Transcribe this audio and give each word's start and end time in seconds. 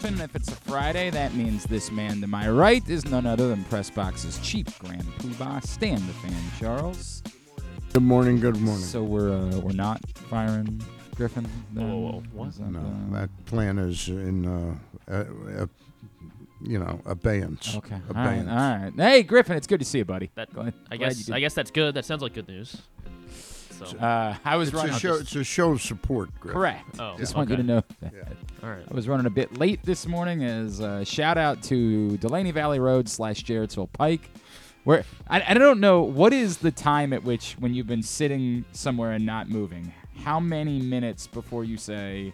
Griffin. 0.00 0.20
If 0.20 0.34
it's 0.34 0.48
a 0.48 0.56
Friday, 0.56 1.10
that 1.10 1.34
means 1.34 1.64
this 1.64 1.90
man 1.92 2.20
to 2.20 2.26
my 2.26 2.48
right 2.48 2.86
is 2.88 3.04
none 3.04 3.26
other 3.26 3.48
than 3.48 3.62
Pressbox's 3.64 4.38
chief 4.40 4.76
grand 4.80 5.04
poobah, 5.18 5.62
Stan 5.64 6.04
the 6.06 6.12
Fan 6.14 6.34
Charles. 6.58 7.22
Good 7.92 8.02
morning. 8.02 8.40
Good 8.40 8.56
morning. 8.60 8.82
So 8.84 9.02
we're 9.04 9.30
uh, 9.32 9.58
we're 9.60 9.72
not 9.72 10.00
firing 10.08 10.82
Griffin. 11.14 11.46
Then? 11.72 11.88
Whoa, 11.88 11.96
whoa, 12.10 12.22
what? 12.32 12.48
Is 12.48 12.58
that, 12.58 12.70
no, 12.72 12.80
uh, 12.80 13.20
that 13.20 13.30
plan 13.46 13.78
is 13.78 14.08
in, 14.08 14.46
uh, 14.46 14.74
uh, 15.08 15.24
uh, 15.62 15.66
you 16.60 16.80
know, 16.80 17.00
abeyance. 17.06 17.76
Okay. 17.76 17.94
All 17.94 18.14
right. 18.14 18.26
Abeyance. 18.40 18.48
All 18.50 18.56
right. 18.56 18.92
Hey, 18.96 19.22
Griffin, 19.22 19.56
it's 19.56 19.68
good 19.68 19.78
to 19.80 19.86
see 19.86 19.98
you, 19.98 20.04
buddy. 20.04 20.30
That 20.34 20.52
Glad- 20.52 20.74
I 20.90 20.96
glad 20.96 21.08
guess 21.10 21.24
did- 21.26 21.34
I 21.36 21.40
guess 21.40 21.54
that's 21.54 21.70
good. 21.70 21.94
That 21.94 22.04
sounds 22.04 22.20
like 22.22 22.34
good 22.34 22.48
news. 22.48 22.82
So 23.78 23.86
Uh, 23.98 24.36
I 24.44 24.56
was 24.56 24.68
It's 24.68 24.76
running. 24.76 24.94
a 24.94 24.98
show. 24.98 25.14
It's 25.16 25.34
a 25.36 25.42
show 25.44 25.72
of 25.72 25.82
support. 25.82 26.30
Griff. 26.40 26.54
Correct. 26.54 26.84
Oh, 27.00 27.16
Just 27.16 27.32
yeah. 27.32 27.38
want 27.38 27.50
you 27.50 27.56
to 27.56 27.62
know 27.62 27.82
that. 28.00 28.12
All 28.64 28.70
right. 28.70 28.84
I 28.90 28.94
was 28.94 29.06
running 29.08 29.26
a 29.26 29.30
bit 29.30 29.58
late 29.58 29.80
this 29.84 30.06
morning 30.06 30.42
as 30.42 30.80
a 30.80 31.04
shout 31.04 31.36
out 31.36 31.62
to 31.64 32.16
Dulaney 32.20 32.52
Valley 32.52 32.80
Road 32.80 33.08
slash 33.10 33.44
Jarrettsville 33.44 33.92
Pike. 33.92 34.30
Where 34.84 35.04
I, 35.28 35.42
I 35.48 35.54
don't 35.54 35.80
know 35.80 36.02
what 36.02 36.32
is 36.32 36.58
the 36.58 36.70
time 36.70 37.12
at 37.12 37.24
which 37.24 37.54
when 37.58 37.74
you've 37.74 37.86
been 37.86 38.02
sitting 38.02 38.64
somewhere 38.72 39.12
and 39.12 39.26
not 39.26 39.48
moving, 39.50 39.92
how 40.22 40.40
many 40.40 40.80
minutes 40.80 41.26
before 41.26 41.64
you 41.64 41.76
say 41.76 42.32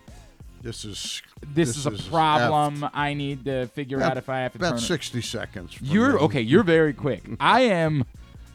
This 0.62 0.84
is 0.84 1.22
this, 1.54 1.68
This 1.68 1.76
is 1.78 1.86
a 1.86 1.90
is 1.92 2.02
problem? 2.08 2.88
I 2.94 3.14
need 3.14 3.44
to 3.46 3.66
figure 3.68 3.96
About- 3.96 4.12
out 4.12 4.16
if 4.18 4.28
I 4.28 4.40
have 4.40 4.52
to 4.52 4.58
about 4.58 4.68
turn. 4.70 4.78
it." 4.78 4.82
sixty 4.82 5.22
seconds. 5.22 5.76
You're 5.80 6.12
now. 6.12 6.18
okay. 6.26 6.42
You're 6.42 6.62
very 6.64 6.92
quick. 6.92 7.22
I 7.40 7.62
am. 7.62 8.04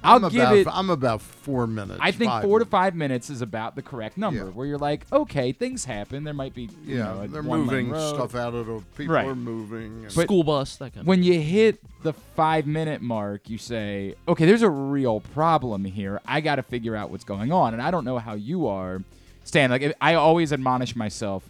I'll 0.05 0.23
I'm 0.25 0.31
give 0.31 0.41
about, 0.41 0.55
it. 0.57 0.67
I'm 0.71 0.89
about 0.89 1.21
four 1.21 1.67
minutes. 1.67 1.99
I 2.01 2.11
think 2.11 2.29
five 2.31 2.43
four 2.43 2.59
to 2.59 2.65
five 2.65 2.95
minutes 2.95 3.29
is 3.29 3.41
about 3.41 3.75
the 3.75 3.81
correct 3.81 4.17
number. 4.17 4.45
Yeah. 4.45 4.51
Where 4.51 4.65
you're 4.67 4.77
like, 4.77 5.05
okay, 5.11 5.51
things 5.51 5.85
happen. 5.85 6.23
There 6.23 6.33
might 6.33 6.53
be, 6.53 6.63
you 6.85 6.97
Yeah, 6.97 7.03
know, 7.05 7.27
they're 7.27 7.43
moving 7.43 7.89
stuff 7.89 8.35
out 8.35 8.53
of 8.53 8.67
the 8.67 8.81
people 8.97 9.15
Right. 9.15 9.27
are 9.27 9.35
moving. 9.35 10.03
and- 10.03 10.11
School 10.11 10.43
bus, 10.43 10.75
that 10.77 10.93
kind 10.93 11.01
of. 11.01 11.07
when 11.07 11.23
you 11.23 11.39
hit 11.39 11.79
the 12.03 12.13
five 12.13 12.67
minute 12.67 13.01
mark, 13.01 13.49
you 13.49 13.57
say, 13.57 14.15
okay, 14.27 14.45
there's 14.45 14.61
a 14.61 14.69
real 14.69 15.19
problem 15.19 15.85
here. 15.85 16.21
I 16.25 16.41
got 16.41 16.55
to 16.57 16.63
figure 16.63 16.95
out 16.95 17.09
what's 17.11 17.23
going 17.23 17.51
on. 17.51 17.73
And 17.73 17.81
I 17.81 17.91
don't 17.91 18.05
know 18.05 18.19
how 18.19 18.33
you 18.35 18.67
are, 18.67 19.01
Stan. 19.43 19.69
Like, 19.69 19.95
I 20.01 20.13
always 20.13 20.53
admonish 20.53 20.95
myself 20.95 21.43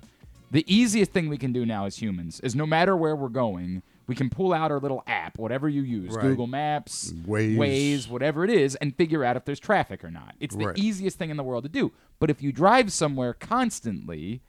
the 0.52 0.64
easiest 0.74 1.12
thing 1.12 1.28
we 1.28 1.38
can 1.38 1.52
do 1.52 1.66
now 1.66 1.86
as 1.86 1.98
humans 1.98 2.40
is 2.42 2.56
no 2.56 2.66
matter 2.66 2.96
where 2.96 3.16
we're 3.16 3.28
going, 3.28 3.82
we 4.08 4.16
can 4.16 4.30
pull 4.30 4.54
out 4.54 4.72
our 4.72 4.80
little 4.80 5.04
app, 5.08 5.38
whatever 5.38 5.68
you 5.68 5.82
use, 5.82 6.14
Right. 6.14 6.22
Google 6.24 6.48
Maps, 6.48 7.12
Waze. 7.12 7.58
Waze, 7.58 8.10
whatever 8.10 8.44
it 8.44 8.50
is, 8.50 8.76
and 8.76 8.96
figure 8.96 9.24
out 9.24 9.36
if 9.36 9.46
there's 9.46 9.60
traffic 9.60 10.04
or 10.04 10.12
not. 10.12 10.36
It's 10.40 10.56
the 10.56 10.68
Right. 10.68 10.78
easiest 10.78 11.18
thing 11.18 11.30
in 11.30 11.38
the 11.38 11.44
world 11.44 11.64
to 11.64 11.70
do. 11.70 11.92
But 12.20 12.30
if 12.30 12.42
you 12.42 12.52
drive 12.52 12.92
somewhere 12.92 13.34
constantly, 13.34 14.42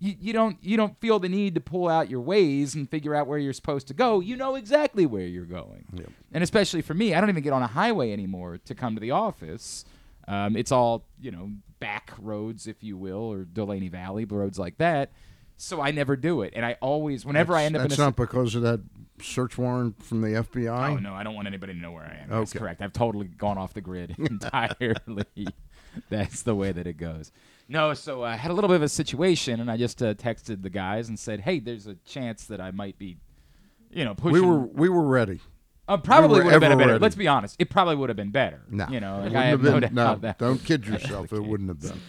you, 0.00 0.14
you 0.20 0.32
don't 0.32 0.56
you 0.62 0.76
don't 0.76 0.96
feel 1.00 1.18
the 1.18 1.28
need 1.28 1.54
to 1.56 1.60
pull 1.60 1.88
out 1.88 2.08
your 2.08 2.20
ways 2.20 2.74
and 2.74 2.88
figure 2.88 3.14
out 3.14 3.26
where 3.26 3.38
you're 3.38 3.52
supposed 3.52 3.88
to 3.88 3.94
go. 3.94 4.20
You 4.20 4.36
know 4.36 4.54
exactly 4.54 5.06
where 5.06 5.26
you're 5.26 5.44
going. 5.44 5.86
Yep. 5.92 6.10
And 6.32 6.44
especially 6.44 6.82
for 6.82 6.94
me, 6.94 7.14
I 7.14 7.20
don't 7.20 7.30
even 7.30 7.42
get 7.42 7.52
on 7.52 7.62
a 7.62 7.66
highway 7.66 8.12
anymore 8.12 8.58
to 8.58 8.74
come 8.74 8.94
to 8.94 9.00
the 9.00 9.10
office. 9.10 9.84
Um, 10.28 10.56
it's 10.56 10.70
all 10.70 11.04
you 11.20 11.30
know 11.32 11.50
back 11.80 12.12
roads, 12.18 12.66
if 12.66 12.82
you 12.82 12.96
will, 12.96 13.32
or 13.32 13.44
Dulaney 13.44 13.90
Valley 13.90 14.24
roads 14.24 14.58
like 14.58 14.78
that. 14.78 15.10
So 15.60 15.80
I 15.80 15.90
never 15.90 16.14
do 16.16 16.42
it, 16.42 16.52
and 16.54 16.64
I 16.64 16.76
always, 16.80 17.26
whenever 17.26 17.54
I 17.54 17.64
end 17.64 17.74
up 17.76 17.82
that's 17.82 17.96
in 17.96 18.00
a 18.00 18.06
not 18.06 18.16
because 18.16 18.54
of 18.54 18.62
that 18.62 18.80
search 19.20 19.58
warrant 19.58 20.00
from 20.02 20.20
the 20.22 20.28
FBI. 20.28 20.90
Oh 20.90 20.96
no, 20.98 21.12
I 21.14 21.24
don't 21.24 21.34
want 21.34 21.48
anybody 21.48 21.74
to 21.74 21.78
know 21.80 21.90
where 21.90 22.04
I 22.04 22.22
am. 22.22 22.30
That's 22.30 22.52
correct. 22.52 22.80
I've 22.80 22.92
totally 22.92 23.26
gone 23.26 23.58
off 23.58 23.74
the 23.74 23.80
grid 23.80 24.14
entirely. 24.18 25.48
That's 26.10 26.42
the 26.42 26.54
way 26.54 26.70
that 26.70 26.86
it 26.86 26.96
goes. 26.96 27.32
No, 27.68 27.92
so 27.92 28.22
I 28.22 28.36
had 28.36 28.52
a 28.52 28.54
little 28.54 28.68
bit 28.68 28.76
of 28.76 28.82
a 28.82 28.88
situation, 28.88 29.58
and 29.60 29.68
I 29.70 29.76
just 29.76 30.00
uh, 30.00 30.14
texted 30.14 30.62
the 30.62 30.70
guys 30.70 31.08
and 31.08 31.18
said, 31.18 31.40
"Hey, 31.40 31.58
there's 31.58 31.88
a 31.88 31.96
chance 32.06 32.44
that 32.46 32.60
I 32.60 32.70
might 32.70 32.96
be, 32.96 33.18
you 33.90 34.04
know, 34.04 34.14
pushing." 34.14 34.34
we 34.34 34.40
were 34.40 34.60
we 34.60 34.88
were 34.88 35.02
ready. 35.06 35.40
uh, 35.88 35.96
probably 35.96 36.38
we 36.38 36.44
would 36.44 36.52
have 36.52 36.60
been 36.60 36.78
better. 36.78 36.90
ready. 36.92 37.00
Let's 37.02 37.16
be 37.16 37.26
honest. 37.26 37.56
It 37.58 37.68
probably 37.68 37.96
would 37.96 38.10
have 38.10 38.16
been 38.16 38.30
better. 38.30 38.62
No, 38.70 38.86
you 38.88 39.00
know, 39.00 39.22
like 39.24 39.34
I 39.34 39.46
have 39.46 39.62
wouldn't 39.62 39.92
no 39.92 40.04
doubt 40.04 40.20
been, 40.20 40.28
that. 40.28 40.38
Don't 40.38 40.64
kid 40.64 40.86
yourself. 40.86 41.32
it 41.32 41.40
wouldn't 41.40 41.68
have 41.68 41.80
been. 41.80 42.00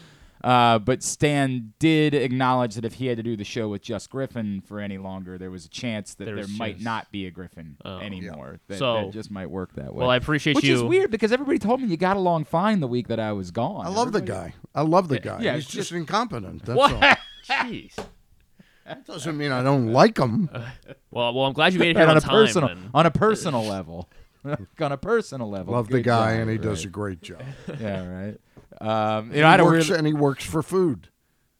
Uh, 0.44 0.80
but 0.80 1.04
Stan 1.04 1.74
did 1.80 2.14
acknowledge 2.14 2.76
that 2.76 2.86
if 2.86 2.94
he 2.94 3.08
had 3.08 3.18
to 3.18 3.24
do 3.24 3.36
the 3.36 3.44
show 3.44 3.68
with 3.68 3.82
just 3.82 4.10
Griffin 4.10 4.62
for 4.62 4.80
any 4.80 4.98
longer, 4.98 5.38
there 5.38 5.52
was 5.52 5.66
a 5.66 5.70
chance 5.70 6.14
that 6.14 6.26
There 6.26 6.36
there 6.36 6.46
might 6.58 6.74
chance. 6.76 6.84
not 6.84 7.12
be 7.12 7.26
a 7.26 7.32
Griffin 7.32 7.76
Oh. 7.84 7.98
anymore. 7.98 8.60
That, 8.68 8.78
So- 8.78 9.06
that 9.06 9.12
just 9.12 9.30
might 9.32 9.50
work 9.50 9.74
that 9.74 9.94
way. 9.94 10.00
well, 10.00 10.10
I 10.10 10.16
appreciate 10.16 10.56
Which 10.56 10.64
you. 10.66 10.76
Which 10.76 10.84
is 10.84 10.84
weird 10.84 11.12
because 11.12 11.32
everybody 11.34 11.60
told 11.60 11.82
me 11.82 11.88
you 11.88 11.98
got 11.98 12.16
along 12.16 12.46
fine 12.46 12.80
the 12.80 12.88
week 12.88 13.10
that 13.10 13.20
I 13.20 13.34
was 13.34 13.52
gone. 13.52 13.86
I 13.86 13.90
love 13.90 14.14
the 14.14 14.22
guy. 14.22 14.54
I 14.74 14.82
love 14.84 15.10
the 15.10 15.20
guy. 15.20 15.40
yeah, 15.42 15.56
He's 15.56 15.66
just, 15.66 15.76
just- 15.76 15.92
incompetent. 15.92 16.64
That's 16.66 16.78
What? 16.78 16.94
all. 16.94 17.16
Jeez. 17.46 17.96
That 18.86 19.06
doesn't 19.06 19.38
mean 19.38 19.52
I 19.52 19.62
don't 19.62 19.92
like 19.94 20.18
him. 20.18 20.50
Well, 21.12 21.34
well, 21.34 21.46
I'm 21.46 21.54
glad 21.54 21.74
you 21.74 21.80
made 21.80 21.90
it 21.90 21.96
here 21.98 22.06
on 22.06 22.12
on 22.12 22.18
a 22.18 22.22
time. 22.22 22.30
personal 22.30 22.68
then. 22.70 22.90
on 22.94 23.06
a 23.08 23.12
personal 23.12 23.64
level. 23.66 24.08
on 24.46 24.92
a 24.92 24.98
personal 24.98 25.50
level. 25.50 25.74
love 25.74 25.90
the 25.90 26.02
guy, 26.02 26.34
job, 26.34 26.42
and 26.42 26.50
he 26.52 26.58
does 26.60 26.86
a 26.86 26.88
great 26.88 27.22
job. 27.24 27.42
Yeah, 27.80 28.08
right. 28.08 28.38
Um, 28.82 29.28
you 29.28 29.34
he 29.36 29.42
know, 29.42 29.48
I 29.48 29.52
had 29.52 29.60
a 29.60 29.66
works, 29.66 29.88
weird. 29.90 29.98
and 30.00 30.08
he 30.08 30.14
works 30.14 30.44
for 30.46 30.62
food. 30.64 31.10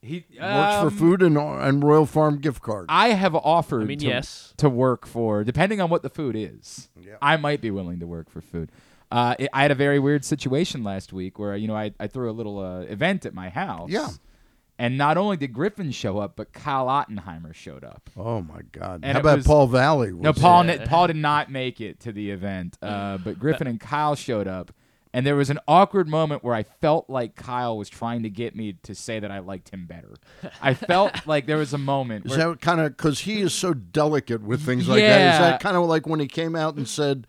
He 0.02 0.26
Works 0.42 0.76
um, 0.76 0.90
for 0.90 0.96
food 0.96 1.22
and 1.22 1.38
and 1.38 1.84
Royal 1.84 2.06
Farm 2.06 2.40
gift 2.40 2.62
cards. 2.62 2.86
I 2.88 3.10
have 3.10 3.36
offered 3.36 3.82
I 3.82 3.86
mean, 3.86 4.00
to, 4.00 4.08
yes. 4.08 4.54
to 4.58 4.70
work 4.70 5.06
for, 5.06 5.44
depending 5.44 5.82
on 5.82 5.90
what 5.90 6.04
the 6.04 6.10
food 6.10 6.38
is. 6.38 6.90
Yeah. 6.98 7.16
I 7.22 7.36
might 7.36 7.60
be 7.60 7.70
willing 7.70 8.00
to 8.00 8.08
work 8.08 8.30
for 8.30 8.40
food. 8.40 8.72
Uh, 9.12 9.36
it, 9.38 9.50
I 9.52 9.64
had 9.64 9.72
a 9.72 9.76
very 9.76 10.00
weird 10.00 10.24
situation 10.24 10.84
last 10.86 11.12
week 11.12 11.38
where 11.38 11.56
you 11.58 11.68
know 11.68 11.76
I, 11.76 11.92
I 12.00 12.08
threw 12.08 12.30
a 12.30 12.32
little 12.32 12.60
uh, 12.60 12.82
event 12.82 13.26
at 13.26 13.34
my 13.34 13.50
house. 13.50 13.90
Yeah. 13.90 14.08
And 14.78 14.98
not 14.98 15.18
only 15.18 15.36
did 15.36 15.52
Griffin 15.52 15.92
show 15.92 16.20
up, 16.20 16.38
but 16.38 16.54
Kyle 16.54 16.86
Ottenheimer 16.88 17.54
showed 17.54 17.84
up. 17.84 18.10
oh 18.16 18.42
my 18.42 18.62
God! 18.72 19.02
And 19.04 19.12
How 19.16 19.20
about 19.20 19.40
was- 19.40 19.46
Paul 19.48 19.68
Valley? 19.68 20.12
No, 20.14 20.32
Paul. 20.32 20.66
Yeah. 20.66 20.76
ne- 20.78 20.86
Paul 20.86 21.08
did 21.08 21.18
not 21.18 21.52
make 21.52 21.82
it 21.82 22.00
to 22.02 22.14
the 22.14 22.32
event, 22.32 22.78
uh, 22.82 23.18
but 23.18 23.38
Griffin 23.38 23.68
and 23.68 23.78
Kyle 23.82 24.16
showed 24.16 24.48
up, 24.48 24.72
and 25.14 25.26
there 25.26 25.36
was 25.36 25.50
an 25.50 25.60
awkward 25.68 26.08
moment 26.08 26.44
where 26.44 26.54
I 26.54 26.64
felt 26.64 27.10
like 27.10 27.36
Kyle 27.36 27.78
was 27.78 27.90
trying 27.90 28.24
to 28.24 28.30
get 28.30 28.56
me 28.56 28.74
to 28.84 28.94
say 28.94 29.20
that 29.20 29.32
I 29.32 29.40
liked 29.40 29.70
him 29.70 29.86
better. 29.88 30.14
I 30.62 30.74
felt 30.74 31.14
like 31.28 31.46
there 31.48 31.58
was 31.58 31.74
a 31.74 31.78
moment. 31.80 32.26
Is 32.28 32.38
Where, 32.38 32.50
that 32.50 32.62
kind 32.62 32.80
of 32.80 32.96
because 32.96 33.22
he 33.22 33.42
is 33.42 33.54
so 33.54 33.74
delicate 33.74 34.42
with 34.44 34.62
things 34.62 34.88
like 34.88 35.02
that? 35.02 35.34
Is 35.34 35.40
that 35.40 35.60
kind 35.62 35.76
of 35.76 35.86
like 35.86 36.06
when 36.08 36.20
he 36.20 36.28
came 36.28 36.56
out 36.56 36.76
and 36.76 36.88
said, 36.88 37.26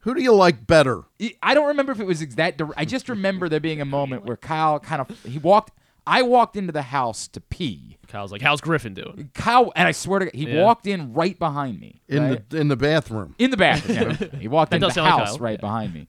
"Who 0.00 0.14
do 0.14 0.22
you 0.22 0.34
like 0.34 0.66
better?" 0.66 1.04
I 1.42 1.54
don't 1.54 1.68
remember 1.68 1.92
if 1.92 2.00
it 2.00 2.06
was 2.06 2.20
exact. 2.20 2.60
I 2.76 2.84
just 2.84 3.08
remember 3.08 3.48
there 3.48 3.60
being 3.60 3.80
a 3.80 3.84
moment 3.86 4.24
where 4.26 4.36
Kyle 4.36 4.78
kind 4.78 5.00
of 5.00 5.24
he 5.24 5.38
walked. 5.38 5.72
I 6.04 6.22
walked 6.22 6.56
into 6.56 6.72
the 6.72 6.82
house 6.82 7.28
to 7.28 7.40
pee. 7.40 7.96
Kyle's 8.08 8.32
like, 8.32 8.42
"How's 8.42 8.60
Griffin 8.60 8.92
doing?" 8.92 9.30
Kyle 9.34 9.72
and 9.76 9.86
I 9.88 9.92
swear 9.92 10.18
to 10.18 10.24
God, 10.26 10.34
he 10.34 10.48
Yeah. 10.50 10.62
walked 10.64 10.86
in 10.88 11.12
right 11.14 11.38
behind 11.38 11.78
me. 11.80 12.02
In 12.08 12.22
right? 12.24 12.50
the 12.50 12.58
in 12.60 12.68
the 12.68 12.76
bathroom. 12.76 13.36
in 13.38 13.50
the 13.52 13.56
bathroom. 13.56 14.18
Yeah, 14.20 14.38
he 14.40 14.48
walked 14.48 14.72
That 14.72 14.76
into 14.78 14.88
the 14.88 14.92
sound 14.94 15.10
like 15.16 15.28
house 15.28 15.38
right 15.40 15.52
Yeah. 15.52 15.60
behind 15.60 15.94
me. 15.94 16.08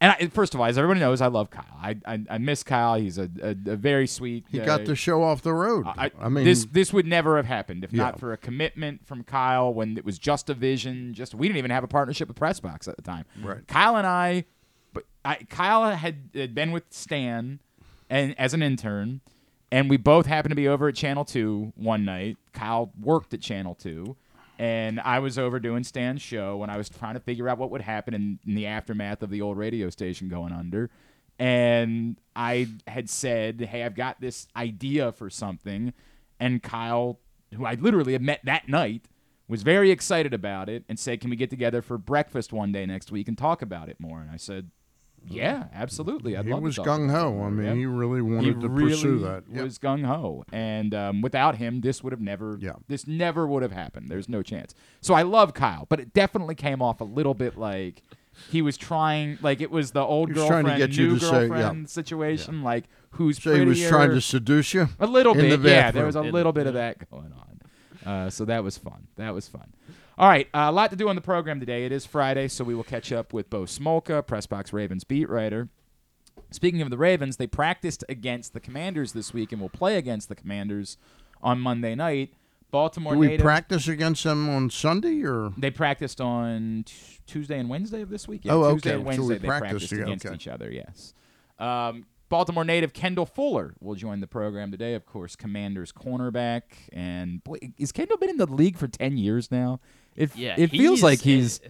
And 0.00 0.12
I, 0.12 0.28
first 0.28 0.54
of 0.54 0.60
all, 0.60 0.66
as 0.66 0.78
everybody 0.78 1.00
knows, 1.00 1.20
I 1.20 1.26
love 1.26 1.50
Kyle. 1.50 1.64
I 1.82 1.96
I, 2.06 2.20
I 2.30 2.38
miss 2.38 2.62
Kyle. 2.62 2.94
He's 2.94 3.18
a, 3.18 3.28
a, 3.42 3.50
a 3.50 3.76
very 3.76 4.06
sweet. 4.06 4.44
He 4.48 4.60
uh, 4.60 4.64
got 4.64 4.84
the 4.84 4.94
show 4.94 5.22
off 5.24 5.42
the 5.42 5.52
road. 5.52 5.86
I, 5.86 6.12
I, 6.20 6.28
mean, 6.28 6.44
this 6.44 6.66
this 6.66 6.92
would 6.92 7.06
never 7.06 7.36
have 7.36 7.46
happened 7.46 7.82
if 7.82 7.92
Yeah. 7.92 8.04
not 8.04 8.20
for 8.20 8.32
a 8.32 8.36
commitment 8.36 9.04
from 9.06 9.24
Kyle 9.24 9.74
when 9.74 9.98
it 9.98 10.04
was 10.04 10.18
just 10.18 10.48
a 10.50 10.54
vision. 10.54 11.14
Just 11.14 11.34
we 11.34 11.48
didn't 11.48 11.58
even 11.58 11.72
have 11.72 11.82
a 11.82 11.88
partnership 11.88 12.28
with 12.28 12.36
Pressbox 12.36 12.86
at 12.86 12.96
the 12.96 13.02
time. 13.02 13.24
Right. 13.42 13.66
Kyle 13.66 13.96
and 13.96 14.06
I, 14.06 14.44
but 14.92 15.04
I, 15.24 15.36
Kyle 15.48 15.90
had, 15.90 16.30
had 16.32 16.54
been 16.54 16.70
with 16.70 16.84
Stan, 16.90 17.58
and 18.08 18.38
as 18.38 18.54
an 18.54 18.62
intern, 18.62 19.20
and 19.72 19.90
we 19.90 19.96
both 19.96 20.26
happened 20.26 20.52
to 20.52 20.56
be 20.56 20.68
over 20.68 20.86
at 20.88 20.94
Channel 20.94 21.24
Two 21.24 21.72
one 21.74 22.04
night. 22.04 22.36
Kyle 22.52 22.92
worked 23.00 23.34
at 23.34 23.40
Channel 23.40 23.74
Two. 23.74 24.16
And 24.58 24.98
I 25.00 25.20
was 25.20 25.38
over 25.38 25.60
doing 25.60 25.84
Stan's 25.84 26.20
show, 26.20 26.62
and 26.62 26.72
I 26.72 26.76
was 26.76 26.88
trying 26.88 27.14
to 27.14 27.20
figure 27.20 27.48
out 27.48 27.58
what 27.58 27.70
would 27.70 27.82
happen 27.82 28.12
in, 28.12 28.40
in 28.46 28.54
the 28.56 28.66
aftermath 28.66 29.22
of 29.22 29.30
the 29.30 29.40
old 29.40 29.56
radio 29.56 29.88
station 29.88 30.28
going 30.28 30.52
under 30.52 30.90
and 31.38 32.20
I 32.34 32.68
had 32.86 33.08
said, 33.08 33.60
"Hey, 33.60 33.84
I've 33.84 33.94
got 33.94 34.20
this 34.20 34.48
idea 34.56 35.12
for 35.12 35.30
something," 35.30 35.92
and 36.40 36.62
Kyle, 36.62 37.20
who 37.54 37.64
I 37.64 37.74
literally 37.74 38.12
had 38.12 38.22
met 38.22 38.40
that 38.44 38.68
night, 38.68 39.08
was 39.46 39.62
very 39.62 39.90
excited 39.90 40.34
about 40.34 40.68
it 40.68 40.84
and 40.88 40.98
said, 40.98 41.20
"Can 41.20 41.30
we 41.30 41.36
get 41.36 41.50
together 41.50 41.80
for 41.80 41.96
breakfast 41.96 42.52
one 42.52 42.72
day 42.72 42.86
next 42.86 43.12
week 43.12 43.28
and 43.28 43.38
talk 43.38 43.62
about 43.62 43.88
it 43.88 44.00
more?" 44.00 44.20
And 44.20 44.30
I 44.30 44.36
said, 44.36 44.70
"Yeah, 45.26 45.64
absolutely. 45.74 46.36
I'd 46.36 46.46
he 46.46 46.52
love 46.52 46.62
was 46.62 46.76
gung 46.78 47.10
ho. 47.10 47.42
I 47.42 47.50
mean, 47.50 47.66
Yeah. 47.66 47.74
he 47.74 47.86
really 47.86 48.18
He 48.18 48.22
wanted 48.22 48.60
to 48.60 48.68
really 48.68 48.90
pursue 48.92 49.18
that. 49.20 49.44
Yep. 49.52 49.64
was 49.64 49.78
gung 49.78 50.04
ho, 50.04 50.44
and 50.52 50.94
um, 50.94 51.20
without 51.22 51.56
him, 51.56 51.80
this 51.80 52.02
would 52.02 52.12
have 52.12 52.20
never. 52.20 52.58
Yeah. 52.60 52.72
This 52.88 53.06
never 53.06 53.46
would 53.46 53.62
have 53.62 53.72
happened. 53.72 54.08
There's 54.08 54.28
no 54.28 54.42
chance. 54.42 54.74
So 55.00 55.14
I 55.14 55.22
love 55.22 55.54
Kyle, 55.54 55.86
but 55.88 56.00
it 56.00 56.12
definitely 56.12 56.54
came 56.54 56.80
off 56.82 57.00
a 57.00 57.04
little 57.04 57.34
bit 57.34 57.56
like 57.58 58.02
he 58.50 58.62
was 58.62 58.76
trying, 58.76 59.38
like 59.42 59.60
it 59.60 59.70
was 59.70 59.90
the 59.90 60.00
old 60.02 60.28
He 60.28 60.34
was 60.34 60.42
girlfriend, 60.48 60.68
to 60.80 60.86
get 60.86 60.96
you 60.96 61.08
new 61.08 61.18
to 61.18 61.24
say- 61.24 61.42
yeah. 61.42 61.48
girlfriend 61.48 61.90
situation, 61.90 62.62
like 62.62 62.84
who's 63.12 63.42
so 63.42 63.54
he 63.54 63.64
was 63.64 63.80
trying 63.86 64.10
to 64.10 64.20
seduce 64.20 64.74
you. 64.74 64.88
A 65.00 65.06
little 65.06 65.34
bit, 65.34 65.60
the 65.60 65.68
yeah. 65.68 65.90
There 65.90 66.06
was 66.06 66.14
a 66.16 66.22
little 66.22 66.52
bit 66.52 66.66
of 66.66 66.74
that 66.74 67.10
going 67.10 67.32
on. 67.32 67.44
Uh, 68.06 68.30
so 68.30 68.44
that 68.46 68.62
was 68.64 68.78
fun. 68.78 69.08
That 69.16 69.34
was 69.34 69.48
fun. 69.48 69.72
All 70.18 70.28
right, 70.28 70.48
uh, 70.52 70.66
a 70.68 70.72
lot 70.72 70.90
to 70.90 70.96
do 70.96 71.08
on 71.08 71.14
the 71.14 71.20
program 71.22 71.60
today. 71.60 71.84
It 71.86 71.92
is 71.92 72.04
Friday, 72.04 72.48
so 72.48 72.64
we 72.64 72.74
will 72.74 72.82
catch 72.82 73.12
up 73.12 73.32
with 73.32 73.48
Bo 73.48 73.62
Smolka, 73.62 74.20
Pressbox 74.24 74.72
Ravens 74.72 75.04
beat 75.04 75.28
writer. 75.28 75.68
Speaking 76.50 76.82
of 76.82 76.90
the 76.90 76.98
Ravens, 76.98 77.36
they 77.36 77.46
practiced 77.46 78.02
against 78.08 78.52
the 78.52 78.58
Commanders 78.58 79.12
this 79.12 79.32
week 79.32 79.52
and 79.52 79.60
will 79.60 79.68
play 79.68 79.96
against 79.96 80.28
the 80.28 80.34
Commanders 80.34 80.96
on 81.40 81.60
Monday 81.60 81.94
night. 81.94 82.32
Baltimore 82.72 83.12
Do 83.14 83.20
we 83.20 83.28
native. 83.28 83.44
practice 83.44 83.86
against 83.86 84.24
them 84.24 84.48
on 84.50 84.70
Sunday 84.70 85.22
or? 85.22 85.52
they 85.56 85.70
practiced 85.70 86.20
on 86.20 86.82
t- 86.84 86.94
Tuesday 87.26 87.58
and 87.58 87.68
Wednesday 87.68 88.02
of 88.02 88.10
this 88.10 88.26
week. 88.26 88.40
Yeah, 88.44 88.54
Oh, 88.54 88.72
Tuesday 88.72 88.90
okay. 88.90 88.96
and 88.96 89.14
So 89.14 89.22
we 89.22 89.28
Wednesday 89.28 89.38
they 89.38 89.46
practiced 89.48 89.70
practiced 89.70 89.92
against 89.92 90.26
okay. 90.26 90.34
each 90.34 90.48
other. 90.48 90.70
Yes. 90.70 91.14
Um, 91.60 92.06
Baltimore 92.28 92.64
native 92.64 92.92
Kendall 92.92 93.24
Fuller 93.24 93.72
will 93.80 93.94
join 93.94 94.20
the 94.20 94.26
program 94.26 94.70
today. 94.70 94.92
Of 94.94 95.06
course, 95.06 95.34
Commanders 95.34 95.92
cornerback, 95.92 96.62
and 96.92 97.42
boy, 97.42 97.56
has 97.78 97.90
Kendall 97.92 98.18
been 98.18 98.28
in 98.28 98.36
the 98.36 98.46
league 98.46 98.76
for 98.76 98.86
ten 98.86 99.16
years 99.16 99.50
now? 99.50 99.80
It 100.18 100.36
Yeah, 100.36 100.54
it 100.58 100.70
feels 100.70 101.02
like 101.02 101.20
he's. 101.20 101.60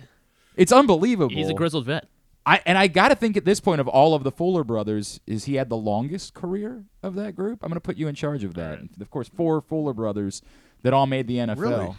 It's 0.56 0.73
unbelievable. 0.73 1.35
He's 1.35 1.49
a 1.49 1.55
grizzled 1.55 1.87
vet. 1.87 2.09
I 2.45 2.62
and 2.65 2.79
I 2.79 2.87
got 2.87 3.09
to 3.09 3.15
think 3.15 3.37
at 3.37 3.45
this 3.45 3.61
point 3.61 3.81
of 3.81 3.87
all 3.87 4.15
of 4.15 4.25
the 4.25 4.33
Fuller 4.33 4.65
brothers, 4.65 5.21
is 5.27 5.45
he 5.45 5.56
had 5.56 5.69
the 5.69 5.77
longest 5.77 6.33
career 6.33 6.85
of 7.03 7.15
that 7.15 7.37
group? 7.37 7.62
I'm 7.62 7.69
going 7.69 7.77
to 7.77 7.81
put 7.81 7.99
you 7.99 8.09
in 8.09 8.15
charge 8.15 8.43
of 8.43 8.55
that. 8.55 8.81
Of 9.00 9.11
course, 9.11 9.29
four 9.29 9.61
Fuller 9.61 9.93
brothers 9.93 10.41
that 10.83 10.95
all 10.95 11.06
made 11.06 11.27
the 11.27 11.37
NFL. 11.37 11.59
Really? 11.59 11.95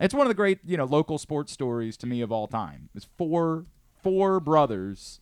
It's 0.00 0.14
one 0.14 0.26
of 0.26 0.28
the 0.28 0.34
great, 0.34 0.58
you 0.64 0.76
know, 0.76 0.84
local 0.84 1.16
sports 1.16 1.52
stories 1.52 1.96
to 1.98 2.06
me 2.06 2.20
of 2.22 2.32
all 2.32 2.48
time. 2.48 2.88
It's 2.94 3.06
four 3.16 3.66
four 4.02 4.40
brothers, 4.40 5.20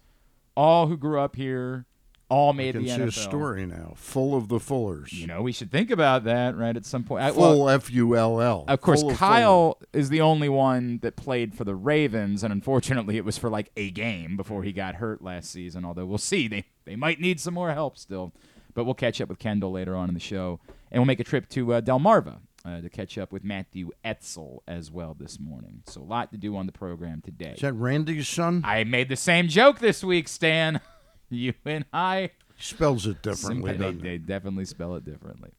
all 0.57 0.87
who 0.87 0.97
grew 0.97 1.21
up 1.21 1.37
here, 1.37 1.85
all 2.29 2.51
I 2.53 2.57
made 2.57 2.73
can 2.75 2.83
the 2.83 2.89
see 2.91 2.97
NFL. 2.97 3.07
a 3.07 3.13
story 3.13 3.67
now, 3.67 3.93
full 3.97 4.35
of 4.37 4.49
the 4.49 4.59
Fullers. 4.59 5.13
You 5.13 5.27
know, 5.27 5.43
we 5.43 5.53
should 5.53 5.71
think 5.71 5.91
about 5.91 6.25
that 6.25 6.57
right 6.57 6.77
at 6.77 6.85
some 6.85 7.05
point. 7.05 7.23
I- 7.25 7.31
full 7.33 7.69
F 7.69 7.91
U 7.91 8.17
L 8.17 8.41
L. 8.41 8.65
of 8.67 8.81
course, 8.81 9.03
Full. 9.03 9.13
Kyle 9.15 9.79
is 9.93 10.09
the 10.09 10.21
only 10.21 10.49
one 10.49 10.99
that 11.03 11.17
played 11.17 11.55
for 11.55 11.65
the 11.65 11.75
Ravens, 11.75 12.43
and 12.43 12.53
unfortunately, 12.53 13.17
it 13.17 13.25
was 13.25 13.39
for 13.39 13.49
like 13.49 13.71
a 13.77 13.91
game 13.91 14.37
before 14.37 14.63
he 14.63 14.73
got 14.73 14.97
hurt 14.97 15.23
last 15.23 15.51
season. 15.51 15.85
Although 15.85 16.07
we'll 16.07 16.19
see, 16.19 16.49
they 16.49 16.65
they 16.85 16.97
might 16.97 17.21
need 17.21 17.41
some 17.41 17.55
more 17.55 17.73
help 17.73 17.97
still. 17.99 18.33
But 18.75 18.85
we'll 18.85 18.95
catch 18.95 19.21
up 19.23 19.31
with 19.31 19.39
Kendall 19.39 19.73
later 19.73 19.97
on 19.97 20.09
in 20.09 20.15
the 20.15 20.21
show, 20.21 20.61
and 20.91 21.01
we'll 21.01 21.07
make 21.07 21.21
a 21.21 21.25
trip 21.25 21.49
to 21.51 21.73
uh, 21.75 21.81
Delmarva 21.81 22.41
uh, 22.63 22.83
to 22.83 22.91
catch 22.91 23.17
up 23.17 23.33
with 23.33 23.43
Matthew 23.43 23.91
Etzel 24.05 24.63
as 24.69 24.91
well 24.91 25.17
this 25.19 25.41
morning. 25.41 25.83
So 25.87 26.03
a 26.03 26.05
lot 26.05 26.31
to 26.33 26.37
do 26.37 26.55
on 26.57 26.67
the 26.67 26.73
program 26.73 27.23
today. 27.25 27.53
Is 27.53 27.61
that 27.61 27.73
Randy's 27.73 28.29
son? 28.29 28.61
I 28.67 28.85
made 28.85 29.09
the 29.09 29.17
same 29.17 29.49
joke 29.49 29.79
this 29.79 30.05
week, 30.05 30.29
Stan. 30.29 30.81
you 31.31 31.55
and 31.65 31.85
I. 31.93 32.31
Spells 32.59 33.07
it 33.07 33.23
differently. 33.23 33.77
They, 33.77 33.93
they 33.93 34.19
definitely 34.19 34.65
spell 34.65 34.95
it 34.97 35.05
differently. 35.05 35.51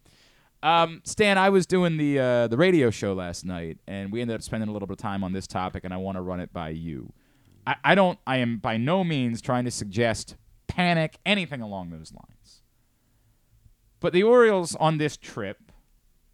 Um, 0.64 1.02
Stan, 1.04 1.38
I 1.38 1.50
was 1.50 1.68
doing 1.68 1.98
the 1.98 2.19
uh, 2.19 2.48
the 2.48 2.58
radio 2.58 2.90
show 2.90 3.14
last 3.14 3.46
night, 3.46 3.78
and 3.88 4.12
we 4.12 4.22
ended 4.22 4.36
up 4.36 4.42
spending 4.42 4.69
a 4.69 4.72
little 4.72 4.88
bit 4.88 4.94
of 4.94 4.98
time 4.98 5.24
on 5.24 5.31
this 5.31 5.46
topic, 5.46 5.84
and 5.84 5.94
I 5.94 5.98
want 5.98 6.18
to 6.18 6.22
run 6.22 6.40
it 6.40 6.52
by 6.52 6.69
you. 6.69 7.14
I, 7.68 7.75
I 7.84 7.96
don't. 7.96 8.18
I 8.25 8.38
am 8.38 8.58
by 8.58 8.78
no 8.78 9.04
means 9.04 9.42
trying 9.42 9.66
to 9.66 9.72
suggest 9.72 10.36
panic, 10.68 11.19
anything 11.25 11.62
along 11.62 11.92
those 11.92 12.12
lines. 12.12 12.62
But 14.00 14.14
the 14.14 14.24
Orioles 14.24 14.75
on 14.75 14.98
this 14.98 15.18
trip 15.18 15.72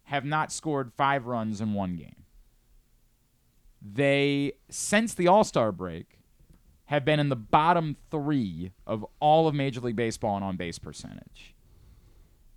have 0.04 0.24
not 0.24 0.52
scored 0.52 0.92
five 0.96 1.26
runs 1.26 1.60
in 1.60 1.74
one 1.74 1.96
game. 1.96 2.24
They, 3.80 4.52
since 4.70 5.12
the 5.12 5.28
All 5.28 5.44
Star 5.44 5.70
break, 5.70 6.13
have 6.86 7.04
been 7.04 7.18
in 7.18 7.28
the 7.28 7.36
bottom 7.36 7.96
three 8.10 8.72
of 8.86 9.04
all 9.20 9.48
of 9.48 9.54
Major 9.54 9.80
League 9.80 9.96
Baseball 9.96 10.36
in 10.36 10.42
on 10.42 10.56
base 10.56 10.78
percentage. 10.78 11.54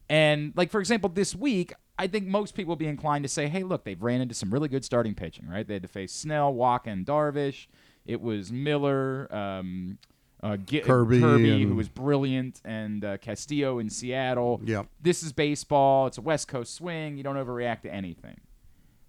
And, 0.09 0.53
like, 0.55 0.71
for 0.71 0.79
example, 0.79 1.09
this 1.09 1.35
week, 1.35 1.73
I 1.97 2.07
think 2.07 2.27
most 2.27 2.53
people 2.53 2.71
would 2.71 2.79
be 2.79 2.87
inclined 2.87 3.23
to 3.23 3.29
say, 3.29 3.47
hey, 3.47 3.63
look, 3.63 3.83
they've 3.83 4.01
ran 4.01 4.21
into 4.21 4.35
some 4.35 4.51
really 4.51 4.69
good 4.69 4.85
starting 4.85 5.15
pitching, 5.15 5.47
right? 5.47 5.67
They 5.67 5.75
had 5.75 5.83
to 5.83 5.89
face 5.89 6.13
Snell, 6.13 6.53
Walker, 6.53 6.89
and 6.89 7.05
Darvish. 7.05 7.67
It 8.05 8.21
was 8.21 8.51
Miller, 8.51 9.27
um, 9.33 9.97
uh, 10.41 10.57
Gi- 10.57 10.81
Kirby 10.81 11.19
Kirby 11.19 11.63
who 11.63 11.75
was 11.75 11.89
brilliant, 11.89 12.61
and 12.63 13.03
uh, 13.03 13.17
Castillo 13.17 13.79
in 13.79 13.89
Seattle. 13.89 14.61
Yep. 14.63 14.87
This 15.01 15.23
is 15.23 15.33
baseball. 15.33 16.07
It's 16.07 16.17
a 16.17 16.21
West 16.21 16.47
Coast 16.47 16.75
swing. 16.75 17.17
You 17.17 17.23
don't 17.23 17.35
overreact 17.35 17.81
to 17.81 17.93
anything. 17.93 18.39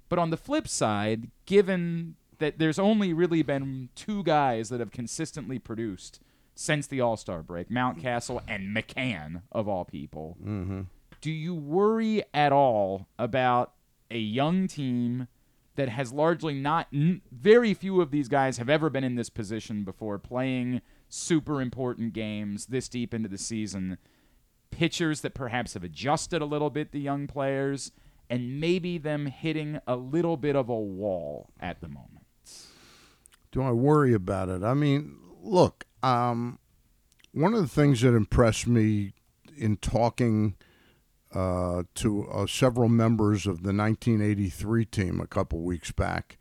But 0.08 0.18
on 0.18 0.30
the 0.30 0.36
flip 0.36 0.66
side, 0.66 1.30
given 1.44 2.16
that 2.38 2.58
there's 2.58 2.78
only 2.78 3.12
really 3.12 3.42
been 3.42 3.88
two 3.94 4.22
guys 4.22 4.68
that 4.68 4.80
have 4.80 4.90
consistently 4.92 5.58
produced 5.58 6.20
since 6.54 6.86
the 6.86 7.00
All 7.00 7.16
Star 7.16 7.42
break, 7.42 7.68
Mountcastle 7.70 8.42
and 8.48 8.74
McCann, 8.76 9.42
of 9.52 9.68
all 9.68 9.84
people, 9.84 10.36
Mm-hmm. 10.42 10.82
do 11.20 11.30
you 11.30 11.54
worry 11.54 12.22
at 12.34 12.52
all 12.52 13.06
about 13.18 13.72
a 14.10 14.18
young 14.18 14.66
team 14.66 15.28
that 15.76 15.88
has 15.88 16.12
largely 16.12 16.54
not, 16.54 16.88
n- 16.92 17.22
very 17.30 17.74
few 17.74 18.00
of 18.00 18.10
these 18.10 18.26
guys 18.28 18.58
have 18.58 18.68
ever 18.68 18.90
been 18.90 19.04
in 19.04 19.14
this 19.14 19.30
position 19.30 19.84
before, 19.84 20.18
playing 20.18 20.80
super 21.08 21.60
important 21.62 22.12
games 22.12 22.66
this 22.66 22.88
deep 22.88 23.14
into 23.14 23.28
the 23.28 23.38
season? 23.38 23.98
pitchers 24.70 25.22
that 25.22 25.32
perhaps 25.34 25.72
have 25.74 25.82
adjusted 25.82 26.42
a 26.42 26.44
little 26.44 26.68
bit, 26.70 26.92
the 26.92 27.00
young 27.00 27.26
players, 27.26 27.90
and 28.28 28.60
maybe 28.60 28.98
them 28.98 29.24
hitting 29.26 29.80
a 29.86 29.96
little 29.96 30.36
bit 30.36 30.54
of 30.54 30.68
a 30.68 30.74
wall 30.78 31.48
at 31.58 31.80
the 31.80 31.88
moment. 31.88 32.26
Do 33.50 33.62
I 33.62 33.70
worry 33.70 34.12
about 34.12 34.48
it? 34.48 34.62
I 34.62 34.74
mean, 34.74 35.16
look, 35.42 35.86
um, 36.02 36.58
one 37.32 37.54
of 37.54 37.60
the 37.60 37.68
things 37.68 38.00
that 38.02 38.14
impressed 38.14 38.66
me 38.66 39.14
in 39.56 39.76
talking 39.76 40.56
uh, 41.34 41.82
to 41.94 42.26
uh, 42.28 42.46
several 42.46 42.88
members 42.88 43.46
of 43.46 43.62
the 43.62 43.72
1983 43.74 44.84
team 44.86 45.20
a 45.20 45.26
couple 45.26 45.60
weeks 45.60 45.92
back 45.92 46.38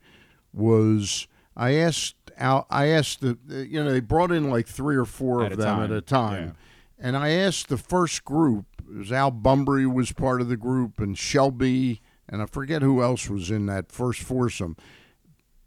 was 0.52 1.26
I 1.56 1.74
asked 1.74 2.16
Al, 2.38 2.66
I 2.70 2.86
asked 2.86 3.20
the 3.20 3.36
you 3.48 3.82
know 3.82 3.92
they 3.92 4.00
brought 4.00 4.32
in 4.32 4.48
like 4.48 4.66
three 4.66 4.96
or 4.96 5.04
four 5.04 5.44
At 5.44 5.52
of 5.52 5.58
them 5.58 5.76
time, 5.76 5.84
at 5.84 5.90
a 5.90 6.00
time, 6.00 6.56
and 6.98 7.16
I 7.16 7.30
asked 7.30 7.68
the 7.68 7.76
first 7.76 8.24
group. 8.24 8.64
It 8.90 8.96
was 8.96 9.12
Al 9.12 9.32
Bumbry 9.32 9.92
was 9.92 10.12
part 10.12 10.40
of 10.40 10.48
the 10.48 10.56
group, 10.56 11.00
and 11.00 11.18
Shelby, 11.18 12.00
and 12.28 12.40
I 12.40 12.46
forget 12.46 12.80
who 12.80 13.02
else 13.02 13.28
was 13.28 13.50
in 13.50 13.66
that 13.66 13.92
first 13.92 14.22
foursome 14.22 14.76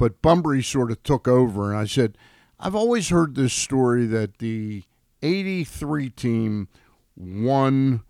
but 0.01 0.19
Bumbry 0.23 0.65
sort 0.65 0.89
of 0.89 1.03
took 1.03 1.27
over, 1.27 1.69
and 1.71 1.79
I 1.79 1.85
said, 1.85 2.17
I've 2.59 2.73
always 2.73 3.09
heard 3.09 3.35
this 3.35 3.53
story 3.53 4.07
that 4.07 4.39
the 4.39 4.83
83 5.21 6.09
team 6.09 6.67
won 7.15 8.01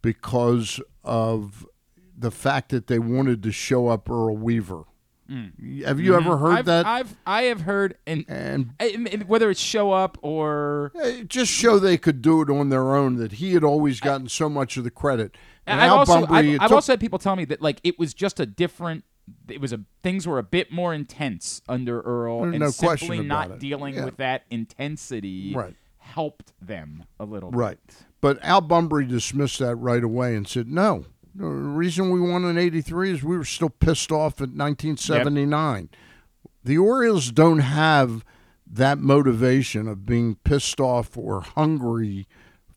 because 0.00 0.80
of 1.04 1.66
the 2.16 2.30
fact 2.30 2.70
that 2.70 2.86
they 2.86 2.98
wanted 2.98 3.42
to 3.42 3.52
show 3.52 3.88
up 3.88 4.08
Earl 4.08 4.34
Weaver. 4.38 4.84
Have 5.84 6.00
you 6.00 6.14
ever 6.14 6.36
heard 6.38 6.52
Mm. 6.52 6.58
I've, 6.58 6.64
that? 6.66 6.86
I've 6.86 7.16
I 7.26 7.42
have 7.42 7.62
heard, 7.62 7.96
and 8.06 8.24
and 8.28 8.70
I- 8.80 9.24
whether 9.26 9.50
it's 9.50 9.60
show 9.60 9.90
up 9.92 10.16
or 10.22 10.92
just 11.26 11.50
show 11.52 11.78
they 11.80 11.98
could 11.98 12.22
do 12.22 12.40
it 12.42 12.48
on 12.48 12.68
their 12.70 12.94
own. 12.94 13.16
That 13.16 13.32
he 13.32 13.52
had 13.54 13.64
always 13.64 13.98
gotten 14.00 14.28
so 14.28 14.48
much 14.48 14.76
of 14.76 14.84
the 14.84 14.90
credit. 14.90 15.36
And 15.66 15.80
I've 15.80 15.90
also 15.90 16.24
Bumbry, 16.26 16.30
I've, 16.54 16.60
I've 16.62 16.68
took- 16.68 16.76
also 16.76 16.92
had 16.92 17.00
people 17.00 17.18
tell 17.18 17.34
me 17.36 17.44
that 17.46 17.60
like 17.60 17.80
it 17.82 17.98
was 17.98 18.14
just 18.14 18.38
a 18.40 18.46
different. 18.46 19.04
It 19.48 19.60
was 19.60 19.72
a 19.72 19.80
things 20.02 20.26
were 20.26 20.38
a 20.38 20.42
bit 20.42 20.70
more 20.70 20.94
intense 20.94 21.60
under 21.68 22.00
Earl, 22.00 22.42
There's 22.42 22.54
and 22.54 22.60
no 22.60 22.70
simply 22.70 23.20
not 23.20 23.50
it. 23.52 23.58
dealing 23.60 23.94
Yeah. 23.94 24.04
with 24.04 24.16
that 24.18 24.44
intensity 24.50 25.52
Right. 25.54 25.74
helped 25.98 26.52
them 26.60 27.04
a 27.18 27.24
little 27.24 27.50
Right. 27.50 27.78
bit. 27.86 27.96
But 28.20 28.38
Al 28.42 28.62
Bumbry 28.62 29.06
dismissed 29.08 29.58
that 29.58 29.76
right 29.76 30.02
away 30.04 30.36
and 30.36 30.46
said, 30.46 30.68
no. 30.68 31.04
The 31.34 31.44
reason 31.44 32.10
we 32.10 32.20
won 32.20 32.44
in 32.44 32.56
83 32.56 33.10
is 33.10 33.22
we 33.22 33.36
were 33.36 33.44
still 33.44 33.68
pissed 33.68 34.10
off 34.10 34.40
at 34.40 34.54
1979. 34.54 35.90
The 36.64 36.78
Orioles 36.78 37.30
don't 37.30 37.58
have 37.60 38.24
that 38.66 38.98
motivation 38.98 39.86
of 39.86 40.06
being 40.06 40.36
pissed 40.44 40.80
off 40.80 41.16
or 41.16 41.40
hungry 41.42 42.26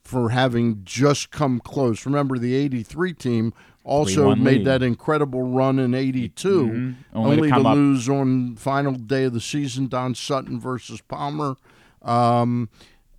for 0.03 0.29
having 0.29 0.81
just 0.83 1.31
come 1.31 1.59
close. 1.59 2.05
Remember, 2.05 2.37
the 2.37 2.53
83 2.55 3.13
team 3.13 3.53
also 3.83 4.35
made 4.35 4.59
lead. 4.59 4.65
that 4.65 4.83
incredible 4.83 5.41
run 5.43 5.79
in 5.79 5.93
82, 5.93 6.65
Mhm. 6.67 6.95
Only 7.13 7.37
only, 7.37 7.49
to 7.49 7.55
to, 7.55 7.73
lose 7.73 8.09
on 8.09 8.55
final 8.55 8.93
day 8.93 9.23
of 9.25 9.33
the 9.33 9.41
season, 9.41 9.87
Don 9.87 10.13
Sutton 10.15 10.59
versus 10.59 11.01
Palmer. 11.01 11.55
Um, 12.01 12.69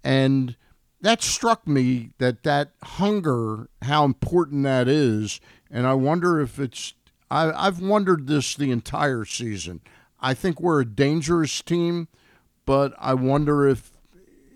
and 0.04 0.56
that 1.00 1.22
struck 1.22 1.66
me 1.66 2.10
that 2.18 2.42
that 2.44 2.72
hunger, 2.82 3.68
how 3.82 4.04
important 4.04 4.64
that 4.64 4.88
is, 4.88 5.40
and 5.70 5.86
I 5.86 5.94
wonder 5.94 6.40
if 6.40 6.58
it's. 6.58 6.94
I, 7.30 7.52
I've 7.66 7.80
wondered 7.80 8.26
this 8.26 8.54
the 8.56 8.70
entire 8.72 9.24
season. 9.24 9.80
I 10.20 10.34
think 10.34 10.60
we're 10.60 10.80
a 10.80 10.84
dangerous 10.84 11.62
team, 11.62 12.08
but 12.66 12.92
I 12.98 13.14
wonder 13.14 13.66
if 13.68 13.92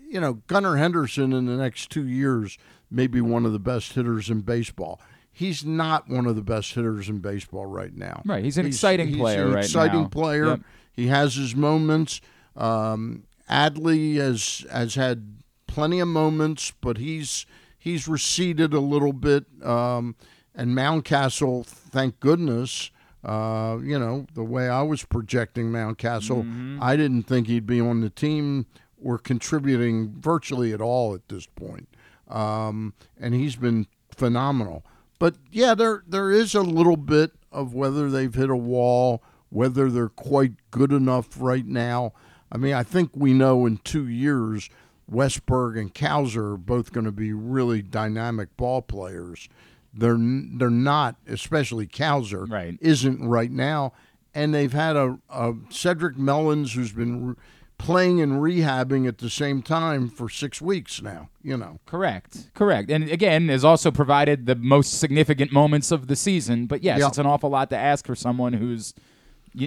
you 0.09 0.19
know 0.19 0.41
Gunnar 0.47 0.75
Henderson 0.77 1.33
in 1.33 1.45
the 1.45 1.55
next 1.57 1.89
two 1.89 2.07
years 2.07 2.57
may 2.91 3.07
be 3.07 3.21
one 3.21 3.45
of 3.45 3.51
the 3.53 3.59
best 3.59 3.93
hitters 3.93 4.29
in 4.29 4.41
baseball. 4.41 4.99
He's 5.37 5.65
not 5.65 6.07
one 6.07 6.27
of 6.27 6.37
the 6.37 6.41
best 6.41 6.73
hitters 6.75 7.09
in 7.09 7.19
baseball 7.19 7.65
right 7.65 7.93
now. 7.93 8.21
Right, 8.25 8.41
he's 8.41 8.57
an 8.57 8.65
exciting 8.65 9.09
he's 9.09 9.17
player 9.17 9.47
an 9.47 9.53
right 9.53 9.65
exciting 9.65 10.03
now. 10.03 10.07
player. 10.07 10.45
Yep. 10.45 10.61
He 10.93 11.07
has 11.07 11.35
his 11.35 11.53
moments. 11.57 12.21
Um, 12.55 13.23
Adley 13.49 14.15
has 14.15 14.65
has 14.71 14.95
had 14.95 15.35
plenty 15.67 15.99
of 15.99 16.07
moments, 16.07 16.71
but 16.79 16.97
he's 16.97 17.45
he's 17.77 18.07
receded 18.07 18.73
a 18.73 18.79
little 18.79 19.11
bit. 19.11 19.43
Um, 19.61 20.15
and 20.55 20.69
Mountcastle, 20.75 21.65
thank 21.65 22.21
goodness. 22.21 22.91
Uh, 23.25 23.77
you 23.83 23.99
know 23.99 24.27
the 24.35 24.43
way 24.43 24.69
I 24.69 24.83
was 24.83 25.03
projecting 25.03 25.65
Mountcastle, 25.71 26.43
Mm-hmm. 26.43 26.79
I 26.81 26.95
didn't 26.95 27.23
think 27.23 27.47
he'd 27.47 27.65
be 27.67 27.81
on 27.81 27.99
the 27.99 28.09
team 28.09 28.67
or 29.03 29.17
contributing 29.17 30.13
virtually 30.17 30.71
at 30.71 30.79
all 30.79 31.13
at 31.13 31.27
this 31.27 31.45
point. 31.45 31.89
Um, 32.29 32.93
and 33.19 33.33
he's 33.35 33.55
been 33.57 33.87
phenomenal. 34.15 34.85
But 35.19 35.35
yeah, 35.51 35.73
there 35.75 36.03
there 36.07 36.31
is 36.31 36.53
a 36.55 36.61
little 36.61 36.97
bit 36.97 37.31
of 37.51 37.73
whether 37.73 38.09
they've 38.09 38.33
hit 38.33 38.49
a 38.49 38.55
wall, 38.57 39.23
whether 39.49 39.89
they're 39.89 40.09
quite 40.09 40.53
good 40.71 40.91
enough 40.91 41.29
right 41.39 41.65
now. 41.65 42.13
I 42.51 42.57
mean, 42.57 42.73
I 42.73 42.83
think 42.83 43.11
we 43.15 43.33
know 43.33 43.65
in 43.65 43.77
two 43.77 44.07
years, 44.07 44.69
Westburg 45.11 45.79
and 45.79 45.93
Cowser 45.93 46.53
are 46.53 46.57
both 46.57 46.91
going 46.91 47.05
to 47.05 47.11
be 47.11 47.33
really 47.33 47.81
dynamic 47.81 48.55
ball 48.57 48.81
players. 48.81 49.47
They're 49.93 50.17
they're 50.19 50.69
not, 50.69 51.15
especially 51.27 51.87
Cowser, 51.87 52.49
Right. 52.49 52.77
isn't 52.81 53.25
right 53.25 53.51
now. 53.51 53.93
And 54.33 54.53
they've 54.53 54.73
had 54.73 54.97
a, 54.97 55.17
a 55.29 55.53
Cedric 55.69 56.17
Mullins 56.17 56.73
who's 56.73 56.91
been 56.91 57.37
playing 57.77 58.21
and 58.21 58.33
rehabbing 58.41 59.07
at 59.07 59.17
the 59.17 59.29
same 59.29 59.61
time 59.61 60.09
for 60.09 60.29
six 60.29 60.61
weeks 60.61 61.01
now. 61.01 61.29
You 61.43 61.57
know, 61.57 61.79
Correct. 61.85 62.49
Correct. 62.53 62.89
And 62.89 63.09
again, 63.09 63.49
has 63.49 63.63
also 63.65 63.91
provided 63.91 64.45
the 64.45 64.55
most 64.55 64.99
significant 64.99 65.51
moments 65.51 65.91
of 65.91 66.07
the 66.07 66.15
season. 66.15 66.65
But 66.67 66.83
yes, 66.83 66.99
Yeah. 66.99 67.07
it's 67.07 67.17
an 67.17 67.25
awful 67.25 67.49
lot 67.49 67.69
to 67.71 67.77
ask 67.77 68.05
for 68.05 68.15
someone 68.15 68.53
who's 68.53 68.93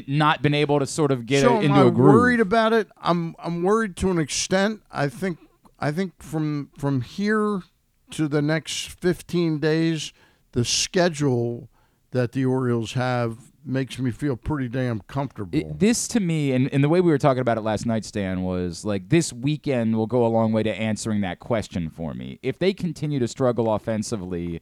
not 0.07 0.43
been 0.43 0.55
able 0.55 0.79
to 0.79 0.87
sort 0.87 1.11
of 1.11 1.25
get 1.27 1.43
so 1.43 1.55
a, 1.55 1.59
am 1.59 1.63
into 1.65 1.75
I 1.81 1.87
a 1.87 1.91
groove. 1.91 2.15
worried 2.15 2.41
about 2.41 2.73
it? 2.73 2.89
I'm 3.01 3.35
I'm 3.39 3.63
worried 3.63 3.97
to 3.97 4.11
an 4.11 4.19
extent. 4.19 4.83
I 4.91 5.09
think 5.09 5.39
I 5.79 5.93
think 5.93 6.23
from 6.23 6.71
from 6.77 7.01
here 7.03 7.63
to 8.11 8.27
the 8.29 8.41
next 8.43 8.89
15 9.01 9.59
days, 9.59 10.13
the 10.53 10.65
schedule 10.65 11.69
that 12.11 12.33
the 12.33 12.45
Orioles 12.45 12.95
have 12.95 13.53
makes 13.69 13.99
me 13.99 14.11
feel 14.11 14.37
pretty 14.37 14.69
damn 14.69 15.01
comfortable. 15.01 15.57
It- 15.59 15.79
this 15.79 16.09
to 16.09 16.21
me, 16.21 16.53
and, 16.53 16.73
and 16.73 16.83
the 16.83 16.89
way 16.89 17.01
we 17.01 17.11
were 17.11 17.19
talking 17.19 17.41
about 17.41 17.59
it 17.59 17.61
last 17.63 17.87
night, 17.87 18.05
Stan, 18.05 18.43
was 18.43 18.85
like 18.85 19.09
this 19.11 19.33
weekend 19.33 19.97
will 19.97 20.07
go 20.07 20.27
a 20.27 20.29
long 20.29 20.53
way 20.53 20.63
to 20.63 20.75
answering 20.75 21.21
that 21.21 21.39
question 21.39 21.91
for 21.91 22.15
me. 22.15 22.39
If 22.43 22.59
they 22.59 22.73
continue 22.73 23.19
to 23.19 23.29
struggle 23.29 23.73
offensively 23.75 24.61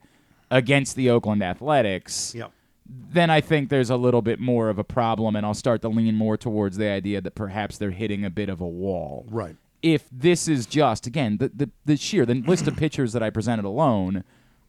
against 0.51 0.97
the 0.97 1.09
Oakland 1.11 1.43
Athletics, 1.43 2.35
Yep. 2.35 2.51
then 2.89 3.31
I 3.31 3.41
think 3.41 3.69
there's 3.69 3.91
a 3.91 3.97
little 3.97 4.23
bit 4.23 4.39
more 4.41 4.69
of 4.69 4.79
a 4.79 4.85
problem, 4.85 5.37
and 5.37 5.47
I'll 5.47 5.55
start 5.55 5.83
to 5.83 5.89
lean 5.89 6.15
more 6.15 6.37
towards 6.37 6.77
the 6.77 6.89
idea 6.89 7.21
that 7.21 7.35
perhaps 7.35 7.79
they're 7.79 7.91
hitting 7.91 8.25
a 8.25 8.31
bit 8.31 8.49
of 8.49 8.61
a 8.61 8.67
wall. 8.67 9.27
Right. 9.31 9.57
If 9.83 10.09
this 10.11 10.49
is 10.49 10.67
just 10.67 11.07
again 11.07 11.37
the 11.39 11.49
the, 11.55 11.71
the 11.85 11.97
sheer 11.97 12.27
the 12.27 12.35
list 12.35 12.67
of 12.67 12.77
pitchers 12.77 13.13
that 13.13 13.23
I 13.23 13.31
presented 13.31 13.65
alone, 13.65 14.25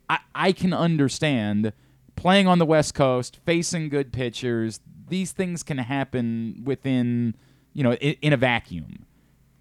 I, 0.09 0.19
I 0.35 0.51
can 0.51 0.73
understand 0.73 1.73
playing 2.17 2.47
on 2.47 2.59
the 2.59 2.65
West 2.65 2.93
Coast, 2.93 3.39
facing 3.45 3.87
good 3.87 4.11
pitchers. 4.11 4.81
These 5.07 5.31
things 5.31 5.63
can 5.63 5.77
happen 5.77 6.63
within 6.65 7.35
you 7.73 7.83
know 7.83 7.93
in, 7.93 8.15
in 8.21 8.33
a 8.33 8.37
vacuum. 8.37 9.05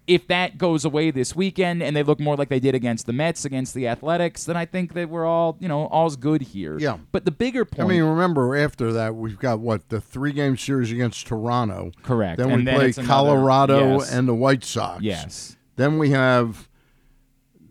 If 0.05 0.27
that 0.29 0.57
goes 0.57 0.85
away 0.85 1.11
this 1.11 1.35
weekend 1.35 1.83
and 1.83 1.93
they 1.93 2.01
look 2.01 2.17
more 2.17 2.37
like 2.37 2.47
they 2.47 2.61
did 2.61 2.73
against 2.73 3.07
the 3.07 3.11
Mets, 3.13 3.43
against 3.43 3.73
the 3.73 3.89
Athletics, 3.89 4.45
then 4.45 4.55
I 4.55 4.63
think 4.65 4.93
that 4.93 5.09
we're 5.09 5.25
all, 5.25 5.57
you 5.59 5.67
know, 5.67 5.87
all's 5.87 6.15
good 6.15 6.41
here. 6.41 6.79
Yeah. 6.79 6.99
But 7.11 7.25
the 7.25 7.31
bigger 7.31 7.65
point. 7.65 7.81
I 7.89 7.91
mean, 7.91 8.03
remember 8.03 8.55
after 8.55 8.93
that 8.93 9.15
we've 9.15 9.37
got 9.37 9.59
what 9.59 9.89
the 9.89 9.99
three 9.99 10.31
game 10.31 10.55
series 10.55 10.93
against 10.93 11.27
Toronto. 11.27 11.91
Correct. 12.03 12.37
Then 12.37 12.47
And 12.51 12.59
we 12.59 12.63
then 12.63 12.75
play 12.75 12.87
it's 12.87 12.97
another- 12.97 13.07
Colorado 13.33 13.97
yes. 13.97 14.13
and 14.13 14.29
the 14.29 14.33
White 14.33 14.63
Sox. 14.63 15.03
Yes. 15.03 15.57
Then 15.75 15.97
we 15.97 16.11
have. 16.11 16.66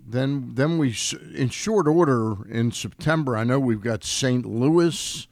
Then 0.09 0.53
then 0.55 0.79
we 0.79 0.95
in 1.35 1.49
short 1.51 1.89
order 1.89 2.47
in 2.49 2.71
September. 2.71 3.37
I 3.37 3.45
know 3.45 3.59
we've 3.59 3.81
got 3.81 4.05
St. 4.05 4.47
Louis. 4.47 5.27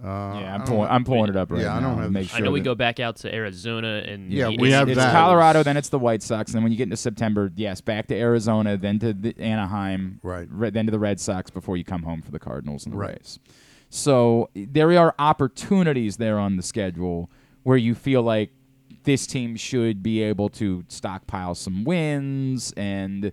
Uh, 0.00 0.06
yeah, 0.06 0.54
I'm 0.54 0.62
I 0.62 0.64
pulling, 0.64 0.88
I'm 0.88 1.04
pulling 1.04 1.28
it 1.30 1.34
up 1.36 1.50
right 1.50 1.60
Yeah, 1.62 1.74
I 1.74 1.80
now. 1.80 1.88
don't 1.90 2.02
have 2.02 2.12
make 2.12 2.28
the- 2.30 2.36
I 2.36 2.38
know 2.38 2.52
we 2.52 2.60
go 2.60 2.76
back 2.76 3.00
out 3.00 3.16
to 3.16 3.34
Arizona 3.34 4.04
and 4.06 4.32
Yeah, 4.32 4.48
we 4.56 4.70
have 4.70 4.88
it's 4.88 4.96
that. 4.96 5.12
Colorado, 5.12 5.64
then 5.64 5.76
it's 5.76 5.88
the 5.88 5.98
White 5.98 6.22
Sox, 6.22 6.52
and 6.52 6.58
then 6.58 6.62
when 6.62 6.70
you 6.70 6.78
get 6.78 6.84
into 6.84 6.96
September, 6.96 7.50
yes, 7.56 7.80
back 7.80 8.06
to 8.06 8.14
Arizona, 8.14 8.76
then 8.76 9.00
to 9.00 9.12
the 9.12 9.34
Anaheim, 9.40 10.20
Right. 10.22 10.46
re- 10.52 10.70
then 10.70 10.86
to 10.86 10.92
the 10.92 11.00
Red 11.00 11.18
Sox 11.18 11.50
before 11.50 11.76
you 11.76 11.82
come 11.82 12.04
home 12.04 12.22
for 12.22 12.30
the 12.30 12.38
Cardinals 12.38 12.84
and 12.86 12.92
the 12.94 12.96
Right. 12.98 13.16
Rays. 13.18 13.40
So 13.90 14.50
there 14.54 14.96
are 14.96 15.16
opportunities 15.18 16.18
there 16.18 16.38
on 16.38 16.56
the 16.56 16.62
schedule 16.62 17.28
where 17.64 17.76
you 17.76 17.96
feel 17.96 18.22
like 18.22 18.50
this 19.02 19.26
team 19.26 19.56
should 19.56 20.00
be 20.00 20.22
able 20.22 20.48
to 20.50 20.84
stockpile 20.86 21.56
some 21.56 21.82
wins 21.82 22.72
and 22.76 23.32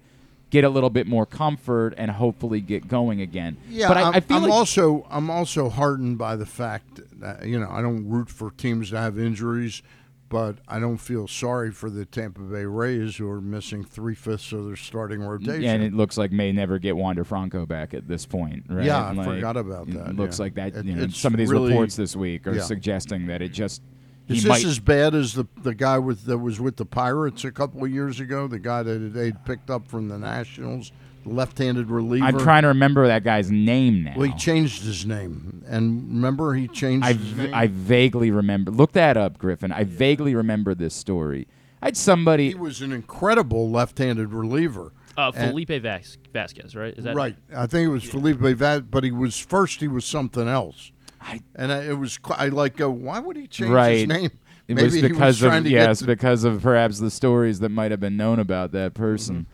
get 0.55 0.63
a 0.63 0.69
little 0.69 0.89
bit 0.89 1.05
more 1.05 1.25
comfort 1.25 1.93
and 1.97 2.09
hopefully 2.11 2.61
get 2.61 2.87
going 2.87 3.19
again. 3.19 3.57
Yeah, 3.69 3.89
but 3.89 3.97
I, 3.97 4.01
I'm, 4.03 4.15
I 4.15 4.19
feel 4.21 4.37
I'm 4.37 4.43
like 4.43 4.51
also 4.53 5.05
I'm 5.09 5.29
also 5.29 5.69
heartened 5.69 6.17
by 6.17 6.37
the 6.37 6.45
fact 6.45 7.01
that 7.19 7.45
you 7.45 7.59
know 7.59 7.67
I 7.69 7.81
don't 7.81 8.07
root 8.09 8.29
for 8.29 8.51
teams 8.51 8.91
to 8.91 8.97
have 8.97 9.19
injuries, 9.19 9.81
but 10.29 10.59
I 10.67 10.79
don't 10.79 10.97
feel 10.97 11.27
sorry 11.27 11.71
for 11.71 11.89
the 11.89 12.05
Tampa 12.05 12.39
Bay 12.39 12.63
Rays 12.63 13.17
who 13.17 13.29
are 13.29 13.41
missing 13.41 13.83
three 13.83 14.15
fifths 14.15 14.53
of 14.53 14.65
their 14.65 14.77
starting 14.77 15.21
rotation. 15.21 15.65
and 15.65 15.83
it 15.83 15.93
looks 15.93 16.17
like 16.17 16.31
may 16.31 16.53
never 16.53 16.79
get 16.79 16.95
Wander 16.95 17.25
Franco 17.25 17.65
back 17.65 17.93
at 17.93 18.07
this 18.07 18.25
point, 18.25 18.63
right? 18.69 18.85
Yeah, 18.85 19.05
I 19.07 19.11
Like, 19.11 19.27
forgot 19.27 19.57
about 19.57 19.89
it 19.89 19.93
that, 19.95 20.15
looks 20.15 20.39
yeah. 20.39 20.43
like 20.45 20.55
that. 20.55 20.75
It- 20.75 20.85
you 20.85 20.95
know, 20.95 21.07
some 21.09 21.33
of 21.33 21.37
these 21.37 21.49
really- 21.51 21.69
reports 21.69 21.97
this 21.97 22.15
week 22.15 22.47
are 22.47 22.53
yeah. 22.55 22.61
suggesting 22.63 23.27
that 23.27 23.41
it 23.41 23.49
just 23.51 23.81
Is 24.27 24.43
this 24.43 24.49
might. 24.49 24.65
as 24.65 24.79
bad 24.79 25.13
as 25.13 25.33
the 25.33 25.45
the 25.61 25.75
guy 25.75 25.99
with 25.99 26.25
that 26.25 26.39
was 26.39 26.59
with 26.59 26.77
the 26.77 26.85
Pirates 26.85 27.43
a 27.43 27.51
couple 27.51 27.83
of 27.83 27.91
years 27.91 28.19
ago? 28.19 28.47
The 28.47 28.59
guy 28.59 28.81
that 28.83 29.13
they'd 29.13 29.43
picked 29.45 29.69
up 29.69 29.87
from 29.87 30.07
the 30.07 30.17
Nationals, 30.17 30.91
the 31.23 31.29
left-handed 31.29 31.89
reliever. 31.91 32.25
I'm 32.25 32.39
trying 32.39 32.63
to 32.63 32.69
remember 32.69 33.05
that 33.07 33.23
guy's 33.23 33.51
name 33.51 34.03
now. 34.03 34.13
Well, 34.17 34.27
he 34.27 34.33
changed 34.35 34.83
his 34.83 35.05
name, 35.05 35.63
and 35.67 36.07
remember 36.07 36.55
he 36.55 36.67
changed 36.67 37.05
I, 37.05 37.13
his 37.13 37.35
name. 37.35 37.53
I 37.53 37.67
vaguely 37.67 38.31
remember. 38.31 38.71
Look 38.71 38.93
that 38.93 39.15
up, 39.15 39.37
Griffin. 39.37 39.71
I 39.71 39.83
vaguely 39.83 40.33
remember 40.33 40.73
this 40.73 40.95
story. 40.95 41.47
I 41.81 41.87
had 41.89 41.97
somebody. 41.97 42.47
he 42.49 42.55
was 42.55 42.81
an 42.81 42.91
incredible 42.91 43.69
left-handed 43.69 44.33
reliever. 44.33 44.91
uh, 45.17 45.31
And- 45.35 45.51
Felipe 45.51 45.69
Vas- 45.83 46.17
Vasquez, 46.33 46.75
right? 46.75 46.93
Is 46.97 47.03
that 47.03 47.15
Right. 47.15 47.35
I 47.55 47.67
think 47.67 47.85
it 47.85 47.91
was 47.91 48.03
Felipe 48.03 48.39
Vaz, 48.39 48.81
but 48.89 49.03
he 49.03 49.11
was 49.11 49.37
first. 49.39 49.79
He 49.81 49.87
was 49.87 50.03
something 50.03 50.47
else. 50.47 50.91
I- 51.25 51.41
and 51.55 51.71
I, 51.71 51.83
it 51.85 51.97
was. 51.97 52.19
I 52.29 52.49
like 52.49 52.77
go. 52.77 52.89
Why 52.89 53.19
would 53.19 53.35
he 53.35 53.47
change 53.47 53.71
right. 53.71 53.97
his 53.97 54.07
name? 54.07 54.31
It 54.67 54.75
Maybe 54.75 54.83
was 54.83 55.01
because 55.01 55.39
trying 55.39 55.65
of 55.65 55.71
yes, 55.71 55.99
the- 55.99 56.07
because 56.07 56.43
of 56.43 56.61
perhaps 56.61 56.99
the 56.99 57.11
stories 57.11 57.59
that 57.59 57.69
might 57.69 57.91
have 57.91 57.99
been 57.99 58.17
known 58.17 58.39
about 58.39 58.71
that 58.71 58.93
person. 58.93 59.47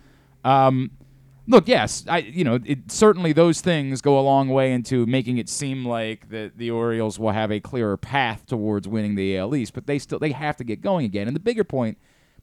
Mm-hmm. 0.46 0.50
Um, 0.50 0.92
look, 1.48 1.68
yes, 1.68 2.06
I 2.08 2.20
you 2.20 2.44
know 2.44 2.60
it, 2.66 2.92
certainly 2.92 3.34
those 3.34 3.62
things 3.62 4.02
go 4.02 4.20
a 4.20 4.22
long 4.22 4.50
way 4.50 4.72
into 4.72 5.06
making 5.06 5.38
it 5.38 5.50
seem 5.50 5.86
like 5.86 6.30
that 6.30 6.58
the 6.58 6.72
Orioles 6.72 7.20
will 7.20 7.32
have 7.32 7.52
a 7.52 7.60
clearer 7.60 7.98
path 7.98 8.46
towards 8.46 8.88
winning 8.88 9.16
the 9.16 9.38
AL 9.38 9.56
East, 9.56 9.74
but 9.74 9.86
they 9.86 10.00
still 10.00 10.20
they 10.20 10.32
have 10.32 10.58
to 10.58 10.64
get 10.64 10.82
going 10.82 11.06
again. 11.06 11.28
And 11.28 11.36
the 11.36 11.42
bigger 11.42 11.64
point 11.64 11.98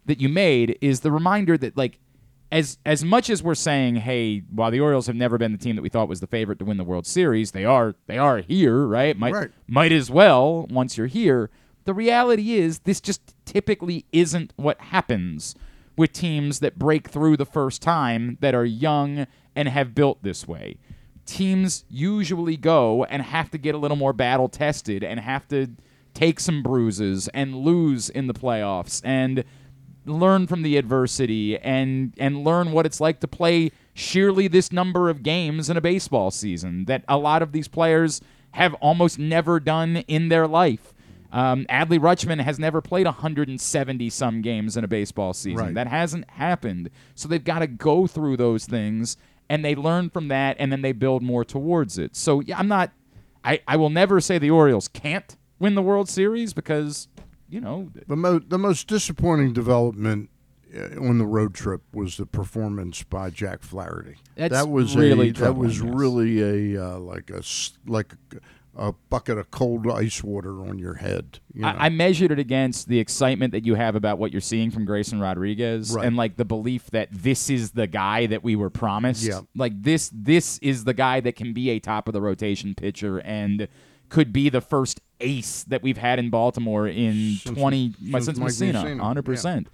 that 0.07 0.21
you 0.21 0.29
made 0.29 0.79
is 0.81 1.01
the 1.01 1.13
reminder 1.13 1.57
that 1.59 1.77
like 1.77 1.99
as 2.51 2.79
as 2.87 3.05
much 3.05 3.29
as 3.31 3.43
we're 3.43 3.55
saying, 3.55 3.97
hey, 3.97 4.43
while 4.51 4.71
the 4.71 4.81
Orioles 4.81 5.07
have 5.07 5.17
never 5.17 5.37
been 5.39 5.53
the 5.53 5.59
team 5.59 5.77
that 5.77 5.83
we 5.83 5.89
thought 5.89 6.09
was 6.09 6.21
the 6.21 6.27
favorite 6.27 6.59
to 6.61 6.65
win 6.65 6.77
the 6.77 6.85
World 6.85 7.07
Series, 7.07 7.51
they 7.53 7.65
are 7.65 7.95
they 8.07 8.19
are 8.19 8.39
here, 8.39 8.87
right? 8.87 9.17
Might 9.19 9.33
Right. 9.35 9.51
might 9.67 9.93
as 9.93 10.11
well 10.11 10.67
once 10.71 10.97
you're 10.97 11.07
here. 11.07 11.51
The 11.85 11.95
reality 11.95 12.55
is 12.55 12.81
this 12.81 13.01
just 13.01 13.35
typically 13.45 14.05
isn't 14.13 14.53
what 14.57 14.81
happens 14.81 15.55
with 15.97 16.13
teams 16.13 16.61
that 16.61 16.79
break 16.79 17.09
through 17.09 17.37
the 17.37 17.47
first 17.47 17.83
time 17.83 18.39
that 18.41 18.55
are 18.55 18.65
young 18.65 19.27
and 19.57 19.69
have 19.69 19.95
built 19.95 20.23
this 20.23 20.47
way. 20.47 20.77
Teams 21.27 21.85
usually 21.91 22.57
go 22.57 23.05
and 23.05 23.23
have 23.23 23.51
to 23.51 23.59
get 23.59 23.75
a 23.75 23.79
little 23.79 23.97
more 23.97 24.13
battle 24.13 24.49
tested 24.49 25.03
and 25.03 25.21
have 25.21 25.47
to 25.49 25.69
take 26.15 26.41
some 26.41 26.63
bruises 26.63 27.29
and 27.35 27.55
lose 27.55 28.09
in 28.09 28.27
the 28.27 28.35
playoffs 28.35 29.03
and 29.05 29.45
learn 30.09 30.47
from 30.47 30.63
the 30.63 30.77
adversity 30.77 31.59
and 31.59 32.13
and 32.19 32.45
learn 32.45 32.73
what 32.73 32.87
it's 32.87 33.01
like 33.01 33.21
to 33.21 33.29
play 33.29 33.71
sheerly 33.95 34.49
this 34.49 34.73
number 34.73 35.11
of 35.11 35.23
games 35.23 35.69
in 35.69 35.77
a 35.77 35.81
baseball 35.81 36.31
season 36.31 36.85
that 36.87 37.05
a 37.09 37.17
lot 37.17 37.43
of 37.43 37.53
these 37.53 37.69
players 37.69 38.21
have 38.53 38.75
almost 38.75 39.19
never 39.19 39.61
done 39.61 39.99
in 40.09 40.29
their 40.29 40.47
life. 40.47 40.95
Um, 41.31 41.67
Adley 41.69 41.99
Rutschman 41.99 42.41
has 42.41 42.59
never 42.59 42.81
played 42.81 43.05
170 43.05 44.09
some 44.09 44.41
games 44.41 44.79
in 44.79 44.85
a 44.85 44.89
baseball 44.89 45.35
season. 45.35 45.67
Right. 45.67 45.75
That 45.75 45.87
hasn't 45.87 46.31
happened. 46.31 46.89
So 47.15 47.29
they've 47.29 47.45
got 47.45 47.59
to 47.59 47.67
go 47.67 48.07
through 48.07 48.39
those 48.39 48.65
things 48.65 49.19
and 49.51 49.63
they 49.63 49.75
learn 49.75 50.09
from 50.09 50.29
that 50.29 50.57
and 50.59 50.73
then 50.73 50.81
they 50.81 50.93
build 50.93 51.23
more 51.23 51.45
towards 51.45 51.99
it. 51.99 52.17
So 52.17 52.41
yeah, 52.41 52.59
I'm 52.59 52.69
not 52.69 52.93
I, 53.45 53.61
I 53.67 53.77
will 53.77 53.91
never 53.91 54.21
say 54.21 54.39
the 54.39 54.51
Orioles 54.51 54.89
can't 54.89 55.37
win 55.59 55.75
the 55.75 55.83
World 55.83 56.09
Series 56.09 56.53
because, 56.53 57.09
you 57.49 57.61
know, 57.61 57.91
the 58.07 58.17
mo- 58.17 58.39
the 58.41 58.59
most 58.59 58.87
disappointing 58.87 59.53
development 59.53 60.31
uh, 60.77 61.01
on 61.01 61.19
the 61.19 61.27
road 61.27 61.55
trip 61.55 61.83
was 61.93 62.17
the 62.17 62.27
performance 62.27 63.03
by 63.03 63.31
Jack 63.31 63.63
Flaherty. 63.63 64.17
That's 64.37 64.53
that 64.53 64.69
was 64.69 64.97
really 64.97 65.31
a, 65.31 65.33
that 65.35 65.57
was 65.57 65.81
yes. 65.81 65.89
really 65.95 66.75
a 66.75 66.85
uh, 66.85 66.99
like 66.99 67.31
a 67.31 67.43
like 67.87 68.13
a, 68.77 68.89
a 68.89 68.93
bucket 69.11 69.39
of 69.39 69.51
cold 69.51 69.91
ice 69.91 70.23
water 70.23 70.61
on 70.61 70.79
your 70.79 70.95
head. 70.95 71.41
You 71.53 71.63
know? 71.63 71.69
I, 71.69 71.87
I 71.87 71.89
measured 71.89 72.31
it 72.31 72.39
against 72.39 72.87
the 72.87 73.01
excitement 73.01 73.53
that 73.53 73.65
you 73.65 73.75
have 73.75 73.97
about 73.97 74.19
what 74.19 74.31
you're 74.31 74.41
seeing 74.41 74.71
from 74.71 74.85
Grayson 74.85 75.19
Rodriguez, 75.19 75.93
Right. 75.93 76.07
and 76.07 76.17
like 76.17 76.37
the 76.37 76.45
belief 76.45 76.91
that 76.91 77.09
this 77.11 77.51
is 77.51 77.73
the 77.73 77.87
guy 77.87 78.27
that 78.27 78.45
we 78.45 78.55
were 78.55 78.71
promised. 78.71 79.25
Yeah. 79.25 79.41
Like 79.57 79.83
this, 79.83 80.11
this 80.15 80.59
is 80.59 80.85
the 80.85 80.95
guy 80.95 81.21
that 81.21 81.35
can 81.35 81.53
be 81.53 81.71
a 81.71 81.81
top 81.81 82.09
of 82.09 82.15
the 82.15 82.21
rotation 82.21 82.75
pitcher 82.75 83.19
and 83.19 83.69
could 84.09 84.33
be 84.33 84.49
the 84.49 84.61
first 84.61 85.01
ace 85.21 85.65
that 85.65 85.83
we've 85.83 85.99
had 85.99 86.19
in 86.19 86.31
Baltimore 86.31 86.87
in 86.87 87.37
Since- 87.43 87.59
20 87.59 87.95
since 88.11 88.25
since 88.27 88.39
Messina, 88.39 88.83
Mussina, 88.85 88.99
100. 88.99 89.25
percent 89.25 89.69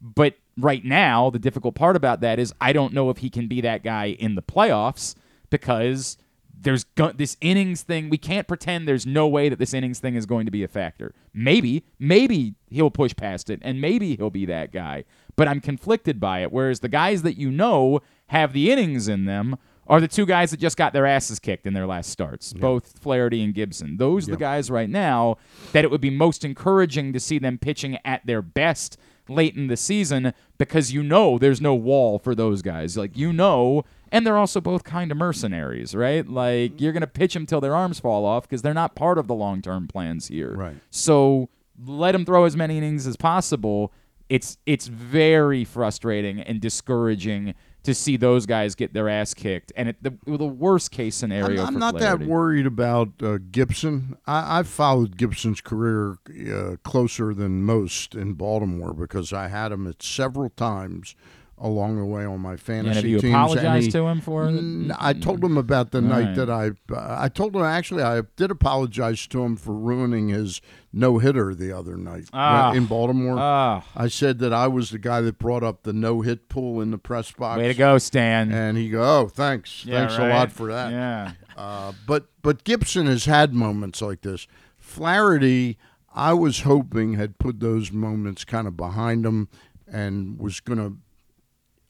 But 0.00 0.34
right 0.58 0.84
now, 0.84 1.30
the 1.30 1.38
difficult 1.38 1.74
part 1.74 1.96
about 1.96 2.20
that 2.20 2.38
is 2.38 2.52
I 2.60 2.72
don't 2.72 2.92
know 2.92 3.10
if 3.10 3.18
he 3.18 3.30
can 3.30 3.46
be 3.48 3.60
that 3.62 3.82
guy 3.84 4.06
in 4.18 4.34
the 4.34 4.42
playoffs 4.42 5.14
because 5.50 6.16
there's 6.58 6.84
go- 6.84 7.12
this 7.12 7.36
innings 7.42 7.82
thing. 7.82 8.08
We 8.08 8.16
can't 8.18 8.48
pretend 8.48 8.88
there's 8.88 9.06
no 9.06 9.28
way 9.28 9.48
that 9.50 9.58
this 9.58 9.74
innings 9.74 9.98
thing 10.00 10.14
is 10.16 10.24
going 10.26 10.46
to 10.46 10.50
be 10.50 10.62
a 10.64 10.68
factor. 10.68 11.14
Maybe, 11.34 11.84
maybe 11.98 12.54
he'll 12.70 12.90
push 12.90 13.14
past 13.14 13.50
it 13.50 13.60
and 13.62 13.80
maybe 13.80 14.16
he'll 14.16 14.30
be 14.30 14.46
that 14.46 14.72
guy. 14.72 15.04
But 15.36 15.48
I'm 15.48 15.60
conflicted 15.60 16.18
by 16.18 16.40
it. 16.40 16.50
Whereas 16.50 16.80
the 16.80 16.88
guys 16.88 17.22
that 17.22 17.36
you 17.36 17.50
know 17.50 18.00
have 18.28 18.54
the 18.54 18.70
innings 18.72 19.06
in 19.06 19.26
them 19.26 19.56
are 19.88 20.00
the 20.00 20.08
two 20.08 20.26
guys 20.26 20.50
that 20.50 20.60
just 20.60 20.76
got 20.76 20.92
their 20.92 21.06
asses 21.06 21.38
kicked 21.38 21.66
in 21.66 21.74
their 21.74 21.86
last 21.86 22.10
starts, 22.10 22.52
both 22.52 22.98
Flaherty 22.98 23.42
and 23.42 23.54
Gibson. 23.54 23.96
Those 23.96 24.28
are 24.28 24.32
the 24.32 24.36
guys 24.36 24.70
right 24.70 24.90
now 24.90 25.38
that 25.72 25.84
it 25.84 25.90
would 25.90 26.00
be 26.00 26.10
most 26.10 26.44
encouraging 26.44 27.12
to 27.12 27.20
see 27.20 27.38
them 27.38 27.58
pitching 27.58 27.98
at 28.04 28.26
their 28.26 28.42
best 28.42 28.98
late 29.28 29.56
in 29.56 29.66
the 29.66 29.76
season 29.76 30.32
because 30.58 30.92
you 30.92 31.02
know 31.02 31.38
there's 31.38 31.60
no 31.60 31.74
wall 31.74 32.18
for 32.18 32.34
those 32.34 32.62
guys. 32.62 32.96
Like 32.96 33.16
you 33.16 33.32
know, 33.32 33.84
and 34.10 34.26
they're 34.26 34.36
also 34.36 34.60
both 34.60 34.84
kind 34.84 35.10
of 35.10 35.16
mercenaries, 35.16 35.94
right? 35.94 36.26
Like 36.26 36.80
you're 36.80 36.92
gonna 36.92 37.06
pitch 37.06 37.34
them 37.34 37.46
till 37.46 37.60
their 37.60 37.74
arms 37.74 38.00
fall 38.00 38.24
off 38.24 38.44
because 38.48 38.62
they're 38.62 38.74
not 38.74 38.94
part 38.94 39.18
of 39.18 39.26
the 39.26 39.34
long 39.34 39.62
term 39.62 39.88
plans 39.88 40.28
here. 40.28 40.54
Right. 40.54 40.76
So 40.90 41.48
let 41.84 42.12
them 42.12 42.24
throw 42.24 42.44
as 42.44 42.56
many 42.56 42.78
innings 42.78 43.06
as 43.06 43.16
possible. 43.16 43.92
It's 44.28 44.58
it's 44.66 44.86
very 44.88 45.64
frustrating 45.64 46.40
and 46.40 46.60
discouraging 46.60 47.54
to 47.86 47.94
see 47.94 48.16
those 48.16 48.46
guys 48.46 48.74
get 48.74 48.92
their 48.92 49.08
ass 49.08 49.32
kicked, 49.32 49.72
and 49.76 49.88
it, 49.88 50.02
the 50.02 50.12
the 50.26 50.44
worst 50.44 50.90
case 50.90 51.16
I'm, 51.22 51.30
scenario. 51.30 51.64
I'm 51.64 51.74
for 51.74 51.78
not 51.78 51.98
that 51.98 52.20
worried 52.20 52.66
about 52.66 53.10
uh, 53.22 53.38
Gibson. 53.50 54.16
I, 54.26 54.58
I've 54.58 54.68
followed 54.68 55.16
Gibson's 55.16 55.60
career 55.60 56.18
uh, 56.52 56.76
closer 56.82 57.32
than 57.32 57.62
most 57.62 58.14
in 58.14 58.34
Baltimore 58.34 58.92
because 58.92 59.32
I 59.32 59.48
had 59.48 59.72
him 59.72 59.86
at 59.86 60.02
several 60.02 60.50
times 60.50 61.14
along 61.58 61.96
the 61.96 62.04
way 62.04 62.24
on 62.24 62.38
my 62.40 62.54
fantasy 62.56 62.88
And 62.88 62.96
have 62.96 63.04
you 63.06 63.18
teams. 63.18 63.32
apologized 63.32 63.86
he- 63.86 63.92
to 63.92 64.06
him 64.08 64.20
for 64.20 64.46
it? 64.48 64.90
I 64.98 65.14
told 65.14 65.42
him 65.42 65.56
about 65.56 65.90
the 65.90 66.02
night 66.02 66.26
Right. 66.26 66.36
that 66.36 66.50
I. 66.50 66.70
Uh, 66.92 67.16
I 67.18 67.28
told 67.28 67.56
him 67.56 67.62
actually 67.62 68.02
I 68.02 68.22
did 68.36 68.50
apologize 68.50 69.26
to 69.28 69.42
him 69.42 69.56
for 69.56 69.72
ruining 69.74 70.28
his 70.28 70.60
no 70.92 71.16
hitter 71.18 71.54
the 71.54 71.72
other 71.72 71.96
night 71.96 72.28
Ah. 72.34 72.72
in 72.74 72.84
Baltimore. 72.84 73.36
Ah, 73.38 73.84
I 73.96 74.08
said 74.08 74.38
that 74.40 74.52
I 74.52 74.66
was 74.66 74.90
the 74.90 74.98
guy 74.98 75.20
that 75.22 75.38
brought 75.38 75.62
up 75.62 75.82
the 75.84 75.92
no 75.94 76.20
hit 76.20 76.48
pool 76.50 76.80
in 76.82 76.90
the 76.90 76.98
press 76.98 77.30
box. 77.32 77.58
way 77.58 77.68
to 77.68 77.74
go, 77.74 77.96
Stan. 77.98 78.52
And 78.52 78.76
he 78.76 78.90
go, 78.90 79.02
oh, 79.02 79.28
thanks, 79.28 79.84
Yeah, 79.86 80.00
thanks 80.00 80.18
right. 80.18 80.30
a 80.30 80.34
lot 80.34 80.52
for 80.52 80.66
that. 80.68 80.90
Yeah. 80.92 81.32
Uh, 81.56 81.92
but 82.06 82.26
but 82.42 82.64
Gibson 82.64 83.06
has 83.06 83.24
had 83.24 83.54
moments 83.54 84.02
like 84.02 84.20
this. 84.20 84.46
Flaherty, 84.78 85.78
I 86.14 86.32
was 86.32 86.60
hoping 86.60 87.14
had 87.14 87.38
put 87.38 87.60
those 87.60 87.92
moments 87.92 88.44
kind 88.44 88.66
of 88.66 88.76
behind 88.76 89.26
him 89.26 89.48
and 89.86 90.38
was 90.38 90.60
going 90.60 90.78
to 90.78 90.96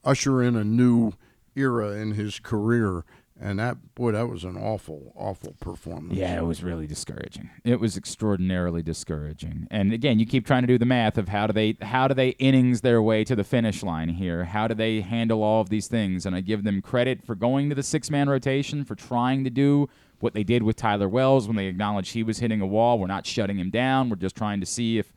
usher 0.07 0.43
in 0.43 0.57
a 0.57 0.65
new 0.65 1.13
era 1.55 1.91
in 1.91 2.13
his 2.13 2.39
career. 2.39 3.05
And 3.39 3.59
that 3.59 3.95
boy, 3.95 4.13
that 4.13 4.31
was 4.31 4.45
an 4.45 4.57
awful, 4.57 5.13
awful 5.15 5.57
performance. 5.61 6.15
Yeah, 6.15 6.39
it 6.39 6.47
was 6.47 6.63
really 6.63 6.87
discouraging. 6.87 7.51
It 7.65 7.81
was 7.81 7.95
extraordinarily 7.95 8.83
discouraging. 8.83 9.69
And 9.71 9.93
again, 9.93 10.19
you 10.19 10.25
keep 10.25 10.47
trying 10.47 10.63
to 10.63 10.67
do 10.67 10.79
the 10.79 10.87
math 10.87 11.19
of 11.19 11.29
how 11.29 11.47
do 11.47 11.53
they 11.53 11.77
how 11.83 12.09
do 12.09 12.15
they 12.15 12.31
innings 12.31 12.81
their 12.81 13.03
way 13.03 13.25
to 13.25 13.37
the 13.37 13.45
finish 13.45 13.83
line 13.83 14.09
here? 14.09 14.45
How 14.45 14.67
do 14.67 14.75
they 14.75 15.03
handle 15.03 15.43
all 15.43 15.61
of 15.61 15.69
these 15.69 15.87
things? 15.87 16.25
And 16.25 16.35
I 16.35 16.41
give 16.41 16.65
them 16.65 16.81
credit 16.81 17.27
for 17.27 17.35
going 17.35 17.69
to 17.69 17.75
the 17.75 17.83
six 17.83 18.11
man 18.11 18.31
rotation, 18.31 18.87
for 18.87 18.95
trying 18.95 19.45
to 19.45 19.51
do 19.51 19.91
what 20.21 20.33
they 20.33 20.43
did 20.43 20.63
with 20.63 20.77
Tyler 20.77 21.09
Wells 21.09 21.47
when 21.47 21.57
they 21.57 21.67
acknowledged 21.67 22.15
he 22.15 22.23
was 22.23 22.39
hitting 22.39 22.63
a 22.63 22.67
wall. 22.67 22.99
We're 22.99 23.07
not 23.07 23.27
shutting 23.27 23.59
him 23.59 23.69
down. 23.69 24.09
We're 24.09 24.17
just 24.17 24.37
trying 24.37 24.61
to 24.61 24.67
see 24.67 24.97
if 24.97 25.13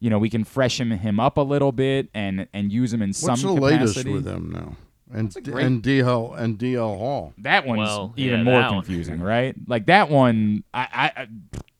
you 0.00 0.10
know 0.10 0.18
we 0.18 0.30
can 0.30 0.44
freshen 0.44 0.90
him 0.90 1.18
up 1.20 1.36
a 1.36 1.42
little 1.42 1.72
bit 1.72 2.08
and 2.14 2.46
and 2.52 2.72
use 2.72 2.92
him 2.92 3.02
in 3.02 3.12
some 3.12 3.30
What's 3.30 3.42
the 3.42 3.54
capacity. 3.54 3.76
latest 3.78 4.08
with 4.08 4.24
them 4.24 4.50
now? 4.52 4.76
And 5.12 5.32
great- 5.44 5.64
and 5.64 5.82
DL 5.82 6.36
and 6.38 6.58
DL 6.58 6.98
Hall. 6.98 7.32
That 7.38 7.64
one's 7.66 7.78
Well, 7.78 8.12
even 8.16 8.38
yeah, 8.40 8.44
more 8.44 8.60
that 8.60 8.72
one. 8.72 8.82
confusing, 8.82 9.20
right? 9.20 9.54
Like 9.68 9.86
that 9.86 10.10
one, 10.10 10.64
I, 10.74 10.88
I, 11.16 11.22
I 11.22 11.26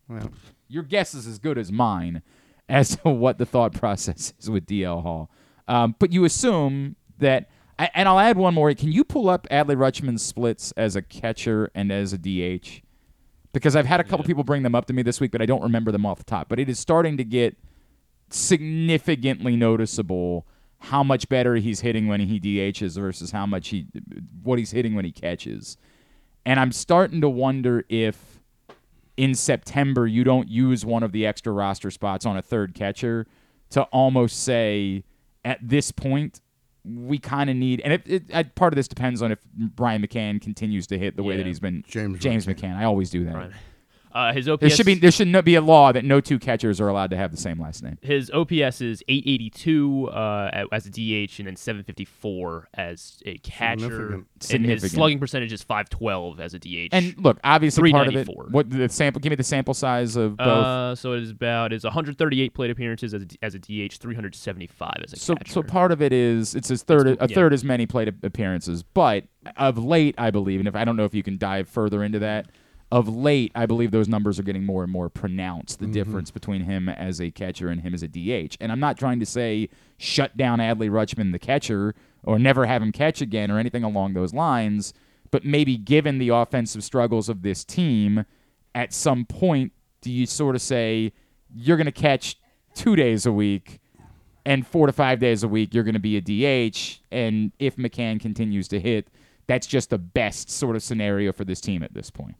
Well, 0.08 0.30
your 0.68 0.84
guess 0.84 1.12
is 1.14 1.26
as 1.26 1.38
good 1.40 1.58
as 1.58 1.72
mine 1.72 2.22
as 2.68 2.96
to 2.96 3.08
what 3.10 3.38
the 3.38 3.46
thought 3.46 3.72
process 3.74 4.32
is 4.40 4.48
with 4.48 4.66
DL 4.66 5.02
Hall. 5.02 5.28
Um, 5.66 5.96
but 5.98 6.12
you 6.12 6.24
assume 6.24 6.94
that, 7.18 7.48
and 7.78 8.08
I'll 8.08 8.20
add 8.20 8.36
one 8.36 8.54
more. 8.54 8.72
Can 8.74 8.92
you 8.92 9.02
pull 9.02 9.28
up 9.28 9.48
Adley 9.50 9.74
Rutschman's 9.76 10.22
splits 10.22 10.70
as 10.76 10.94
a 10.94 11.02
catcher 11.02 11.70
and 11.74 11.90
as 11.90 12.12
a 12.12 12.18
DH? 12.18 12.82
Because 13.52 13.74
I've 13.74 13.86
had 13.86 13.98
a 13.98 14.04
couple 14.04 14.24
people 14.24 14.44
bring 14.44 14.62
them 14.62 14.76
up 14.76 14.86
to 14.86 14.92
me 14.92 15.02
this 15.02 15.18
week, 15.20 15.32
but 15.32 15.42
I 15.42 15.46
don't 15.46 15.62
remember 15.62 15.90
them 15.90 16.06
off 16.06 16.18
the 16.18 16.24
top. 16.24 16.48
But 16.48 16.60
it 16.60 16.68
is 16.68 16.78
starting 16.78 17.16
to 17.16 17.24
get 17.24 17.56
significantly 18.30 19.56
noticeable 19.56 20.46
how 20.78 21.02
much 21.02 21.28
better 21.28 21.56
he's 21.56 21.80
hitting 21.80 22.06
when 22.06 22.20
he 22.20 22.38
DHs 22.38 22.98
versus 22.98 23.30
how 23.30 23.46
much 23.46 23.68
he 23.68 23.86
what 24.42 24.58
he's 24.58 24.70
hitting 24.70 24.94
when 24.94 25.04
he 25.04 25.12
catches. 25.12 25.76
And 26.44 26.60
I'm 26.60 26.72
starting 26.72 27.20
to 27.22 27.28
wonder 27.28 27.84
if 27.88 28.40
in 29.16 29.34
September 29.34 30.06
you 30.06 30.24
don't 30.24 30.48
use 30.48 30.84
one 30.84 31.02
of 31.02 31.12
the 31.12 31.26
extra 31.26 31.52
roster 31.52 31.90
spots 31.90 32.26
on 32.26 32.36
a 32.36 32.42
third 32.42 32.74
catcher 32.74 33.26
to 33.70 33.82
almost 33.84 34.42
say 34.42 35.04
at 35.44 35.58
this 35.62 35.90
point 35.90 36.40
we 36.84 37.18
kind 37.18 37.50
of 37.50 37.56
need 37.56 37.80
and 37.80 37.94
it, 37.94 38.02
it, 38.06 38.22
uh, 38.32 38.44
part 38.54 38.72
of 38.72 38.76
this 38.76 38.86
depends 38.86 39.22
on 39.22 39.32
if 39.32 39.38
Brian 39.54 40.02
McCann 40.02 40.40
continues 40.40 40.86
to 40.88 40.98
hit 40.98 41.16
the 41.16 41.22
way 41.22 41.36
that 41.36 41.46
he's 41.46 41.58
been 41.58 41.82
James 41.88 42.20
James 42.20 42.46
McCann. 42.46 42.74
McCann. 42.74 42.76
I 42.76 42.84
always 42.84 43.10
do 43.10 43.24
that. 43.24 43.34
Right. 43.34 43.50
Uh, 44.16 44.32
his 44.32 44.48
OPS 44.48 44.60
There 44.62 44.70
should 44.70 44.86
be 44.86 44.94
there 44.94 45.10
should 45.10 45.28
not 45.28 45.44
be 45.44 45.56
a 45.56 45.60
law 45.60 45.92
that 45.92 46.04
no 46.04 46.22
two 46.22 46.38
catchers 46.38 46.80
are 46.80 46.88
allowed 46.88 47.10
to 47.10 47.16
have 47.18 47.32
the 47.32 47.36
same 47.36 47.60
last 47.60 47.82
name. 47.82 47.98
his 48.00 48.30
OPS 48.30 48.80
is 48.80 49.02
882 49.08 50.08
uh, 50.08 50.64
as 50.72 50.86
a 50.86 50.90
DH 50.90 51.38
and 51.38 51.46
then 51.48 51.56
754 51.56 52.68
as 52.74 53.20
a 53.26 53.36
catcher. 53.38 54.24
Significant. 54.40 54.50
And 54.52 54.64
his 54.82 54.92
slugging 54.92 55.18
percentage 55.18 55.52
is 55.52 55.62
512 55.62 56.40
as 56.40 56.54
a 56.54 56.58
DH. 56.58 56.88
And 56.92 57.14
look, 57.18 57.38
obviously 57.44 57.92
part 57.92 58.08
of 58.08 58.16
it. 58.16 58.26
What 58.50 58.70
the 58.70 58.88
sample? 58.88 59.20
Give 59.20 59.30
me 59.30 59.36
the 59.36 59.44
sample 59.44 59.74
size 59.74 60.16
of 60.16 60.36
both. 60.38 60.46
uh, 60.48 60.94
so 60.94 61.12
it 61.12 61.22
is 61.22 61.30
about 61.30 61.72
is 61.72 61.84
138 61.84 62.54
plate 62.54 62.70
appearances 62.70 63.12
as 63.12 63.22
a, 63.22 63.26
as 63.42 63.54
a 63.54 63.58
DH, 63.58 63.98
375 63.98 64.92
as 65.04 65.12
a 65.12 65.16
so 65.16 65.34
catcher. 65.34 65.52
so 65.52 65.62
part 65.62 65.92
of 65.92 66.00
it 66.00 66.12
is 66.12 66.54
it's 66.54 66.70
a 66.70 66.76
third 66.76 67.06
It's- 67.06 67.26
a 67.26 67.28
yeah. 67.30 67.34
third 67.34 67.52
as 67.52 67.64
many 67.64 67.86
plate 67.86 68.08
appearances, 68.22 68.82
but 68.82 69.24
of 69.56 69.78
late 69.78 70.14
I 70.18 70.30
believe, 70.30 70.60
and 70.60 70.68
if 70.68 70.74
I 70.74 70.84
don't 70.84 70.96
know 70.96 71.04
if 71.04 71.14
you 71.14 71.22
can 71.22 71.38
dive 71.38 71.68
further 71.68 72.02
into 72.02 72.18
that, 72.20 72.46
of 72.92 73.08
late 73.08 73.50
I 73.54 73.66
believe 73.66 73.90
those 73.90 74.08
numbers 74.08 74.38
are 74.38 74.44
getting 74.44 74.64
more 74.64 74.82
and 74.82 74.92
more 74.92 75.08
pronounced. 75.08 75.78
The 75.78 75.86
mm-hmm. 75.86 75.92
difference 75.92 76.30
between 76.30 76.62
him 76.62 76.88
as 76.88 77.20
a 77.20 77.30
catcher 77.30 77.68
and 77.68 77.80
him 77.80 77.94
as 77.94 78.02
a 78.02 78.08
DH, 78.08 78.56
and 78.60 78.70
I'm 78.70 78.80
not 78.80 78.98
trying 78.98 79.20
to 79.20 79.26
say 79.26 79.68
shut 79.98 80.36
down 80.36 80.58
Adley 80.58 80.90
Rutschman 80.90 81.32
the 81.32 81.38
catcher 81.38 81.94
or 82.22 82.38
never 82.38 82.66
have 82.66 82.82
him 82.82 82.92
catch 82.92 83.20
again 83.20 83.50
or 83.50 83.58
anything 83.58 83.84
along 83.84 84.14
those 84.14 84.34
lines, 84.34 84.92
but 85.30 85.44
maybe 85.44 85.76
given 85.76 86.18
the 86.18 86.28
offensive 86.28 86.84
struggles 86.84 87.28
of 87.28 87.42
this 87.42 87.64
team, 87.64 88.24
at 88.74 88.92
some 88.92 89.24
point 89.24 89.72
do 90.00 90.10
you 90.10 90.26
sort 90.26 90.54
of 90.54 90.62
say 90.62 91.12
you're 91.54 91.76
going 91.76 91.86
to 91.86 91.92
catch 91.92 92.38
two 92.74 92.94
days 92.94 93.26
a 93.26 93.32
week 93.32 93.80
and 94.44 94.66
four 94.66 94.86
to 94.86 94.92
five 94.92 95.18
days 95.18 95.42
a 95.42 95.48
week 95.48 95.74
you're 95.74 95.84
going 95.84 95.94
to 95.94 96.00
be 96.00 96.16
a 96.16 96.20
DH. 96.20 97.00
And 97.10 97.52
if 97.58 97.76
McCann 97.76 98.20
continues 98.20 98.68
to 98.68 98.78
hit, 98.78 99.08
that's 99.46 99.66
just 99.66 99.90
the 99.90 99.98
best 99.98 100.50
sort 100.50 100.76
of 100.76 100.82
scenario 100.82 101.32
for 101.32 101.44
this 101.44 101.60
team 101.60 101.82
at 101.82 101.94
this 101.94 102.10
point. 102.10 102.36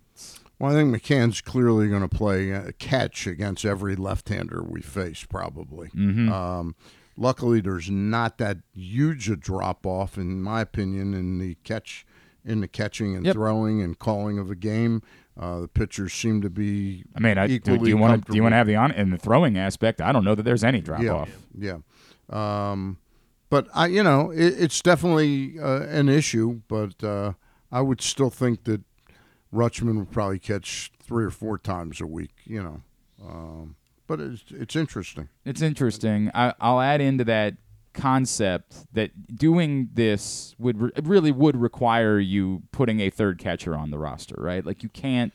Well, 0.58 0.72
I 0.72 0.74
think 0.74 0.94
McCann's 0.94 1.40
clearly 1.40 1.88
going 1.88 2.06
to 2.06 2.08
play 2.08 2.52
uh, 2.52 2.70
catch 2.78 3.26
against 3.26 3.64
every 3.64 3.94
left-hander 3.94 4.62
we 4.62 4.80
face, 4.80 5.24
probably. 5.24 5.88
Mm-hmm. 5.88 6.32
Um, 6.32 6.74
luckily, 7.16 7.60
there's 7.60 7.90
not 7.90 8.38
that 8.38 8.58
huge 8.74 9.28
a 9.28 9.36
drop-off, 9.36 10.16
in 10.16 10.42
my 10.42 10.62
opinion, 10.62 11.12
in 11.12 11.38
the 11.38 11.56
catch, 11.62 12.06
in 12.44 12.60
the 12.60 12.68
catching 12.68 13.14
and 13.14 13.26
Yep. 13.26 13.34
throwing 13.34 13.82
and 13.82 13.98
calling 13.98 14.38
of 14.38 14.50
a 14.50 14.54
game. 14.54 15.02
Uh, 15.38 15.60
the 15.60 15.68
pitchers 15.68 16.14
seem 16.14 16.40
to 16.40 16.48
be. 16.48 17.04
I 17.14 17.20
mean, 17.20 17.36
I, 17.36 17.46
do, 17.46 17.58
do 17.58 17.86
you 17.86 17.98
want 17.98 18.24
to 18.24 18.32
do 18.32 18.36
you 18.36 18.42
want 18.42 18.54
to 18.54 18.56
have 18.56 18.66
the 18.66 18.76
on 18.76 18.90
in 18.92 19.10
the 19.10 19.18
throwing 19.18 19.58
aspect? 19.58 20.00
I 20.00 20.10
don't 20.10 20.24
know 20.24 20.34
that 20.34 20.44
there's 20.44 20.64
any 20.64 20.80
drop 20.80 21.02
yeah, 21.02 21.12
off. 21.12 21.28
yeah. 21.58 21.76
Um, 22.30 22.96
but 23.50 23.68
I, 23.74 23.88
you 23.88 24.02
know, 24.02 24.30
it, 24.30 24.54
it's 24.58 24.80
definitely 24.80 25.58
uh, 25.60 25.82
an 25.82 26.08
issue. 26.08 26.62
But 26.68 27.04
uh, 27.04 27.34
I 27.70 27.82
would 27.82 28.00
still 28.00 28.30
think 28.30 28.64
that 28.64 28.80
Rutschman 29.52 29.98
would 29.98 30.10
probably 30.10 30.38
catch 30.38 30.92
three 31.00 31.24
or 31.24 31.30
four 31.30 31.58
times 31.58 32.00
a 32.00 32.06
week. 32.06 32.32
You 32.44 32.62
know, 32.62 32.82
um, 33.22 33.76
but 34.06 34.20
it's 34.20 34.44
it's 34.50 34.76
interesting. 34.76 35.28
It's 35.44 35.62
interesting. 35.62 36.30
I, 36.34 36.54
I'll 36.60 36.80
add 36.80 37.00
into 37.00 37.24
that 37.24 37.54
concept 37.96 38.86
that 38.92 39.36
doing 39.36 39.88
this 39.94 40.54
would 40.58 40.80
re- 40.80 40.90
really 41.02 41.32
would 41.32 41.56
require 41.56 42.18
you 42.18 42.62
putting 42.70 43.00
a 43.00 43.10
third 43.10 43.38
catcher 43.38 43.74
on 43.74 43.90
the 43.90 43.98
roster, 43.98 44.36
right? 44.38 44.64
Like 44.64 44.82
you 44.82 44.88
can't. 44.88 45.32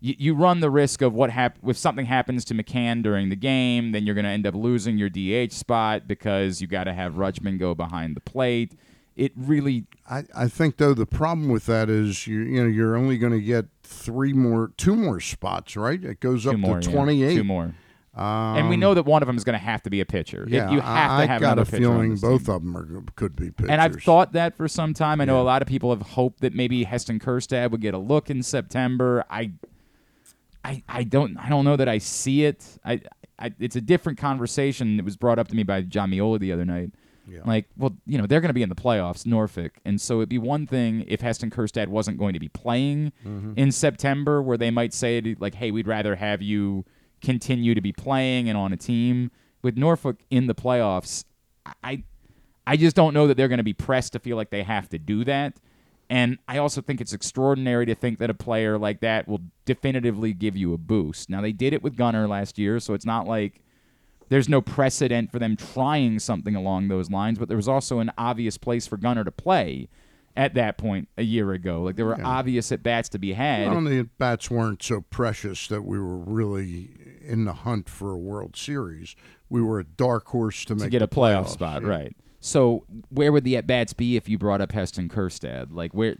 You, 0.00 0.14
you 0.18 0.34
run 0.34 0.60
the 0.60 0.70
risk 0.70 1.00
of 1.00 1.14
what 1.14 1.30
hap- 1.30 1.56
if 1.66 1.78
something 1.78 2.04
happens 2.04 2.44
to 2.46 2.54
McCann 2.54 3.02
during 3.02 3.30
the 3.30 3.36
game, 3.36 3.92
then 3.92 4.04
you're 4.04 4.14
going 4.14 4.26
to 4.26 4.30
end 4.30 4.46
up 4.46 4.54
losing 4.54 4.98
your 4.98 5.08
DH 5.08 5.52
spot 5.52 6.06
because 6.06 6.60
you 6.60 6.66
got 6.66 6.84
to 6.84 6.92
have 6.92 7.14
Rutschman 7.14 7.58
go 7.58 7.74
behind 7.74 8.14
the 8.14 8.20
plate. 8.20 8.74
It 9.16 9.32
really 9.36 9.84
I, 10.10 10.24
I 10.34 10.48
think 10.48 10.76
though 10.78 10.92
the 10.94 11.06
problem 11.06 11.48
with 11.48 11.66
that 11.66 11.88
is 11.88 12.26
you 12.26 12.40
you 12.40 12.62
know 12.62 12.68
you're 12.68 12.96
only 12.96 13.16
going 13.16 13.32
to 13.32 13.40
get 13.40 13.66
three 13.82 14.32
more 14.32 14.72
two 14.76 14.96
more 14.96 15.20
spots 15.20 15.76
right 15.76 16.02
it 16.02 16.18
goes 16.20 16.46
up 16.46 16.56
more 16.56 16.80
to 16.80 16.90
yeah, 16.90 16.96
28 16.96 17.34
two 17.36 17.44
more. 17.44 17.74
and 18.16 18.68
we 18.68 18.74
Um, 18.74 18.80
know 18.80 18.94
that 18.94 19.04
one 19.06 19.22
of 19.22 19.26
them 19.28 19.36
is 19.36 19.44
going 19.44 19.58
to 19.58 19.64
have 19.64 19.82
to 19.84 19.90
be 19.90 20.00
a 20.00 20.04
pitcher. 20.06 20.42
If 20.44 20.50
Yeah, 20.50 20.70
you 20.72 20.80
have 20.80 21.10
I, 21.12 21.20
to 21.22 21.26
have 21.28 21.42
I 21.42 21.46
got 21.46 21.58
a 21.60 21.64
feeling 21.64 22.16
both 22.16 22.46
team. 22.46 22.54
of 22.54 22.62
them 22.62 22.76
are 22.76 23.04
could 23.14 23.36
be 23.36 23.50
pitchers. 23.52 23.70
And 23.70 23.80
I've 23.80 24.02
thought 24.02 24.32
that 24.32 24.56
for 24.56 24.66
some 24.68 24.94
time. 24.94 25.20
I 25.20 25.24
know 25.24 25.36
Yeah. 25.36 25.42
a 25.42 25.50
lot 25.52 25.62
of 25.62 25.68
people 25.68 25.90
have 25.90 26.02
hoped 26.02 26.40
that 26.40 26.52
maybe 26.54 26.82
Heston 26.84 27.18
Kjerstad 27.20 27.70
would 27.70 27.80
get 27.80 27.94
a 27.94 27.98
look 27.98 28.30
in 28.30 28.42
September. 28.42 29.24
I, 29.30 29.52
I, 30.64 30.82
I 30.88 31.04
don't, 31.04 31.36
I 31.36 31.48
don't 31.48 31.64
know 31.64 31.76
that 31.76 31.88
I 31.88 31.98
see 31.98 32.44
it. 32.44 32.78
I, 32.84 33.00
I, 33.38 33.52
it's 33.58 33.76
a 33.76 33.80
different 33.80 34.18
conversation. 34.18 34.98
It 34.98 35.04
was 35.04 35.16
brought 35.16 35.38
up 35.38 35.48
to 35.48 35.54
me 35.56 35.62
by 35.62 35.82
Jon 35.82 36.10
Meoli 36.10 36.38
the 36.38 36.52
other 36.52 36.64
night. 36.64 36.90
Yeah. 37.28 37.40
Like, 37.44 37.66
well, 37.76 37.96
you 38.06 38.18
know, 38.18 38.26
they're 38.26 38.40
going 38.40 38.50
to 38.50 38.54
be 38.54 38.62
in 38.62 38.68
the 38.68 38.74
playoffs, 38.74 39.24
Norfolk, 39.26 39.72
and 39.84 40.00
so 40.00 40.16
it'd 40.18 40.28
be 40.28 40.38
one 40.38 40.66
thing 40.66 41.04
if 41.08 41.20
Heston 41.20 41.50
Kjerstad 41.50 41.88
wasn't 41.88 42.18
going 42.18 42.34
to 42.34 42.40
be 42.40 42.48
playing 42.48 43.12
Mm-hmm. 43.26 43.52
in 43.56 43.72
September, 43.72 44.42
where 44.42 44.56
they 44.58 44.70
might 44.70 44.92
say 44.92 45.20
to- 45.20 45.36
like, 45.40 45.54
"Hey, 45.54 45.70
we'd 45.70 45.86
rather 45.88 46.16
have 46.16 46.42
you 46.42 46.84
continue 47.22 47.74
to 47.74 47.80
be 47.80 47.92
playing 47.92 48.48
and 48.48 48.56
on 48.58 48.72
a 48.72 48.76
team." 48.76 49.30
With 49.62 49.76
Norfolk 49.78 50.18
in 50.30 50.46
the 50.46 50.54
playoffs, 50.54 51.24
I, 51.82 52.02
I 52.66 52.76
just 52.76 52.94
don't 52.94 53.14
know 53.14 53.26
that 53.26 53.36
they're 53.38 53.48
going 53.48 53.56
to 53.58 53.64
be 53.64 53.72
pressed 53.72 54.12
to 54.12 54.18
feel 54.18 54.36
like 54.36 54.50
they 54.50 54.62
have 54.62 54.90
to 54.90 54.98
do 54.98 55.24
that. 55.24 55.56
And 56.10 56.36
I 56.46 56.58
also 56.58 56.82
think 56.82 57.00
it's 57.00 57.14
extraordinary 57.14 57.86
to 57.86 57.94
think 57.94 58.18
that 58.18 58.28
a 58.28 58.34
player 58.34 58.76
like 58.76 59.00
that 59.00 59.26
will 59.26 59.40
definitively 59.64 60.34
give 60.34 60.54
you 60.54 60.74
a 60.74 60.76
boost. 60.78 61.30
Now 61.30 61.40
they 61.40 61.52
did 61.52 61.72
it 61.72 61.82
with 61.82 61.96
Gunnar 61.96 62.28
last 62.28 62.58
year, 62.58 62.78
so 62.78 62.92
it's 62.92 63.06
not 63.06 63.26
like 63.26 63.62
there's 64.28 64.48
no 64.48 64.60
precedent 64.60 65.30
for 65.30 65.38
them 65.38 65.56
trying 65.56 66.18
something 66.18 66.54
along 66.56 66.88
those 66.88 67.10
lines, 67.10 67.38
but 67.38 67.48
there 67.48 67.56
was 67.56 67.68
also 67.68 67.98
an 67.98 68.10
obvious 68.18 68.56
place 68.58 68.86
for 68.86 68.96
Gunnar 68.96 69.24
to 69.24 69.30
play 69.30 69.88
at 70.36 70.54
that 70.54 70.76
point 70.78 71.08
a 71.16 71.22
year 71.22 71.52
ago. 71.52 71.82
Like 71.82 71.96
there 71.96 72.06
were 72.06 72.16
Yeah. 72.18 72.26
obvious 72.26 72.72
at 72.72 72.82
bats 72.82 73.08
to 73.10 73.18
be 73.18 73.34
had. 73.34 73.70
Well, 73.70 73.80
the 73.82 74.08
bats 74.18 74.50
weren't 74.50 74.82
so 74.82 75.02
precious 75.02 75.68
that 75.68 75.82
we 75.82 75.98
were 75.98 76.18
really 76.18 76.90
in 77.24 77.44
the 77.44 77.52
hunt 77.52 77.88
for 77.88 78.10
a 78.12 78.18
World 78.18 78.56
Series. 78.56 79.14
We 79.48 79.62
were 79.62 79.78
a 79.78 79.84
dark 79.84 80.26
horse 80.28 80.64
to, 80.64 80.74
to 80.74 80.82
make 80.82 80.90
get 80.90 81.02
a 81.02 81.06
playoff 81.06 81.44
playoffs, 81.44 81.48
spot, 81.50 81.82
yeah. 81.82 81.88
right? 81.88 82.16
So 82.40 82.84
where 83.10 83.30
would 83.32 83.44
the 83.44 83.56
at 83.56 83.66
bats 83.66 83.92
be 83.92 84.16
if 84.16 84.28
you 84.28 84.36
brought 84.36 84.60
up 84.60 84.72
Heston 84.72 85.08
Kjerstad? 85.08 85.68
Like 85.72 85.94
where? 85.94 86.16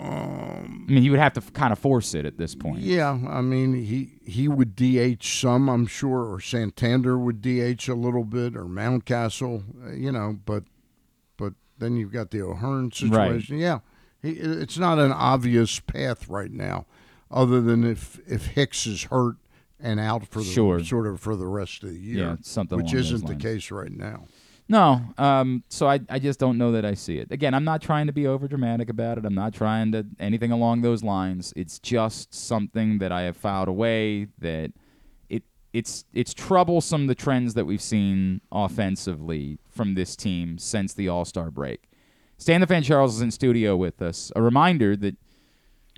I 0.00 0.92
mean, 0.92 1.02
you 1.02 1.10
would 1.10 1.20
have 1.20 1.34
to 1.34 1.40
kind 1.40 1.72
of 1.72 1.78
force 1.78 2.14
it 2.14 2.24
at 2.24 2.36
this 2.38 2.54
point. 2.54 2.80
Yeah, 2.80 3.10
I 3.28 3.40
mean 3.40 3.74
he 3.74 4.18
he 4.24 4.48
would 4.48 4.74
DH 4.74 5.22
some, 5.22 5.68
I'm 5.68 5.86
sure, 5.86 6.32
or 6.32 6.40
Santander 6.40 7.18
would 7.18 7.42
DH 7.42 7.88
a 7.88 7.94
little 7.94 8.24
bit, 8.24 8.56
or 8.56 8.64
Mountcastle, 8.64 9.62
uh, 9.86 9.92
you 9.92 10.10
know. 10.10 10.38
But 10.44 10.64
but 11.36 11.54
then 11.78 11.96
you've 11.96 12.12
got 12.12 12.30
the 12.30 12.42
O'Hearn 12.42 12.92
situation. 12.92 13.58
Yeah, 13.58 13.80
he, 14.22 14.30
it's 14.30 14.78
not 14.78 14.98
an 14.98 15.12
obvious 15.12 15.80
path 15.80 16.28
right 16.28 16.50
now, 16.50 16.86
other 17.30 17.60
than 17.60 17.84
if 17.84 18.18
if 18.26 18.46
Hicks 18.46 18.86
is 18.86 19.04
hurt 19.04 19.36
and 19.78 20.00
out 20.00 20.26
for 20.26 20.40
the 20.40 20.44
Sure. 20.44 20.82
sort 20.84 21.06
of 21.06 21.20
for 21.20 21.36
the 21.36 21.46
rest 21.46 21.82
of 21.82 21.90
the 21.90 21.98
year. 21.98 22.18
Yeah, 22.18 22.36
something 22.42 22.78
which 22.78 22.94
isn't 22.94 23.26
the 23.26 23.36
case 23.36 23.70
right 23.70 23.92
now. 23.92 24.24
No, 24.70 25.02
um, 25.18 25.64
so 25.68 25.88
I, 25.88 25.98
I 26.08 26.20
just 26.20 26.38
don't 26.38 26.56
know 26.56 26.70
that 26.70 26.84
I 26.84 26.94
see 26.94 27.18
it. 27.18 27.32
Again, 27.32 27.54
I'm 27.54 27.64
not 27.64 27.82
trying 27.82 28.06
to 28.06 28.12
be 28.12 28.28
over 28.28 28.46
dramatic 28.46 28.88
about 28.88 29.18
it. 29.18 29.24
I'm 29.24 29.34
not 29.34 29.52
trying 29.52 29.90
to 29.90 30.06
anything 30.20 30.52
along 30.52 30.82
those 30.82 31.02
lines. 31.02 31.52
It's 31.56 31.80
just 31.80 32.32
something 32.32 32.98
that 32.98 33.10
I 33.10 33.22
have 33.22 33.36
filed 33.36 33.66
away 33.66 34.28
that 34.38 34.70
it 35.28 35.42
it's 35.72 36.04
it's 36.14 36.32
troublesome 36.32 37.08
the 37.08 37.16
trends 37.16 37.54
that 37.54 37.64
we've 37.64 37.82
seen 37.82 38.42
offensively 38.52 39.58
from 39.68 39.96
this 39.96 40.14
team 40.14 40.56
since 40.56 40.94
the 40.94 41.08
All 41.08 41.24
Star 41.24 41.50
break. 41.50 41.90
Stan 42.38 42.60
the 42.60 42.66
Fan 42.68 42.84
Charles 42.84 43.16
is 43.16 43.22
in 43.22 43.32
studio 43.32 43.76
with 43.76 44.00
us. 44.00 44.30
A 44.36 44.40
reminder 44.40 44.94
that 44.94 45.16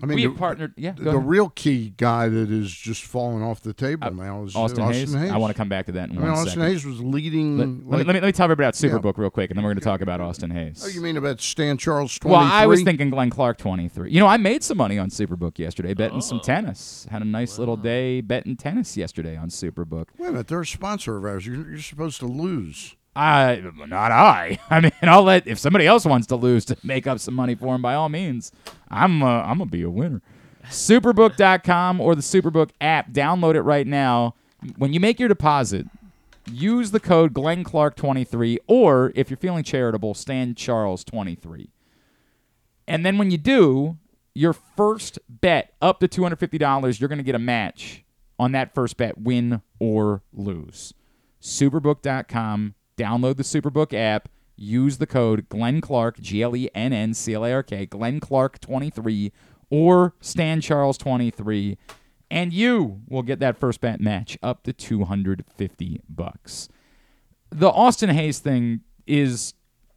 I 0.03 0.07
mean, 0.07 0.17
we 0.17 0.27
the, 0.27 0.35
partnered. 0.35 0.75
Yeah, 0.77 0.93
go 0.93 1.05
the 1.05 1.11
ahead. 1.11 1.29
real 1.29 1.49
key 1.51 1.95
guy 1.97 2.29
that 2.29 2.51
is 2.51 2.73
just 2.73 3.05
falling 3.05 3.43
off 3.43 3.61
the 3.61 3.73
table 3.73 4.13
now 4.13 4.43
is 4.43 4.57
uh, 4.57 4.61
Austin, 4.63 4.83
Austin 4.83 5.21
Hays. 5.21 5.31
I 5.31 5.37
want 5.37 5.53
to 5.53 5.57
come 5.57 5.69
back 5.69 5.87
to 5.87 5.93
that 5.93 6.11
in 6.11 6.17
I 6.17 6.21
mean, 6.21 6.23
one 6.23 6.31
Austin 6.33 6.49
second. 6.49 6.63
Hays 6.63 6.85
was 6.85 7.01
leading. 7.01 7.57
Let, 7.57 7.69
let 7.69 7.77
me, 7.77 7.85
like- 7.85 8.07
let, 8.07 8.07
me, 8.15 8.21
let 8.21 8.27
me 8.27 8.33
tell 8.33 8.45
everybody 8.45 8.65
about 8.67 8.83
Yeah. 8.83 8.91
Superbook 8.91 9.17
real 9.17 9.31
quick, 9.31 9.51
and 9.51 9.57
then 9.57 9.65
we're 9.65 9.71
going 9.71 9.81
to 9.81 9.85
talk 9.85 10.01
about 10.01 10.21
Austin 10.21 10.51
Hays. 10.51 10.83
Oh, 10.85 10.89
you 10.89 11.01
mean 11.01 11.17
about 11.17 11.41
Stan 11.41 11.79
Charles? 11.79 12.19
23? 12.19 12.31
Well, 12.33 12.53
I 12.53 12.67
was 12.67 12.83
thinking 12.83 13.11
Glenn 13.11 13.31
Clark 13.31 13.59
23. 13.59 14.11
You 14.11 14.19
know, 14.21 14.27
I 14.27 14.37
made 14.39 14.65
some 14.65 14.77
money 14.77 14.99
on 14.99 15.09
Superbook 15.11 15.59
yesterday 15.59 15.95
betting 15.95 16.21
some 16.21 16.41
tennis. 16.41 17.07
Had 17.11 17.23
a 17.23 17.27
nice 17.27 17.59
little 17.59 17.77
day 17.77 18.21
betting 18.21 18.57
tennis 18.57 18.97
yesterday 18.97 19.37
on 19.37 19.51
Superbook. 19.51 20.09
Wait 20.19 20.29
a 20.29 20.33
minute, 20.33 20.49
they're 20.49 20.61
a 20.63 20.67
sponsor 20.67 21.17
of 21.17 21.25
ours. 21.25 21.47
You're, 21.47 21.69
you're 21.71 21.79
supposed 21.79 22.19
to 22.21 22.27
lose. 22.27 22.97
I, 23.15 23.63
not 23.89 24.11
I. 24.11 24.59
I 24.71 24.81
mean, 24.81 24.93
I'll 25.03 25.23
let 25.23 25.47
if 25.47 25.59
somebody 25.59 25.87
else 25.87 26.05
wants 26.05 26.27
to 26.29 26.37
lose 26.37 26.65
to 26.67 26.77
make 26.83 27.07
up 27.07 27.19
some 27.19 27.35
money 27.35 27.55
for 27.55 27.75
him. 27.75 27.83
By 27.83 27.95
all 27.95 28.09
means, 28.09 28.53
I'm 28.89 29.23
uh, 29.23 29.43
I'm 29.43 29.59
gonna 29.59 29.71
be 29.71 29.83
a 29.83 29.91
winner. 29.91 30.23
Superbook.com 30.67 32.01
or 32.01 32.15
the 32.15 32.23
Superbook 32.23 32.71
app. 32.81 33.11
Download 33.13 33.55
it 33.55 33.63
right 33.63 33.87
now. 33.87 34.35
When 34.77 34.93
you 34.93 35.01
make 35.01 35.19
your 35.19 35.29
deposit, 35.29 35.87
use 36.47 36.93
the 36.93 37.01
code 37.01 37.35
Glenn 37.35 37.65
Clark 37.65 37.97
23 37.97 38.59
or 38.69 39.13
if 39.15 39.29
you're 39.29 39.37
feeling 39.37 39.65
charitable, 39.65 40.15
Stan 40.15 40.55
Charles 40.55 41.03
23. 41.05 41.71
And 42.87 43.05
then 43.05 43.19
when 43.19 43.31
you 43.31 43.39
do, 43.39 43.99
your 44.35 44.53
first 44.53 45.19
bet 45.29 45.75
up 45.83 46.01
to 46.01 46.09
$250, 46.09 47.01
you're 47.01 47.09
going 47.09 47.19
to 47.19 47.25
get 47.25 47.35
a 47.35 47.41
match 47.41 48.05
on 48.39 48.53
that 48.53 48.75
first 48.75 48.97
bet, 48.97 49.19
win 49.19 49.63
or 49.79 50.23
lose. 50.33 50.95
Superbook.com, 51.41 52.75
download 53.03 53.37
the 53.37 53.43
Superbook 53.43 53.93
app, 53.93 54.29
use 54.57 54.99
the 54.99 55.07
code 55.07 55.49
Glenn 55.49 55.81
Clark, 55.81 56.21
G 56.21 56.43
L 56.43 56.55
E 56.55 56.69
N 56.75 56.93
N 56.93 57.15
C 57.15 57.35
L 57.35 57.45
A 57.45 57.53
R 57.53 57.63
K, 57.63 57.87
Glenn 57.87 58.21
Clark 58.21 58.61
23 58.61 59.33
or 59.71 60.15
Stan 60.21 60.61
Charles 60.61 60.99
23, 60.99 61.79
and 62.31 62.53
you 62.53 63.01
will 63.09 63.23
get 63.23 63.41
that 63.41 63.57
first 63.57 63.81
bet 63.81 64.01
match 64.01 64.37
up 64.43 64.63
to 64.65 64.73
250 64.73 66.03
bucks 66.09 66.69
the 67.53 67.71
Austin 67.71 68.11
Hays 68.11 68.39
thing 68.39 68.81
is 69.07 69.55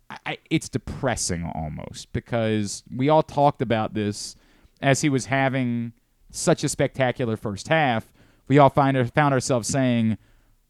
I, 0.10 0.38
it's 0.50 0.70
depressing 0.70 1.50
almost 1.56 2.12
because 2.14 2.84
we 2.94 3.10
all 3.10 3.24
talked 3.24 3.62
about 3.62 3.94
this 3.94 4.36
as 4.82 5.02
he 5.02 5.10
was 5.10 5.28
having 5.28 5.94
such 6.30 6.64
a 6.64 6.70
spectacular 6.70 7.38
first 7.38 7.70
half. 7.70 8.12
We 8.48 8.60
all 8.60 8.70
find 8.70 9.12
found 9.14 9.34
ourselves 9.34 9.68
saying, 9.68 10.18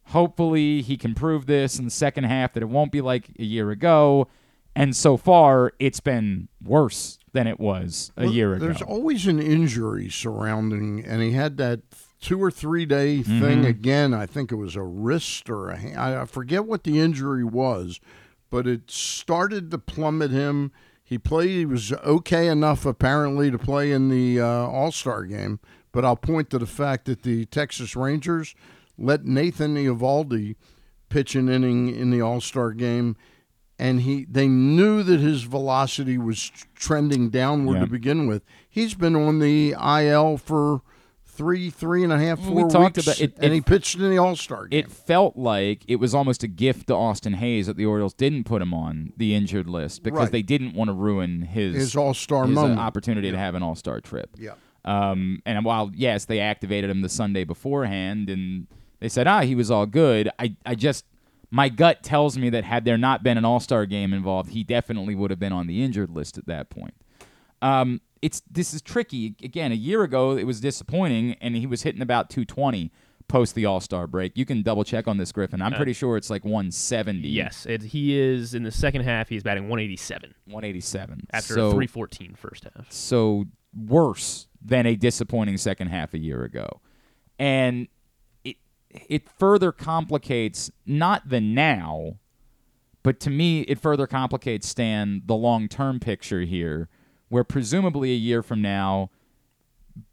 hopefully 0.07 0.81
he 0.81 0.97
can 0.97 1.13
prove 1.15 1.45
this 1.45 1.77
in 1.79 1.85
the 1.85 1.91
second 1.91 2.25
half 2.25 2.53
that 2.53 2.63
it 2.63 2.69
won't 2.69 2.91
be 2.91 3.01
like 3.01 3.29
a 3.39 3.43
year 3.43 3.71
ago. 3.71 4.27
And 4.75 4.95
so 4.95 5.15
far, 5.15 5.71
it's 5.79 6.01
been 6.01 6.49
worse 6.61 7.17
than 7.31 7.47
it 7.47 7.59
was 7.59 8.11
a 8.17 8.25
Well, 8.25 8.33
year 8.33 8.53
ago. 8.55 8.65
There's 8.65 8.81
always 8.81 9.25
an 9.25 9.39
injury 9.39 10.09
surrounding, 10.09 11.03
and 11.05 11.21
he 11.21 11.31
had 11.31 11.55
that 11.57 11.81
two 12.21 12.41
or 12.43 12.51
three 12.51 12.85
day 12.85 13.21
thing 13.23 13.41
Mm-hmm. 13.59 13.65
again. 13.65 14.13
I 14.13 14.25
think 14.25 14.51
it 14.51 14.55
was 14.55 14.75
a 14.75 14.81
wrist 14.83 15.49
or 15.49 15.69
a 15.69 15.77
hand. 15.77 15.97
I 15.97 16.21
I 16.21 16.25
forget 16.25 16.65
what 16.65 16.83
the 16.83 16.99
injury 16.99 17.43
was, 17.45 18.01
but 18.49 18.67
it 18.67 18.91
started 18.91 19.71
to 19.71 19.77
plummet 19.77 20.31
him. 20.31 20.71
He 21.03 21.17
played. 21.17 21.51
He 21.51 21.65
was 21.65 21.93
okay 21.93 22.47
enough 22.47 22.85
apparently 22.85 23.51
to 23.51 23.57
play 23.57 23.91
in 23.93 24.09
the 24.09 24.41
uh, 24.41 24.45
All 24.45 24.91
Star 24.91 25.23
game. 25.23 25.59
But 25.93 26.03
I'll 26.03 26.17
point 26.17 26.49
to 26.49 26.57
the 26.59 26.65
fact 26.65 27.05
that 27.05 27.21
the 27.23 27.45
Texas 27.45 27.95
Rangers 27.95 28.55
let 28.97 29.25
Nathan 29.25 29.75
Eovaldi 29.75 30.55
pitch 31.09 31.35
an 31.35 31.49
inning 31.49 31.93
in 31.93 32.11
the 32.11 32.21
All 32.21 32.41
Star 32.41 32.71
game, 32.71 33.15
and 33.77 34.01
he 34.01 34.25
they 34.25 34.47
knew 34.47 35.03
that 35.03 35.19
his 35.19 35.43
velocity 35.43 36.17
was 36.17 36.51
trending 36.75 37.29
downward 37.29 37.75
Yeah. 37.75 37.79
to 37.81 37.87
begin 37.87 38.27
with. 38.27 38.43
He's 38.69 38.93
been 38.93 39.15
on 39.15 39.39
the 39.39 39.73
IL 39.79 40.37
for 40.37 40.81
three, 41.25 41.69
three 41.69 42.01
and 42.01 42.13
a 42.13 42.17
half, 42.17 42.39
We 42.39 42.61
four 42.61 42.69
talked 42.69 42.95
weeks, 42.95 43.07
about 43.07 43.19
it- 43.21 43.33
and 43.41 43.51
it- 43.51 43.55
he 43.55 43.61
pitched 43.61 43.95
in 43.97 44.09
the 44.09 44.17
All 44.17 44.37
Star 44.37 44.67
game. 44.67 44.79
it 44.79 44.89
felt 44.89 45.35
like 45.35 45.83
it 45.87 45.97
was 45.97 46.15
almost 46.15 46.43
a 46.43 46.47
gift 46.47 46.87
to 46.87 46.95
Austin 46.95 47.33
Hays 47.33 47.67
that 47.67 47.75
the 47.75 47.85
Orioles 47.85 48.13
didn't 48.13 48.45
put 48.45 48.61
him 48.61 48.73
on 48.73 49.11
the 49.17 49.35
injured 49.35 49.67
list 49.67 50.01
because 50.03 50.19
Right. 50.21 50.31
they 50.31 50.41
didn't 50.41 50.75
want 50.75 50.87
to 50.89 50.93
ruin 50.93 51.41
his 51.41 51.75
his 51.75 51.95
All 51.97 52.13
Star 52.13 52.45
uh, 52.45 52.47
moment. 52.47 52.79
opportunity 52.79 53.29
to 53.31 53.37
have 53.37 53.53
an 53.53 53.63
All 53.63 53.75
Star 53.75 53.99
trip. 53.99 54.29
yeah. 54.39 54.51
Um, 54.85 55.41
and 55.45 55.65
while 55.65 55.91
yes, 55.95 56.23
they 56.25 56.39
activated 56.39 56.89
him 56.89 57.01
the 57.01 57.09
Sunday 57.09 57.43
beforehand, 57.43 58.29
and 58.29 58.67
they 58.99 59.09
said 59.09 59.27
ah 59.27 59.41
he 59.41 59.55
was 59.55 59.69
all 59.69 59.85
good. 59.85 60.29
I 60.39 60.55
I 60.65 60.75
just 60.75 61.05
my 61.51 61.69
gut 61.69 62.03
tells 62.03 62.37
me 62.37 62.49
that 62.49 62.63
had 62.63 62.85
there 62.85 62.97
not 62.97 63.23
been 63.23 63.37
an 63.37 63.45
All 63.45 63.59
Star 63.59 63.85
game 63.85 64.13
involved, 64.13 64.51
he 64.51 64.63
definitely 64.63 65.15
would 65.15 65.31
have 65.31 65.39
been 65.39 65.53
on 65.53 65.67
the 65.67 65.83
injured 65.83 66.09
list 66.09 66.37
at 66.37 66.47
that 66.47 66.69
point. 66.69 66.95
Um, 67.61 68.01
it's 68.21 68.41
this 68.49 68.73
is 68.73 68.81
tricky. 68.81 69.35
Again, 69.43 69.71
a 69.71 69.75
year 69.75 70.03
ago 70.03 70.37
it 70.37 70.45
was 70.45 70.59
disappointing, 70.59 71.35
and 71.41 71.55
he 71.55 71.65
was 71.65 71.83
hitting 71.83 72.01
about 72.01 72.29
220 72.29 72.91
post 73.27 73.55
the 73.55 73.65
All 73.65 73.79
Star 73.79 74.07
break. 74.07 74.37
You 74.37 74.45
can 74.45 74.61
double 74.61 74.83
check 74.83 75.07
on 75.07 75.17
this, 75.17 75.31
Griffin. 75.31 75.61
I'm 75.61 75.73
pretty 75.73 75.93
sure 75.93 76.17
it's 76.17 76.29
like 76.29 76.43
170. 76.43 77.27
Yes, 77.27 77.65
it, 77.65 77.81
he 77.83 78.17
is 78.17 78.53
in 78.53 78.63
the 78.63 78.71
second 78.71 79.01
half. 79.01 79.29
He's 79.29 79.43
batting 79.43 79.63
187 79.63 80.35
187 80.45 81.27
after 81.31 81.53
so, 81.53 81.67
a 81.67 81.71
314 81.71 82.35
first 82.35 82.65
half. 82.65 82.91
so 82.91 83.45
worse 83.73 84.47
than 84.61 84.85
a 84.85 84.95
disappointing 84.95 85.57
second 85.57 85.87
half 85.87 86.13
a 86.13 86.17
year 86.17 86.43
ago. 86.43 86.81
And 87.37 87.87
it 89.09 89.29
further 89.29 89.71
complicates 89.71 90.71
not 90.85 91.29
the 91.29 91.41
now, 91.41 92.17
but 93.03 93.19
to 93.21 93.29
me 93.29 93.61
it 93.61 93.79
further 93.79 94.07
complicates 94.07 94.67
Stan 94.67 95.21
the 95.25 95.35
long-term 95.35 95.99
picture 95.99 96.41
here 96.41 96.89
where 97.29 97.43
presumably 97.43 98.11
a 98.11 98.15
year 98.15 98.43
from 98.43 98.61
now 98.61 99.09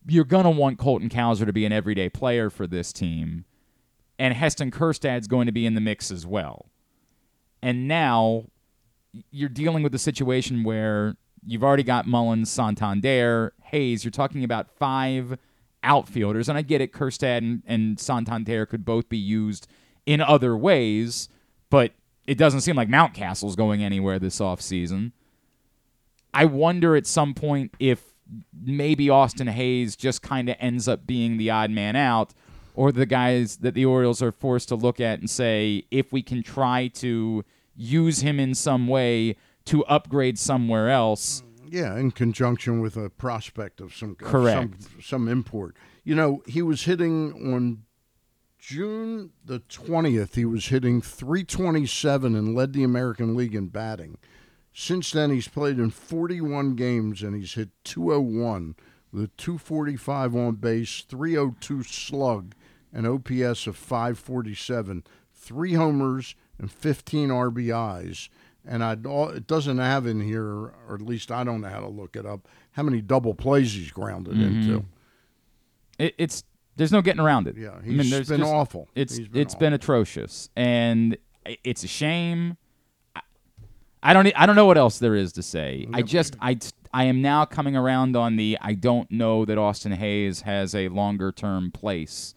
you're 0.07 0.25
to 0.45 0.51
want 0.51 0.79
Colton 0.79 1.09
Cowser 1.09 1.45
to 1.45 1.53
be 1.53 1.65
an 1.65 1.73
everyday 1.73 2.09
player 2.09 2.51
for 2.51 2.67
this 2.67 2.93
team. 2.93 3.45
and 4.19 4.35
Heston 4.35 4.71
Kjerstad's 4.71 5.27
going 5.27 5.47
to 5.47 5.53
be 5.53 5.67
in 5.67 5.75
the 5.75 5.81
mix 5.81 6.11
as 6.11 6.25
well. 6.25 6.67
And 7.61 7.89
now 7.89 8.45
you're 9.33 9.49
dealing 9.49 9.83
with 9.83 9.95
a 9.95 9.99
situation 9.99 10.63
where 10.63 11.17
you've 11.45 11.65
already 11.65 11.83
got 11.83 12.07
Mullins, 12.07 12.49
Santander, 12.49 13.53
Hays. 13.65 14.05
You're 14.05 14.13
talking 14.13 14.45
about 14.45 14.71
five 14.79 15.39
outfielders, 15.83 16.49
and 16.49 16.59
I 16.59 16.63
get 16.63 16.81
it. 16.81 16.93
Kjerstad 16.93 17.39
and, 17.39 17.63
and 17.67 17.99
Santander 17.99 18.67
could 18.67 18.85
both 18.85 19.09
be 19.09 19.19
used 19.19 19.67
in 20.07 20.21
other 20.21 20.57
ways, 20.57 21.29
but 21.71 21.93
it 22.27 22.39
doesn't 22.39 22.61
seem 22.61 22.77
like 22.77 22.89
Mountcastle's 22.89 23.57
going 23.57 23.83
anywhere 23.83 24.19
this 24.19 24.39
offseason. 24.39 25.13
I 26.35 26.45
wonder 26.45 26.97
at 26.97 27.07
some 27.07 27.35
point 27.35 27.75
if 27.79 28.15
maybe 28.65 29.11
Austin 29.11 29.49
Hays 29.49 29.97
just 29.97 30.23
kind 30.23 30.49
of 30.49 30.57
ends 30.59 30.89
up 30.89 31.07
being 31.07 31.37
the 31.37 31.51
odd 31.51 31.71
man 31.71 31.97
out, 31.97 32.33
or 32.75 32.91
the 32.91 33.07
guys 33.07 33.59
that 33.59 33.75
the 33.75 33.85
Orioles 33.85 34.23
are 34.23 34.33
forced 34.33 34.69
to 34.69 34.77
look 34.77 35.01
at 35.01 35.19
and 35.19 35.29
say, 35.29 35.85
if 35.91 36.13
we 36.13 36.23
can 36.23 36.43
try 36.43 36.89
to 36.89 37.45
use 37.77 38.21
him 38.21 38.41
in 38.41 38.55
some 38.55 38.87
way 38.87 39.37
to 39.67 39.85
upgrade 39.87 40.39
somewhere 40.39 40.91
else. 40.91 41.43
Yeah, 41.73 41.97
in 41.97 42.11
conjunction 42.11 42.83
with 42.83 42.99
a 42.99 43.09
prospect 43.09 43.81
of 43.81 43.95
some 43.95 44.15
of 44.21 44.29
some, 44.31 44.75
some 45.03 45.27
import. 45.27 45.75
You 46.05 46.15
know, 46.15 46.43
he 46.47 46.61
was 46.61 46.83
hitting 46.83 47.33
on 47.51 47.85
June 48.59 49.31
the 49.43 49.61
twentieth. 49.61 50.35
He 50.35 50.45
was 50.45 50.67
hitting 50.67 51.01
three 51.01 51.45
twenty 51.45 51.87
seven 51.87 52.35
and 52.37 52.55
led 52.55 52.75
the 52.75 52.85
American 52.85 53.35
League 53.35 53.55
in 53.55 53.69
batting. 53.69 54.19
Since 54.75 55.13
then, 55.13 55.31
he's 55.31 55.49
played 55.49 55.79
in 55.79 55.89
forty 55.89 56.43
one 56.43 56.75
games 56.75 57.23
and 57.23 57.35
he's 57.35 57.55
hit 57.55 57.71
two 57.85 58.13
oh 58.13 58.21
one 58.21 58.77
with 59.11 59.25
a 59.25 59.31
two 59.39 59.57
forty 59.57 59.97
five 59.97 60.37
on 60.37 60.57
base, 60.57 61.01
three 61.09 61.39
oh 61.39 61.57
two 61.59 61.83
slug, 61.83 62.55
an 62.93 63.07
OPS 63.07 63.67
of 63.67 63.79
five 63.79 64.19
forty 64.19 64.55
seven, 64.55 65.05
three 65.33 65.73
homers 65.73 66.35
and 66.59 66.71
fifteen 66.71 67.31
RBIs 67.31 68.29
and 68.67 68.83
I 68.83 68.93
it 68.93 69.47
doesn't 69.47 69.79
have 69.79 70.07
in 70.07 70.21
here, 70.21 70.45
or 70.45 70.95
at 70.95 71.03
least 71.03 71.31
I 71.31 71.45
don't 71.45 71.61
know 71.61 71.69
how 71.69 71.81
to 71.81 71.89
look 71.89 72.17
it 72.17 72.27
up, 72.27 72.49
how 72.73 72.83
many 72.83 73.01
double 73.01 73.35
plays 73.35 73.73
he's 73.73 73.91
grounded 73.91 74.35
mm-hmm. 74.35 74.63
into. 74.63 74.85
It, 75.99 76.15
it's 76.19 76.45
there's 76.77 76.93
no 76.93 77.03
getting 77.03 77.21
around 77.21 77.49
it. 77.49 77.57
Yeah, 77.57 77.77
I 77.79 77.85
he's 77.85 77.99
mean, 77.99 78.11
there's 78.11 78.29
been 78.29 78.41
just- 78.41 78.53
awful. 78.53 78.89
It's 78.95 79.17
He's 79.17 79.29
it's 79.35 79.55
awful. 79.55 79.61
been 79.61 79.73
atrocious, 79.73 80.49
and 80.57 81.17
it's 81.65 81.85
a 81.85 81.89
shame. 81.89 82.57
I- 83.15 83.23
I 84.03 84.13
don't 84.13 84.33
I 84.37 84.47
don't 84.47 84.57
know 84.57 84.67
what 84.67 84.79
else 84.79 84.99
there 84.99 85.15
is 85.15 85.33
to 85.35 85.43
say. 85.43 85.87
I 85.93 86.03
just 86.03 86.37
I 86.41 86.59
I 86.95 87.05
am 87.05 87.23
now 87.23 87.45
coming 87.45 87.77
around 87.77 88.17
on 88.17 88.37
the 88.37 88.59
I 88.61 88.75
don't 88.75 89.11
know 89.11 89.45
that 89.45 89.59
Austin 89.59 89.93
Hays 89.93 90.43
has 90.43 90.75
a 90.75 90.89
longer 90.89 91.33
term 91.33 91.71
place 91.71 92.35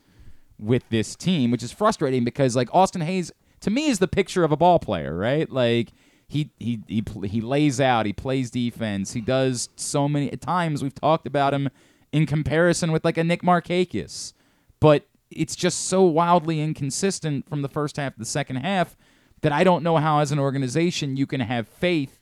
with 0.57 0.87
this 0.89 1.15
team, 1.15 1.51
which 1.51 1.63
is 1.63 1.71
frustrating 1.71 2.23
because 2.23 2.55
like 2.55 2.69
Austin 2.73 3.01
Hays 3.01 3.31
to 3.61 3.69
me 3.69 3.87
is 3.87 3.99
the 3.99 4.07
picture 4.07 4.43
of 4.43 4.51
a 4.51 4.57
ball 4.57 4.79
player, 4.79 5.15
right? 5.15 5.49
Like 5.49 5.89
he 6.27 6.51
he 6.57 6.81
he 6.87 7.03
he 7.25 7.41
lays 7.41 7.79
out, 7.79 8.05
he 8.05 8.13
plays 8.13 8.49
defense, 8.51 9.13
he 9.13 9.21
does 9.21 9.69
so 9.75 10.07
many 10.07 10.29
times 10.29 10.81
we've 10.83 10.95
talked 10.95 11.27
about 11.27 11.53
him 11.53 11.69
in 12.11 12.25
comparison 12.25 12.91
with 12.91 13.05
like 13.05 13.17
a 13.17 13.23
Nick 13.23 13.41
Markakis. 13.41 14.33
But 14.79 15.07
it's 15.29 15.55
just 15.55 15.87
so 15.87 16.03
wildly 16.03 16.61
inconsistent 16.61 17.47
from 17.49 17.61
the 17.61 17.69
first 17.69 17.97
half 17.97 18.13
to 18.13 18.19
the 18.19 18.25
second 18.25 18.57
half 18.57 18.95
that 19.41 19.51
I 19.51 19.63
don't 19.63 19.83
know 19.83 19.97
how 19.97 20.19
as 20.19 20.31
an 20.31 20.39
organization 20.39 21.17
you 21.17 21.27
can 21.27 21.41
have 21.41 21.67
faith 21.67 22.19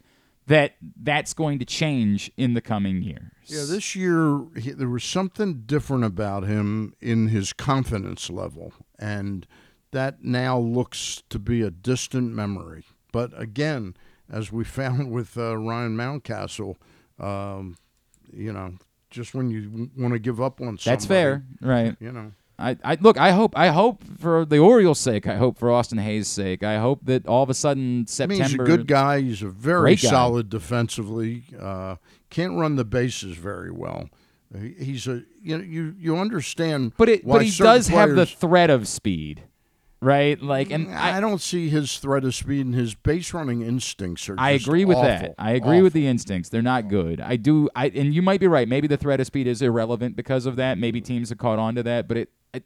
that 0.48 0.76
that's 1.02 1.34
going 1.34 1.60
to 1.60 1.66
change 1.66 2.32
in 2.36 2.54
the 2.54 2.62
coming 2.62 3.02
years. 3.02 3.32
Yeah, 3.46 3.63
this 3.68 3.96
year 3.96 4.42
he, 4.58 4.72
there 4.72 4.89
was 4.89 5.04
something 5.04 5.63
different 5.66 6.04
about 6.04 6.44
him 6.44 6.94
in 7.00 7.30
his 7.30 7.54
confidence 7.54 8.30
level, 8.30 8.74
and 9.00 9.48
that 9.92 10.24
now 10.24 10.58
looks 10.58 11.24
to 11.30 11.39
be 11.39 11.62
a 11.62 11.72
distant 11.72 12.34
memory. 12.34 12.84
But 13.13 13.32
again, 13.39 13.95
as 14.30 14.52
we 14.52 14.63
found 14.80 15.10
with 15.12 15.38
uh, 15.38 15.58
Ryan 15.58 15.95
Mountcastle, 15.95 16.76
um, 17.17 17.78
you 18.34 18.52
know, 18.52 18.73
just 19.10 19.34
when 19.34 19.49
you 19.49 19.89
want 19.97 20.12
to 20.13 20.19
give 20.19 20.41
up 20.41 20.60
on 20.60 20.78
somebody, 20.78 20.84
That's 20.89 21.06
fair, 21.06 21.45
right? 21.62 21.95
You 22.02 22.12
know, 22.12 22.32
I, 22.60 22.78
I 22.84 22.97
look. 22.99 23.17
I 23.17 23.32
hope. 23.32 23.58
I 23.58 23.69
hope 23.69 24.04
for 24.19 24.45
the 24.45 24.58
Orioles' 24.58 24.99
sake. 24.99 25.28
I 25.28 25.36
hope 25.36 25.58
for 25.58 25.71
Austin 25.71 25.97
Hays' 25.99 26.28
sake. 26.28 26.63
I 26.63 26.80
hope 26.80 27.06
that 27.06 27.28
all 27.28 27.43
of 27.43 27.49
a 27.49 27.54
sudden 27.54 28.02
I 28.02 28.06
September. 28.10 28.34
mean, 28.34 28.43
he's 28.43 28.54
a 28.54 28.58
good 28.58 28.88
guy. 28.88 29.21
He's 29.21 29.41
a 29.41 29.49
very 29.49 29.95
solid 29.97 30.49
defensively. 30.49 31.43
Uh, 31.60 31.95
can't 32.30 32.58
run 32.58 32.76
the 32.76 32.86
bases 32.86 33.38
very 33.38 33.71
well. 33.71 34.10
He's 34.56 35.08
a 35.08 35.23
you 35.41 35.58
know 35.58 35.63
you 35.63 35.95
you 35.97 36.17
understand, 36.17 36.93
but 36.97 37.10
it. 37.10 37.26
But 37.26 37.43
he 37.43 37.52
does 37.52 37.88
have 37.88 38.15
the 38.15 38.26
threat 38.28 38.69
of 38.69 38.88
speed, 38.88 39.43
right? 40.04 40.42
Like, 40.42 40.70
and 40.72 40.88
mm, 40.88 40.96
I, 40.96 41.18
I, 41.18 41.20
don't 41.20 41.42
see 41.42 41.70
his 41.70 41.98
threat 41.98 42.24
of 42.24 42.36
speed 42.36 42.66
and 42.66 42.76
his 42.76 42.94
base 42.94 43.34
running 43.34 43.62
instincts 43.62 44.28
are. 44.30 44.36
I 44.38 44.58
just 44.58 44.68
agree 44.68 44.86
with 44.86 44.98
awful, 44.98 45.08
that. 45.10 45.36
I 45.39 45.52
agree 45.52 45.82
with 45.82 45.94
the 45.94 46.08
instincts. 46.08 46.50
They're 46.50 46.62
not 46.62 46.89
good. 46.89 47.22
I 47.22 47.36
do. 47.38 47.70
I 47.76 47.88
and 47.88 48.13
you 48.13 48.22
might 48.22 48.39
be 48.39 48.48
right. 48.48 48.68
Maybe 48.68 48.88
the 48.88 48.98
threat 48.98 49.20
of 49.20 49.28
speed 49.28 49.48
is 49.48 49.62
irrelevant 49.62 50.16
because 50.16 50.46
of 50.46 50.56
that. 50.58 50.78
Maybe 50.78 51.02
teams 51.02 51.30
have 51.30 51.38
caught 51.38 51.60
on 51.60 51.76
to 51.76 51.84
that. 51.84 52.08
But 52.08 52.18
it, 52.18 52.30
it 52.54 52.63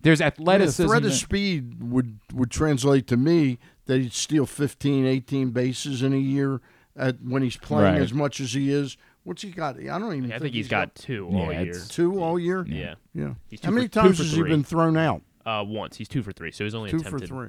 there's 0.00 0.20
Yeah, 0.20 0.30
the 0.30 0.72
threat 0.72 1.04
of 1.04 1.12
speed 1.12 1.82
would 1.82 2.20
would 2.32 2.50
translate 2.50 3.06
to 3.08 3.16
me 3.16 3.58
that 3.86 4.00
he'd 4.00 4.12
steal 4.12 4.46
15, 4.46 5.06
18 5.06 5.50
bases 5.50 6.02
in 6.02 6.12
a 6.12 6.18
year 6.18 6.60
at 6.96 7.16
when 7.22 7.42
he's 7.42 7.56
playing 7.56 7.94
Right. 7.94 8.02
as 8.02 8.12
much 8.12 8.40
as 8.40 8.52
he 8.52 8.72
is. 8.72 8.96
What's 9.24 9.42
he 9.42 9.50
got? 9.50 9.76
I 9.76 9.98
don't 9.98 10.14
even. 10.14 10.32
I 10.32 10.38
think 10.38 10.54
he's 10.54 10.68
got 10.68 10.94
two 10.94 11.28
Yeah, 11.32 11.38
all 11.38 11.52
year. 11.52 11.82
two 11.88 12.22
all 12.22 12.38
year. 12.38 12.64
Yeah. 12.68 12.94
yeah. 13.12 13.34
He's 13.48 13.60
How 13.64 13.72
many 13.72 13.88
for- 13.88 13.94
times 13.94 14.18
for 14.18 14.22
has 14.22 14.32
he 14.32 14.42
been 14.44 14.62
thrown 14.62 14.96
out? 14.96 15.22
Uh, 15.46 15.62
once 15.64 15.96
he's 15.96 16.08
two 16.08 16.22
for 16.22 16.32
three, 16.32 16.50
so 16.50 16.64
he's 16.64 16.74
only 16.74 16.90
Two 16.90 16.98
for 16.98 17.06
attempted 17.06 17.28
three. 17.28 17.48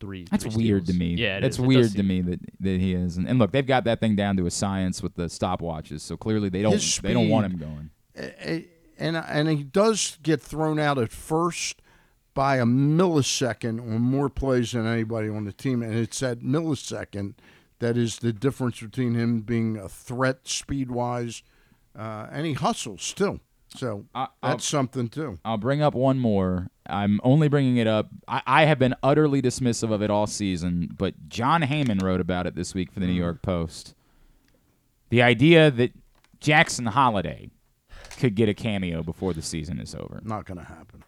three. 0.00 0.24
That's 0.30 0.44
three 0.44 0.64
weird 0.64 0.86
to 0.86 0.92
me. 0.92 1.14
Yeah, 1.14 1.38
it 1.38 1.42
that's 1.42 1.56
is. 1.56 1.58
It 1.58 1.62
does 1.62 1.68
weird 1.68 1.84
to 1.84 1.90
seem- 1.98 2.08
me 2.08 2.20
that, 2.22 2.40
that 2.60 2.80
he 2.80 2.94
is. 2.94 3.16
And, 3.16 3.28
and 3.28 3.38
look, 3.38 3.52
they've 3.52 3.66
got 3.66 3.84
that 3.84 4.00
thing 4.00 4.16
down 4.16 4.36
to 4.38 4.46
a 4.46 4.50
science 4.50 5.02
with 5.02 5.14
the 5.14 5.26
stopwatches. 5.26 6.00
So 6.00 6.16
clearly 6.16 6.48
they 6.48 6.62
don't 6.62 6.72
His 6.72 6.98
they 6.98 7.12
don't 7.14 7.28
want 7.28 7.46
speed- 7.52 7.62
him 7.62 7.68
going. 7.68 7.90
A- 8.44 8.66
and 8.98 9.16
and 9.16 9.48
he 9.48 9.62
does 9.62 10.18
get 10.22 10.40
thrown 10.42 10.78
out 10.80 10.98
at 10.98 11.12
first 11.12 11.80
by 12.34 12.56
a 12.56 12.64
millisecond 12.64 13.78
on 13.80 14.00
more 14.02 14.28
plays 14.28 14.72
than 14.72 14.86
anybody 14.86 15.28
on 15.28 15.44
the 15.44 15.52
team, 15.52 15.82
and 15.82 15.94
it's 15.94 16.18
that 16.20 16.40
millisecond 16.40 17.34
that 17.78 17.96
is 17.96 18.18
the 18.18 18.32
difference 18.32 18.80
between 18.80 19.14
him 19.14 19.40
being 19.42 19.76
a 19.76 19.88
threat 19.88 20.46
speed 20.48 20.90
wise, 20.90 21.42
uh, 21.96 22.26
and 22.30 22.46
he 22.46 22.52
hustles 22.54 23.02
still. 23.02 23.40
So 23.76 24.04
I- 24.14 24.28
I'll- 24.42 24.50
that's 24.50 24.66
something 24.66 25.08
too. 25.08 25.38
I'll 25.44 25.56
bring 25.56 25.82
up 25.82 25.94
one 25.94 26.18
more. 26.18 26.70
I'm 26.86 27.20
only 27.22 27.48
bringing 27.48 27.76
it 27.76 27.86
up. 27.86 28.08
I, 28.28 28.42
I 28.46 28.64
have 28.64 28.78
been 28.78 28.94
utterly 29.02 29.40
dismissive 29.40 29.90
of 29.92 30.02
it 30.02 30.10
all 30.10 30.26
season, 30.26 30.90
but 30.96 31.28
Jon 31.28 31.62
Heyman 31.62 32.02
wrote 32.02 32.20
about 32.20 32.46
it 32.46 32.54
this 32.54 32.74
week 32.74 32.92
for 32.92 33.00
the 33.00 33.06
New 33.06 33.14
mm. 33.14 33.18
York 33.18 33.42
Post. 33.42 33.94
The 35.10 35.22
idea 35.22 35.70
that 35.70 35.92
Jackson 36.40 36.86
Holliday 36.86 37.50
could 38.18 38.34
get 38.34 38.48
a 38.48 38.54
cameo 38.54 39.02
before 39.02 39.32
the 39.32 39.42
season 39.42 39.78
is 39.78 39.94
over. 39.94 40.20
Not 40.24 40.44
going 40.44 40.58
to 40.58 40.64
happen. 40.64 41.04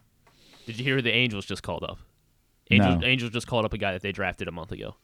Did 0.65 0.77
you 0.77 0.83
hear 0.83 1.01
the 1.01 1.11
Angels 1.11 1.45
just 1.45 1.61
called 1.61 1.83
up? 1.83 1.99
Angels, 2.71 3.01
No. 3.01 3.07
Angels 3.07 3.31
just 3.31 3.47
called 3.47 3.65
up 3.65 3.73
a 3.73 3.77
guy 3.77 3.91
that 3.91 4.01
they 4.01 4.11
drafted 4.11 4.47
a 4.47 4.51
month 4.51 4.71
ago. 4.71 4.95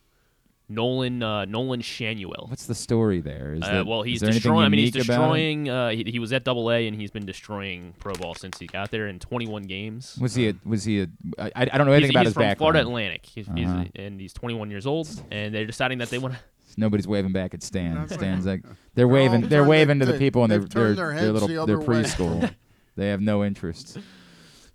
Nolan 0.74 1.22
uh, 1.22 1.46
Nolan 1.46 1.82
Schanuel. 1.82 2.50
What's 2.50 2.66
the 2.66 2.76
story 2.76 3.22
there? 3.22 3.54
Is 3.54 3.64
Uh, 3.64 3.72
that- 3.72 3.86
well, 3.86 4.02
is 4.04 4.08
he's 4.12 4.20
there 4.22 4.32
destroying. 4.32 4.66
I 4.66 4.70
mean, 4.70 4.80
he's 4.80 4.94
unique 4.96 5.06
about 5.08 5.14
it? 5.14 5.18
destroying. 5.18 5.70
Uh, 5.70 5.90
he, 5.90 6.04
he 6.08 6.20
was 6.20 6.32
at 6.34 6.44
Double 6.44 6.72
A, 6.72 6.88
and 6.88 6.96
he's 7.00 7.12
been 7.12 7.26
destroying 7.26 7.94
pro 8.00 8.14
ball 8.14 8.34
since 8.36 8.58
he 8.60 8.68
got 8.68 8.90
there 8.92 9.08
in 9.08 9.20
21 9.20 9.64
games. 9.64 10.18
Was 10.20 10.36
he? 10.36 10.50
A, 10.50 10.56
was 10.66 10.84
he? 10.84 11.02
A, 11.02 11.08
I, 11.38 11.52
I 11.56 11.66
don't 11.78 11.86
know 11.88 11.94
anything 11.94 12.10
he's, 12.10 12.10
about 12.12 12.20
he's 12.22 12.28
his 12.30 12.34
from 12.34 12.44
background. 12.44 12.58
Florida 12.74 12.80
Atlantic, 12.82 13.26
he's, 13.26 13.48
he's- 13.56 13.68
Uh-huh. 13.70 13.86
and 13.96 14.20
he's 14.20 14.34
21 14.34 14.70
years 14.72 14.86
old. 14.88 15.08
And 15.30 15.54
they're 15.54 15.66
deciding 15.66 15.98
that 16.00 16.10
they 16.10 16.18
want 16.18 16.34
to. 16.36 16.40
Nobody's 16.78 17.08
waving 17.08 17.34
back 17.34 17.54
at 17.54 17.62
Stan. 17.64 18.08
Stan's 18.08 18.46
like 18.46 18.64
they're 18.96 19.06
all 19.06 19.12
waving. 19.12 19.42
They're 19.50 19.66
waving 19.66 20.00
to 20.00 20.06
the 20.06 20.14
they- 20.14 20.20
people 20.20 20.44
in 20.46 20.50
their 20.50 20.60
they've 20.60 20.70
their, 20.70 20.84
turned 20.96 20.98
their 20.98 21.14
their 21.22 21.32
little 21.34 21.48
the 21.50 21.66
their 21.66 21.78
preschool. 21.80 22.50
they 22.96 23.10
have 23.10 23.20
no 23.20 23.44
interest. 23.44 23.98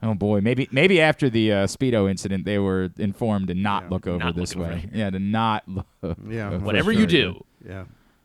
Oh 0.06 0.14
boy, 0.14 0.40
maybe 0.40 0.68
maybe 0.70 1.00
after 1.00 1.28
the 1.28 1.52
uh, 1.52 1.66
speedo 1.66 2.08
incident, 2.08 2.44
they 2.44 2.58
were 2.58 2.90
informed 2.98 3.48
to 3.48 3.54
not 3.54 3.84
Yeah, 3.84 3.88
look 3.90 4.06
over 4.06 4.18
not 4.24 4.36
this 4.36 4.54
look 4.54 4.66
over 4.66 4.76
way. 4.76 4.90
Yeah, 4.92 5.10
to 5.10 5.18
not 5.18 5.64
look. 5.66 5.86
Yeah, 6.28 6.48
over 6.52 6.58
Whatever 6.64 6.92
this 6.92 7.00
you 7.00 7.06
do, 7.06 7.44
Yeah. 7.66 7.84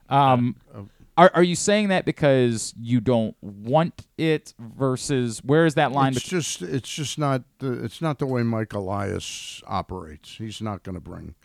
Um, 0.10 0.56
Uh, 0.74 0.84
are 1.18 1.32
are 1.34 1.44
you 1.44 1.56
saying 1.56 1.90
that 1.90 2.06
because 2.06 2.74
you 2.80 3.02
don't 3.02 3.36
want 3.42 4.06
it 4.18 4.54
versus 4.60 5.40
where 5.44 5.66
is 5.66 5.76
that 5.76 5.92
line? 5.92 6.14
It's 6.14 6.24
between 6.24 6.40
just 6.42 6.62
it's 6.62 6.90
just 6.90 7.18
not 7.20 7.44
the, 7.60 7.84
it's 7.84 8.02
not 8.02 8.20
the 8.20 8.26
way 8.26 8.44
Mike 8.44 8.74
Elias 8.74 9.62
operates. 9.68 10.36
He's 10.38 10.62
not 10.62 10.84
going 10.84 10.96
to 10.96 11.02
bring 11.02 11.36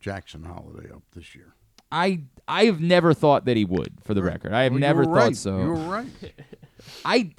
Jackson 0.00 0.44
Holliday 0.44 0.90
up 0.92 1.02
this 1.14 1.34
year. 1.34 1.54
I 1.90 2.20
I've 2.48 2.80
never 2.80 3.12
thought 3.14 3.44
that 3.44 3.56
he 3.56 3.64
would. 3.66 3.94
For 4.02 4.14
the 4.14 4.22
record, 4.22 4.52
I 4.52 4.62
have 4.62 4.72
Well, 4.72 4.80
never 4.80 5.04
thought 5.04 5.12
right. 5.14 5.36
so. 5.36 5.60
You 5.60 5.68
were 5.68 5.74
right. 5.74 6.06
I 7.04 7.32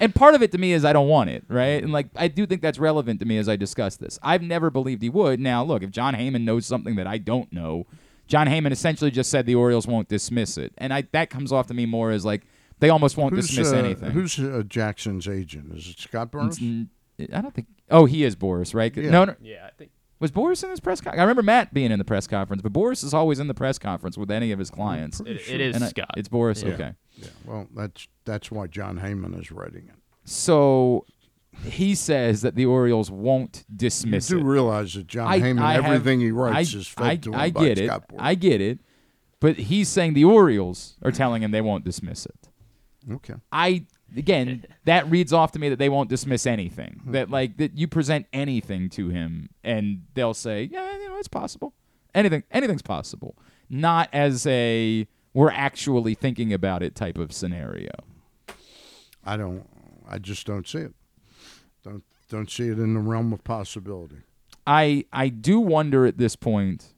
and 0.00 0.14
part 0.14 0.34
of 0.34 0.42
it 0.42 0.52
to 0.52 0.58
me 0.58 0.72
is 0.72 0.84
I 0.84 0.92
don't 0.92 1.08
want 1.08 1.30
it, 1.30 1.44
right? 1.48 1.82
And 1.82 1.92
like 1.92 2.08
I 2.16 2.28
do 2.28 2.46
think 2.46 2.62
that's 2.62 2.78
relevant 2.78 3.20
to 3.20 3.26
me 3.26 3.38
as 3.38 3.48
I 3.48 3.56
discuss 3.56 3.96
this. 3.96 4.18
I've 4.22 4.42
never 4.42 4.70
believed 4.70 5.02
he 5.02 5.08
would. 5.08 5.40
Now, 5.40 5.62
look, 5.64 5.82
if 5.82 5.90
Jon 5.90 6.14
Heyman 6.14 6.42
knows 6.42 6.66
something 6.66 6.96
that 6.96 7.06
I 7.06 7.18
don't 7.18 7.52
know, 7.52 7.86
Jon 8.26 8.46
Heyman 8.46 8.72
essentially 8.72 9.10
just 9.10 9.30
said 9.30 9.46
the 9.46 9.54
Orioles 9.54 9.86
won't 9.86 10.08
dismiss 10.08 10.58
it, 10.58 10.72
and 10.78 10.92
I 10.92 11.04
that 11.12 11.30
comes 11.30 11.52
off 11.52 11.66
to 11.68 11.74
me 11.74 11.86
more 11.86 12.10
as 12.10 12.24
like 12.24 12.42
they 12.78 12.90
almost 12.90 13.16
won't 13.16 13.34
Who's, 13.34 13.48
dismiss 13.48 13.72
uh, 13.72 13.76
anything. 13.76 14.10
Who's 14.10 14.38
uh, 14.38 14.62
Jackson's 14.66 15.28
agent? 15.28 15.74
Is 15.74 15.88
it 15.88 15.98
Scott 15.98 16.30
It's 16.34 16.60
I 16.60 17.40
don't 17.40 17.54
think 17.54 17.68
Oh, 17.90 18.04
he 18.04 18.24
is 18.24 18.34
Boras, 18.36 18.74
right? 18.74 18.94
Yeah. 18.96 19.10
No, 19.10 19.24
no, 19.24 19.36
Yeah, 19.40 19.66
I 19.66 19.70
think. 19.76 19.90
Was 20.18 20.30
Boras 20.30 20.64
in 20.64 20.70
his 20.70 20.80
press 20.80 21.00
conference? 21.00 21.20
I 21.20 21.22
remember 21.24 21.42
Matt 21.42 21.74
being 21.74 21.90
in 21.92 21.98
the 21.98 22.04
press 22.04 22.26
conference, 22.26 22.62
but 22.62 22.72
Boras 22.72 23.04
is 23.04 23.12
always 23.12 23.38
in 23.38 23.48
the 23.48 23.54
press 23.54 23.78
conference 23.78 24.16
with 24.16 24.30
any 24.30 24.50
of 24.52 24.58
his 24.58 24.70
clients. 24.70 25.20
pretty 25.20 25.40
It, 25.42 25.48
it 25.54 25.60
is 25.60 25.74
And 25.76 25.84
I- 25.84 25.88
Scott. 25.88 26.10
it's 26.16 26.28
Boras. 26.28 26.62
Yeah. 26.66 26.74
Okay. 26.74 26.92
Yeah. 27.16 27.28
Well, 27.44 27.68
that's 27.74 28.08
that's 28.24 28.50
why 28.50 28.66
Jon 28.66 28.98
Heyman 29.00 29.38
is 29.40 29.50
writing 29.52 29.88
it. 29.88 29.94
So 30.24 31.04
he 31.64 31.94
says 31.94 32.42
that 32.42 32.54
the 32.54 32.66
Orioles 32.66 33.10
won't 33.10 33.64
dismiss. 33.74 34.04
You 34.04 34.10
dismiss 34.12 34.28
do 34.28 34.38
it. 34.38 34.42
realize 34.50 34.94
that 34.94 35.06
Jon 35.06 35.26
I- 35.26 35.40
Heyman, 35.40 35.60
I 35.60 35.72
have- 35.74 35.84
everything 35.84 36.20
he 36.20 36.30
writes 36.30 36.74
I, 36.74 36.78
is 36.78 36.88
fed 36.88 37.06
I, 37.06 37.16
to 37.16 37.32
him 37.32 37.40
I 37.40 37.50
by 37.50 37.64
get 37.64 37.78
it. 37.78 37.86
Scott 37.88 38.08
Boras. 38.08 38.16
I 38.20 38.34
get 38.34 38.60
it. 38.60 38.80
But 39.38 39.56
he's 39.56 39.88
saying 39.90 40.14
the 40.14 40.24
Orioles 40.24 40.96
are 41.02 41.12
telling 41.12 41.42
him 41.42 41.50
they 41.50 41.60
won't 41.60 41.84
dismiss 41.84 42.24
it. 42.26 42.48
okay. 43.12 43.34
I 43.52 43.84
again, 44.16 44.64
that 44.84 45.08
reads 45.10 45.32
off 45.32 45.52
to 45.52 45.58
me 45.58 45.68
that 45.68 45.78
they 45.78 45.88
won't 45.88 46.08
dismiss 46.08 46.46
anything. 46.46 47.00
Hmm. 47.04 47.12
That 47.12 47.30
like 47.30 47.56
that 47.58 47.76
you 47.76 47.88
present 47.88 48.26
anything 48.32 48.88
to 48.90 49.08
him 49.08 49.50
and 49.62 50.02
they'll 50.14 50.34
say, 50.34 50.68
yeah, 50.70 50.96
you 50.98 51.08
know, 51.08 51.18
it's 51.18 51.28
possible. 51.28 51.74
Anything, 52.14 52.44
anything's 52.50 52.82
possible. 52.82 53.36
Not 53.68 54.08
as 54.12 54.46
a 54.46 55.06
we're 55.34 55.50
actually 55.50 56.14
thinking 56.14 56.52
about 56.52 56.82
it 56.82 56.94
type 56.94 57.18
of 57.18 57.30
scenario. 57.30 57.90
I 59.22 59.36
don't. 59.36 59.68
I 60.08 60.18
just 60.18 60.46
don't 60.46 60.66
see 60.66 60.78
it. 60.78 60.94
Don't 61.82 62.04
don't 62.30 62.50
see 62.50 62.68
it 62.68 62.78
in 62.78 62.94
the 62.94 63.00
realm 63.00 63.32
of 63.32 63.44
possibility. 63.44 64.22
I 64.66 65.04
I 65.12 65.28
do 65.28 65.60
wonder 65.60 66.06
at 66.06 66.16
this 66.16 66.36
point. 66.36 66.94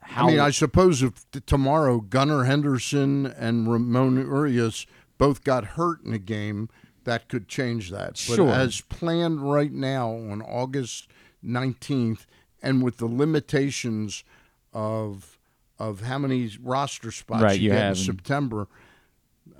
How 0.00 0.28
I 0.28 0.30
mean, 0.30 0.40
I 0.40 0.50
suppose 0.50 1.02
if 1.02 1.30
t- 1.30 1.40
tomorrow 1.40 2.00
Gunnar 2.00 2.44
Henderson 2.44 3.26
and 3.26 3.70
Ramon 3.70 4.16
Urias 4.16 4.86
both 5.18 5.44
got 5.44 5.64
hurt 5.64 6.02
in 6.04 6.12
a 6.12 6.18
game, 6.18 6.68
that 7.04 7.28
could 7.28 7.48
change 7.48 7.90
that. 7.90 8.10
But 8.28 8.36
Sure. 8.36 8.48
as 8.50 8.80
planned 8.80 9.40
right 9.52 9.72
now 9.72 10.10
on 10.10 10.40
August 10.42 11.08
19th, 11.44 12.26
and 12.62 12.82
with 12.82 12.96
the 12.98 13.06
limitations 13.06 14.24
of 14.72 15.38
of 15.78 16.02
how 16.02 16.18
many 16.18 16.50
roster 16.62 17.10
spots 17.10 17.42
Right, 17.42 17.58
you, 17.60 17.70
you 17.70 17.76
get 17.76 17.88
in 17.88 17.94
September, 17.96 18.68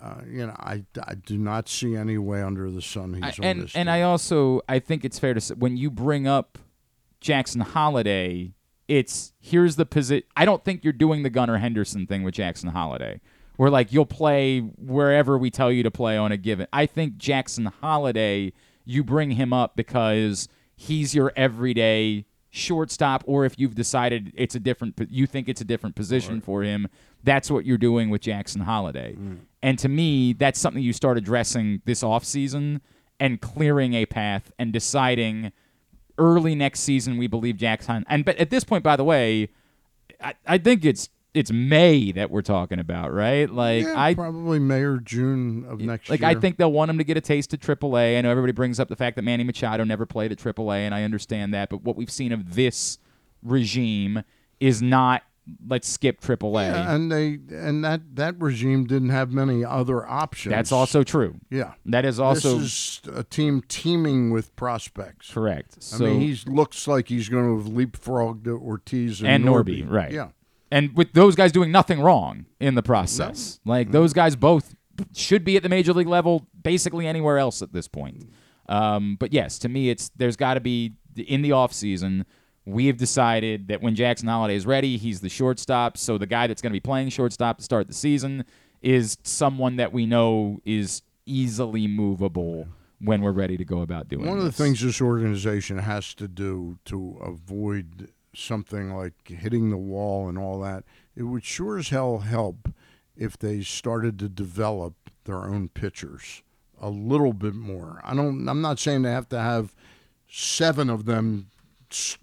uh, 0.00 0.20
you 0.30 0.46
know, 0.46 0.54
I, 0.58 0.84
I 1.02 1.14
do 1.16 1.36
not 1.36 1.68
see 1.68 1.96
any 1.96 2.18
way 2.18 2.40
under 2.40 2.70
the 2.70 2.80
sun 2.80 3.14
he's 3.14 3.22
I- 3.22 3.26
on 3.28 3.44
and 3.44 3.62
this. 3.62 3.74
and 3.74 3.86
team. 3.88 3.92
I 3.94 4.02
also 4.02 4.62
I 4.68 4.78
think 4.78 5.04
it's 5.04 5.18
fair 5.18 5.34
to 5.34 5.40
say 5.40 5.54
when 5.54 5.76
you 5.76 5.90
bring 5.90 6.26
up 6.26 6.56
Jackson 7.20 7.60
Holliday, 7.62 8.52
it's 8.88 9.32
here's 9.40 9.76
the 9.76 9.84
position. 9.86 10.26
I 10.36 10.44
don't 10.44 10.64
think 10.64 10.84
you're 10.84 10.92
doing 10.92 11.24
the 11.24 11.30
Gunnar 11.30 11.58
Henderson 11.58 12.06
thing 12.06 12.22
with 12.22 12.34
Jackson 12.34 12.70
Holliday, 12.70 13.20
where 13.56 13.70
like 13.70 13.92
you'll 13.92 14.06
play 14.06 14.60
wherever 14.60 15.38
we 15.38 15.50
tell 15.50 15.70
you 15.70 15.82
to 15.82 15.90
play 15.90 16.16
on 16.16 16.32
a 16.32 16.36
given. 16.36 16.66
I 16.72 16.86
think 16.86 17.16
Jackson 17.16 17.66
Holliday, 17.80 18.52
you 18.84 19.04
bring 19.04 19.32
him 19.32 19.52
up 19.52 19.76
because 19.76 20.48
he's 20.76 21.14
your 21.14 21.32
everyday 21.36 22.26
shortstop, 22.50 23.24
or 23.26 23.44
if 23.44 23.58
you've 23.58 23.74
decided 23.74 24.32
it's 24.36 24.54
a 24.54 24.60
different, 24.60 24.94
you 25.10 25.26
think 25.26 25.48
it's 25.48 25.60
a 25.60 25.64
different 25.64 25.96
position 25.96 26.40
for 26.40 26.62
him. 26.62 26.88
That's 27.22 27.50
what 27.50 27.64
you're 27.64 27.78
doing 27.78 28.10
with 28.10 28.20
Jackson 28.20 28.62
Holliday. 28.62 29.16
Mm. 29.18 29.38
And 29.62 29.78
to 29.78 29.88
me, 29.88 30.34
that's 30.34 30.60
something 30.60 30.82
you 30.82 30.92
start 30.92 31.18
addressing 31.18 31.82
this 31.84 32.02
offseason 32.02 32.80
and 33.18 33.40
clearing 33.40 33.94
a 33.94 34.06
path 34.06 34.52
and 34.58 34.72
deciding 34.72 35.52
early 36.18 36.54
next 36.54 36.80
season 36.80 37.16
we 37.16 37.26
believe 37.26 37.56
Jackson 37.56 38.04
and 38.08 38.24
but 38.24 38.36
at 38.36 38.48
this 38.48 38.62
point 38.62 38.84
by 38.84 38.94
the 38.94 39.02
way 39.02 39.48
I, 40.20 40.34
I 40.46 40.58
think 40.58 40.84
it's 40.84 41.08
it's 41.34 41.50
May 41.50 42.12
that 42.12 42.30
we're 42.30 42.42
talking 42.42 42.78
about 42.78 43.12
right 43.12 43.50
like 43.50 43.82
yeah, 43.82 43.94
I 43.96 44.14
probably 44.14 44.58
May 44.60 44.82
or 44.82 44.98
June 44.98 45.64
of 45.68 45.80
next 45.80 46.08
like 46.08 46.20
year. 46.20 46.30
I 46.30 46.34
think 46.36 46.56
they'll 46.56 46.72
want 46.72 46.90
him 46.90 46.98
to 46.98 47.04
get 47.04 47.16
a 47.16 47.20
taste 47.20 47.52
of 47.52 47.60
AAA. 47.60 48.16
I 48.16 48.20
know 48.20 48.30
everybody 48.30 48.52
brings 48.52 48.78
up 48.78 48.88
the 48.88 48.96
fact 48.96 49.16
that 49.16 49.22
Manny 49.22 49.44
Machado 49.44 49.84
never 49.84 50.06
played 50.06 50.30
at 50.32 50.38
AAA, 50.38 50.78
and 50.78 50.94
I 50.94 51.02
understand 51.02 51.52
that. 51.52 51.68
But 51.70 51.82
what 51.82 51.96
we've 51.96 52.10
seen 52.10 52.32
of 52.32 52.54
this 52.54 52.98
regime 53.42 54.22
is 54.60 54.80
not 54.80 55.22
let's 55.68 55.88
skip 55.88 56.20
AAA. 56.20 56.68
Yeah, 56.72 56.94
and 56.94 57.12
they 57.12 57.38
and 57.54 57.84
that 57.84 58.00
that 58.16 58.40
regime 58.40 58.86
didn't 58.86 59.10
have 59.10 59.32
many 59.32 59.64
other 59.64 60.06
options. 60.08 60.54
That's 60.54 60.72
also 60.72 61.02
true. 61.02 61.40
yeah. 61.50 61.74
That 61.84 62.04
is 62.04 62.18
also 62.20 62.58
this 62.58 63.00
is 63.04 63.10
a 63.12 63.24
team 63.24 63.62
teeming 63.68 64.30
with 64.30 64.54
prospects. 64.56 65.30
correct. 65.32 65.74
I 65.78 65.80
So 65.80 66.04
mean, 66.06 66.20
he 66.20 66.38
looks 66.46 66.86
like 66.88 67.08
he's 67.08 67.28
going 67.28 67.44
to 67.44 67.62
have 67.62 67.72
leapfrogged 67.74 68.46
Ortiz 68.46 69.20
and, 69.20 69.28
And 69.28 69.44
Norby, 69.44 69.88
right. 69.88 70.12
Yeah, 70.12 70.28
and 70.70 70.94
with 70.96 71.12
those 71.12 71.34
guys 71.34 71.52
doing 71.52 71.70
nothing 71.70 72.00
wrong 72.00 72.46
in 72.60 72.74
the 72.74 72.82
process. 72.82 73.60
Like 73.64 73.90
those 73.92 74.12
guys 74.12 74.36
both 74.36 74.74
should 75.14 75.44
be 75.44 75.56
at 75.56 75.62
the 75.62 75.68
major 75.68 75.92
league 75.92 76.08
level, 76.08 76.46
basically 76.62 77.06
anywhere 77.06 77.38
else 77.38 77.62
at 77.62 77.72
this 77.72 77.88
point. 77.88 78.28
Um, 78.68 79.16
but 79.18 79.32
yes, 79.32 79.58
to 79.60 79.68
me, 79.68 79.90
it's 79.90 80.10
there's 80.16 80.36
got 80.36 80.54
to 80.54 80.60
be 80.60 80.94
in 81.16 81.42
the 81.42 81.52
off 81.52 81.72
season. 81.72 82.24
We 82.66 82.86
have 82.86 82.96
decided 82.96 83.68
that 83.68 83.82
when 83.82 83.94
Jackson 83.94 84.28
Holliday 84.28 84.56
is 84.56 84.64
ready, 84.64 84.96
he's 84.96 85.20
the 85.20 85.28
shortstop. 85.28 85.98
So 85.98 86.16
the 86.16 86.26
guy 86.26 86.46
that's 86.46 86.62
going 86.62 86.70
to 86.70 86.74
be 86.74 86.80
playing 86.80 87.10
shortstop 87.10 87.58
to 87.58 87.64
start 87.64 87.88
the 87.88 87.94
season 87.94 88.44
is 88.80 89.18
someone 89.22 89.76
that 89.76 89.92
we 89.92 90.06
know 90.06 90.60
is 90.64 91.02
easily 91.26 91.86
movable 91.86 92.66
when 93.00 93.20
we're 93.20 93.32
ready 93.32 93.56
to 93.56 93.64
go 93.64 93.80
about 93.80 94.08
doing. 94.08 94.26
one 94.26 94.38
of 94.38 94.44
the 94.44 94.52
things 94.52 94.80
this 94.80 95.00
organization 95.00 95.78
has 95.78 96.14
to 96.14 96.26
do 96.26 96.78
to 96.86 97.18
avoid 97.22 98.10
something 98.36 98.92
like 98.94 99.14
hitting 99.28 99.70
the 99.70 99.76
wall 99.76 100.28
and 100.28 100.38
all 100.38 100.60
that, 100.60 100.84
it 101.16 101.22
would 101.24 101.44
sure 101.44 101.78
as 101.78 101.88
hell 101.90 102.18
help 102.18 102.68
if 103.16 103.38
they 103.38 103.62
started 103.62 104.18
to 104.18 104.28
develop 104.28 104.94
their 105.24 105.44
own 105.44 105.68
pitchers 105.68 106.42
a 106.80 106.90
little 106.90 107.32
bit 107.32 107.54
more. 107.54 108.00
I 108.04 108.14
don't. 108.14 108.48
I'm 108.48 108.60
not 108.60 108.78
saying 108.78 109.02
they 109.02 109.10
have 109.12 109.28
to 109.30 109.38
have 109.40 109.74
seven 110.28 110.90
of 110.90 111.04
them, 111.04 111.46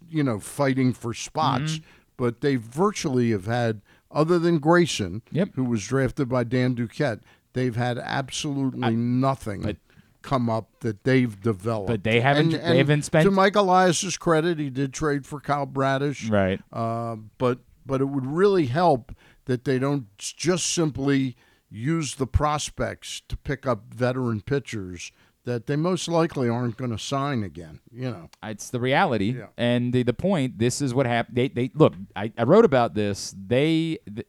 you 0.09 0.23
know, 0.23 0.39
fighting 0.39 0.93
for 0.93 1.13
spots, 1.13 1.73
Mm-hmm. 1.73 1.83
but 2.17 2.41
they 2.41 2.57
virtually 2.57 3.31
have 3.31 3.45
had, 3.45 3.81
other 4.11 4.37
than 4.37 4.59
Grayson, 4.59 5.21
Yep. 5.31 5.51
who 5.55 5.63
was 5.63 5.87
drafted 5.87 6.27
by 6.27 6.43
Dan 6.43 6.75
Duquette, 6.75 7.21
they've 7.53 7.75
had 7.75 7.97
absolutely 7.97 8.95
nothing. 8.95 9.61
but- 9.61 9.77
come 10.21 10.49
up 10.49 10.69
that 10.81 11.03
they've 11.03 11.39
developed, 11.41 11.87
But 11.87 12.03
they 12.03 12.19
haven't- 12.21 12.53
And, 12.53 12.63
they 12.73 12.77
haven't 12.77 13.03
spent- 13.03 13.25
To 13.25 13.31
Mike 13.31 13.55
Elias's 13.55 14.17
credit, 14.17 14.59
he 14.59 14.69
did 14.69 14.93
trade 14.93 15.25
for 15.25 15.39
Kyle 15.39 15.65
Bradish, 15.65 16.29
right. 16.29 16.59
uh, 16.71 17.15
but 17.37 17.59
but 17.85 17.99
it 18.01 18.05
would 18.05 18.27
really 18.27 18.67
help 18.67 19.11
that 19.45 19.65
they 19.65 19.79
don't 19.79 20.05
just 20.17 20.71
simply 20.71 21.35
use 21.69 22.15
the 22.15 22.27
prospects 22.27 23.21
to 23.27 23.35
pick 23.35 23.65
up 23.65 23.91
veteran 23.93 24.41
pitchers 24.41 25.11
that 25.45 25.65
they 25.65 25.75
most 25.75 26.07
likely 26.07 26.47
aren't 26.47 26.77
going 26.77 26.91
to 26.91 26.99
sign 26.99 27.41
again. 27.43 27.79
You 27.91 28.11
know, 28.11 28.29
It's 28.43 28.69
the 28.69 28.79
reality, 28.79 29.37
Yeah. 29.39 29.47
and 29.57 29.91
the, 29.91 30.03
the 30.03 30.13
point. 30.13 30.59
This 30.59 30.79
is 30.81 30.93
what 30.93 31.07
happened. 31.07 31.35
They, 31.37 31.47
they 31.47 31.71
look. 31.73 31.95
I, 32.15 32.31
I 32.37 32.43
wrote 32.43 32.65
about 32.65 32.93
this. 32.93 33.33
They, 33.47 33.97
th- 34.13 34.27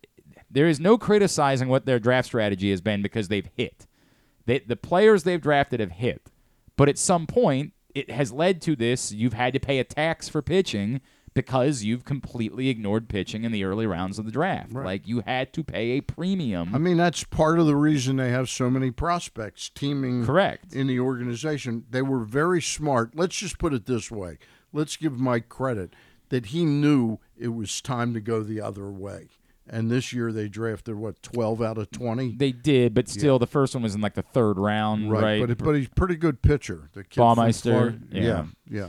there 0.51 0.67
is 0.67 0.81
no 0.81 0.97
criticizing 0.97 1.69
what 1.69 1.85
their 1.85 1.99
draft 1.99 2.27
strategy 2.29 2.71
has 2.71 2.81
been 2.81 3.03
because 3.03 3.29
they've 3.29 3.49
hit. 3.55 3.87
They, 4.47 4.61
the 4.61 4.77
players 4.77 5.23
they've 5.23 5.41
drafted 5.41 5.81
have 5.81 5.93
hit, 5.93 6.31
but 6.77 6.89
at 6.89 6.99
some 6.99 7.27
point 7.27 7.73
it 7.95 8.11
has 8.11 8.33
led 8.33 8.61
to 8.63 8.77
this. 8.77 9.13
You've 9.13 9.35
had 9.35 9.53
to 9.53 9.61
pay 9.61 9.79
a 9.79 9.85
tax 9.85 10.29
for 10.29 10.43
pitching 10.43 11.01
because 11.35 11.83
you've 11.83 12.05
completely 12.05 12.69
ignored 12.69 13.09
pitching 13.09 13.45
in 13.45 13.53
the 13.53 13.65
early 13.65 13.87
rounds 13.87 14.19
of 14.19 14.27
the 14.27 14.33
draft. 14.33 14.73
Like 14.73 15.07
you 15.07 15.23
had 15.27 15.53
to 15.55 15.65
pay 15.65 15.91
a 15.93 16.01
premium. 16.01 16.75
I 16.75 16.79
mean 16.79 16.97
that's 16.97 17.25
part 17.25 17.59
of 17.59 17.67
the 17.67 17.77
reason 17.77 18.17
they 18.17 18.31
have 18.31 18.51
so 18.51 18.69
many 18.69 18.91
prospects 18.91 19.71
teeming 19.71 20.27
Correct. 20.27 20.75
in 20.75 20.87
the 20.87 21.01
organization. 21.01 21.85
They 21.91 22.03
were 22.03 22.21
very 22.21 22.61
smart. 22.61 23.15
Let's 23.15 23.37
just 23.37 23.59
put 23.59 23.73
it 23.73 23.87
this 23.87 24.11
way. 24.11 24.39
Let's 24.73 24.97
give 24.97 25.19
Mike 25.19 25.49
credit 25.49 25.95
that 26.29 26.47
he 26.47 26.65
knew 26.65 27.19
it 27.37 27.49
was 27.49 27.81
time 27.81 28.15
to 28.15 28.21
go 28.21 28.43
the 28.43 28.61
other 28.61 28.91
way. 28.91 29.29
And 29.69 29.91
this 29.91 30.13
year 30.13 30.33
they 30.33 30.49
drafted 30.49 30.97
what 30.97 31.23
twelve 31.23 31.63
out 31.63 31.79
of 31.79 31.91
twenty. 31.91 32.35
They 32.35 32.51
did, 32.53 32.95
but 32.95 33.09
still, 33.09 33.39
the 33.39 33.47
first 33.47 33.75
one 33.75 33.83
was 33.83 33.95
in 33.95 34.01
like 34.01 34.15
the 34.15 34.23
third 34.23 34.59
round, 34.59 35.11
right? 35.11 35.47
But 35.47 35.57
but 35.59 35.73
he's 35.77 35.87
a 35.87 35.91
pretty 35.91 36.17
good 36.17 36.43
pitcher. 36.43 36.89
The 36.95 37.05
kid 37.05 37.21
Baumeister, 37.21 38.01
yeah. 38.11 38.45
yeah, 38.69 38.89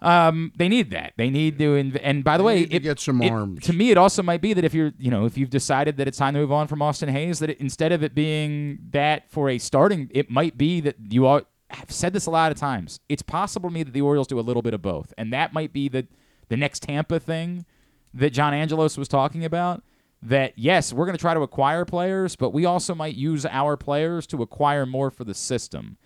yeah. 0.00 0.28
Um, 0.28 0.52
they 0.56 0.68
need 0.68 0.90
that. 0.90 1.12
They 1.16 1.30
need 1.30 1.58
to, 1.60 1.74
inv- 1.74 2.00
and 2.02 2.24
by 2.24 2.36
the 2.36 2.42
They 2.42 2.46
way, 2.46 2.60
it- 2.62 2.82
get 2.82 2.98
some 2.98 3.22
it- 3.22 3.30
arms. 3.30 3.64
To 3.66 3.72
me, 3.72 3.92
it 3.92 3.96
also 3.96 4.20
might 4.22 4.40
be 4.40 4.52
that 4.52 4.64
if 4.64 4.74
you're, 4.74 4.92
you 4.98 5.12
know, 5.12 5.26
if 5.26 5.38
you've 5.38 5.50
decided 5.50 5.96
that 5.98 6.08
it's 6.08 6.18
time 6.18 6.34
to 6.34 6.40
move 6.40 6.50
on 6.50 6.66
from 6.66 6.82
Austin 6.82 7.08
Hays, 7.08 7.38
that 7.38 7.50
it, 7.50 7.60
instead 7.60 7.92
of 7.92 8.02
it 8.02 8.12
being 8.12 8.78
that 8.90 9.30
for 9.30 9.48
a 9.48 9.58
starting, 9.58 10.10
it 10.12 10.28
might 10.28 10.58
be 10.58 10.80
that 10.80 10.96
you 11.10 11.26
all 11.26 11.42
have 11.70 11.92
said 11.92 12.12
this 12.12 12.26
a 12.26 12.30
lot 12.32 12.50
of 12.50 12.58
times. 12.58 12.98
It's 13.08 13.22
possible 13.22 13.68
to 13.70 13.72
me 13.74 13.84
that 13.84 13.92
the 13.92 14.00
Orioles 14.00 14.26
do 14.26 14.40
a 14.40 14.42
little 14.42 14.62
bit 14.62 14.74
of 14.74 14.82
both, 14.82 15.14
and 15.16 15.32
that 15.32 15.52
might 15.52 15.72
be 15.72 15.88
the 15.88 16.08
the 16.48 16.56
next 16.56 16.82
Tampa 16.82 17.20
thing 17.20 17.64
that 18.12 18.30
John 18.30 18.52
Angelos 18.52 18.98
was 18.98 19.06
talking 19.08 19.44
about. 19.44 19.84
That 20.24 20.52
yes, 20.56 20.92
we're 20.92 21.04
going 21.06 21.16
to 21.16 21.20
try 21.20 21.34
to 21.34 21.40
acquire 21.40 21.84
players, 21.84 22.36
but 22.36 22.50
we 22.50 22.64
also 22.64 22.94
might 22.94 23.16
use 23.16 23.44
our 23.44 23.76
players 23.76 24.26
to 24.28 24.42
acquire 24.42 24.86
more 24.86 25.10
for 25.10 25.24
the 25.24 25.34
system. 25.34 25.96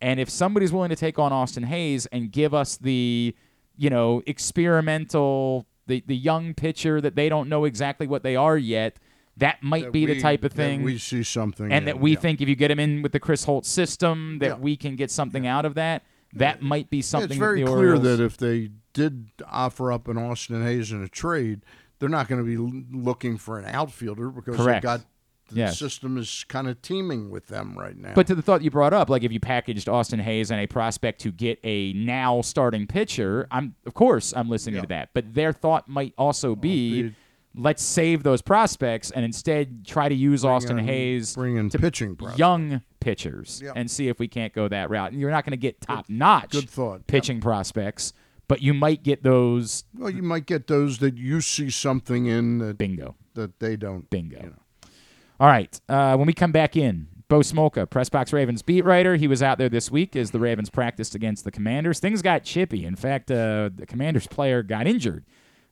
And 0.00 0.18
if 0.18 0.30
somebody's 0.30 0.72
willing 0.72 0.88
to 0.90 0.96
take 0.96 1.18
on 1.18 1.32
Austin 1.32 1.62
Hays 1.64 2.06
and 2.06 2.30
give 2.32 2.54
us 2.54 2.76
the, 2.78 3.34
you 3.76 3.90
know, 3.90 4.22
experimental, 4.26 5.66
the, 5.86 6.02
the 6.06 6.16
young 6.16 6.54
pitcher 6.54 7.00
that 7.00 7.16
they 7.16 7.28
don't 7.28 7.48
know 7.48 7.64
exactly 7.64 8.06
what 8.06 8.22
they 8.22 8.36
are 8.36 8.56
yet, 8.58 8.98
that 9.36 9.62
might 9.62 9.84
That 9.84 9.92
be 9.92 10.06
the 10.06 10.20
type 10.20 10.44
of 10.44 10.52
thing. 10.52 10.82
we 10.82 10.96
see 10.98 11.22
something, 11.22 11.66
and 11.66 11.80
in, 11.80 11.84
that 11.84 12.00
we 12.00 12.12
yeah. 12.12 12.18
think 12.20 12.40
if 12.40 12.48
you 12.48 12.56
get 12.56 12.70
him 12.70 12.78
in 12.80 13.02
with 13.02 13.12
the 13.12 13.20
Chris 13.20 13.44
Holt 13.44 13.66
system, 13.66 14.38
that 14.40 14.46
Yeah. 14.46 14.54
we 14.56 14.76
can 14.76 14.96
get 14.96 15.10
something 15.10 15.46
out 15.46 15.64
of 15.66 15.74
that. 15.74 16.02
that 16.32 16.60
might 16.62 16.90
be 16.90 17.00
something. 17.02 17.30
it's 17.30 17.38
very 17.38 17.62
clear 17.64 17.98
that 17.98 18.20
if 18.20 18.36
they 18.36 18.70
did 18.92 19.28
offer 19.46 19.92
up 19.92 20.08
an 20.08 20.18
Austin 20.18 20.62
Hays 20.62 20.92
in 20.92 21.02
a 21.02 21.08
trade, 21.08 21.60
they're 21.98 22.08
not 22.08 22.28
going 22.28 22.44
to 22.44 22.46
be 22.46 22.56
looking 22.96 23.36
for 23.38 23.58
an 23.58 23.64
outfielder 23.66 24.30
because 24.30 24.56
Correct. 24.56 24.82
they 24.82 24.86
got 24.86 25.00
the 25.48 25.56
Yes. 25.56 25.78
system 25.78 26.18
is 26.18 26.44
kind 26.48 26.68
of 26.68 26.82
teeming 26.82 27.30
with 27.30 27.46
them 27.46 27.78
right 27.78 27.96
now. 27.96 28.12
But 28.14 28.26
to 28.26 28.34
the 28.34 28.42
thought 28.42 28.62
you 28.62 28.70
brought 28.70 28.92
up, 28.92 29.08
like 29.08 29.22
if 29.22 29.30
you 29.30 29.38
packaged 29.38 29.88
Austin 29.88 30.18
Hays 30.18 30.50
and 30.50 30.60
a 30.60 30.66
prospect 30.66 31.20
to 31.20 31.30
get 31.30 31.60
a 31.62 31.92
now 31.92 32.40
starting 32.40 32.86
pitcher, 32.88 33.46
I'm 33.52 33.76
of 33.86 33.94
course 33.94 34.34
I'm 34.36 34.48
listening 34.48 34.80
to 34.82 34.88
that. 34.88 35.10
But 35.14 35.34
their 35.34 35.52
thought 35.52 35.88
might 35.88 36.14
also 36.18 36.56
be, 36.56 37.02
be- 37.04 37.14
let's 37.54 37.82
save 37.84 38.24
those 38.24 38.42
prospects 38.42 39.12
and 39.12 39.24
instead 39.24 39.86
try 39.86 40.08
to 40.08 40.14
use 40.16 40.44
Austin 40.44 40.80
in- 40.80 40.84
Hays 40.84 41.36
bring 41.36 41.56
in 41.56 41.70
to 41.70 41.78
pitching 41.78 42.16
prospects. 42.16 42.38
young 42.40 42.82
pitchers 42.98 43.62
and 43.76 43.88
see 43.88 44.08
if 44.08 44.18
we 44.18 44.26
can't 44.26 44.52
go 44.52 44.66
that 44.66 44.90
route. 44.90 45.12
And 45.12 45.20
You're 45.20 45.30
not 45.30 45.44
going 45.44 45.52
to 45.52 45.56
get 45.56 45.80
top 45.80 46.06
notch 46.08 46.50
good 46.50 46.68
thought. 46.68 46.94
Yep. 46.98 47.06
pitching 47.06 47.40
prospects, 47.40 48.12
but 48.48 48.62
you 48.62 48.74
might 48.74 49.02
get 49.02 49.22
those 49.22 49.84
well, 49.96 50.10
you 50.10 50.22
might 50.22 50.46
get 50.46 50.66
those 50.66 50.98
that 50.98 51.16
you 51.16 51.40
see 51.40 51.70
something 51.70 52.26
in 52.26 52.58
that, 52.58 52.78
bingo. 52.78 53.16
that 53.34 53.58
they 53.60 53.76
don't. 53.76 54.08
Bingo. 54.10 54.36
you 54.36 54.46
know. 54.50 54.90
All 55.38 55.48
right. 55.48 55.78
Uh, 55.88 56.16
when 56.16 56.26
we 56.26 56.32
come 56.32 56.52
back 56.52 56.76
in, 56.76 57.08
Bo 57.28 57.40
Smolka, 57.40 57.88
Press 57.88 58.08
Box 58.08 58.32
Ravens 58.32 58.62
beat 58.62 58.84
writer. 58.84 59.16
He 59.16 59.26
was 59.26 59.42
out 59.42 59.58
there 59.58 59.68
this 59.68 59.90
week 59.90 60.16
as 60.16 60.30
the 60.30 60.38
Ravens 60.38 60.70
practiced 60.70 61.14
against 61.14 61.44
the 61.44 61.50
Commanders. 61.50 61.98
Things 61.98 62.22
got 62.22 62.44
chippy. 62.44 62.84
In 62.84 62.96
fact, 62.96 63.30
uh, 63.30 63.70
the 63.74 63.84
Commanders 63.86 64.26
player 64.26 64.62
got 64.62 64.86
injured 64.86 65.24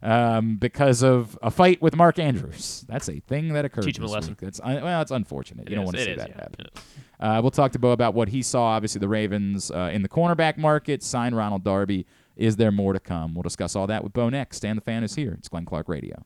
um, 0.03 0.57
because 0.57 1.03
of 1.03 1.39
a 1.43 1.51
fight 1.51 1.81
with 1.81 1.97
Mark 1.97 2.19
Andrews. 2.19 2.85
That's 2.89 3.09
a 3.09 3.21
thing 3.21 3.55
that 3.55 3.65
occurred. 3.65 3.85
Teach 3.85 3.99
him 3.99 4.05
a 4.05 4.09
lesson. 4.09 4.33
week. 4.33 4.41
That's 4.41 4.61
un- 4.61 4.83
well, 4.83 5.01
it's 5.01 5.13
unfortunate. 5.13 5.69
you 5.69 5.77
don't 5.77 5.85
is, 5.85 5.87
want 5.87 5.97
to 5.97 6.05
see 6.05 6.11
is, 6.11 6.19
that 6.19 6.29
yeah, 6.29 6.37
happen. 6.37 6.67
Uh, 7.21 7.41
we'll 7.41 7.51
talk 7.53 7.73
to 7.73 7.79
Bo 7.79 7.93
about 7.93 8.15
what 8.15 8.29
he 8.29 8.43
saw. 8.43 8.65
Obviously, 8.67 8.99
the 8.99 9.09
Ravens 9.09 9.71
uh, 9.71 9.91
in 9.93 10.03
the 10.03 10.09
cornerback 10.09 10.59
market 10.59 11.03
signed 11.03 11.37
Ronald 11.37 11.65
Darby. 11.65 12.07
Is 12.37 12.57
there 12.57 12.73
more 12.73 12.93
to 12.93 13.01
come? 13.01 13.35
We'll 13.35 13.43
discuss 13.43 13.77
all 13.77 13.87
that 13.87 14.03
with 14.03 14.13
Bo 14.13 14.29
next. 14.29 14.59
Stan 14.59 14.77
the 14.77 14.83
Fan 14.83 15.05
is 15.05 15.15
here. 15.15 15.35
It's 15.39 15.49
Glenn 15.49 15.65
Clark 15.65 15.89
Radio. 15.89 16.25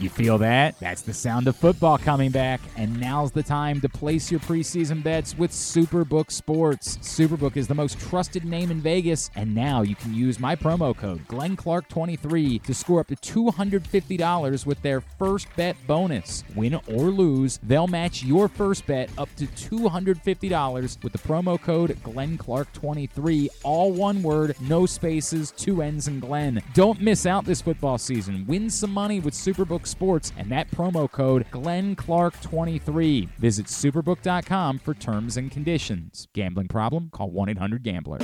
You 0.00 0.08
feel 0.08 0.38
that? 0.38 0.78
That's 0.78 1.02
the 1.02 1.12
sound 1.12 1.48
of 1.48 1.56
football 1.56 1.98
coming 1.98 2.30
back, 2.30 2.60
and 2.76 3.00
now's 3.00 3.32
the 3.32 3.42
time 3.42 3.80
to 3.80 3.88
place 3.88 4.30
your 4.30 4.38
preseason 4.38 5.02
bets 5.02 5.36
with 5.36 5.50
Superbook 5.50 6.30
Sports. 6.30 6.98
Superbook 6.98 7.56
is 7.56 7.66
the 7.66 7.74
most 7.74 7.98
trusted 7.98 8.44
name 8.44 8.70
in 8.70 8.80
Vegas, 8.80 9.28
and 9.34 9.52
now 9.52 9.82
you 9.82 9.96
can 9.96 10.14
use 10.14 10.38
my 10.38 10.54
promo 10.54 10.96
code 10.96 11.26
GlennClark23 11.26 12.62
to 12.62 12.74
score 12.74 13.00
up 13.00 13.08
to 13.08 13.16
$250 13.16 14.66
with 14.66 14.80
their 14.82 15.00
first 15.00 15.48
bet 15.56 15.74
bonus. 15.88 16.44
Win 16.54 16.74
or 16.86 17.10
lose, 17.10 17.58
they'll 17.64 17.88
match 17.88 18.22
your 18.22 18.46
first 18.46 18.86
bet 18.86 19.10
up 19.18 19.28
to 19.34 19.46
$250 19.46 21.02
with 21.02 21.12
the 21.12 21.18
promo 21.18 21.60
code 21.60 21.90
GlennClark23. 22.04 23.48
All 23.64 23.92
one 23.92 24.22
word, 24.22 24.54
no 24.60 24.86
spaces, 24.86 25.50
two 25.50 25.82
N's 25.82 26.06
and 26.06 26.20
Glenn. 26.20 26.62
Don't 26.72 27.00
miss 27.00 27.26
out 27.26 27.44
this 27.44 27.60
football 27.60 27.98
season. 27.98 28.44
Win 28.46 28.70
some 28.70 28.92
money 28.92 29.18
with 29.18 29.34
Superbook 29.34 29.87
Sports 29.88 30.32
and 30.36 30.50
that 30.50 30.70
promo 30.70 31.10
code 31.10 31.46
GlennClark23. 31.52 33.28
Visit 33.38 33.66
superbook.com 33.66 34.78
for 34.78 34.94
terms 34.94 35.36
and 35.36 35.50
conditions. 35.50 36.28
Gambling 36.34 36.68
problem? 36.68 37.10
Call 37.12 37.30
1 37.30 37.48
800 37.48 37.82
Gambler. 37.82 38.18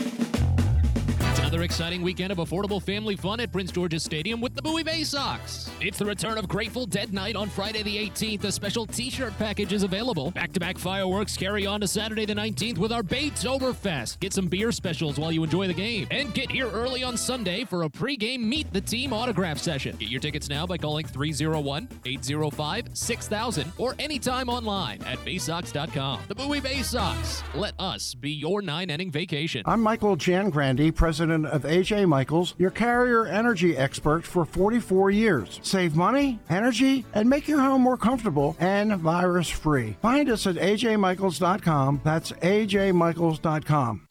Another 1.54 1.66
exciting 1.66 2.02
weekend 2.02 2.32
of 2.32 2.38
affordable 2.38 2.82
family 2.82 3.14
fun 3.14 3.38
at 3.38 3.52
Prince 3.52 3.70
George's 3.70 4.02
Stadium 4.02 4.40
with 4.40 4.56
the 4.56 4.62
Bowie 4.62 4.82
Bay 4.82 5.04
Sox. 5.04 5.70
It's 5.80 5.98
the 5.98 6.04
return 6.04 6.36
of 6.36 6.48
Grateful 6.48 6.84
Dead 6.84 7.12
Night 7.12 7.36
on 7.36 7.48
Friday 7.48 7.84
the 7.84 7.96
18th. 7.96 8.42
A 8.42 8.50
special 8.50 8.86
t-shirt 8.86 9.32
package 9.38 9.72
is 9.72 9.84
available. 9.84 10.32
Back-to-back 10.32 10.78
fireworks 10.78 11.36
carry 11.36 11.64
on 11.64 11.80
to 11.82 11.86
Saturday 11.86 12.26
the 12.26 12.34
19th 12.34 12.78
with 12.78 12.90
our 12.90 13.04
Baytoberfest. 13.04 14.18
Get 14.18 14.32
some 14.32 14.48
beer 14.48 14.72
specials 14.72 15.16
while 15.16 15.30
you 15.30 15.44
enjoy 15.44 15.68
the 15.68 15.74
game. 15.74 16.08
And 16.10 16.34
get 16.34 16.50
here 16.50 16.68
early 16.68 17.04
on 17.04 17.16
Sunday 17.16 17.64
for 17.64 17.84
a 17.84 17.88
pre-game 17.88 18.48
Meet 18.48 18.72
the 18.72 18.80
Team 18.80 19.12
autograph 19.12 19.58
session. 19.58 19.96
Get 19.96 20.08
your 20.08 20.20
tickets 20.20 20.48
now 20.48 20.66
by 20.66 20.76
calling 20.76 21.06
301-805-6000 21.06 23.66
or 23.78 23.94
anytime 24.00 24.48
online 24.48 25.00
at 25.04 25.18
baysox.com. 25.18 26.18
The 26.26 26.34
Bowie 26.34 26.58
Bay 26.58 26.82
Sox. 26.82 27.44
Let 27.54 27.74
us 27.78 28.16
be 28.16 28.32
your 28.32 28.60
nine-inning 28.60 29.12
vacation. 29.12 29.62
I'm 29.66 29.82
Michael 29.82 30.16
Jangrandy, 30.16 30.92
president 30.92 31.43
of 31.46 31.62
AJ 31.62 32.08
Michaels, 32.08 32.54
your 32.58 32.70
carrier 32.70 33.26
energy 33.26 33.76
expert 33.76 34.24
for 34.24 34.44
44 34.44 35.10
years. 35.10 35.60
Save 35.62 35.96
money, 35.96 36.38
energy, 36.48 37.04
and 37.14 37.28
make 37.28 37.48
your 37.48 37.60
home 37.60 37.82
more 37.82 37.96
comfortable 37.96 38.56
and 38.58 38.96
virus 38.96 39.48
free. 39.48 39.96
Find 40.02 40.28
us 40.30 40.46
at 40.46 40.56
ajmichaels.com. 40.56 42.00
That's 42.04 42.32
ajmichaels.com. 42.32 44.08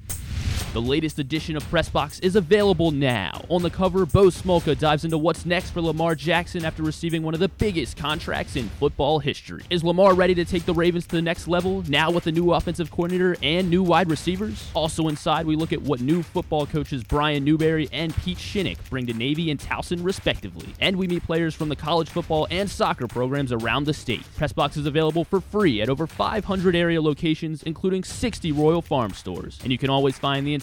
The 0.73 0.81
latest 0.81 1.19
edition 1.19 1.55
of 1.55 1.63
Pressbox 1.65 2.23
is 2.23 2.35
available 2.35 2.89
now. 2.89 3.45
On 3.49 3.61
the 3.61 3.69
cover, 3.69 4.07
Bo 4.07 4.29
Smolka 4.29 4.75
dives 4.75 5.05
into 5.05 5.19
what's 5.19 5.45
next 5.45 5.69
for 5.69 5.81
Lamar 5.81 6.15
Jackson 6.15 6.65
after 6.65 6.81
receiving 6.81 7.21
one 7.21 7.35
of 7.35 7.39
the 7.39 7.47
biggest 7.47 7.95
contracts 7.95 8.55
in 8.55 8.69
football 8.69 9.19
history. 9.19 9.63
Is 9.69 9.83
Lamar 9.83 10.15
ready 10.15 10.33
to 10.33 10.43
take 10.43 10.65
the 10.65 10.73
Ravens 10.73 11.05
to 11.05 11.15
the 11.15 11.21
next 11.21 11.47
level, 11.47 11.83
now 11.87 12.09
with 12.09 12.25
a 12.25 12.31
new 12.31 12.53
offensive 12.53 12.89
coordinator 12.89 13.37
and 13.43 13.69
new 13.69 13.83
wide 13.83 14.09
receivers? 14.09 14.67
Also 14.73 15.09
inside, 15.09 15.45
we 15.45 15.55
look 15.55 15.73
at 15.73 15.81
what 15.83 16.01
new 16.01 16.23
football 16.23 16.65
coaches 16.65 17.03
Brian 17.03 17.43
Newberry 17.43 17.87
and 17.91 18.15
Pete 18.15 18.39
Shinnick 18.39 18.79
bring 18.89 19.05
to 19.05 19.13
Navy 19.13 19.51
and 19.51 19.59
Towson, 19.59 20.03
respectively. 20.03 20.73
And 20.79 20.95
we 20.95 21.07
meet 21.07 21.23
players 21.23 21.53
from 21.53 21.69
the 21.69 21.75
college 21.75 22.09
football 22.09 22.47
and 22.49 22.67
soccer 22.67 23.05
programs 23.05 23.51
around 23.51 23.85
the 23.85 23.93
state. 23.93 24.23
Pressbox 24.39 24.75
is 24.75 24.87
available 24.87 25.23
for 25.23 25.39
free 25.39 25.83
at 25.83 25.89
over 25.89 26.07
500 26.07 26.75
area 26.75 26.99
locations, 26.99 27.61
including 27.61 28.03
60 28.03 28.51
Royal 28.53 28.81
Farm 28.81 29.13
stores. 29.13 29.59
And 29.61 29.71
you 29.71 29.77
can 29.77 29.91
always 29.91 30.17
find 30.17 30.47
the 30.47 30.62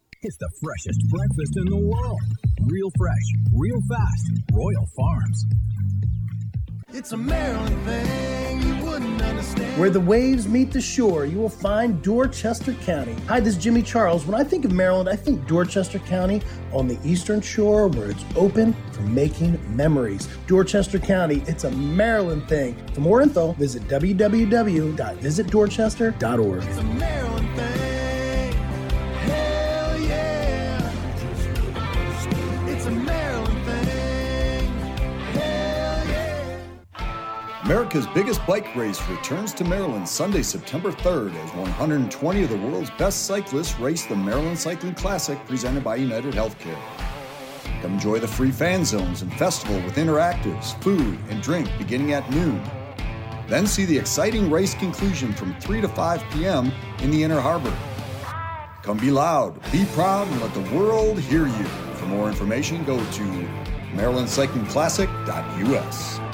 It's 0.23 0.37
the 0.37 0.51
freshest 0.61 1.09
breakfast 1.09 1.57
in 1.57 1.65
the 1.65 1.75
world. 1.75 2.21
Real 2.61 2.91
fresh, 2.95 3.15
real 3.55 3.81
fast. 3.89 4.31
Royal 4.53 4.85
Farms. 4.95 5.45
It's 6.93 7.11
a 7.11 7.17
Maryland 7.17 7.83
thing 7.85 8.61
you 8.61 8.75
wouldn't 8.85 9.19
understand. 9.19 9.79
Where 9.79 9.89
the 9.89 9.99
waves 9.99 10.47
meet 10.47 10.71
the 10.71 10.79
shore, 10.79 11.25
you 11.25 11.39
will 11.39 11.49
find 11.49 12.03
Dorchester 12.03 12.75
County. 12.85 13.15
Hi, 13.27 13.39
this 13.39 13.57
is 13.57 13.63
Jimmy 13.63 13.81
Charles. 13.81 14.27
When 14.27 14.39
I 14.39 14.43
think 14.43 14.63
of 14.63 14.71
Maryland, 14.71 15.09
I 15.09 15.15
think 15.15 15.47
Dorchester 15.47 15.97
County 15.97 16.43
on 16.71 16.87
the 16.87 16.99
eastern 17.03 17.41
shore 17.41 17.87
where 17.87 18.11
it's 18.11 18.23
open 18.35 18.75
for 18.91 19.01
making 19.01 19.59
memories. 19.75 20.29
Dorchester 20.45 20.99
County, 20.99 21.41
it's 21.47 21.63
a 21.63 21.71
Maryland 21.71 22.47
thing. 22.47 22.75
For 22.93 23.01
more 23.01 23.23
info, 23.23 23.53
visit 23.53 23.87
www.visitdorchester.org. 23.87 26.63
It's 26.63 26.77
a 26.77 26.83
Maryland 26.83 27.57
thing. 27.57 27.70
America's 37.71 38.07
biggest 38.07 38.45
bike 38.45 38.75
race 38.75 39.01
returns 39.07 39.53
to 39.53 39.63
Maryland 39.63 40.05
Sunday, 40.05 40.41
September 40.41 40.91
3rd 40.91 41.33
as 41.35 41.53
120 41.53 42.43
of 42.43 42.49
the 42.49 42.57
world's 42.57 42.89
best 42.91 43.25
cyclists 43.25 43.79
race 43.79 44.05
the 44.05 44.13
Maryland 44.13 44.59
Cycling 44.59 44.93
Classic 44.93 45.39
presented 45.45 45.81
by 45.81 45.95
United 45.95 46.33
Healthcare. 46.33 46.77
Come 47.81 47.93
enjoy 47.93 48.19
the 48.19 48.27
free 48.27 48.51
fan 48.51 48.83
zones 48.83 49.21
and 49.21 49.33
festival 49.35 49.77
with 49.83 49.95
interactives, 49.95 50.77
food, 50.83 51.17
and 51.29 51.41
drink 51.41 51.69
beginning 51.77 52.11
at 52.11 52.29
noon. 52.29 52.61
Then 53.47 53.65
see 53.65 53.85
the 53.85 53.97
exciting 53.97 54.51
race 54.51 54.73
conclusion 54.73 55.31
from 55.31 55.57
3 55.61 55.79
to 55.79 55.87
5 55.87 56.23
p.m. 56.33 56.73
in 57.01 57.09
the 57.09 57.23
Inner 57.23 57.39
Harbor. 57.39 57.73
Come 58.83 58.97
be 58.97 59.11
loud, 59.11 59.53
be 59.71 59.85
proud, 59.93 60.27
and 60.27 60.41
let 60.41 60.53
the 60.53 60.75
world 60.75 61.21
hear 61.21 61.47
you. 61.47 61.65
For 61.95 62.05
more 62.07 62.27
information, 62.27 62.83
go 62.83 62.97
to 62.97 63.47
marylandcyclingclassic.us. 63.93 66.30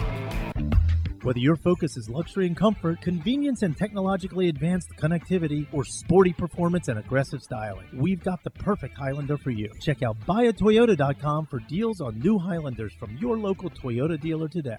Whether 1.28 1.40
your 1.40 1.58
focus 1.58 1.98
is 1.98 2.10
luxury 2.10 2.48
and 2.48 2.56
comfort, 2.56 3.02
convenience 3.02 3.62
and 3.62 3.78
technologically 3.78 4.48
advanced 4.48 4.96
connectivity, 4.96 5.68
or 5.74 5.84
sporty 5.84 6.32
performance 6.32 6.88
and 6.88 6.98
aggressive 6.98 7.44
styling, 7.44 7.86
we've 7.94 8.24
got 8.24 8.46
the 8.46 8.50
perfect 8.50 8.98
Highlander 8.98 9.38
for 9.38 9.52
you. 9.52 9.70
Check 9.82 10.02
out 10.04 10.16
buyatoyota.com 10.26 11.48
for 11.48 11.60
deals 11.60 12.00
on 12.00 12.22
new 12.22 12.40
Highlanders 12.40 12.94
from 12.94 13.18
your 13.18 13.38
local 13.38 13.70
Toyota 13.70 14.18
dealer 14.18 14.48
today. 14.48 14.78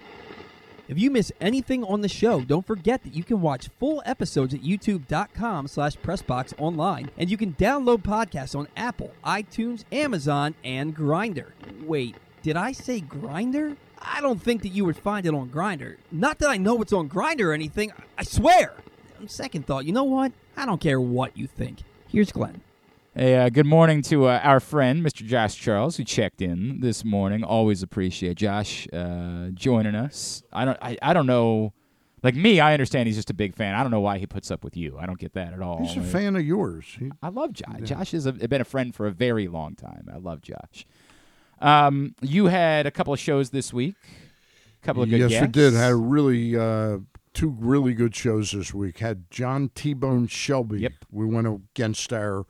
If 0.88 0.98
you 0.98 1.10
miss 1.10 1.30
anything 1.38 1.84
on 1.84 2.00
the 2.00 2.08
show, 2.08 2.40
don't 2.40 2.66
forget 2.66 3.02
that 3.02 3.14
you 3.14 3.24
can 3.24 3.42
watch 3.42 3.68
full 3.78 4.02
episodes 4.06 4.54
at 4.54 4.62
youtube.com 4.62 5.68
slash 5.68 5.96
pressbox 5.96 6.54
online, 6.56 7.10
and 7.18 7.30
you 7.30 7.36
can 7.36 7.52
download 7.56 7.98
podcasts 7.98 8.58
on 8.58 8.68
Apple, 8.74 9.12
iTunes, 9.22 9.84
Amazon, 9.92 10.54
and 10.64 10.94
Grinder. 10.94 11.52
Wait, 11.82 12.16
did 12.40 12.56
I 12.56 12.72
say 12.72 13.00
Grinder? 13.00 13.76
I 14.00 14.20
don't 14.20 14.40
think 14.40 14.62
that 14.62 14.68
you 14.68 14.84
would 14.84 14.96
find 14.96 15.26
it 15.26 15.34
on 15.34 15.48
Grinder. 15.48 15.98
Not 16.10 16.38
that 16.38 16.50
I 16.50 16.56
know 16.56 16.80
it's 16.82 16.92
on 16.92 17.08
Grinder 17.08 17.50
or 17.50 17.54
anything, 17.54 17.92
I 18.16 18.24
swear. 18.24 18.74
Second 19.26 19.66
thought, 19.66 19.84
you 19.84 19.92
know 19.92 20.04
what? 20.04 20.32
I 20.56 20.64
don't 20.64 20.80
care 20.80 21.00
what 21.00 21.36
you 21.36 21.46
think. 21.46 21.80
Here's 22.08 22.30
Glenn. 22.32 22.60
Hey, 23.14 23.36
uh, 23.36 23.48
good 23.48 23.66
morning 23.66 24.02
to 24.02 24.26
uh, 24.26 24.40
our 24.44 24.60
friend, 24.60 25.04
Mr. 25.04 25.26
Josh 25.26 25.56
Charles, 25.56 25.96
who 25.96 26.04
checked 26.04 26.40
in 26.40 26.80
this 26.80 27.04
morning. 27.04 27.42
Always 27.42 27.82
appreciate 27.82 28.36
Josh 28.36 28.86
uh, 28.92 29.48
joining 29.54 29.96
us. 29.96 30.42
I 30.52 30.64
don't, 30.64 30.78
I, 30.80 30.96
I 31.02 31.14
don't 31.14 31.26
know. 31.26 31.72
Like 32.22 32.36
me, 32.36 32.60
I 32.60 32.72
understand 32.72 33.08
he's 33.08 33.16
just 33.16 33.30
a 33.30 33.34
big 33.34 33.56
fan. 33.56 33.74
I 33.74 33.82
don't 33.82 33.90
know 33.90 34.00
why 34.00 34.18
he 34.18 34.26
puts 34.26 34.50
up 34.50 34.62
with 34.62 34.76
you. 34.76 34.96
I 34.98 35.06
don't 35.06 35.18
get 35.18 35.32
that 35.34 35.52
at 35.52 35.60
all. 35.60 35.84
He's 35.84 35.96
a 35.96 36.00
fan 36.00 36.36
of 36.36 36.44
yours. 36.44 36.84
He, 36.98 37.10
I 37.22 37.28
love 37.28 37.52
Josh. 37.52 37.80
Josh 37.82 38.12
has 38.12 38.26
a, 38.26 38.32
been 38.32 38.60
a 38.60 38.64
friend 38.64 38.94
for 38.94 39.06
a 39.06 39.12
very 39.12 39.48
long 39.48 39.74
time. 39.74 40.08
I 40.12 40.18
love 40.18 40.40
Josh. 40.40 40.86
Um, 41.60 42.14
you 42.20 42.46
had 42.46 42.86
a 42.86 42.90
couple 42.90 43.12
of 43.12 43.18
shows 43.20 43.50
this 43.50 43.72
week. 43.72 43.96
A 44.82 44.86
couple 44.86 45.02
of 45.02 45.10
good 45.10 45.18
yes, 45.20 45.30
guests. 45.30 45.46
we 45.46 45.52
did. 45.52 45.72
Had 45.74 45.94
really 45.94 46.56
uh, 46.56 46.98
two 47.34 47.56
really 47.58 47.94
good 47.94 48.14
shows 48.14 48.52
this 48.52 48.72
week. 48.72 48.98
Had 48.98 49.30
John 49.30 49.70
T 49.74 49.92
Bone 49.94 50.26
Shelby. 50.28 50.80
Yep. 50.80 50.92
We 51.10 51.26
went 51.26 51.46
against 51.46 52.12
our 52.12 52.46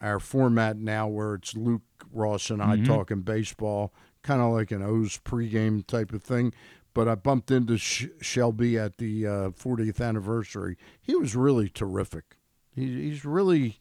our 0.00 0.18
format 0.18 0.76
now, 0.78 1.06
where 1.06 1.34
it's 1.34 1.54
Luke 1.54 1.82
Ross 2.12 2.50
and 2.50 2.62
I 2.62 2.76
Mhm. 2.78 2.86
talking 2.86 3.20
baseball, 3.20 3.92
kind 4.22 4.40
of 4.40 4.52
like 4.52 4.70
an 4.70 4.82
O's 4.82 5.18
pregame 5.24 5.86
type 5.86 6.12
of 6.12 6.22
thing. 6.22 6.52
But 6.92 7.06
I 7.06 7.14
bumped 7.14 7.50
into 7.52 7.76
Sh- 7.78 8.06
Shelby 8.20 8.76
at 8.78 8.96
the 8.98 9.26
uh, 9.26 9.50
40th 9.50 10.00
anniversary. 10.00 10.76
He 11.00 11.14
was 11.14 11.36
really 11.36 11.68
terrific. 11.68 12.36
He, 12.74 13.10
he's 13.10 13.24
really, 13.24 13.78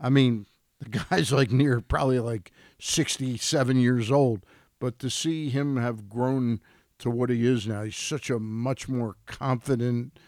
I 0.00 0.08
mean, 0.08 0.46
the 0.80 0.88
guy's 0.88 1.32
like 1.32 1.50
near 1.50 1.80
probably 1.80 2.18
like 2.18 2.52
67 2.80 3.76
years 3.78 4.10
old, 4.10 4.44
but 4.78 4.98
to 4.98 5.10
see 5.10 5.50
him 5.50 5.76
have 5.76 6.08
grown 6.08 6.60
to 6.98 7.10
what 7.10 7.30
he 7.30 7.46
is 7.46 7.66
now, 7.66 7.82
he's 7.82 7.96
such 7.96 8.30
a 8.30 8.38
much 8.38 8.88
more 8.88 9.16
confident. 9.26 10.18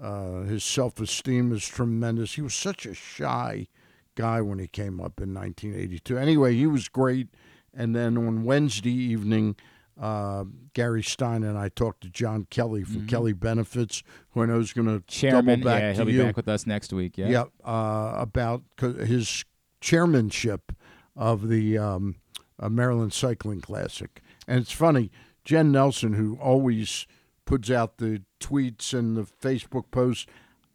Uh, 0.00 0.42
his 0.42 0.64
self 0.64 1.00
esteem 1.00 1.52
is 1.52 1.66
tremendous. 1.66 2.34
He 2.34 2.42
was 2.42 2.54
such 2.54 2.86
a 2.86 2.94
shy 2.94 3.68
guy 4.14 4.40
when 4.40 4.58
he 4.58 4.66
came 4.66 5.00
up 5.00 5.20
in 5.20 5.34
1982. 5.34 6.18
Anyway, 6.18 6.54
he 6.54 6.66
was 6.66 6.88
great. 6.88 7.28
And 7.74 7.96
then 7.96 8.18
on 8.18 8.44
Wednesday 8.44 8.92
evening, 8.92 9.56
uh, 10.00 10.44
Gary 10.74 11.02
Stein 11.02 11.42
and 11.42 11.56
I 11.56 11.68
talked 11.68 12.02
to 12.02 12.10
John 12.10 12.46
Kelly 12.50 12.82
from 12.82 13.06
Kelly 13.06 13.32
Benefits, 13.32 14.02
who 14.30 14.42
I 14.42 14.46
know 14.46 14.58
is 14.58 14.72
going 14.72 14.86
to 14.86 15.30
double 15.30 15.56
back 15.58 15.80
yeah, 15.82 15.92
to 15.92 15.94
he'll 15.94 16.04
be 16.04 16.18
back 16.18 16.36
with 16.36 16.48
us 16.48 16.66
next 16.66 16.92
week. 16.92 17.16
Yeah. 17.16 17.28
Yep, 17.28 17.48
uh, 17.64 18.14
about 18.16 18.62
his 18.80 19.44
chairmanship 19.82 20.72
of 21.14 21.48
the 21.48 21.76
um, 21.76 22.16
uh, 22.58 22.70
Maryland 22.70 23.12
Cycling 23.12 23.60
Classic. 23.60 24.22
And 24.48 24.60
it's 24.60 24.72
funny, 24.72 25.10
Jen 25.44 25.72
Nelson, 25.72 26.14
who 26.14 26.36
always 26.36 27.06
puts 27.44 27.70
out 27.70 27.98
the 27.98 28.22
tweets 28.40 28.94
and 28.94 29.16
the 29.16 29.24
Facebook 29.24 29.90
posts, 29.90 30.26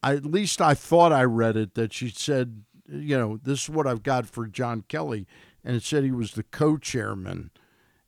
I, 0.03 0.13
at 0.15 0.25
least 0.25 0.61
I 0.61 0.73
thought 0.73 1.11
I 1.11 1.23
read 1.23 1.57
it 1.57 1.73
that 1.73 1.93
she 1.93 2.09
said, 2.09 2.63
you 2.87 3.17
know, 3.17 3.37
this 3.41 3.63
is 3.63 3.69
what 3.69 3.87
I've 3.87 4.03
got 4.03 4.27
for 4.27 4.45
John 4.45 4.83
Kelly. 4.87 5.25
And 5.63 5.75
it 5.75 5.83
said 5.83 6.03
he 6.03 6.11
was 6.11 6.33
the 6.33 6.43
co 6.43 6.77
chairman. 6.77 7.49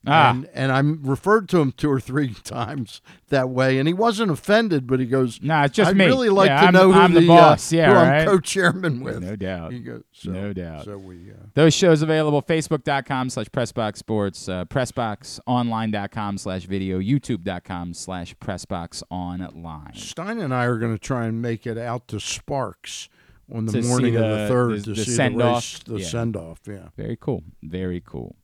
Ah. 0.08 0.30
And, 0.32 0.50
and 0.54 0.72
I 0.72 0.80
referred 0.80 1.50
to 1.50 1.60
him 1.60 1.74
two 1.74 1.92
or 1.92 2.00
three 2.00 2.34
times 2.46 3.02
that 3.28 3.50
way, 3.50 3.78
and 3.80 3.88
he 3.88 3.94
wasn't 3.94 4.32
offended. 4.32 4.88
But 4.88 5.02
he 5.02 5.06
goes, 5.06 5.42
Nah, 5.42 5.66
it's 5.66 5.76
just 5.76 5.90
I'd 5.90 5.98
me. 5.98 6.06
really 6.06 6.30
like 6.30 6.48
Yeah, 6.48 6.60
to 6.62 6.66
I'm- 6.68 6.74
know 6.74 6.92
who 6.94 7.00
I'm 7.00 7.14
the 7.14 7.20
the, 7.20 7.28
boss. 7.28 7.74
uh, 7.74 7.76
Yeah, 7.76 7.88
who 7.90 7.94
right. 7.96 8.20
I'm 8.22 8.28
co-chairman 8.28 9.02
with." 9.04 9.22
No 9.22 9.36
doubt. 9.36 9.74
He 9.74 9.80
goes, 9.80 10.04
so, 10.14 10.32
no 10.32 10.54
doubt. 10.54 10.86
So 10.86 10.98
we, 10.98 11.32
uh, 11.32 11.48
Those 11.54 11.74
shows 11.74 12.02
available 12.02 12.42
Facebook.com 12.42 13.30
slash 13.30 13.48
Pressbox 13.48 13.98
Sports, 13.98 14.48
uh, 14.48 14.64
PressboxOnline.com 14.66 16.38
slash 16.38 16.64
video, 16.64 17.00
YouTube.com 17.00 17.94
slash 17.94 18.36
Pressbox 18.38 19.04
Online. 19.10 19.94
Stein 19.96 20.40
and 20.40 20.54
I 20.54 20.66
are 20.66 20.78
going 20.78 20.94
to 20.94 21.00
try 21.00 21.26
and 21.26 21.42
make 21.42 21.68
it 21.68 21.78
out 21.78 22.08
to 22.10 22.20
Sparks 22.20 23.10
on 23.54 23.66
the 23.66 23.82
morning 23.82 24.16
of 24.16 24.22
the- 24.22 24.28
the 24.38 24.48
third 24.48 24.72
the- 24.80 24.82
to 24.84 24.94
the 24.94 25.04
see 25.06 25.18
the 25.18 25.30
race, 25.36 25.80
the 25.86 25.98
Yeah. 25.98 26.06
send 26.08 26.36
off. 26.38 26.62
Yeah. 26.68 26.90
Very 26.96 27.18
cool. 27.20 27.44
Very 27.64 28.02
cool. 28.06 28.36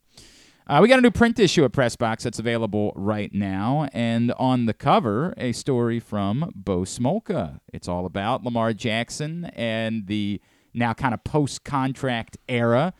Uh, 0.67 0.79
we 0.81 0.87
got 0.87 0.97
a 0.97 1.01
new 1.01 1.11
print 1.11 1.37
issue 1.37 1.63
of 1.63 1.71
Pressbox 1.71 2.23
that's 2.23 2.39
available 2.39 2.91
right 2.95 3.31
now. 3.31 3.87
And 3.93 4.31
on 4.39 4.65
the 4.65 4.73
cover, 4.73 5.35
a 5.37 5.51
story 5.51 5.99
from 5.99 6.51
Bo 6.55 6.79
Smolka. 6.79 7.59
It's 7.71 7.87
all 7.87 8.07
about 8.07 8.43
Lamar 8.43 8.73
Jackson 8.73 9.45
and 9.55 10.07
the 10.07 10.41
now 10.73 10.93
kind 10.93 11.13
of 11.13 11.23
post 11.23 11.63
contract 11.63 12.37
era. 12.49 12.95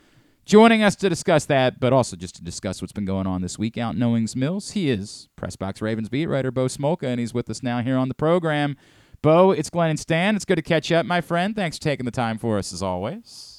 Joining 0.46 0.84
us 0.84 0.96
to 0.98 1.10
discuss 1.10 1.46
that, 1.46 1.80
but 1.80 1.92
also 1.92 2.16
just 2.16 2.36
to 2.36 2.44
discuss 2.44 2.84
what's 2.84 2.94
been 2.94 3.04
going 3.04 3.26
on 3.26 3.42
this 3.42 3.58
week 3.58 3.80
out 3.80 3.96
in 3.96 4.04
Owings 4.04 4.36
Mills, 4.36 4.72
he 4.72 4.92
is 4.92 5.28
Pressbox 5.36 5.82
Ravens 5.82 6.08
beat 6.08 6.28
writer 6.28 6.52
Bo 6.52 6.68
Smolka, 6.68 7.06
and 7.06 7.20
he's 7.20 7.34
with 7.34 7.50
us 7.50 7.64
now 7.64 7.82
here 7.82 7.98
on 7.98 8.10
the 8.10 8.14
program. 8.14 8.78
Bo, 9.24 9.50
it's 9.50 9.72
Glenn 9.72 9.90
and 9.90 10.00
Stan. 10.00 10.36
It's 10.36 10.46
good 10.46 10.58
to 10.58 10.62
catch 10.62 10.92
up, 10.92 11.08
my 11.08 11.20
friend. 11.20 11.56
Thanks 11.56 11.78
for 11.78 11.84
taking 11.84 12.06
the 12.06 12.12
time 12.12 12.38
for 12.38 12.60
us 12.60 12.72
as 12.72 12.84
always. 12.84 13.55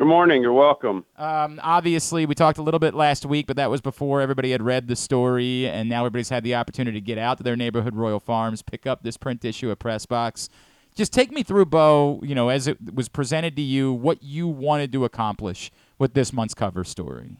Good 0.00 0.06
morning. 0.06 0.40
You're 0.40 0.54
welcome. 0.54 1.04
Um, 1.18 1.60
obviously, 1.62 2.24
we 2.24 2.34
talked 2.34 2.56
a 2.56 2.62
little 2.62 2.80
bit 2.80 2.94
last 2.94 3.26
week, 3.26 3.46
but 3.46 3.56
that 3.56 3.68
was 3.68 3.82
before 3.82 4.22
everybody 4.22 4.50
had 4.50 4.62
read 4.62 4.88
the 4.88 4.96
story, 4.96 5.68
and 5.68 5.90
now 5.90 6.06
everybody's 6.06 6.30
had 6.30 6.42
the 6.42 6.54
opportunity 6.54 6.98
to 6.98 7.04
get 7.04 7.18
out 7.18 7.36
to 7.36 7.42
their 7.42 7.54
neighborhood 7.54 7.94
Royal 7.94 8.18
Farms, 8.18 8.62
pick 8.62 8.86
up 8.86 9.02
this 9.02 9.18
print 9.18 9.44
issue 9.44 9.70
of 9.70 9.78
Pressbox. 9.78 10.48
Just 10.94 11.12
take 11.12 11.30
me 11.30 11.42
through, 11.42 11.66
Bo, 11.66 12.18
you 12.22 12.34
know, 12.34 12.48
as 12.48 12.66
it 12.66 12.78
was 12.94 13.10
presented 13.10 13.56
to 13.56 13.62
you, 13.62 13.92
what 13.92 14.22
you 14.22 14.48
wanted 14.48 14.90
to 14.92 15.04
accomplish 15.04 15.70
with 15.98 16.14
this 16.14 16.32
month's 16.32 16.54
cover 16.54 16.82
story. 16.82 17.36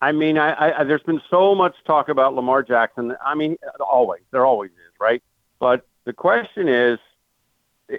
I 0.00 0.12
mean, 0.12 0.38
I, 0.38 0.78
I, 0.78 0.84
there's 0.84 1.02
been 1.02 1.20
so 1.28 1.54
much 1.54 1.76
talk 1.86 2.08
about 2.08 2.32
Lamar 2.34 2.62
Jackson. 2.62 3.14
I 3.22 3.34
mean, 3.34 3.58
always, 3.80 4.22
there 4.30 4.46
always 4.46 4.70
is, 4.70 4.94
right? 4.98 5.22
But 5.58 5.86
the 6.06 6.14
question 6.14 6.68
is, 6.68 6.98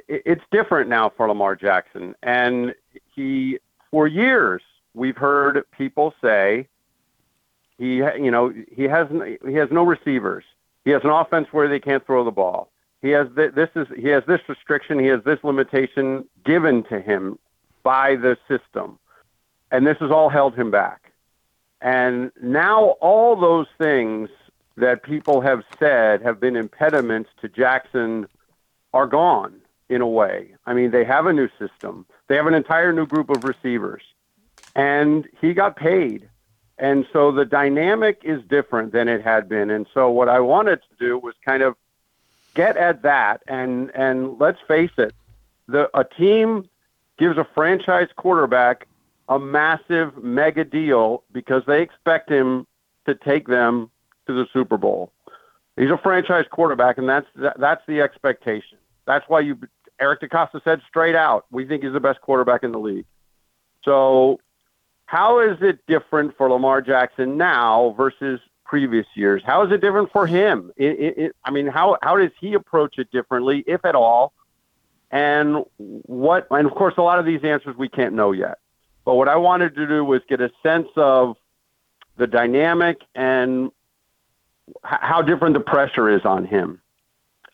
it's 0.07 0.43
different 0.51 0.89
now 0.89 1.09
for 1.09 1.27
Lamar 1.27 1.55
Jackson, 1.55 2.15
and 2.23 2.73
he, 3.13 3.59
for 3.89 4.07
years, 4.07 4.61
we've 4.93 5.17
heard 5.17 5.63
people 5.77 6.13
say 6.21 6.67
he, 7.77 7.95
you 7.95 8.31
know, 8.31 8.53
he 8.71 8.83
has 8.83 9.07
he 9.45 9.53
has 9.55 9.69
no 9.71 9.83
receivers. 9.83 10.43
He 10.85 10.91
has 10.91 11.03
an 11.03 11.09
offense 11.09 11.47
where 11.51 11.67
they 11.67 11.79
can't 11.79 12.05
throw 12.05 12.23
the 12.23 12.31
ball. 12.31 12.71
He 13.01 13.09
has 13.09 13.27
th- 13.35 13.53
this 13.53 13.69
is 13.75 13.87
he 13.95 14.07
has 14.09 14.23
this 14.27 14.41
restriction. 14.47 14.99
He 14.99 15.07
has 15.07 15.23
this 15.23 15.39
limitation 15.43 16.27
given 16.45 16.83
to 16.83 16.99
him 16.99 17.37
by 17.83 18.15
the 18.15 18.37
system, 18.47 18.99
and 19.71 19.85
this 19.85 19.97
has 19.99 20.11
all 20.11 20.29
held 20.29 20.55
him 20.55 20.71
back. 20.71 21.11
And 21.81 22.31
now 22.41 22.95
all 23.01 23.35
those 23.35 23.67
things 23.79 24.29
that 24.77 25.03
people 25.03 25.41
have 25.41 25.63
said 25.79 26.21
have 26.21 26.39
been 26.39 26.55
impediments 26.55 27.29
to 27.41 27.49
Jackson 27.49 28.27
are 28.93 29.07
gone 29.07 29.60
in 29.91 30.01
a 30.01 30.07
way. 30.07 30.55
I 30.65 30.73
mean, 30.73 30.91
they 30.91 31.03
have 31.03 31.25
a 31.25 31.33
new 31.33 31.49
system. 31.59 32.05
They 32.27 32.35
have 32.37 32.47
an 32.47 32.53
entire 32.53 32.93
new 32.93 33.05
group 33.05 33.29
of 33.29 33.43
receivers. 33.43 34.01
And 34.75 35.27
he 35.41 35.53
got 35.53 35.75
paid. 35.75 36.29
And 36.77 37.05
so 37.11 37.31
the 37.31 37.45
dynamic 37.45 38.21
is 38.23 38.41
different 38.47 38.93
than 38.93 39.07
it 39.09 39.21
had 39.21 39.49
been. 39.49 39.69
And 39.69 39.85
so 39.93 40.09
what 40.09 40.29
I 40.29 40.39
wanted 40.39 40.77
to 40.77 41.05
do 41.05 41.19
was 41.19 41.35
kind 41.45 41.61
of 41.61 41.75
get 42.53 42.75
at 42.75 43.03
that 43.03 43.41
and 43.47 43.91
and 43.95 44.37
let's 44.39 44.59
face 44.67 44.91
it, 44.97 45.13
the 45.67 45.89
a 45.97 46.03
team 46.03 46.67
gives 47.17 47.37
a 47.37 47.47
franchise 47.53 48.09
quarterback 48.15 48.87
a 49.29 49.39
massive 49.39 50.21
mega 50.23 50.65
deal 50.65 51.23
because 51.31 51.63
they 51.65 51.81
expect 51.81 52.29
him 52.29 52.65
to 53.05 53.15
take 53.15 53.47
them 53.47 53.89
to 54.27 54.33
the 54.33 54.45
Super 54.51 54.77
Bowl. 54.77 55.11
He's 55.77 55.89
a 55.89 55.97
franchise 55.97 56.45
quarterback, 56.51 56.97
and 56.97 57.07
that's 57.07 57.27
that, 57.35 57.59
that's 57.59 57.81
the 57.87 58.01
expectation. 58.01 58.77
That's 59.05 59.27
why 59.29 59.41
you 59.41 59.57
Eric 60.01 60.21
DeCosta 60.21 60.63
said 60.63 60.81
straight 60.89 61.15
out, 61.15 61.45
we 61.51 61.65
think 61.65 61.83
he's 61.83 61.93
the 61.93 61.99
best 61.99 62.19
quarterback 62.21 62.63
in 62.63 62.71
the 62.71 62.79
league. 62.79 63.05
So, 63.85 64.39
how 65.05 65.39
is 65.39 65.57
it 65.61 65.85
different 65.87 66.35
for 66.37 66.49
Lamar 66.49 66.81
Jackson 66.81 67.37
now 67.37 67.93
versus 67.95 68.39
previous 68.65 69.05
years? 69.15 69.43
How 69.45 69.65
is 69.65 69.71
it 69.71 69.81
different 69.81 70.11
for 70.11 70.25
him? 70.25 70.71
It, 70.77 70.99
it, 70.99 71.17
it, 71.17 71.35
I 71.43 71.51
mean, 71.51 71.67
how 71.67 71.97
how 72.01 72.17
does 72.17 72.31
he 72.39 72.53
approach 72.53 72.97
it 72.97 73.11
differently, 73.11 73.63
if 73.67 73.85
at 73.85 73.95
all? 73.95 74.33
And 75.11 75.65
what? 75.77 76.47
And 76.49 76.65
of 76.65 76.73
course, 76.73 76.95
a 76.97 77.01
lot 77.01 77.19
of 77.19 77.25
these 77.25 77.43
answers 77.43 77.75
we 77.77 77.89
can't 77.89 78.15
know 78.15 78.31
yet. 78.31 78.57
But 79.03 79.15
what 79.15 79.27
I 79.27 79.35
wanted 79.35 79.75
to 79.75 79.87
do 79.87 80.03
was 80.05 80.21
get 80.29 80.41
a 80.41 80.51
sense 80.63 80.87
of 80.95 81.35
the 82.17 82.27
dynamic 82.27 83.01
and 83.15 83.71
how 84.83 85.21
different 85.21 85.55
the 85.55 85.59
pressure 85.59 86.09
is 86.09 86.23
on 86.23 86.45
him. 86.45 86.81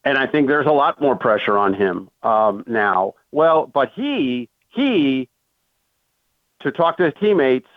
And 0.08 0.18
I 0.18 0.26
think 0.26 0.47
there's 0.47 0.66
a 0.66 0.72
lot 0.72 1.01
more 1.01 1.18
pressure 1.18 1.58
on 1.58 1.74
him 1.74 2.10
um, 2.24 2.64
now. 2.66 3.16
Well, 3.34 3.68
but 3.68 3.91
he 3.93 4.47
he 4.70 5.28
to 6.62 6.72
talk 6.72 6.95
to 6.97 7.03
his 7.03 7.14
teammates 7.20 7.68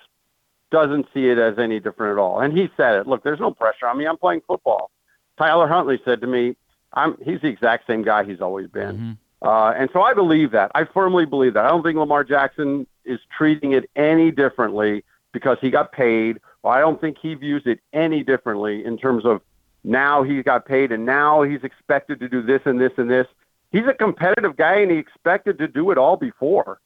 doesn't 0.71 1.07
see 1.13 1.27
it 1.27 1.39
as 1.39 1.59
any 1.59 1.81
different 1.81 2.13
at 2.13 2.21
all. 2.21 2.39
And 2.39 2.57
he 2.57 2.71
said 2.77 2.95
it. 3.01 3.09
Look, 3.09 3.25
there's 3.25 3.41
no 3.41 3.51
pressure 3.51 3.89
on 3.89 3.99
me. 3.99 4.07
I'm 4.07 4.17
playing 4.17 4.43
football. 4.47 4.93
Tyler 5.39 5.67
Huntley 5.67 6.01
said 6.05 6.21
to 6.21 6.29
me, 6.29 6.55
"I'm 6.93 7.17
he's 7.21 7.41
the 7.41 7.49
exact 7.49 7.89
same 7.89 8.03
guy 8.03 8.23
he's 8.23 8.41
always 8.41 8.69
been." 8.69 9.19
Uh, 9.43 9.73
and 9.77 9.91
so 9.93 10.03
I 10.03 10.15
believe 10.15 10.53
that. 10.53 10.71
I 10.73 10.85
firmly 10.85 11.27
believe 11.27 11.55
that. 11.55 11.65
I 11.65 11.69
don't 11.69 11.83
think 11.83 11.99
Lamar 11.99 12.23
Jackson 12.23 12.87
is 13.05 13.19
treating 13.37 13.73
it 13.73 13.91
any 13.97 14.31
differently 14.31 15.03
because 15.33 15.59
he 15.61 15.69
got 15.69 15.91
paid. 15.91 16.39
I 16.63 16.79
don't 16.79 17.01
think 17.01 17.17
he 17.21 17.35
views 17.35 17.63
it 17.67 17.81
any 17.93 18.23
differently 18.23 18.85
in 18.85 18.97
terms 18.99 19.25
of 19.27 19.41
now 19.85 20.23
he's 20.23 20.43
got 20.43 20.67
paid 20.67 20.93
and 20.93 21.07
now 21.07 21.43
he's 21.43 21.63
expected 21.63 22.21
to 22.21 22.29
do 22.29 22.43
this 22.43 22.61
and 22.65 22.81
this 22.81 22.93
and 22.97 23.11
this. 23.11 23.27
He's 23.73 23.87
a 23.87 23.95
competitive 23.95 24.57
guy 24.57 24.77
and 24.77 24.91
he 24.91 24.99
expected 24.99 25.59
to 25.59 25.69
do 25.69 25.91
it 25.91 25.99
all 25.99 26.17
before. 26.17 26.81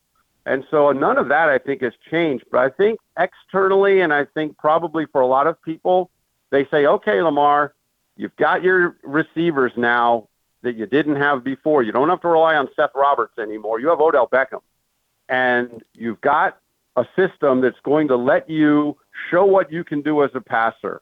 And 0.46 0.64
so 0.70 0.88
uh, 0.88 0.92
none 0.92 1.16
of 1.16 1.28
that 1.28 1.48
I 1.48 1.58
think 1.58 1.82
has 1.82 1.94
changed. 2.10 2.44
But 2.50 2.60
I 2.60 2.68
think 2.70 3.00
externally, 3.18 4.00
and 4.00 4.12
I 4.12 4.26
think 4.26 4.58
probably 4.58 5.06
for 5.06 5.20
a 5.20 5.26
lot 5.26 5.46
of 5.46 5.60
people, 5.62 6.10
they 6.50 6.66
say, 6.66 6.86
okay, 6.86 7.22
Lamar, 7.22 7.74
you've 8.16 8.36
got 8.36 8.62
your 8.62 8.96
receivers 9.02 9.72
now 9.76 10.28
that 10.62 10.76
you 10.76 10.86
didn't 10.86 11.16
have 11.16 11.42
before. 11.42 11.82
You 11.82 11.92
don't 11.92 12.08
have 12.08 12.20
to 12.22 12.28
rely 12.28 12.56
on 12.56 12.68
Seth 12.76 12.90
Roberts 12.94 13.38
anymore. 13.38 13.80
You 13.80 13.88
have 13.88 14.00
Odell 14.00 14.28
Beckham. 14.28 14.60
And 15.28 15.82
you've 15.94 16.20
got 16.20 16.58
a 16.96 17.06
system 17.16 17.60
that's 17.60 17.80
going 17.82 18.08
to 18.08 18.16
let 18.16 18.48
you 18.48 18.96
show 19.30 19.44
what 19.44 19.72
you 19.72 19.84
can 19.84 20.02
do 20.02 20.22
as 20.22 20.30
a 20.34 20.40
passer. 20.40 21.00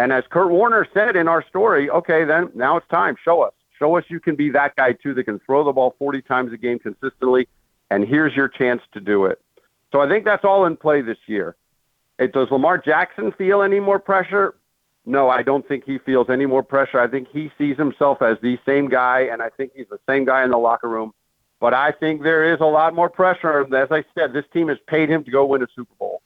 And 0.00 0.14
as 0.14 0.24
Kurt 0.30 0.48
Warner 0.48 0.86
said 0.94 1.14
in 1.14 1.28
our 1.28 1.44
story, 1.46 1.90
okay, 1.90 2.24
then 2.24 2.48
now 2.54 2.78
it's 2.78 2.88
time. 2.88 3.16
Show 3.22 3.42
us. 3.42 3.52
Show 3.78 3.98
us 3.98 4.04
you 4.08 4.18
can 4.18 4.34
be 4.34 4.48
that 4.48 4.74
guy 4.74 4.92
too 4.92 5.12
that 5.12 5.24
can 5.24 5.38
throw 5.40 5.62
the 5.62 5.72
ball 5.72 5.94
40 5.98 6.22
times 6.22 6.54
a 6.54 6.56
game 6.56 6.78
consistently. 6.78 7.46
And 7.90 8.08
here's 8.08 8.34
your 8.34 8.48
chance 8.48 8.80
to 8.92 9.00
do 9.00 9.26
it. 9.26 9.42
So 9.92 10.00
I 10.00 10.08
think 10.08 10.24
that's 10.24 10.42
all 10.42 10.64
in 10.64 10.78
play 10.78 11.02
this 11.02 11.18
year. 11.26 11.54
It, 12.18 12.32
does 12.32 12.50
Lamar 12.50 12.78
Jackson 12.78 13.30
feel 13.32 13.60
any 13.60 13.78
more 13.78 13.98
pressure? 13.98 14.54
No, 15.04 15.28
I 15.28 15.42
don't 15.42 15.68
think 15.68 15.84
he 15.84 15.98
feels 15.98 16.30
any 16.30 16.46
more 16.46 16.62
pressure. 16.62 16.98
I 16.98 17.06
think 17.06 17.28
he 17.30 17.52
sees 17.58 17.76
himself 17.76 18.22
as 18.22 18.38
the 18.40 18.58
same 18.64 18.88
guy, 18.88 19.28
and 19.30 19.42
I 19.42 19.50
think 19.50 19.72
he's 19.74 19.88
the 19.90 20.00
same 20.08 20.24
guy 20.24 20.44
in 20.44 20.50
the 20.50 20.56
locker 20.56 20.88
room. 20.88 21.12
But 21.60 21.74
I 21.74 21.92
think 21.92 22.22
there 22.22 22.54
is 22.54 22.60
a 22.60 22.66
lot 22.66 22.94
more 22.94 23.10
pressure. 23.10 23.66
As 23.76 23.90
I 23.90 24.02
said, 24.14 24.32
this 24.32 24.46
team 24.50 24.68
has 24.68 24.78
paid 24.86 25.10
him 25.10 25.24
to 25.24 25.30
go 25.30 25.44
win 25.44 25.62
a 25.62 25.66
Super 25.76 25.92
Bowl. 25.98 26.22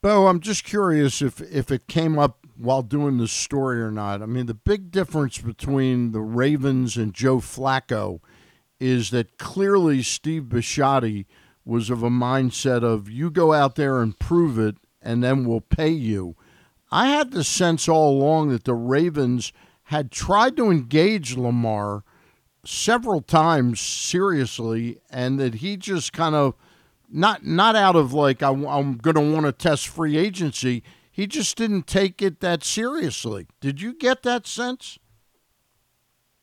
Bo, 0.00 0.28
I'm 0.28 0.40
just 0.40 0.62
curious 0.62 1.20
if 1.20 1.40
if 1.40 1.72
it 1.72 1.88
came 1.88 2.18
up 2.18 2.46
while 2.56 2.82
doing 2.82 3.18
the 3.18 3.26
story 3.26 3.82
or 3.82 3.90
not. 3.90 4.22
I 4.22 4.26
mean, 4.26 4.46
the 4.46 4.54
big 4.54 4.90
difference 4.92 5.38
between 5.38 6.12
the 6.12 6.20
Ravens 6.20 6.96
and 6.96 7.12
Joe 7.12 7.38
Flacco 7.38 8.20
is 8.78 9.10
that 9.10 9.38
clearly 9.38 10.02
Steve 10.02 10.44
Bisciotti 10.44 11.26
was 11.64 11.90
of 11.90 12.02
a 12.02 12.10
mindset 12.10 12.84
of 12.84 13.10
you 13.10 13.30
go 13.30 13.52
out 13.52 13.74
there 13.74 14.00
and 14.00 14.18
prove 14.18 14.58
it, 14.58 14.76
and 15.02 15.22
then 15.22 15.44
we'll 15.44 15.60
pay 15.60 15.90
you. 15.90 16.36
I 16.90 17.08
had 17.08 17.32
the 17.32 17.44
sense 17.44 17.88
all 17.88 18.10
along 18.10 18.50
that 18.50 18.64
the 18.64 18.74
Ravens 18.74 19.52
had 19.84 20.12
tried 20.12 20.56
to 20.56 20.70
engage 20.70 21.36
Lamar 21.36 22.04
several 22.64 23.20
times 23.20 23.80
seriously, 23.80 24.98
and 25.10 25.40
that 25.40 25.56
he 25.56 25.76
just 25.76 26.12
kind 26.12 26.36
of 26.36 26.54
not 27.10 27.44
not 27.44 27.76
out 27.76 27.96
of 27.96 28.12
like 28.12 28.42
I, 28.42 28.50
am 28.50 28.96
going 28.96 29.16
to 29.16 29.20
want 29.20 29.46
to 29.46 29.52
test 29.52 29.88
free 29.88 30.16
agency. 30.16 30.82
He 31.10 31.26
just 31.26 31.56
didn't 31.56 31.86
take 31.86 32.22
it 32.22 32.40
that 32.40 32.62
seriously. 32.62 33.46
Did 33.60 33.80
you 33.80 33.92
get 33.92 34.22
that 34.22 34.46
sense? 34.46 34.98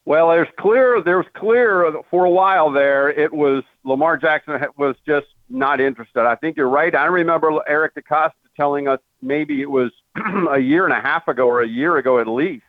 Well, 0.06 0.30
there's 0.30 0.50
clear. 0.60 1.02
There's 1.02 1.26
clear 1.34 1.94
for 2.12 2.26
a 2.26 2.30
while 2.30 2.72
there. 2.72 3.10
It 3.10 3.34
was 3.34 3.64
Lamar 3.84 4.18
Jackson 4.18 4.60
was 4.78 4.96
just 5.06 5.28
not 5.50 5.80
interested. 5.80 6.28
I 6.28 6.36
think 6.36 6.58
you're 6.58 6.70
right. 6.70 6.94
I 6.94 7.06
remember 7.06 7.52
Eric 7.68 7.96
DeCosta 7.96 8.34
telling 8.56 8.88
us 8.88 9.00
maybe 9.22 9.62
it 9.62 9.70
was 9.70 9.92
a 10.52 10.60
year 10.60 10.86
and 10.86 10.94
a 10.94 11.02
half 11.02 11.28
ago 11.28 11.48
or 11.48 11.62
a 11.62 11.68
year 11.68 11.98
ago 11.98 12.20
at 12.20 12.28
least 12.28 12.64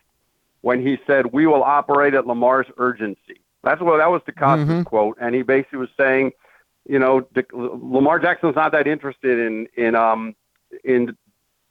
when 0.62 0.84
he 0.84 0.98
said 1.06 1.26
we 1.32 1.46
will 1.46 1.62
operate 1.62 2.14
at 2.14 2.26
Lamar's 2.26 2.66
urgency. 2.78 3.40
That's 3.62 3.80
what 3.80 3.98
that 3.98 4.10
was 4.10 4.22
DeCosta's 4.22 4.68
mm-hmm. 4.68 4.82
quote, 4.82 5.18
and 5.20 5.34
he 5.34 5.42
basically 5.42 5.80
was 5.80 5.88
saying, 5.96 6.32
you 6.88 6.98
know, 6.98 7.26
Lamar 7.52 8.18
Jackson's 8.18 8.56
not 8.56 8.72
that 8.72 8.86
interested 8.86 9.38
in 9.38 9.68
in 9.76 9.94
um 9.94 10.34
in 10.84 11.16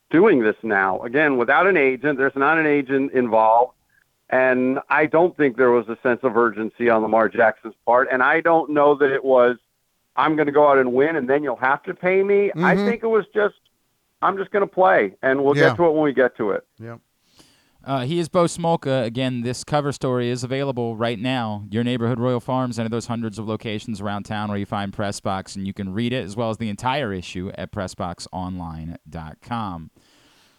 doing 0.10 0.42
this 0.42 0.56
now. 0.64 1.02
Again, 1.02 1.38
without 1.38 1.68
an 1.68 1.78
agent, 1.78 2.18
there's 2.18 2.36
not 2.36 2.58
an 2.58 2.66
agent 2.66 3.12
involved. 3.14 3.74
And 4.30 4.80
I 4.90 5.06
don't 5.06 5.36
think 5.38 5.56
there 5.56 5.72
was 5.72 5.88
a 5.88 5.98
sense 6.02 6.22
of 6.24 6.36
urgency 6.36 6.90
on 6.90 7.02
Lamar 7.04 7.30
Jackson's 7.30 7.76
part. 7.86 8.08
And 8.12 8.24
I 8.24 8.42
don't 8.42 8.72
know 8.72 8.96
that 8.96 9.12
it 9.12 9.24
was, 9.24 9.58
I'm 10.16 10.36
going 10.36 10.48
to 10.48 10.52
go 10.52 10.68
out 10.68 10.78
and 10.80 10.94
win 10.94 11.16
and 11.16 11.30
then 11.30 11.44
you'll 11.44 11.56
have 11.58 11.84
to 11.84 11.94
pay 11.94 12.24
me. 12.24 12.48
Mm-hmm. 12.50 12.66
I 12.66 12.76
think 12.76 13.04
it 13.04 13.08
was 13.08 13.26
just, 13.34 13.56
I'm 14.22 14.38
just 14.38 14.52
going 14.52 14.68
to 14.68 14.74
play 14.74 15.14
and 15.22 15.44
we'll 15.44 15.56
yeah. 15.56 15.70
get 15.70 15.78
to 15.78 15.86
it 15.86 15.92
when 15.92 16.04
we 16.04 16.14
get 16.14 16.36
to 16.38 16.52
it. 16.52 16.66
Yeah. 16.80 16.98
Uh, 17.86 18.04
he 18.04 18.18
is 18.18 18.30
Bo 18.30 18.46
Smolka. 18.46 19.06
Again, 19.06 19.42
this 19.42 19.64
cover 19.64 19.92
story 19.92 20.32
is 20.32 20.44
available 20.44 20.98
right 20.98 21.20
now. 21.20 21.68
Your 21.70 21.84
neighborhood 21.84 22.20
Royal 22.20 22.40
Farms, 22.40 22.80
any 22.80 22.88
of 22.88 22.92
those 22.92 23.06
hundreds 23.06 23.38
of 23.38 23.48
locations 23.48 24.02
around 24.02 24.24
town 24.24 24.50
where 24.50 24.58
you 24.58 24.66
find 24.66 24.92
Pressbox, 24.92 25.56
and 25.56 25.68
you 25.68 25.74
can 25.74 25.94
read 25.94 26.12
it 26.12 26.26
as 26.26 26.36
well 26.36 26.50
as 26.50 26.58
the 26.58 26.68
entire 26.68 27.14
issue 27.14 27.52
at 27.56 27.72
PressBoxOnline.com. 27.72 29.92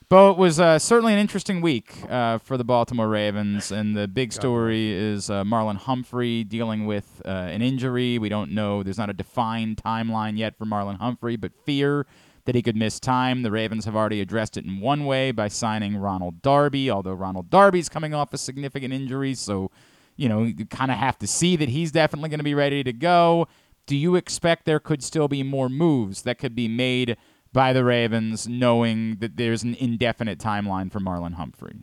Bo, 0.08 0.30
it 0.30 0.38
was 0.38 0.60
uh, 0.60 0.78
certainly 0.78 1.14
an 1.14 1.18
interesting 1.18 1.60
week 1.60 1.92
uh, 2.08 2.38
for 2.38 2.56
the 2.56 2.62
Baltimore 2.62 3.08
Ravens, 3.08 3.72
and 3.72 3.96
the 3.96 4.06
big 4.06 4.32
story 4.32 4.92
is 4.92 5.28
uh, 5.28 5.42
Marlon 5.42 5.78
Humphrey 5.78 6.44
dealing 6.44 6.86
with 6.86 7.20
uh, 7.24 7.28
an 7.28 7.60
injury. 7.60 8.20
We 8.20 8.28
don't 8.28 8.52
know; 8.52 8.84
there's 8.84 8.98
not 8.98 9.10
a 9.10 9.14
defined 9.14 9.82
timeline 9.84 10.38
yet 10.38 10.56
for 10.56 10.64
Marlon 10.64 10.98
Humphrey, 10.98 11.34
but 11.34 11.50
fear 11.64 12.06
that 12.46 12.54
he 12.54 12.62
could 12.62 12.76
miss 12.76 12.98
time. 12.98 13.42
The 13.42 13.50
Ravens 13.50 13.84
have 13.84 13.94
already 13.94 14.20
addressed 14.20 14.56
it 14.56 14.64
in 14.64 14.80
one 14.80 15.04
way 15.04 15.30
by 15.30 15.48
signing 15.48 15.96
Ronald 15.96 16.42
Darby, 16.42 16.90
although 16.90 17.12
Ronald 17.12 17.50
Darby's 17.50 17.88
coming 17.88 18.14
off 18.14 18.32
a 18.32 18.38
significant 18.38 18.92
injury, 18.92 19.34
so 19.34 19.70
you 20.16 20.28
know 20.28 20.42
you 20.42 20.66
kind 20.66 20.90
of 20.90 20.96
have 20.96 21.18
to 21.18 21.26
see 21.26 21.56
that 21.56 21.68
he's 21.68 21.92
definitely 21.92 22.30
going 22.30 22.40
to 22.40 22.44
be 22.44 22.54
ready 22.54 22.82
to 22.82 22.92
go. 22.92 23.46
Do 23.86 23.96
you 23.96 24.16
expect 24.16 24.64
there 24.64 24.80
could 24.80 25.02
still 25.04 25.28
be 25.28 25.42
more 25.42 25.68
moves 25.68 26.22
that 26.22 26.38
could 26.38 26.56
be 26.56 26.68
made? 26.68 27.16
by 27.56 27.72
the 27.72 27.82
Ravens, 27.82 28.46
knowing 28.46 29.16
that 29.20 29.38
there's 29.38 29.62
an 29.62 29.74
indefinite 29.76 30.38
timeline 30.38 30.92
for 30.92 31.00
Marlon 31.00 31.32
Humphrey? 31.32 31.78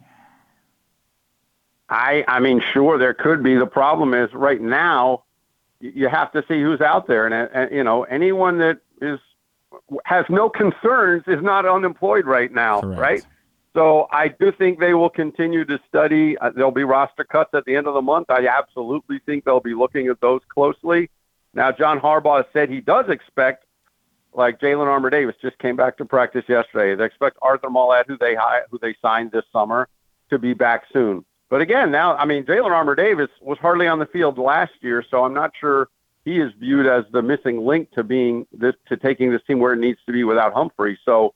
I 1.89 2.24
I 2.28 2.39
mean, 2.39 2.61
sure, 2.74 2.99
there 2.99 3.16
could 3.16 3.41
be. 3.41 3.55
The 3.55 3.66
problem 3.66 4.14
is 4.14 4.30
right 4.34 4.61
now, 4.61 5.24
you 5.80 6.09
have 6.09 6.32
to 6.34 6.43
see 6.47 6.61
who's 6.61 6.80
out 6.80 7.07
there, 7.07 7.26
and, 7.26 7.49
and 7.53 7.76
you 7.76 7.84
know, 7.84 8.03
anyone 8.03 8.59
that 8.59 8.82
is 9.01 9.20
has 10.06 10.26
no 10.30 10.50
concerns 10.50 11.24
is 11.28 11.42
not 11.42 11.66
unemployed 11.66 12.26
right 12.26 12.52
now, 12.52 12.82
Correct. 12.82 13.00
right? 13.00 13.26
So 13.74 14.08
I 14.12 14.28
do 14.28 14.52
think 14.52 14.80
they 14.80 14.94
will 14.94 15.10
continue 15.10 15.66
to 15.66 15.80
study. 15.88 16.38
Uh, 16.38 16.52
there'll 16.56 16.72
be 16.72 16.84
roster 16.84 17.24
cuts 17.24 17.52
at 17.54 17.66
the 17.66 17.76
end 17.76 17.88
of 17.88 17.96
the 17.96 18.02
month. 18.02 18.30
I 18.30 18.48
absolutely 18.48 19.20
think 19.26 19.46
they'll 19.46 19.60
be 19.60 19.74
looking 19.74 20.08
at 20.08 20.22
those 20.22 20.42
closely. 20.48 21.10
Now, 21.56 21.72
John 21.72 22.00
Harbaugh 22.00 22.46
said 22.54 22.70
he 22.70 22.82
does 22.82 23.10
expect 23.10 23.66
like 24.36 24.60
Jalyn 24.60 24.88
Armour 24.88 25.10
Davis 25.10 25.36
just 25.42 25.58
came 25.60 25.76
back 25.76 25.98
to 25.98 26.06
practice 26.06 26.44
yesterday. 26.48 26.96
They 26.96 27.06
expect 27.06 27.38
Arthur 27.42 27.70
Maulet, 27.70 28.06
who 28.08 28.18
they 28.18 28.36
who 28.70 28.80
they 28.80 28.96
signed 29.02 29.32
this 29.32 29.46
summer, 29.52 29.88
to 30.30 30.40
be 30.40 30.54
back 30.54 30.84
soon. 30.92 31.26
But 31.50 31.62
again, 31.62 31.92
now 31.92 32.16
I 32.16 32.26
mean 32.26 32.44
Jalyn 32.46 32.72
Armour 32.72 32.96
Davis 32.96 33.30
was 33.42 33.58
hardly 33.60 33.88
on 33.88 34.00
the 34.00 34.08
field 34.08 34.38
last 34.38 34.74
year, 34.82 35.04
so 35.10 35.24
I'm 35.24 35.34
not 35.34 35.52
sure 35.60 35.90
he 36.26 36.39
is 36.39 36.51
viewed 36.59 36.88
as 36.88 37.03
the 37.11 37.21
missing 37.21 37.65
link 37.65 37.91
to 37.91 38.03
being 38.03 38.47
this 38.51 38.76
to 38.88 38.97
taking 38.97 39.32
this 39.32 39.41
team 39.45 39.59
where 39.59 39.74
it 39.74 39.80
needs 39.80 39.99
to 40.05 40.13
be 40.13 40.24
without 40.24 40.53
Humphrey. 40.53 40.97
So 41.03 41.34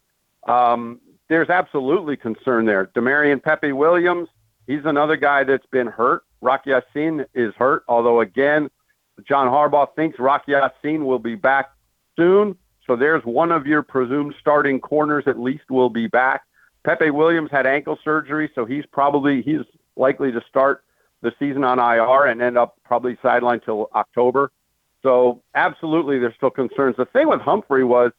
um, 0.47 1.01
there's 1.29 1.49
absolutely 1.49 2.15
concern 2.15 2.65
there. 2.65 2.87
Damarion 2.87 3.41
Pepe 3.41 3.73
Williams, 3.73 4.29
he's 4.65 4.85
another 4.85 5.17
guy 5.17 5.43
that's 5.43 5.65
been 5.67 5.87
hurt. 5.87 6.23
Rock 6.41 6.65
Ya-Sin 6.65 7.25
is 7.33 7.53
hurt, 7.55 7.83
although 7.87 8.21
again, 8.21 8.69
John 9.27 9.47
Harbaugh 9.47 9.93
thinks 9.95 10.19
Rock 10.19 10.43
Ya-Sin 10.47 11.05
will 11.05 11.19
be 11.19 11.35
back 11.35 11.71
soon. 12.15 12.55
So 12.85 12.95
there's 12.95 13.23
one 13.25 13.51
of 13.51 13.67
your 13.67 13.83
presumed 13.83 14.35
starting 14.39 14.79
corners 14.79 15.25
at 15.27 15.37
least 15.37 15.69
will 15.69 15.89
be 15.89 16.07
back. 16.07 16.43
Pepe 16.85 17.09
Williams 17.09 17.51
had 17.51 17.67
ankle 17.67 17.99
surgery, 18.01 18.49
so 18.55 18.65
he's 18.65 18.85
probably 18.85 19.41
he's 19.41 19.59
likely 19.97 20.31
to 20.31 20.41
start 20.47 20.83
the 21.21 21.33
season 21.37 21.63
on 21.65 21.79
IR 21.79 22.27
and 22.27 22.41
end 22.41 22.57
up 22.57 22.77
probably 22.85 23.15
sidelined 23.17 23.65
till 23.65 23.89
October. 23.93 24.51
So 25.07 25.41
absolutely, 25.55 26.19
there's 26.19 26.35
still 26.35 26.49
concerns. 26.49 26.97
The 26.97 27.05
thing 27.05 27.29
with 27.29 27.39
Humphrey 27.39 27.85
was 27.85 28.11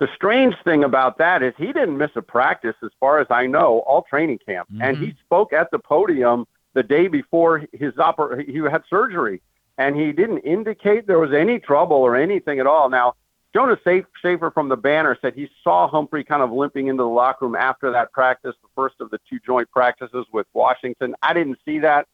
the 0.00 0.08
strange 0.16 0.56
thing 0.64 0.82
about 0.82 1.18
that 1.18 1.44
is 1.44 1.54
he 1.56 1.66
didn't 1.66 1.96
miss 1.96 2.10
a 2.16 2.22
practice, 2.22 2.74
as 2.82 2.90
far 2.98 3.20
as 3.20 3.28
I 3.30 3.46
know, 3.46 3.78
all 3.86 4.02
training 4.02 4.40
camp, 4.44 4.68
mm-hmm. 4.68 4.82
and 4.82 4.96
he 4.96 5.14
spoke 5.24 5.52
at 5.52 5.70
the 5.70 5.78
podium 5.78 6.48
the 6.74 6.82
day 6.82 7.06
before 7.06 7.68
his 7.72 7.92
oper- 7.94 8.44
he 8.44 8.58
had 8.68 8.82
surgery, 8.90 9.42
and 9.78 9.94
he 9.94 10.10
didn't 10.10 10.38
indicate 10.38 11.06
there 11.06 11.20
was 11.20 11.32
any 11.32 11.60
trouble 11.60 11.98
or 11.98 12.16
anything 12.16 12.58
at 12.58 12.66
all. 12.66 12.90
Now 12.90 13.14
Jonas 13.54 13.78
Shaffer 13.84 14.50
from 14.50 14.68
the 14.68 14.76
Banner 14.76 15.16
said 15.22 15.34
he 15.34 15.48
saw 15.62 15.86
Humphrey 15.86 16.24
kind 16.24 16.42
of 16.42 16.50
limping 16.50 16.88
into 16.88 17.04
the 17.04 17.08
locker 17.08 17.44
room 17.44 17.54
after 17.54 17.92
that 17.92 18.10
practice, 18.10 18.56
the 18.60 18.68
first 18.74 18.96
of 18.98 19.10
the 19.10 19.20
two 19.30 19.38
joint 19.46 19.70
practices 19.70 20.26
with 20.32 20.48
Washington. 20.52 21.14
I 21.22 21.32
didn't 21.32 21.58
see 21.64 21.78
that, 21.78 22.08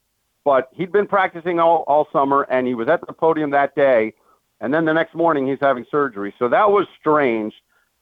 but 0.47 0.69
he'd 0.73 0.93
been 0.93 1.09
practicing 1.09 1.59
all, 1.59 1.83
all 1.89 2.07
summer 2.13 2.47
and 2.49 2.69
he 2.69 2.75
was 2.75 2.89
at 2.89 3.05
the 3.05 3.13
podium 3.13 3.51
that 3.51 3.75
day. 3.75 4.15
And 4.61 4.73
then 4.73 4.85
the 4.85 4.95
next 4.95 5.13
morning 5.13 5.49
he's 5.49 5.59
having 5.61 5.85
surgery. 5.91 6.33
So 6.39 6.49
that 6.49 6.71
was 6.71 6.87
strange. 7.01 7.53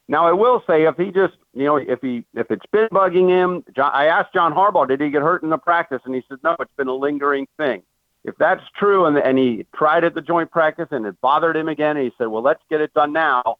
Now 0.07 0.27
I 0.27 0.31
will 0.31 0.63
say 0.67 0.83
if 0.83 0.95
he 0.95 1.11
just 1.11 1.33
you 1.55 1.63
know 1.63 1.77
if 1.77 1.99
he 2.03 2.23
if 2.35 2.51
it's 2.51 2.65
been 2.71 2.87
bugging 2.89 3.27
him, 3.29 3.63
John, 3.75 3.89
I 3.91 4.05
asked 4.05 4.31
John 4.31 4.53
Harbaugh, 4.53 4.87
did 4.87 5.01
he 5.01 5.09
get 5.09 5.23
hurt 5.23 5.41
in 5.41 5.49
the 5.49 5.57
practice, 5.57 6.01
and 6.05 6.13
he 6.13 6.23
said 6.29 6.37
no, 6.43 6.55
it's 6.59 6.71
been 6.77 6.87
a 6.87 6.93
lingering 6.93 7.47
thing. 7.57 7.81
If 8.23 8.35
that's 8.37 8.63
true, 8.77 9.05
and 9.05 9.17
and 9.17 9.39
he 9.39 9.65
tried 9.75 10.03
at 10.03 10.13
the 10.13 10.21
joint 10.21 10.51
practice 10.51 10.89
and 10.91 11.03
it 11.07 11.19
bothered 11.21 11.57
him 11.57 11.67
again, 11.67 11.97
and 11.97 12.05
he 12.05 12.11
said, 12.19 12.27
well, 12.27 12.43
let's 12.43 12.61
get 12.69 12.79
it 12.79 12.93
done 12.93 13.11
now. 13.11 13.57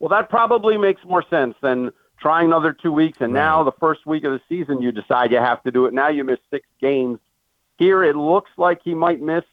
Well, 0.00 0.08
that 0.08 0.30
probably 0.30 0.76
makes 0.78 1.04
more 1.04 1.24
sense 1.30 1.54
than 1.62 1.92
trying 2.18 2.46
another 2.46 2.72
two 2.72 2.90
weeks, 2.90 3.18
and 3.20 3.32
now 3.32 3.62
the 3.62 3.72
first 3.78 4.04
week 4.04 4.24
of 4.24 4.32
the 4.32 4.40
season 4.48 4.82
you 4.82 4.90
decide 4.90 5.30
you 5.30 5.38
have 5.38 5.62
to 5.62 5.70
do 5.70 5.86
it. 5.86 5.94
Now 5.94 6.08
you 6.08 6.24
miss 6.24 6.40
six 6.50 6.66
games. 6.80 7.20
Here 7.78 8.02
it 8.04 8.16
looks 8.16 8.50
like 8.56 8.80
he 8.82 8.94
might 8.94 9.20
miss 9.20 9.44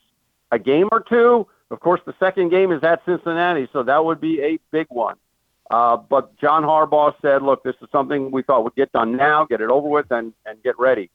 a 0.52 0.60
game 0.60 0.90
or 0.92 1.00
two. 1.00 1.48
Of 1.72 1.80
course, 1.80 2.02
the 2.06 2.14
second 2.20 2.50
game 2.50 2.72
is 2.72 2.84
at 2.84 3.04
Cincinnati, 3.06 3.68
so 3.72 3.84
that 3.84 4.04
would 4.04 4.20
be 4.20 4.42
a 4.42 4.60
big 4.72 4.88
one. 4.90 5.16
Uh, 5.70 5.98
but 5.98 6.38
John 6.38 6.64
Harbaugh 6.64 7.14
said, 7.22 7.42
look, 7.42 7.64
this 7.64 7.76
is 7.82 7.88
something 7.92 8.30
we 8.32 8.44
thought 8.44 8.64
would 8.64 8.76
get 8.76 8.92
done 8.92 9.16
now, 9.16 9.46
get 9.46 9.62
it 9.62 9.70
over 9.70 9.88
with, 9.88 10.12
and, 10.12 10.34
and 10.46 10.62
get 10.64 10.78
ready. 10.78 11.10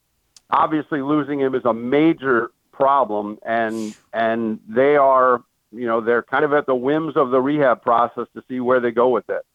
Obviously, 0.50 1.02
losing 1.02 1.40
him 1.40 1.54
is 1.54 1.64
a 1.64 1.72
major 1.72 2.50
problem, 2.72 3.38
and 3.44 3.96
and 4.12 4.58
they 4.68 4.96
are, 4.96 5.42
you 5.70 5.86
know, 5.86 6.00
they're 6.00 6.22
kind 6.22 6.44
of 6.44 6.52
at 6.52 6.66
the 6.66 6.74
whims 6.74 7.16
of 7.16 7.30
the 7.30 7.40
rehab 7.40 7.82
process 7.82 8.26
to 8.34 8.42
see 8.48 8.58
where 8.58 8.80
they 8.80 8.90
go 8.90 9.10
with 9.10 9.30
it. 9.30 9.46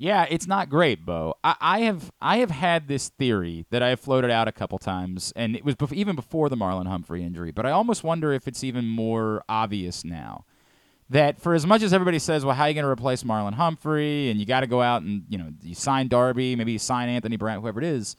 Yeah, 0.00 0.26
it's 0.30 0.46
not 0.46 0.70
great, 0.70 1.04
Bo. 1.04 1.34
I, 1.44 1.56
I 1.60 1.80
have 1.80 2.10
I 2.22 2.38
have 2.38 2.50
had 2.50 2.88
this 2.88 3.10
theory 3.10 3.66
that 3.68 3.82
I 3.82 3.90
have 3.90 4.00
floated 4.00 4.30
out 4.30 4.48
a 4.48 4.52
couple 4.52 4.78
times, 4.78 5.30
and 5.36 5.54
it 5.54 5.62
was 5.62 5.74
bef- 5.74 5.92
even 5.92 6.16
before 6.16 6.48
the 6.48 6.56
Marlon 6.56 6.86
Humphrey 6.86 7.22
injury. 7.22 7.50
But 7.50 7.66
I 7.66 7.72
almost 7.72 8.02
wonder 8.02 8.32
if 8.32 8.48
it's 8.48 8.64
even 8.64 8.88
more 8.88 9.44
obvious 9.46 10.02
now 10.02 10.46
that 11.10 11.38
for 11.38 11.52
as 11.52 11.66
much 11.66 11.82
as 11.82 11.92
everybody 11.92 12.18
says, 12.18 12.46
well, 12.46 12.54
how 12.54 12.62
are 12.62 12.68
you 12.68 12.74
going 12.74 12.86
to 12.86 12.90
replace 12.90 13.24
Marlon 13.24 13.52
Humphrey, 13.52 14.30
and 14.30 14.40
you 14.40 14.46
got 14.46 14.60
to 14.60 14.66
go 14.66 14.80
out 14.80 15.02
and 15.02 15.24
you 15.28 15.36
know 15.36 15.50
you 15.62 15.74
sign 15.74 16.08
Darby, 16.08 16.56
maybe 16.56 16.72
you 16.72 16.78
sign 16.78 17.10
Anthony 17.10 17.36
Brown, 17.36 17.60
whoever 17.60 17.78
it 17.78 17.86
is. 17.86 18.16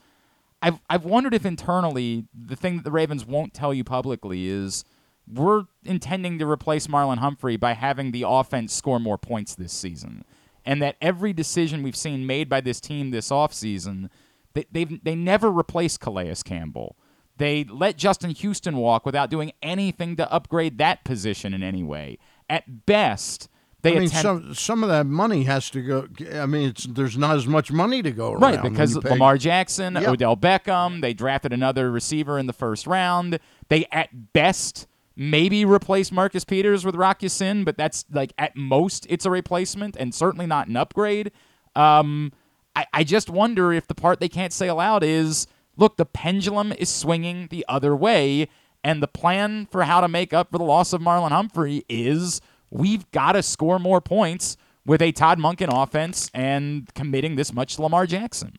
I've 0.62 0.80
I've 0.88 1.04
wondered 1.04 1.34
if 1.34 1.48
internally 1.48 2.26
the 2.32 2.56
thing 2.56 2.76
that 2.76 2.84
the 2.84 2.92
Ravens 2.92 3.26
won't 3.26 3.56
tell 3.56 3.74
you 3.74 3.84
publicly 3.84 4.48
is 4.48 4.86
we're 5.28 5.64
intending 5.84 6.38
to 6.38 6.48
replace 6.48 6.86
Marlon 6.86 7.18
Humphrey 7.18 7.58
by 7.58 7.74
having 7.74 8.12
the 8.12 8.26
offense 8.28 8.72
score 8.72 9.00
more 9.00 9.18
points 9.18 9.56
this 9.56 9.74
season. 9.74 10.26
And 10.66 10.82
that 10.82 10.96
every 11.02 11.34
decision 11.34 11.82
we've 11.84 11.96
seen 11.96 12.28
made 12.28 12.48
by 12.48 12.62
this 12.62 12.80
team 12.80 13.12
this 13.12 13.30
offseason, 13.30 14.10
they 14.54 14.66
they've 14.72 15.04
they 15.04 15.16
never 15.16 15.52
replaced 15.52 16.00
Calais 16.00 16.36
Campbell. 16.46 16.96
They 17.38 17.64
let 17.64 17.98
Justin 17.98 18.32
Houston 18.32 18.78
walk 18.78 19.06
without 19.06 19.32
doing 19.32 19.52
anything 19.64 20.16
to 20.18 20.32
upgrade 20.32 20.78
that 20.78 21.04
position 21.04 21.54
in 21.54 21.64
any 21.64 21.84
way. 21.84 22.20
At 22.48 22.86
best, 22.86 23.50
they 23.82 23.96
I 23.96 24.00
mean, 24.00 24.10
attempt 24.10 24.22
some 24.22 24.54
some 24.54 24.84
of 24.84 24.90
that 24.90 25.08
money 25.08 25.44
has 25.44 25.70
to 25.72 25.82
go. 25.82 26.08
I 26.40 26.46
mean, 26.46 26.70
it's 26.70 26.84
there's 26.84 27.18
not 27.18 27.36
as 27.36 27.48
much 27.48 27.72
money 27.72 28.04
to 28.04 28.12
go 28.12 28.34
around. 28.34 28.42
Right, 28.42 28.62
because 28.62 28.96
Lamar 28.96 29.38
Jackson, 29.38 29.96
Yeah. 29.96 30.12
Odell 30.12 30.38
Beckham, 30.38 31.02
they 31.02 31.14
drafted 31.14 31.52
another 31.54 31.90
receiver 31.92 32.38
in 32.38 32.46
the 32.46 32.54
first 32.54 32.86
round. 32.86 33.40
They 33.70 33.88
at 33.92 34.34
best 34.34 34.88
maybe 35.16 35.66
replace 35.66 36.12
Marcus 36.12 36.44
Peters 36.44 36.86
with 36.86 36.96
Rock 36.96 37.22
Sin, 37.28 37.64
but 37.64 37.78
that's 37.78 38.06
like 38.12 38.34
at 38.38 38.56
most 38.56 39.06
it's 39.10 39.26
a 39.26 39.30
replacement 39.30 39.96
and 39.98 40.14
certainly 40.14 40.46
not 40.46 40.68
an 40.68 40.78
upgrade. 40.78 41.32
Um, 41.76 42.32
I, 42.76 42.86
I 42.94 43.04
just 43.04 43.30
wonder 43.30 43.74
if 43.74 43.88
the 43.88 43.96
part 43.96 44.20
they 44.20 44.30
can't 44.30 44.54
say 44.54 44.68
aloud 44.68 45.04
is 45.04 45.48
look, 45.78 45.98
the 45.98 46.06
pendulum 46.06 46.72
is 46.74 46.90
swinging 46.90 47.48
the 47.50 47.66
other 47.68 47.96
way, 47.96 48.48
and 48.84 49.02
the 49.02 49.08
plan 49.08 49.68
for 49.72 49.84
how 49.84 50.02
to 50.02 50.08
make 50.08 50.34
up 50.34 50.52
for 50.52 50.58
the 50.58 50.64
loss 50.64 50.94
of 50.94 51.02
Marlon 51.02 51.32
Humphrey 51.32 51.84
is 51.90 52.42
we've 52.70 53.10
got 53.12 53.34
to 53.34 53.44
score 53.44 53.80
more 53.80 54.02
points 54.02 54.58
with 54.86 55.02
a 55.02 55.12
Todd 55.12 55.40
Monken 55.40 55.70
offense 55.72 56.32
and 56.34 56.92
committing 56.94 57.36
this 57.36 57.54
much 57.54 57.76
to 57.76 57.84
Lamar 57.84 58.06
Jackson. 58.06 58.54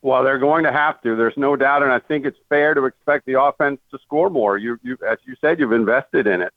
Well, 0.00 0.22
they're 0.22 0.38
going 0.38 0.64
to 0.64 0.72
have 0.72 1.00
to. 1.02 1.16
There's 1.16 1.36
no 1.36 1.56
doubt, 1.56 1.82
and 1.82 1.90
I 1.90 1.98
think 1.98 2.24
it's 2.24 2.38
fair 2.48 2.74
to 2.74 2.84
expect 2.84 3.26
the 3.26 3.40
offense 3.40 3.80
to 3.90 3.98
score 4.04 4.30
more. 4.30 4.56
You, 4.56 4.78
you, 4.82 4.96
as 5.06 5.18
you 5.26 5.34
said, 5.40 5.58
you've 5.58 5.72
invested 5.72 6.26
in 6.26 6.40
it, 6.40 6.52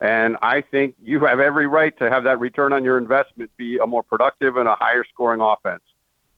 and 0.00 0.36
I 0.40 0.62
think 0.62 0.94
you 1.02 1.20
have 1.24 1.38
every 1.38 1.66
right 1.66 1.96
to 1.98 2.08
have 2.08 2.24
that 2.24 2.40
return 2.40 2.72
on 2.72 2.84
your 2.84 2.96
investment 2.96 3.50
be 3.58 3.78
a 3.78 3.86
more 3.86 4.02
productive 4.02 4.56
and 4.56 4.68
a 4.68 4.74
higher 4.74 5.04
scoring 5.04 5.40
offense. 5.40 5.82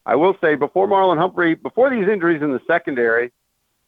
I 0.07 0.16
will 0.16 0.36
say, 0.40 0.57
before 0.57 0.88
Marlon 0.88 1.18
Humphrey, 1.18 1.55
before 1.55 1.88
these 1.90 2.09
injuries 2.09 2.42
in 2.42 2.53
the 2.53 2.61
secondary, 2.66 3.30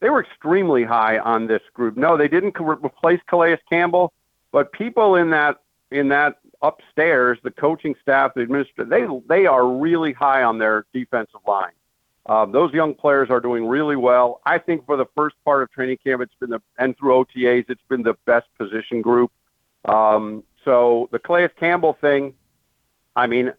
they 0.01 0.11
were 0.11 0.23
extremely 0.23 0.85
high 0.85 1.19
on 1.19 1.47
this 1.47 1.63
group. 1.75 1.97
No, 1.97 2.17
they 2.17 2.29
didn't 2.29 2.57
replace 2.61 3.21
Calais 3.29 3.59
Campbell, 3.69 4.13
but 4.53 4.73
people 4.73 5.17
in 5.17 5.31
that 5.31 5.59
in 5.91 6.09
that 6.09 6.39
upstairs, 6.61 7.39
the 7.43 7.51
coaching 7.51 7.95
staff, 8.03 8.35
the 8.35 8.43
administrator, 8.43 8.89
they 8.89 9.07
they 9.29 9.47
are 9.47 9.67
really 9.67 10.13
high 10.13 10.43
on 10.43 10.59
their 10.59 10.87
defensive 10.93 11.41
line. 11.47 11.73
Um, 12.27 12.53
those 12.53 12.73
young 12.73 12.95
players 12.95 13.31
are 13.31 13.41
doing 13.41 13.67
really 13.67 13.97
well. 13.97 14.41
I 14.47 14.59
think 14.59 14.87
for 14.87 14.97
the 14.97 15.07
first 15.17 15.35
part 15.45 15.63
of 15.63 15.71
training 15.73 15.99
camp, 16.05 16.23
it's 16.23 16.35
been 16.39 16.51
the 16.51 16.63
and 16.79 16.97
through 16.97 17.25
OTAs, 17.25 17.65
it's 17.69 17.83
been 17.89 18.03
the 18.03 18.15
best 18.27 18.47
position 18.59 19.03
group. 19.03 19.33
Um, 19.85 20.45
so 20.65 21.09
the 21.11 21.19
Calais 21.19 21.49
Campbell 21.59 21.97
thing, 22.01 22.35
I 23.17 23.27
mean, 23.27 23.53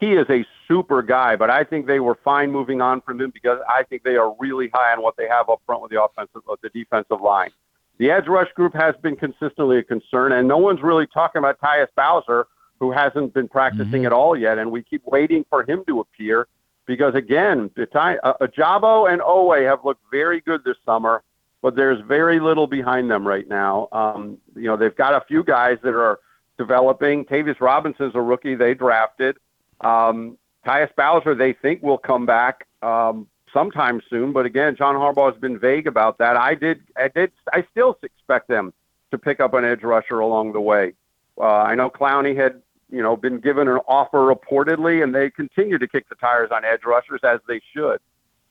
he 0.00 0.14
is 0.14 0.26
a 0.28 0.44
super 0.66 1.02
guy, 1.02 1.36
but 1.36 1.50
I 1.50 1.62
think 1.62 1.86
they 1.86 2.00
were 2.00 2.18
fine 2.24 2.50
moving 2.50 2.80
on 2.80 3.00
from 3.02 3.20
him 3.20 3.30
because 3.30 3.58
I 3.68 3.84
think 3.84 4.02
they 4.02 4.16
are 4.16 4.34
really 4.40 4.70
high 4.72 4.92
on 4.92 5.02
what 5.02 5.16
they 5.16 5.28
have 5.28 5.48
up 5.48 5.60
front 5.66 5.82
with 5.82 5.92
the 5.92 6.02
offensive, 6.02 6.42
uh, 6.50 6.56
the 6.62 6.70
defensive 6.70 7.20
line. 7.20 7.50
The 7.98 8.10
edge 8.10 8.26
rush 8.26 8.50
group 8.54 8.74
has 8.74 8.94
been 9.02 9.14
consistently 9.14 9.78
a 9.78 9.82
concern, 9.82 10.32
and 10.32 10.48
no 10.48 10.56
one's 10.56 10.82
really 10.82 11.06
talking 11.06 11.38
about 11.38 11.60
Tyus 11.60 11.88
Bowser, 11.94 12.46
who 12.80 12.90
hasn't 12.90 13.34
been 13.34 13.46
practicing 13.46 14.06
at 14.06 14.12
all 14.12 14.34
yet, 14.34 14.56
and 14.56 14.72
we 14.72 14.82
keep 14.82 15.02
waiting 15.04 15.44
for 15.50 15.62
him 15.68 15.84
to 15.86 16.00
appear 16.00 16.48
because 16.86 17.14
again, 17.14 17.70
Ty, 17.92 18.16
uh, 18.16 18.34
Ojabo 18.40 19.10
and 19.10 19.20
Oweh 19.22 19.68
have 19.68 19.84
looked 19.84 20.02
very 20.10 20.40
good 20.40 20.64
this 20.64 20.76
summer, 20.84 21.22
but 21.62 21.76
there's 21.76 22.00
very 22.06 22.40
little 22.40 22.66
behind 22.66 23.10
them 23.10 23.26
right 23.26 23.48
now. 23.48 23.88
Um, 23.92 24.38
you 24.56 24.64
know, 24.64 24.76
they've 24.76 24.96
got 24.96 25.14
a 25.14 25.24
few 25.26 25.44
guys 25.44 25.78
that 25.82 25.94
are 25.94 26.18
developing. 26.58 27.24
Tavius 27.24 27.60
Robinson's 27.60 28.14
a 28.14 28.20
rookie 28.20 28.54
they 28.54 28.74
drafted. 28.74 29.36
Um, 29.80 30.36
Tyus 30.66 30.94
Bowser, 30.94 31.34
they 31.34 31.52
think 31.54 31.82
will 31.82 31.98
come 31.98 32.26
back 32.26 32.66
um, 32.82 33.26
sometime 33.52 34.00
soon, 34.10 34.32
but 34.32 34.46
again, 34.46 34.76
John 34.76 34.94
Harbaugh 34.94 35.32
has 35.32 35.40
been 35.40 35.58
vague 35.58 35.86
about 35.86 36.18
that. 36.18 36.36
I 36.36 36.54
did, 36.54 36.82
I 36.96 37.08
did, 37.08 37.32
I 37.52 37.66
still 37.70 37.98
expect 38.02 38.48
them 38.48 38.72
to 39.10 39.18
pick 39.18 39.40
up 39.40 39.54
an 39.54 39.64
edge 39.64 39.82
rusher 39.82 40.20
along 40.20 40.52
the 40.52 40.60
way. 40.60 40.92
Uh, 41.38 41.46
I 41.46 41.74
know 41.74 41.90
Clowney 41.90 42.36
had, 42.36 42.62
you 42.90 43.02
know, 43.02 43.16
been 43.16 43.40
given 43.40 43.68
an 43.68 43.78
offer 43.86 44.18
reportedly, 44.18 45.02
and 45.02 45.14
they 45.14 45.30
continue 45.30 45.78
to 45.78 45.88
kick 45.88 46.08
the 46.08 46.14
tires 46.16 46.50
on 46.52 46.64
edge 46.64 46.84
rushers 46.84 47.20
as 47.22 47.40
they 47.46 47.60
should. 47.74 48.00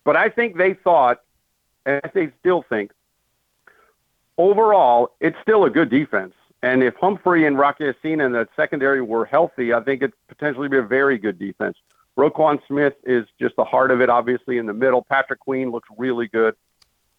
But 0.04 0.16
I 0.16 0.30
think 0.30 0.58
they 0.58 0.74
thought, 0.74 1.22
and 1.86 2.02
they 2.14 2.32
still 2.40 2.64
think, 2.68 2.92
overall, 4.38 5.12
it's 5.20 5.38
still 5.42 5.66
a 5.66 5.70
good 5.70 5.90
defense. 5.90 6.34
And 6.62 6.84
if 6.84 6.96
Humphrey 6.96 7.46
and 7.46 7.58
Rock 7.58 7.78
Ya-Sin 7.80 8.20
and 8.22 8.36
the 8.36 8.48
secondary 8.56 9.02
were 9.02 9.26
healthy, 9.26 9.74
I 9.74 9.82
think 9.82 10.02
it'd 10.02 10.14
potentially 10.28 10.68
be 10.68 10.78
a 10.78 10.82
very 10.82 11.18
good 11.18 11.40
defense. 11.40 11.78
Roquan 12.18 12.60
Smith 12.68 12.96
is 13.06 13.26
just 13.40 13.56
the 13.56 13.64
heart 13.64 13.92
of 13.92 14.02
it, 14.02 14.10
obviously, 14.10 14.58
in 14.58 14.66
the 14.66 14.74
middle. 14.74 15.02
Patrick 15.02 15.40
Queen 15.40 15.72
looks 15.72 15.88
really 15.98 16.28
good. 16.28 16.56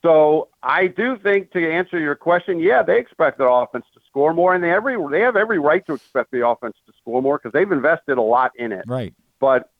So 0.02 0.48
I 0.62 0.86
do 0.86 1.18
think 1.18 1.52
to 1.52 1.70
answer 1.70 1.98
your 1.98 2.14
question, 2.14 2.58
yeah, 2.58 2.82
they 2.82 2.98
expect 2.98 3.38
the 3.38 3.44
offense 3.44 3.84
to 3.94 4.00
score 4.08 4.32
more, 4.32 4.54
and 4.54 4.64
they 4.64 4.70
every 4.70 4.96
they 5.10 5.20
have 5.20 5.36
every 5.36 5.58
right 5.58 5.84
to 5.86 5.94
expect 5.94 6.30
the 6.30 6.46
offense 6.46 6.76
to 6.86 6.92
score 7.00 7.20
more 7.20 7.38
because 7.38 7.52
they've 7.52 7.70
invested 7.70 8.16
a 8.16 8.22
lot 8.22 8.52
in 8.56 8.72
it. 8.72 8.84
Right. 8.86 9.14
But 9.40 9.70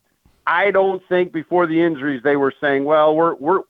I 0.45 0.71
don't 0.71 1.01
think 1.09 1.33
before 1.33 1.65
the 1.65 1.81
injuries 1.81 2.21
they 2.23 2.35
were 2.35 2.53
saying, 2.61 2.83
well, 2.83 3.15
we're 3.15 3.33
we're 3.35 3.61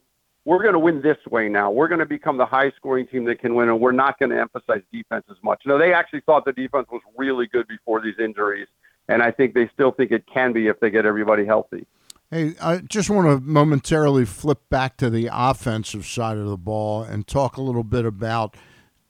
we're 0.43 0.61
going 0.61 0.73
to 0.73 0.79
win 0.79 1.01
this 1.01 1.17
way 1.29 1.47
now. 1.47 1.71
We're 1.71 1.87
going 1.87 1.99
to 1.99 2.05
become 2.05 2.37
the 2.37 2.45
high 2.45 2.71
scoring 2.71 3.07
team 3.07 3.25
that 3.25 3.39
can 3.39 3.55
win, 3.55 3.69
and 3.69 3.79
we're 3.79 3.91
not 3.91 4.19
going 4.19 4.31
to 4.31 4.39
emphasize 4.39 4.81
defense 4.91 5.25
as 5.29 5.37
much. 5.43 5.61
No, 5.65 5.77
they 5.77 5.93
actually 5.93 6.21
thought 6.21 6.45
the 6.45 6.53
defense 6.53 6.87
was 6.91 7.01
really 7.15 7.47
good 7.47 7.67
before 7.67 8.01
these 8.01 8.15
injuries, 8.19 8.67
and 9.07 9.21
I 9.21 9.31
think 9.31 9.53
they 9.53 9.69
still 9.73 9.91
think 9.91 10.11
it 10.11 10.25
can 10.27 10.51
be 10.51 10.67
if 10.67 10.79
they 10.79 10.89
get 10.89 11.05
everybody 11.05 11.45
healthy. 11.45 11.85
Hey, 12.31 12.53
I 12.61 12.77
just 12.77 13.09
want 13.09 13.27
to 13.27 13.45
momentarily 13.45 14.23
flip 14.23 14.59
back 14.69 14.95
to 14.97 15.09
the 15.09 15.29
offensive 15.31 16.05
side 16.05 16.37
of 16.37 16.47
the 16.47 16.57
ball 16.57 17.03
and 17.03 17.27
talk 17.27 17.57
a 17.57 17.61
little 17.61 17.83
bit 17.83 18.05
about 18.05 18.55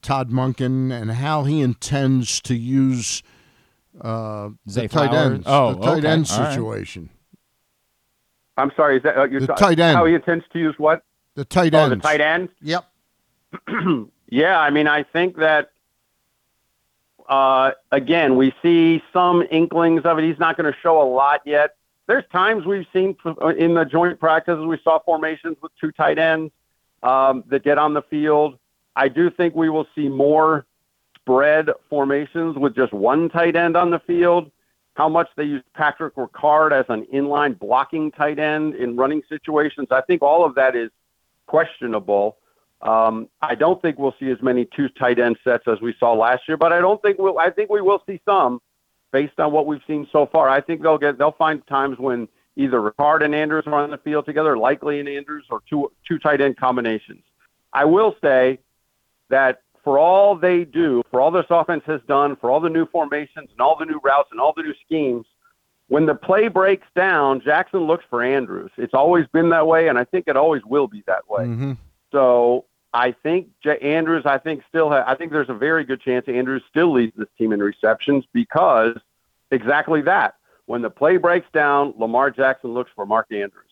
Todd 0.02 0.32
Monken 0.32 0.92
and 0.92 1.12
how 1.12 1.44
he 1.44 1.62
intends 1.62 2.42
to 2.42 2.56
use 2.56 3.22
uh, 4.02 4.50
the 4.66 4.88
tight 4.88 5.10
Flowers? 5.12 5.34
ends, 5.34 5.44
Oh, 5.48 5.74
the 5.76 5.82
tight 5.82 5.98
okay. 6.00 6.08
end 6.08 6.32
All 6.32 6.40
right. 6.40 6.52
situation. 6.54 7.10
I'm 8.58 8.72
sorry, 8.76 8.98
is 8.98 9.04
that 9.04 9.16
uh, 9.18 9.26
you're 9.26 9.42
The 9.42 9.48
ta- 9.48 9.56
tight 9.56 9.80
end. 9.80 9.98
How 9.98 10.06
he 10.06 10.16
intends 10.16 10.46
to 10.54 10.60
use 10.60 10.74
what? 10.80 11.04
The 11.36 11.46
tight 11.46 11.76
Oh, 11.76 11.90
the 11.90 11.98
tight 11.98 12.22
end. 12.22 12.50
Yep. 12.62 12.86
yeah, 14.30 14.60
I 14.60 14.72
mean, 14.72 14.88
I 14.88 15.04
think 15.04 15.38
that 15.38 15.72
uh, 17.30 17.72
again, 17.92 18.36
we 18.36 18.52
see 18.64 19.04
some 19.14 19.44
inklings 19.52 20.02
of 20.06 20.18
it. 20.18 20.26
He's 20.26 20.40
not 20.40 20.58
going 20.58 20.72
to 20.72 20.78
show 20.82 21.00
a 21.02 21.06
lot 21.08 21.42
yet. 21.46 21.76
There's 22.12 22.28
times 22.30 22.66
we've 22.66 22.86
seen 22.92 23.16
in 23.58 23.74
the 23.74 23.86
joint 23.86 24.20
practices 24.20 24.66
we 24.66 24.78
saw 24.84 25.00
formations 25.00 25.56
with 25.62 25.72
two 25.80 25.94
tight 25.94 26.20
ends 26.20 26.52
um, 27.04 27.46
that 27.48 27.64
get 27.64 27.78
on 27.78 27.94
the 27.94 28.02
field. 28.02 28.60
I 28.98 29.08
do 29.08 29.30
think 29.30 29.56
we 29.56 29.70
will 29.70 29.88
see 29.96 30.10
more 30.10 30.66
spread 31.16 31.70
formations 31.90 32.58
with 32.58 32.76
just 32.76 32.92
one 32.92 33.30
tight 33.30 33.56
end 33.56 33.78
on 33.78 33.92
the 33.92 34.00
field. 34.00 34.52
how 34.96 35.08
much 35.08 35.30
they 35.38 35.46
use 35.46 35.64
Patrick 35.74 36.14
Ricard 36.16 36.74
as 36.74 36.84
an 36.90 37.08
inline 37.14 37.58
blocking 37.58 38.12
tight 38.12 38.40
end 38.40 38.76
in 38.76 38.98
running 38.98 39.22
situations. 39.30 39.88
I 39.90 40.02
think 40.02 40.22
all 40.22 40.44
of 40.44 40.54
that 40.56 40.76
is 40.76 40.90
questionable. 41.46 42.36
Um, 42.82 43.30
I 43.42 43.56
don't 43.56 43.82
think 43.82 43.98
we'll 43.98 44.16
see 44.20 44.30
as 44.32 44.42
many 44.42 44.68
two 44.76 44.90
tight 44.90 45.18
end 45.18 45.38
sets 45.46 45.66
as 45.66 45.80
we 45.80 45.96
saw 45.98 46.12
last 46.12 46.42
year, 46.50 46.58
but 46.58 46.74
I 46.74 46.82
don't 46.82 47.02
think 47.02 47.20
we'll. 47.20 47.40
I 47.40 47.52
think 47.52 47.70
we 47.70 47.80
will 47.80 48.04
see 48.06 48.20
some 48.26 48.60
based 49.12 49.40
on 49.40 49.52
what 49.52 49.66
we've 49.66 49.82
seen 49.88 50.08
so 50.12 50.26
far. 50.26 50.50
I 50.50 50.62
think 50.62 50.82
they'll 50.82 50.98
get. 50.98 51.18
They'll 51.18 51.32
find 51.32 51.66
times 51.68 51.98
when 52.00 52.28
either 52.56 52.80
Ricard 52.80 53.24
and 53.24 53.34
Andrews 53.34 53.64
are 53.68 53.74
on 53.76 53.92
the 53.92 53.98
field 53.98 54.26
together, 54.26 54.58
likely 54.58 55.00
in 55.00 55.08
Andrews, 55.08 55.46
or 55.50 55.62
two 55.70 55.92
two 56.08 56.20
tight 56.20 56.42
end 56.42 56.58
combinations. 56.58 57.24
I 57.74 57.86
will 57.86 58.16
say 58.22 58.60
that 59.30 59.62
for 59.84 59.98
all 59.98 60.36
they 60.36 60.64
do, 60.64 61.04
for 61.10 61.22
all 61.22 61.32
this 61.32 61.46
offense 61.50 61.84
has 61.88 62.02
done, 62.08 62.36
for 62.36 62.52
all 62.52 62.60
the 62.60 62.70
new 62.70 62.86
formations 62.88 63.50
and 63.52 63.60
all 63.60 63.78
the 63.78 63.86
new 63.86 64.00
routes 64.04 64.30
and 64.32 64.40
all 64.40 64.54
the 64.56 64.62
new 64.62 64.76
schemes, 64.86 65.26
when 65.88 66.06
the 66.06 66.16
play 66.16 66.48
breaks 66.48 66.88
down, 66.96 67.42
Jackson 67.42 67.82
looks 67.82 68.06
for 68.10 68.24
Andrews. 68.24 68.72
It's 68.78 68.94
always 68.94 69.26
been 69.28 69.50
that 69.50 69.66
way, 69.66 69.88
and 69.88 69.98
I 69.98 70.04
think 70.04 70.28
it 70.28 70.38
always 70.38 70.64
will 70.66 70.88
be 70.88 71.04
that 71.08 71.30
way. 71.30 71.46
Mm-hmm. 71.46 71.74
So 72.12 72.66
I 72.94 73.12
think 73.12 73.48
J- 73.64 73.80
Andrews, 73.80 74.26
I 74.26 74.38
think 74.38 74.64
still, 74.68 74.90
ha- 74.90 75.06
I 75.08 75.16
think 75.16 75.32
there's 75.32 75.50
a 75.50 75.54
very 75.54 75.84
good 75.84 76.02
chance 76.02 76.28
Andrews 76.28 76.64
still 76.70 76.92
leads 76.92 77.16
this 77.16 77.30
team 77.38 77.54
in 77.54 77.62
receptions 77.62 78.26
because 78.34 78.98
exactly 79.50 80.02
that. 80.02 80.36
When 80.66 80.82
the 80.82 80.90
play 80.90 81.18
breaks 81.18 81.48
down, 81.54 81.94
Lamar 81.98 82.32
Jackson 82.32 82.74
looks 82.74 82.92
for 82.96 83.06
Mark 83.06 83.28
Andrews, 83.32 83.72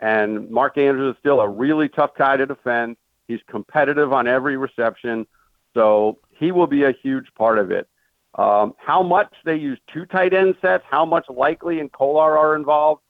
and 0.00 0.50
Mark 0.50 0.78
Andrews 0.78 1.14
is 1.14 1.20
still 1.20 1.40
a 1.40 1.48
really 1.48 1.88
tough 1.88 2.14
guy 2.16 2.36
to 2.36 2.46
defend. 2.46 2.96
He's 3.28 3.40
competitive 3.46 4.12
on 4.12 4.26
every 4.26 4.56
reception, 4.56 5.26
so 5.72 6.18
he 6.30 6.52
will 6.52 6.66
be 6.66 6.84
a 6.84 6.92
huge 6.92 7.26
part 7.34 7.58
of 7.58 7.70
it. 7.70 7.88
Um, 8.34 8.74
how 8.78 9.02
much 9.02 9.32
they 9.44 9.56
use 9.56 9.78
two 9.92 10.06
tight 10.06 10.34
end 10.34 10.56
sets, 10.60 10.84
how 10.90 11.04
much 11.04 11.26
Likely 11.28 11.80
and 11.80 11.90
Kolar 11.90 12.36
are 12.36 12.56
involved, 12.56 13.02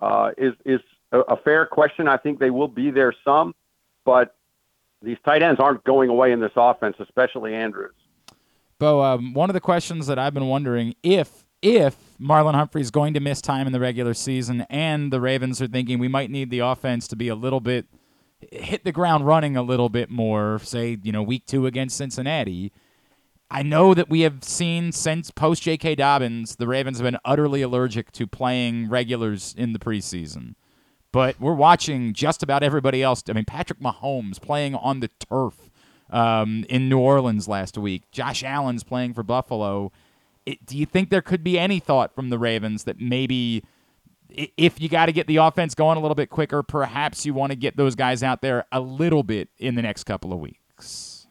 uh, 0.00 0.30
is 0.38 0.54
is 0.64 0.80
a, 1.12 1.20
a 1.20 1.36
fair 1.36 1.66
question. 1.66 2.06
I 2.08 2.16
think 2.16 2.38
they 2.38 2.50
will 2.50 2.68
be 2.68 2.90
there 2.90 3.12
some, 3.24 3.54
but 4.04 4.36
these 5.02 5.18
tight 5.24 5.42
ends 5.42 5.60
aren't 5.60 5.84
going 5.84 6.08
away 6.10 6.32
in 6.32 6.40
this 6.40 6.52
offense, 6.56 6.96
especially 7.00 7.54
Andrews. 7.54 7.94
Bo, 8.78 9.02
um, 9.02 9.34
one 9.34 9.50
of 9.50 9.54
the 9.54 9.60
questions 9.60 10.06
that 10.06 10.18
I've 10.18 10.34
been 10.34 10.46
wondering 10.46 10.94
if 11.02 11.44
if 11.60 11.96
Marlon 12.20 12.54
Humphrey 12.54 12.80
is 12.80 12.92
going 12.92 13.14
to 13.14 13.20
miss 13.20 13.40
time 13.40 13.66
in 13.66 13.72
the 13.72 13.80
regular 13.80 14.14
season, 14.14 14.64
and 14.70 15.12
the 15.12 15.20
Ravens 15.20 15.60
are 15.60 15.66
thinking 15.66 15.98
we 15.98 16.06
might 16.06 16.30
need 16.30 16.50
the 16.50 16.60
offense 16.60 17.08
to 17.08 17.16
be 17.16 17.26
a 17.26 17.34
little 17.34 17.60
bit 17.60 17.86
hit 18.52 18.84
the 18.84 18.92
ground 18.92 19.26
running 19.26 19.56
a 19.56 19.62
little 19.62 19.88
bit 19.88 20.10
more, 20.10 20.60
say 20.60 20.98
you 21.02 21.12
know 21.12 21.22
week 21.22 21.46
two 21.46 21.66
against 21.66 21.96
Cincinnati. 21.96 22.72
I 23.50 23.62
know 23.62 23.94
that 23.94 24.10
we 24.10 24.20
have 24.20 24.44
seen 24.44 24.92
since 24.92 25.30
post 25.30 25.62
J.K. 25.62 25.94
Dobbins, 25.94 26.56
the 26.56 26.68
Ravens 26.68 26.98
have 26.98 27.04
been 27.04 27.18
utterly 27.24 27.62
allergic 27.62 28.12
to 28.12 28.26
playing 28.26 28.90
regulars 28.90 29.54
in 29.56 29.72
the 29.72 29.78
preseason. 29.78 30.54
But 31.12 31.40
we're 31.40 31.54
watching 31.54 32.12
just 32.12 32.42
about 32.42 32.62
everybody 32.62 33.02
else. 33.02 33.22
I 33.28 33.32
mean, 33.32 33.46
Patrick 33.46 33.80
Mahomes 33.80 34.40
playing 34.40 34.74
on 34.74 35.00
the 35.00 35.08
turf 35.30 35.70
um, 36.10 36.64
in 36.68 36.88
New 36.88 36.98
Orleans 36.98 37.48
last 37.48 37.78
week. 37.78 38.10
Josh 38.10 38.44
Allen's 38.44 38.84
playing 38.84 39.14
for 39.14 39.22
Buffalo. 39.22 39.90
It, 40.44 40.64
do 40.66 40.76
you 40.76 40.86
think 40.86 41.10
there 41.10 41.22
could 41.22 41.42
be 41.42 41.58
any 41.58 41.80
thought 41.80 42.14
from 42.14 42.30
the 42.30 42.38
Ravens 42.38 42.84
that 42.84 43.00
maybe 43.00 43.64
if 44.28 44.80
you 44.80 44.88
got 44.88 45.06
to 45.06 45.12
get 45.12 45.26
the 45.26 45.36
offense 45.36 45.74
going 45.74 45.96
a 45.96 46.00
little 46.00 46.14
bit 46.14 46.30
quicker, 46.30 46.62
perhaps 46.62 47.24
you 47.24 47.32
want 47.34 47.52
to 47.52 47.56
get 47.56 47.76
those 47.76 47.94
guys 47.94 48.22
out 48.22 48.42
there 48.42 48.66
a 48.72 48.80
little 48.80 49.22
bit 49.22 49.48
in 49.58 49.74
the 49.74 49.82
next 49.82 50.04
couple 50.04 50.32
of 50.32 50.38
weeks? 50.38 51.26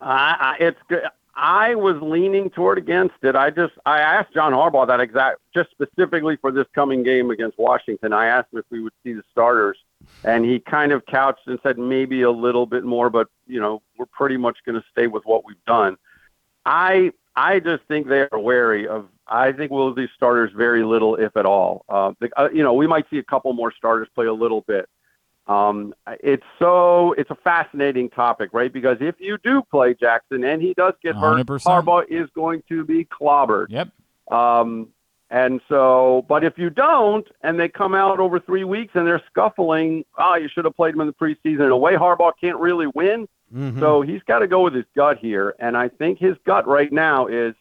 I, 0.00 0.56
it's 0.60 0.80
good. 0.88 1.02
I 1.36 1.74
was 1.74 1.96
leaning 2.00 2.48
toward 2.48 2.78
against 2.78 3.16
it. 3.22 3.36
I 3.36 3.50
just 3.50 3.74
I 3.84 4.00
asked 4.00 4.32
John 4.32 4.52
Harbaugh 4.52 4.86
that 4.86 5.00
exact 5.00 5.38
just 5.52 5.70
specifically 5.70 6.36
for 6.36 6.50
this 6.50 6.66
coming 6.74 7.02
game 7.02 7.30
against 7.30 7.58
Washington. 7.58 8.14
I 8.14 8.26
asked 8.26 8.52
him 8.52 8.60
if 8.60 8.64
we 8.70 8.80
would 8.80 8.94
see 9.04 9.12
the 9.12 9.22
starters, 9.32 9.76
and 10.24 10.46
he 10.46 10.58
kind 10.58 10.92
of 10.92 11.04
couched 11.04 11.46
and 11.46 11.58
said 11.62 11.78
maybe 11.78 12.22
a 12.22 12.30
little 12.30 12.64
bit 12.64 12.84
more, 12.84 13.10
but 13.10 13.28
you 13.46 13.60
know 13.60 13.82
we're 13.98 14.06
pretty 14.06 14.38
much 14.38 14.56
going 14.64 14.80
to 14.80 14.84
stay 14.90 15.08
with 15.08 15.24
what 15.26 15.44
we've 15.44 15.62
done. 15.66 15.98
I 16.64 17.12
I 17.36 17.60
just 17.60 17.84
think 17.84 18.08
they 18.08 18.26
are 18.32 18.38
wary 18.38 18.88
of. 18.88 19.06
I 19.28 19.52
think 19.52 19.70
we'll 19.70 19.94
see 19.94 20.06
starters 20.14 20.52
very 20.56 20.84
little, 20.84 21.16
if 21.16 21.36
at 21.36 21.44
all. 21.44 21.84
Uh, 21.88 22.12
the, 22.20 22.30
uh, 22.40 22.48
you 22.50 22.62
know, 22.62 22.72
we 22.72 22.86
might 22.86 23.10
see 23.10 23.18
a 23.18 23.24
couple 23.24 23.52
more 23.52 23.72
starters 23.72 24.08
play 24.14 24.26
a 24.26 24.32
little 24.32 24.62
bit. 24.62 24.88
Um, 25.46 25.94
it's 26.08 26.42
so 26.58 27.12
it's 27.12 27.30
a 27.30 27.36
fascinating 27.36 28.10
topic, 28.10 28.50
right? 28.52 28.72
Because 28.72 28.98
if 29.00 29.14
you 29.20 29.38
do 29.44 29.62
play 29.70 29.94
Jackson 29.94 30.42
and 30.44 30.60
he 30.60 30.74
does 30.74 30.94
get 31.02 31.14
hurt, 31.14 31.46
100%. 31.46 31.62
Harbaugh 31.62 32.04
is 32.08 32.28
going 32.34 32.62
to 32.68 32.84
be 32.84 33.04
clobbered. 33.04 33.66
Yep. 33.68 33.88
Um, 34.30 34.88
and 35.30 35.60
so, 35.68 36.24
but 36.28 36.44
if 36.44 36.56
you 36.56 36.70
don't, 36.70 37.26
and 37.42 37.58
they 37.58 37.68
come 37.68 37.94
out 37.94 38.20
over 38.20 38.38
three 38.38 38.64
weeks 38.64 38.92
and 38.94 39.06
they're 39.06 39.22
scuffling, 39.30 40.04
oh, 40.18 40.34
you 40.36 40.48
should 40.48 40.64
have 40.64 40.76
played 40.76 40.94
him 40.94 41.00
in 41.00 41.08
the 41.08 41.12
preseason. 41.12 41.64
In 41.66 41.70
a 41.70 41.76
way, 41.76 41.94
Harbaugh 41.94 42.32
can't 42.40 42.58
really 42.58 42.86
win. 42.88 43.28
Mhm. 43.54 43.78
So 43.78 44.02
he's 44.02 44.22
got 44.24 44.40
to 44.40 44.48
go 44.48 44.62
with 44.62 44.74
his 44.74 44.84
gut 44.96 45.18
here. 45.18 45.54
And 45.58 45.76
I 45.76 45.88
think 45.88 46.18
his 46.18 46.36
gut 46.44 46.66
right 46.66 46.92
now 46.92 47.26
is 47.26 47.54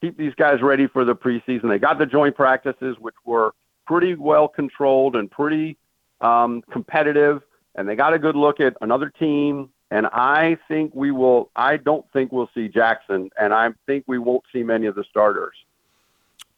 keep 0.00 0.16
these 0.16 0.34
guys 0.34 0.62
ready 0.62 0.86
for 0.86 1.04
the 1.04 1.14
preseason. 1.14 1.68
They 1.68 1.78
got 1.78 1.98
the 1.98 2.06
joint 2.06 2.36
practices, 2.36 2.96
which 3.00 3.14
were 3.24 3.52
pretty 3.86 4.14
well 4.14 4.48
controlled 4.48 5.16
and 5.16 5.30
pretty 5.30 5.76
um, 6.20 6.62
competitive, 6.70 7.42
and 7.74 7.88
they 7.88 7.96
got 7.96 8.14
a 8.14 8.18
good 8.18 8.36
look 8.36 8.60
at 8.60 8.76
another 8.80 9.10
team. 9.10 9.70
And 9.90 10.06
I 10.08 10.58
think 10.66 10.92
we 10.96 11.12
will. 11.12 11.50
I 11.54 11.76
don't 11.76 12.04
think 12.12 12.32
we'll 12.32 12.50
see 12.54 12.66
Jackson, 12.68 13.30
and 13.38 13.54
I 13.54 13.68
think 13.86 14.02
we 14.08 14.18
won't 14.18 14.42
see 14.52 14.64
many 14.64 14.86
of 14.86 14.96
the 14.96 15.04
starters. 15.08 15.54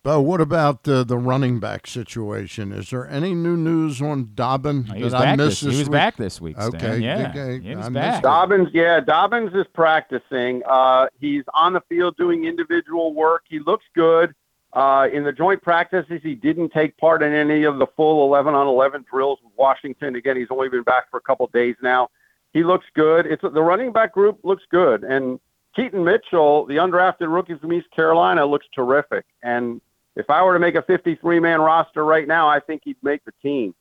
Bo, 0.02 0.20
what 0.20 0.40
about 0.40 0.88
uh, 0.88 1.04
the 1.04 1.18
running 1.18 1.60
back 1.60 1.86
situation? 1.86 2.72
Is 2.72 2.88
there 2.88 3.06
any 3.06 3.34
new 3.34 3.56
news 3.56 4.00
on 4.00 4.30
Dobbin 4.34 4.84
He 4.84 4.92
that 4.92 5.00
was 5.02 5.12
I 5.12 5.24
back 5.24 5.36
missed 5.36 5.62
this- 5.62 5.74
he 5.74 5.80
was 5.80 5.88
back 5.90 6.16
this 6.16 6.40
week, 6.40 6.56
Stan. 6.56 6.74
Okay, 6.76 6.98
Yeah, 7.00 7.28
okay, 7.30 7.60
he 7.62 7.74
was 7.76 7.86
I 7.86 7.90
back. 7.90 8.22
Dobbins, 8.22 8.68
yeah, 8.72 9.00
Dobbins 9.00 9.52
is 9.54 9.66
practicing. 9.74 10.62
Uh, 10.66 11.08
he's 11.20 11.42
on 11.52 11.74
the 11.74 11.82
field 11.90 12.16
doing 12.16 12.44
individual 12.46 13.12
work. 13.12 13.42
He 13.50 13.58
looks 13.58 13.84
good. 13.94 14.34
Uh, 14.72 15.08
in 15.12 15.24
the 15.24 15.32
joint 15.32 15.62
practices, 15.62 16.20
he 16.22 16.34
didn't 16.34 16.70
take 16.70 16.96
part 16.98 17.22
in 17.22 17.32
any 17.32 17.64
of 17.64 17.78
the 17.78 17.86
full 17.96 18.26
11 18.26 18.54
on 18.54 18.66
11 18.66 19.06
drills 19.10 19.38
with 19.42 19.52
Washington. 19.56 20.14
Again, 20.16 20.36
he's 20.36 20.48
only 20.50 20.68
been 20.68 20.82
back 20.82 21.10
for 21.10 21.16
a 21.16 21.22
couple 21.22 21.46
days 21.48 21.74
now. 21.82 22.08
He 22.52 22.64
looks 22.64 22.86
good. 22.94 23.26
It's 23.26 23.42
the 23.42 23.62
running 23.62 23.92
back 23.92 24.12
group 24.12 24.40
looks 24.42 24.64
good, 24.70 25.04
and 25.04 25.40
Keaton 25.74 26.04
Mitchell, 26.04 26.66
the 26.66 26.76
undrafted 26.76 27.32
rookie 27.32 27.54
from 27.54 27.72
East 27.72 27.90
Carolina, 27.94 28.44
looks 28.44 28.66
terrific. 28.74 29.24
And 29.42 29.80
if 30.16 30.28
I 30.28 30.42
were 30.42 30.54
to 30.54 30.58
make 30.58 30.74
a 30.74 30.82
53 30.82 31.40
man 31.40 31.60
roster 31.60 32.04
right 32.04 32.26
now, 32.26 32.48
I 32.48 32.60
think 32.60 32.82
he'd 32.84 32.96
make 33.02 33.24
the 33.24 33.32
team. 33.42 33.74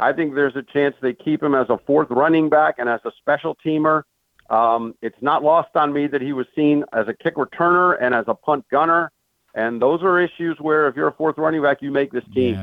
I 0.00 0.12
think 0.12 0.34
there's 0.34 0.56
a 0.56 0.62
chance 0.62 0.96
they 1.00 1.12
keep 1.12 1.42
him 1.42 1.54
as 1.54 1.66
a 1.70 1.78
fourth 1.86 2.10
running 2.10 2.48
back 2.48 2.76
and 2.78 2.88
as 2.88 3.00
a 3.04 3.12
special 3.18 3.56
teamer. 3.64 4.02
Um, 4.50 4.94
it's 5.00 5.16
not 5.20 5.42
lost 5.42 5.76
on 5.76 5.92
me 5.92 6.06
that 6.08 6.20
he 6.20 6.32
was 6.32 6.46
seen 6.54 6.84
as 6.92 7.06
a 7.08 7.14
kick 7.14 7.36
returner 7.36 7.96
and 8.00 8.14
as 8.14 8.24
a 8.26 8.34
punt 8.34 8.66
gunner. 8.70 9.12
And 9.54 9.80
those 9.80 10.02
are 10.02 10.20
issues 10.20 10.58
where 10.58 10.88
if 10.88 10.96
you're 10.96 11.08
a 11.08 11.12
fourth 11.12 11.38
running 11.38 11.62
back, 11.62 11.80
you 11.80 11.90
make 11.90 12.10
this 12.12 12.24
team. 12.34 12.54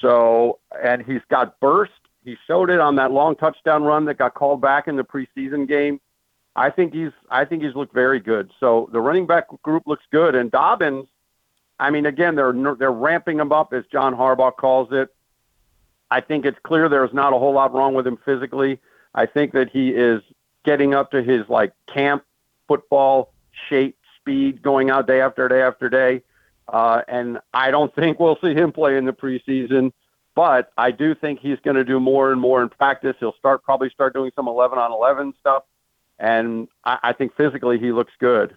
So, 0.00 0.58
and 0.82 1.02
he's 1.02 1.22
got 1.30 1.58
burst. 1.60 1.92
He 2.24 2.36
showed 2.46 2.70
it 2.70 2.80
on 2.80 2.96
that 2.96 3.12
long 3.12 3.36
touchdown 3.36 3.84
run 3.84 4.04
that 4.06 4.18
got 4.18 4.34
called 4.34 4.60
back 4.60 4.88
in 4.88 4.96
the 4.96 5.04
preseason 5.04 5.66
game. 5.66 6.00
I 6.54 6.70
think 6.70 6.92
he's, 6.92 7.12
I 7.30 7.44
think 7.44 7.62
he's 7.62 7.74
looked 7.74 7.94
very 7.94 8.20
good. 8.20 8.50
So 8.60 8.88
the 8.92 9.00
running 9.00 9.26
back 9.26 9.46
group 9.62 9.86
looks 9.86 10.04
good. 10.10 10.34
And 10.34 10.50
Dobbins, 10.50 11.06
I 11.78 11.90
mean, 11.90 12.06
again, 12.06 12.34
they're 12.34 12.52
they're 12.78 12.92
ramping 12.92 13.38
him 13.38 13.52
up 13.52 13.72
as 13.72 13.84
John 13.92 14.14
Harbaugh 14.14 14.56
calls 14.56 14.88
it. 14.92 15.14
I 16.10 16.20
think 16.20 16.44
it's 16.44 16.58
clear 16.62 16.88
there's 16.88 17.12
not 17.12 17.32
a 17.32 17.38
whole 17.38 17.52
lot 17.52 17.74
wrong 17.74 17.94
with 17.94 18.06
him 18.06 18.18
physically. 18.24 18.80
I 19.14 19.26
think 19.26 19.52
that 19.52 19.70
he 19.70 19.90
is 19.90 20.22
getting 20.64 20.94
up 20.94 21.10
to 21.10 21.22
his 21.22 21.48
like 21.48 21.72
camp 21.92 22.24
football 22.68 23.32
shape, 23.68 23.98
speed, 24.26 24.60
going 24.62 24.90
out 24.90 25.06
day 25.06 25.20
after 25.20 25.48
day 25.48 25.62
after 25.62 25.88
day. 25.88 26.22
Uh, 26.68 27.02
and 27.06 27.38
I 27.54 27.70
don't 27.70 27.94
think 27.94 28.18
we'll 28.18 28.38
see 28.42 28.54
him 28.54 28.72
play 28.72 28.96
in 28.96 29.04
the 29.04 29.12
preseason, 29.12 29.92
but 30.34 30.72
I 30.76 30.90
do 30.90 31.14
think 31.14 31.38
he's 31.40 31.58
going 31.64 31.76
to 31.76 31.84
do 31.84 32.00
more 32.00 32.32
and 32.32 32.40
more 32.40 32.60
in 32.62 32.68
practice. 32.68 33.14
He'll 33.20 33.34
start 33.38 33.62
probably 33.62 33.88
start 33.90 34.14
doing 34.14 34.32
some 34.34 34.48
11 34.48 34.78
on 34.78 34.90
11 34.92 35.34
stuff, 35.38 35.62
and 36.18 36.66
I, 36.84 36.98
I 37.04 37.12
think 37.12 37.36
physically 37.36 37.78
he 37.78 37.92
looks 37.92 38.12
good. 38.18 38.56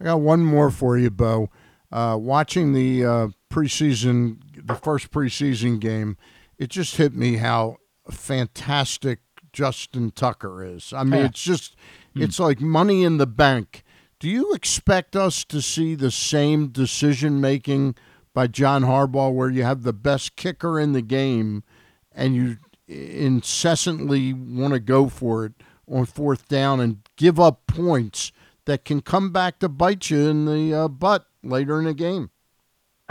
I 0.00 0.04
got 0.04 0.20
one 0.20 0.40
more 0.42 0.70
for 0.70 0.98
you, 0.98 1.10
Bo. 1.10 1.50
Uh, 1.92 2.16
watching 2.20 2.72
the 2.72 3.04
uh, 3.04 3.28
preseason, 3.52 4.38
the 4.56 4.74
first 4.74 5.12
preseason 5.12 5.78
game, 5.78 6.16
it 6.58 6.68
just 6.68 6.96
hit 6.96 7.14
me 7.14 7.36
how 7.36 7.76
fantastic 8.10 9.20
Justin 9.52 10.10
Tucker 10.10 10.64
is. 10.64 10.92
I 10.92 11.04
mean, 11.04 11.20
Yeah. 11.20 11.26
it's 11.26 11.40
just, 11.42 11.76
Hmm. 12.14 12.22
it's 12.22 12.40
like 12.40 12.60
money 12.60 13.04
in 13.04 13.18
the 13.18 13.26
bank. 13.28 13.83
Do 14.24 14.30
you 14.30 14.54
expect 14.54 15.16
us 15.16 15.44
to 15.44 15.60
see 15.60 15.94
the 15.94 16.10
same 16.10 16.68
decision 16.68 17.42
making 17.42 17.94
by 18.32 18.46
John 18.46 18.80
Harbaugh, 18.82 19.34
where 19.34 19.50
you 19.50 19.64
have 19.64 19.82
the 19.82 19.92
best 19.92 20.34
kicker 20.34 20.80
in 20.80 20.94
the 20.94 21.02
game, 21.02 21.62
and 22.10 22.34
you 22.34 22.56
incessantly 22.88 24.32
want 24.32 24.72
to 24.72 24.80
go 24.80 25.10
for 25.10 25.44
it 25.44 25.52
on 25.86 26.06
fourth 26.06 26.48
down 26.48 26.80
and 26.80 27.06
give 27.16 27.38
up 27.38 27.66
points 27.66 28.32
that 28.64 28.86
can 28.86 29.02
come 29.02 29.30
back 29.30 29.58
to 29.58 29.68
bite 29.68 30.08
you 30.08 30.26
in 30.26 30.46
the 30.46 30.72
uh, 30.72 30.88
butt 30.88 31.26
later 31.42 31.78
in 31.78 31.84
the 31.84 31.92
game. 31.92 32.30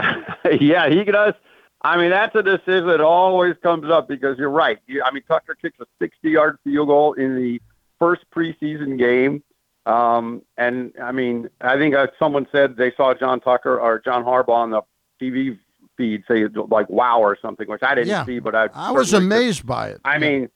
yeah, 0.60 0.88
he 0.88 1.04
does. 1.04 1.34
I 1.82 1.96
mean, 1.96 2.10
that's 2.10 2.34
a 2.34 2.42
decision 2.42 2.88
that 2.88 3.00
always 3.00 3.54
comes 3.62 3.88
up 3.88 4.08
because 4.08 4.36
you're 4.36 4.50
right. 4.50 4.80
You, 4.88 5.04
I 5.04 5.12
mean, 5.12 5.22
Tucker 5.28 5.54
kicks 5.54 5.78
a 5.78 5.86
60-yard 6.04 6.58
field 6.64 6.88
goal 6.88 7.12
in 7.12 7.36
the 7.36 7.62
first 8.00 8.24
preseason 8.34 8.98
game, 8.98 9.44
um, 9.86 10.42
and 10.56 10.92
I 11.02 11.12
mean, 11.12 11.48
I 11.60 11.76
think 11.76 11.94
uh, 11.94 12.06
someone 12.18 12.46
said 12.52 12.76
they 12.76 12.92
saw 12.96 13.14
John 13.14 13.40
Tucker 13.40 13.78
or 13.78 13.98
John 13.98 14.24
Harbaugh 14.24 14.48
on 14.50 14.70
the 14.70 14.82
TV 15.20 15.58
feed 15.96 16.24
say 16.26 16.46
like 16.70 16.88
"wow" 16.88 17.20
or 17.20 17.36
something, 17.40 17.68
which 17.68 17.82
I 17.82 17.94
didn't 17.94 18.08
Yeah. 18.08 18.24
see, 18.24 18.38
but 18.38 18.54
I 18.54 18.68
I 18.74 18.90
was 18.92 19.10
certainly 19.10 19.28
could- 19.36 19.36
amazed 19.42 19.66
by 19.66 19.88
it. 19.88 20.00
I 20.04 20.18
mean, 20.18 20.48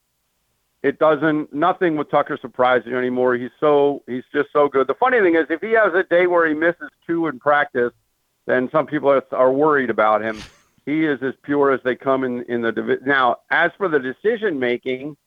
it 0.83 0.99
doesn't. 0.99 1.53
Nothing 1.53 1.97
with 1.97 2.11
Tucker 2.11 2.39
surprises 2.41 2.87
you 2.89 2.97
anymore. 2.99 3.35
He's 3.35 3.51
so 3.61 4.03
he's 4.07 4.25
just 4.33 4.49
so 4.53 4.69
good. 4.69 4.87
The 4.87 4.95
funny 4.95 5.21
thing 5.21 5.35
is, 5.35 5.47
if 5.51 5.61
he 5.61 5.73
has 5.73 5.93
a 5.95 6.05
day 6.05 6.27
where 6.27 6.47
he 6.47 6.55
misses 6.55 6.89
two 7.07 7.27
in 7.27 7.39
practice, 7.39 7.93
then 8.47 8.69
some 8.73 8.87
people 8.87 9.11
are, 9.11 9.23
are 9.33 9.53
worried 9.53 9.91
about 9.91 10.23
him. 10.23 10.41
He 10.87 11.05
is 11.05 11.23
as 11.23 11.35
pure 11.43 11.71
as 11.73 11.81
they 11.85 11.95
come 11.97 12.25
in 12.25 12.45
in 12.45 12.63
the 12.63 12.73
division. 12.73 13.07
Now, 13.07 13.37
as 13.51 13.71
for 13.77 13.89
the 13.89 13.99
decision 13.99 14.59
making, 14.59 15.19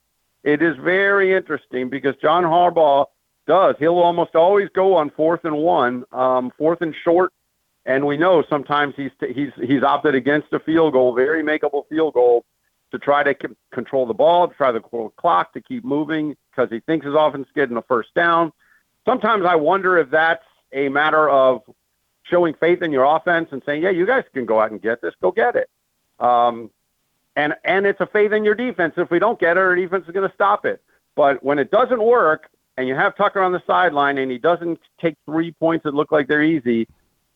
it 0.43 0.61
is 0.63 0.75
very 0.77 1.33
interesting 1.35 1.87
because 1.89 2.15
John 2.19 2.43
Harbaugh 2.43 3.05
does. 3.47 3.75
He'll 3.79 3.99
almost 3.99 4.35
always 4.35 4.69
go 4.69 4.95
on 4.95 5.09
fourth 5.11 5.45
and 5.45 5.57
one, 5.57 6.03
um, 6.11 6.51
fourth 6.57 6.81
and 6.81 6.95
short, 7.03 7.33
and 7.85 8.05
we 8.05 8.17
know 8.17 8.43
sometimes 8.49 8.93
he's 8.95 9.11
he's 9.33 9.51
he's 9.61 9.83
opted 9.83 10.15
against 10.15 10.53
a 10.53 10.59
field 10.59 10.93
goal, 10.93 11.13
very 11.13 11.43
makeable 11.43 11.87
field 11.89 12.13
goal, 12.13 12.45
to 12.91 12.99
try 12.99 13.23
to 13.23 13.35
c- 13.41 13.55
control 13.71 14.05
the 14.05 14.13
ball, 14.13 14.47
to 14.47 14.53
try 14.55 14.71
to 14.71 14.79
the 14.79 15.09
clock, 15.17 15.53
to 15.53 15.61
keep 15.61 15.83
moving 15.83 16.35
because 16.51 16.69
he 16.69 16.79
thinks 16.81 17.05
his 17.05 17.15
offense 17.17 17.47
is 17.47 17.53
getting 17.55 17.77
a 17.77 17.81
first 17.81 18.13
down. 18.13 18.51
Sometimes 19.05 19.45
I 19.45 19.55
wonder 19.55 19.97
if 19.97 20.09
that's 20.11 20.45
a 20.73 20.89
matter 20.89 21.29
of 21.29 21.61
showing 22.23 22.53
faith 22.53 22.81
in 22.81 22.91
your 22.91 23.03
offense 23.03 23.49
and 23.51 23.61
saying, 23.65 23.81
"Yeah, 23.81 23.89
you 23.89 24.05
guys 24.05 24.23
can 24.33 24.45
go 24.45 24.59
out 24.59 24.71
and 24.71 24.81
get 24.81 25.01
this. 25.01 25.13
Go 25.21 25.31
get 25.31 25.55
it." 25.55 25.69
Um, 26.19 26.69
and 27.35 27.55
and 27.63 27.85
it's 27.85 28.01
a 28.01 28.05
faith 28.05 28.31
in 28.31 28.43
your 28.43 28.55
defense. 28.55 28.93
If 28.97 29.09
we 29.09 29.19
don't 29.19 29.39
get 29.39 29.57
it, 29.57 29.59
our 29.59 29.75
defense 29.75 30.05
is 30.05 30.13
going 30.13 30.27
to 30.27 30.35
stop 30.35 30.65
it. 30.65 30.81
But 31.15 31.43
when 31.43 31.59
it 31.59 31.71
doesn't 31.71 32.01
work, 32.01 32.49
and 32.77 32.87
you 32.87 32.95
have 32.95 33.15
Tucker 33.15 33.41
on 33.41 33.51
the 33.51 33.61
sideline, 33.67 34.17
and 34.17 34.31
he 34.31 34.37
doesn't 34.37 34.79
take 34.99 35.15
three 35.25 35.51
points 35.51 35.83
that 35.83 35.93
look 35.93 36.11
like 36.11 36.27
they're 36.27 36.43
easy, 36.43 36.87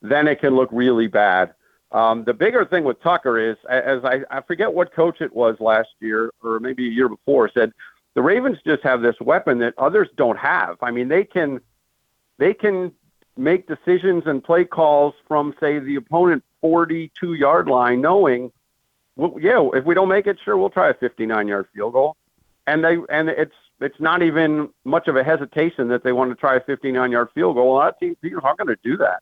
then 0.02 0.28
it 0.28 0.40
can 0.40 0.56
look 0.56 0.70
really 0.72 1.08
bad. 1.08 1.54
Um, 1.92 2.24
the 2.24 2.34
bigger 2.34 2.66
thing 2.66 2.84
with 2.84 3.02
Tucker 3.02 3.40
is, 3.40 3.58
as 3.70 4.04
I, 4.04 4.22
I 4.30 4.42
forget 4.42 4.74
what 4.74 4.94
coach 4.94 5.22
it 5.22 5.34
was 5.34 5.56
last 5.60 5.90
year 6.00 6.32
or 6.44 6.60
maybe 6.60 6.88
a 6.88 6.92
year 6.92 7.08
before, 7.08 7.50
said 7.54 7.72
the 8.16 8.22
Ravens 8.22 8.58
just 8.66 8.84
have 8.84 9.02
this 9.02 9.20
weapon 9.22 9.60
that 9.60 9.74
others 9.78 10.10
don't 10.18 10.38
have. 10.38 10.78
I 10.82 10.92
mean, 10.92 11.08
they 11.08 11.24
can 11.24 11.62
they 12.38 12.54
can 12.54 12.92
make 13.38 13.68
decisions 13.68 14.24
and 14.26 14.44
play 14.44 14.66
calls 14.66 15.14
from 15.28 15.54
say 15.60 15.80
the 15.80 15.96
opponent 15.96 16.44
42 16.62 17.34
yard 17.34 17.68
line, 17.68 18.02
knowing, 18.02 18.52
well, 19.16 19.36
yeah, 19.40 19.70
if 19.74 19.86
we 19.86 19.94
don't 19.94 20.10
make 20.10 20.28
it, 20.28 20.38
sure, 20.44 20.58
we'll 20.58 20.70
try 20.70 20.90
a 20.90 20.94
59 20.94 21.48
yard 21.48 21.68
field 21.74 21.94
goal, 21.94 22.18
and 22.68 22.84
they 22.84 22.98
and 23.10 23.30
it's 23.30 23.56
it's 23.82 24.00
not 24.00 24.24
even 24.24 24.70
much 24.84 25.08
of 25.08 25.16
a 25.16 25.24
hesitation 25.24 25.88
that 25.90 26.04
they 26.04 26.12
want 26.12 26.32
to 26.32 26.36
try 26.36 26.56
a 26.56 26.62
59 26.62 27.12
yard 27.12 27.30
field 27.34 27.56
goal. 27.56 27.76
Lot 27.76 27.90
of 27.90 28.00
teams 28.00 28.18
aren't 28.42 28.58
going 28.58 28.68
to 28.68 28.78
do 28.84 28.98
that. 28.98 29.22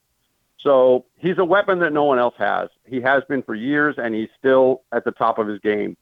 So 0.59 1.05
he's 1.17 1.37
a 1.37 1.45
weapon 1.45 1.79
that 1.79 1.91
no 1.91 2.05
one 2.05 2.19
else 2.19 2.35
has. 2.37 2.69
He 2.85 3.01
has 3.01 3.23
been 3.27 3.43
for 3.43 3.53
years, 3.53 3.95
and 3.97 4.15
he's 4.15 4.29
still 4.37 4.83
at 4.93 5.03
the 5.03 5.11
top 5.11 5.37
of 5.37 5.47
his 5.47 5.59
game. 5.59 5.97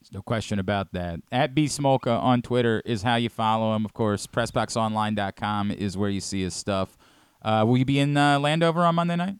There's 0.00 0.12
no 0.12 0.22
question 0.22 0.58
about 0.58 0.92
that. 0.92 1.20
At 1.30 1.54
B 1.54 1.66
Smolka 1.66 2.18
on 2.18 2.40
Twitter 2.40 2.82
is 2.86 3.02
how 3.02 3.16
you 3.16 3.28
follow 3.28 3.76
him. 3.76 3.84
Of 3.84 3.92
course, 3.92 4.26
PressBoxOnline.com 4.26 5.70
is 5.70 5.98
where 5.98 6.08
you 6.08 6.20
see 6.20 6.42
his 6.42 6.54
stuff. 6.54 6.96
Uh, 7.42 7.64
will 7.66 7.76
you 7.76 7.84
be 7.84 7.98
in 7.98 8.16
uh, 8.16 8.38
Landover 8.38 8.82
on 8.82 8.94
Monday 8.94 9.16
night? 9.16 9.36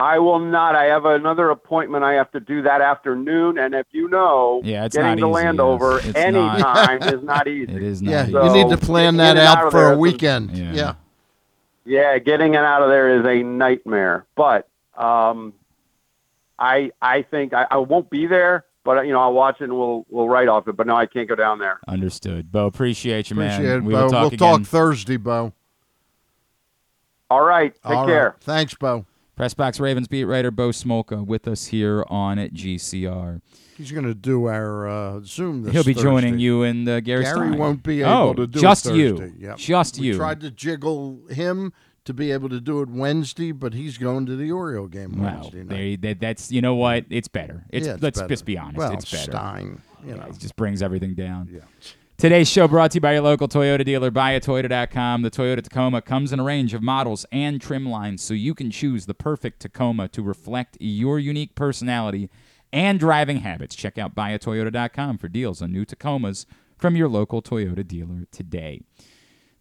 I 0.00 0.18
will 0.18 0.40
not. 0.40 0.74
I 0.74 0.84
have 0.86 1.04
another 1.04 1.50
appointment 1.50 2.02
I 2.02 2.14
have 2.14 2.30
to 2.32 2.40
do 2.40 2.62
that 2.62 2.80
afternoon, 2.80 3.56
and 3.58 3.72
if 3.74 3.86
you 3.92 4.08
know, 4.08 4.60
Yeah, 4.64 4.84
it's 4.84 4.96
getting 4.96 5.10
not 5.20 5.26
to 5.26 5.26
easy. 5.38 5.44
Landover 5.46 5.92
It's- 5.98 6.08
it's 6.10 6.18
anytime 6.18 6.98
not. 7.00 7.12
is 7.14 7.22
not 7.22 7.46
easy. 7.48 7.72
It 7.72 7.82
is 7.82 8.02
Yeah, 8.02 8.26
not. 8.26 8.44
you 8.46 8.52
need 8.64 8.70
to 8.70 8.78
plan 8.84 9.16
that 9.18 9.36
and 9.36 9.46
out 9.46 9.70
for 9.70 9.90
a 9.90 9.92
is- 9.92 9.98
weekend. 9.98 10.50
Yeah. 10.56 10.72
yeah. 10.72 10.94
Yeah, 11.84 12.18
getting 12.18 12.54
it 12.54 12.58
out 12.64 12.82
of 12.82 12.88
there 12.90 13.18
is 13.20 13.26
a 13.26 13.42
nightmare. 13.44 14.24
But 14.36 14.68
um, 14.96 15.52
I 16.58 16.90
I 17.00 17.22
think 17.22 17.52
I, 17.54 17.66
I 17.70 17.76
won't 17.78 18.08
be 18.10 18.26
there, 18.26 18.64
but 18.84 19.04
you 19.06 19.12
know 19.12 19.20
I'll 19.20 19.32
watch 19.32 19.60
it 19.60 19.64
and 19.64 19.72
we'll 19.76 20.04
we'll 20.08 20.28
write 20.28 20.46
off 20.48 20.66
it. 20.68 20.76
But 20.76 20.86
no, 20.86 20.94
I 20.96 21.06
can't 21.06 21.28
go 21.28 21.34
down 21.34 21.58
there. 21.58 21.80
Understood. 21.88 22.50
Bo, 22.52 22.66
appreciate 22.66 23.30
you, 23.30 23.36
man. 23.36 23.64
It, 23.64 23.82
we 23.82 23.94
Bo. 23.94 24.02
will 24.04 24.10
talk 24.10 24.20
we'll 24.20 24.26
again. 24.28 24.38
talk 24.38 24.62
Thursday, 24.62 25.16
Bo. 25.16 25.52
All 27.30 27.42
right, 27.42 27.74
take 27.74 27.84
All 27.86 28.04
right. 28.04 28.06
care. 28.12 28.36
Thanks, 28.40 28.74
Bo. 28.74 29.04
Pressbox 29.42 29.80
Ravens 29.80 30.06
beat 30.06 30.22
writer 30.22 30.52
Bo 30.52 30.68
Smolka 30.68 31.26
with 31.26 31.48
us 31.48 31.66
here 31.66 32.04
on 32.06 32.38
at 32.38 32.54
GCR. 32.54 33.40
He's 33.76 33.90
going 33.90 34.04
to 34.04 34.14
do 34.14 34.46
our 34.46 34.88
uh, 34.88 35.20
Zoom 35.24 35.64
this 35.64 35.72
He'll 35.72 35.82
be 35.82 35.94
joining 35.94 36.38
you 36.38 36.62
and 36.62 36.88
uh, 36.88 37.00
Gary 37.00 37.24
Gary 37.24 37.48
Stein. 37.48 37.58
won't 37.58 37.82
be 37.82 38.02
able 38.02 38.12
oh, 38.12 38.34
to 38.34 38.46
do 38.46 38.60
just 38.60 38.86
it 38.86 38.94
you. 38.94 39.18
Thursday. 39.18 39.32
Yep. 39.40 39.56
Just 39.56 39.98
we 39.98 40.06
you. 40.06 40.16
tried 40.16 40.42
to 40.42 40.50
jiggle 40.52 41.22
him 41.28 41.72
to 42.04 42.14
be 42.14 42.30
able 42.30 42.50
to 42.50 42.60
do 42.60 42.82
it 42.82 42.88
Wednesday, 42.88 43.50
but 43.50 43.74
he's 43.74 43.98
going 43.98 44.26
to 44.26 44.36
the 44.36 44.52
Oriole 44.52 44.86
game 44.86 45.20
Wow, 45.20 45.40
Wednesday 45.40 45.64
night. 45.64 45.68
they, 45.68 45.96
that, 45.96 46.20
that's 46.20 46.52
you 46.52 46.62
know 46.62 46.76
what? 46.76 47.04
It's 47.10 47.26
better. 47.26 47.64
It's, 47.70 47.88
Yeah, 47.88 47.94
it's 47.94 48.02
let's 48.04 48.20
better. 48.20 48.28
just 48.28 48.44
be 48.44 48.56
honest. 48.56 48.78
Well, 48.78 48.92
it's 48.92 49.10
better. 49.10 49.32
Stein, 49.32 49.82
you 50.06 50.14
know. 50.14 50.22
it 50.22 50.38
just 50.38 50.54
brings 50.54 50.84
everything 50.84 51.14
down. 51.14 51.48
Yeah. 51.52 51.62
Today's 52.22 52.48
show 52.48 52.68
brought 52.68 52.92
to 52.92 52.98
you 52.98 53.00
by 53.00 53.14
your 53.14 53.22
local 53.22 53.48
Toyota 53.48 53.84
dealer, 53.84 54.12
buyatoyota.com. 54.12 55.22
The 55.22 55.30
Toyota 55.32 55.60
Tacoma 55.60 56.00
comes 56.00 56.32
in 56.32 56.38
a 56.38 56.44
range 56.44 56.72
of 56.72 56.80
models 56.80 57.26
and 57.32 57.60
trim 57.60 57.84
lines, 57.84 58.22
so 58.22 58.32
you 58.32 58.54
can 58.54 58.70
choose 58.70 59.06
the 59.06 59.12
perfect 59.12 59.58
Tacoma 59.58 60.06
to 60.10 60.22
reflect 60.22 60.76
your 60.78 61.18
unique 61.18 61.56
personality 61.56 62.30
and 62.72 63.00
driving 63.00 63.38
habits. 63.38 63.74
Check 63.74 63.98
out 63.98 64.14
buyatoyota.com 64.14 65.18
for 65.18 65.26
deals 65.26 65.60
on 65.60 65.72
new 65.72 65.84
Tacomas 65.84 66.46
from 66.78 66.94
your 66.94 67.08
local 67.08 67.42
Toyota 67.42 67.84
dealer 67.84 68.28
today. 68.30 68.82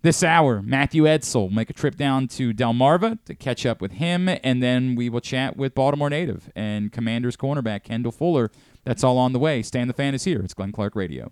This 0.04 0.22
hour, 0.22 0.62
Matthew 0.62 1.08
Etzel 1.08 1.48
will 1.48 1.56
make 1.56 1.72
a 1.72 1.74
trip 1.74 1.96
down 1.96 2.28
to 2.28 2.54
Delmarva 2.54 3.26
to 3.26 3.34
catch 3.34 3.66
up 3.66 3.82
with 3.82 3.94
him, 3.94 4.30
and 4.30 4.62
then 4.62 4.94
we 4.94 5.10
will 5.10 5.20
chat 5.20 5.58
with 5.58 5.74
Baltimore 5.74 6.12
native 6.12 6.52
and 6.56 6.92
Commanders 6.92 7.36
cornerback 7.36 7.82
Kendall 7.82 8.12
Fuller. 8.12 8.52
That's 8.84 9.04
all 9.04 9.18
on 9.18 9.34
the 9.34 9.40
way. 9.40 9.64
Stan 9.64 9.88
the 9.88 9.96
fan 9.96 10.14
is 10.14 10.26
here. 10.26 10.42
It's 10.42 10.54
Glenn 10.54 10.72
Clark 10.72 10.96
Radio. 10.96 11.32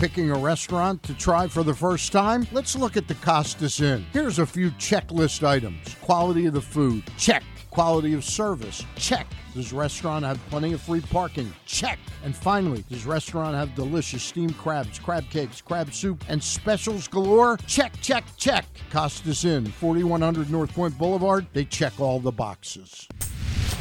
Picking 0.00 0.30
a 0.32 0.36
restaurant 0.36 1.02
to 1.04 1.14
try 1.14 1.46
for 1.46 1.62
the 1.62 1.72
first 1.72 2.10
time? 2.10 2.48
Let's 2.50 2.74
look 2.74 2.96
at 2.96 3.06
the 3.06 3.14
Costas 3.14 3.80
Inn. 3.80 4.04
Here's 4.12 4.40
a 4.40 4.44
few 4.46 4.72
checklist 4.72 5.46
items 5.46 5.94
quality 6.02 6.46
of 6.46 6.54
the 6.54 6.60
food, 6.60 7.04
check. 7.16 7.44
Quality 7.70 8.12
of 8.14 8.24
service, 8.24 8.84
check. 8.96 9.26
Does 9.54 9.72
restaurant 9.72 10.24
have 10.24 10.38
plenty 10.48 10.72
of 10.72 10.80
free 10.80 11.00
parking? 11.00 11.52
Check. 11.64 11.98
And 12.24 12.34
finally, 12.34 12.84
does 12.90 13.06
restaurant 13.06 13.54
have 13.54 13.74
delicious 13.74 14.22
steamed 14.22 14.56
crabs, 14.58 14.98
crab 14.98 15.28
cakes, 15.30 15.60
crab 15.60 15.92
soup, 15.92 16.24
and 16.28 16.42
specials 16.42 17.08
galore? 17.08 17.56
Check, 17.66 17.92
check, 18.00 18.24
check. 18.36 18.66
Costas 18.90 19.44
Inn, 19.44 19.66
4100 19.66 20.50
North 20.50 20.74
Point 20.74 20.98
Boulevard. 20.98 21.46
They 21.52 21.64
check 21.64 21.98
all 22.00 22.18
the 22.18 22.32
boxes. 22.32 23.08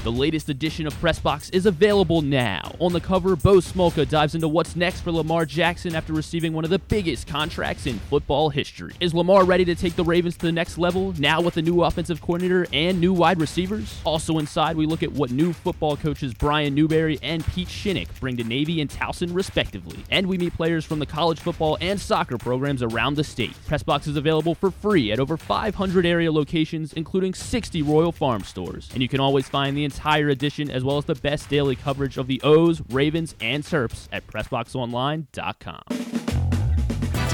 The 0.04 0.12
latest 0.12 0.49
edition 0.49 0.86
of 0.86 0.93
Pressbox 0.95 1.54
is 1.54 1.66
available 1.66 2.22
now. 2.22 2.76
On 2.80 2.91
the 2.91 2.99
cover, 2.99 3.38
Bo 3.38 3.60
Smolka 3.60 4.06
dives 4.10 4.36
into 4.36 4.49
what's 4.49 4.76
next 4.76 4.99
for 4.99 5.14
Lamar 5.14 5.45
Jackson 5.45 5.95
after 5.95 6.12
receiving 6.12 6.51
one 6.51 6.66
of 6.66 6.70
the 6.70 6.80
biggest 6.80 7.26
contracts 7.26 7.86
in 7.86 7.99
football 7.99 8.49
history. 8.49 8.93
Is 8.99 9.14
Lamar 9.14 9.45
ready 9.45 9.64
to 9.64 9.76
take 9.76 9.95
the 9.95 10.04
Ravens 10.04 10.36
to 10.36 10.45
the 10.45 10.51
next 10.51 10.78
level, 10.78 11.14
now 11.18 11.39
with 11.39 11.56
a 11.56 11.62
new 11.62 11.84
offensive 11.84 12.20
coordinator 12.20 12.68
and 12.74 12.99
new 12.99 13.14
wide 13.14 13.39
receivers? 13.39 14.01
Also 14.04 14.39
inside, 14.39 14.76
we 14.76 14.86
look 14.86 15.04
at 15.04 15.12
what 15.14 15.32
new 15.32 15.54
football 15.54 15.95
coaches 15.95 16.34
Brian 16.34 16.76
Newberry 16.76 17.18
and 17.24 17.45
Pete 17.47 17.70
Shinnick 17.70 18.10
bring 18.20 18.36
to 18.36 18.43
Navy 18.43 18.82
and 18.82 18.89
Towson, 18.89 19.34
respectively. 19.34 20.04
And 20.12 20.28
we 20.28 20.38
meet 20.38 20.54
players 20.54 20.84
from 20.84 20.99
the 20.99 21.06
college 21.06 21.39
football 21.39 21.78
and 21.80 21.97
soccer 21.97 22.38
programs 22.38 22.84
around 22.84 23.16
the 23.16 23.24
state. 23.24 23.56
Pressbox 23.70 24.06
is 24.10 24.18
available 24.18 24.54
for 24.54 24.70
free 24.70 25.14
at 25.14 25.22
over 25.22 25.38
500 25.38 26.06
area 26.06 26.30
locations, 26.30 26.91
including 26.91 27.34
60 27.34 27.82
Royal 27.84 28.12
Farm 28.12 28.43
stores. 28.43 28.89
And 28.91 29.01
you 29.01 29.08
can 29.08 29.22
always 29.22 29.47
find 29.47 29.78
the 29.78 29.93
entire 29.94 30.30
edition 30.30 30.72
as 30.72 30.84
well 30.84 30.98
as 30.98 31.06
the 31.06 31.16
best 31.16 31.50
daily 31.50 31.76
coverage 31.76 32.18
of 32.18 32.28
the 32.28 32.41
O's, 32.44 32.82
Ravens, 32.89 33.36
and 33.39 33.64
Terps 33.64 34.08
at 34.12 34.26
PressBoxOnline.com. 34.28 36.43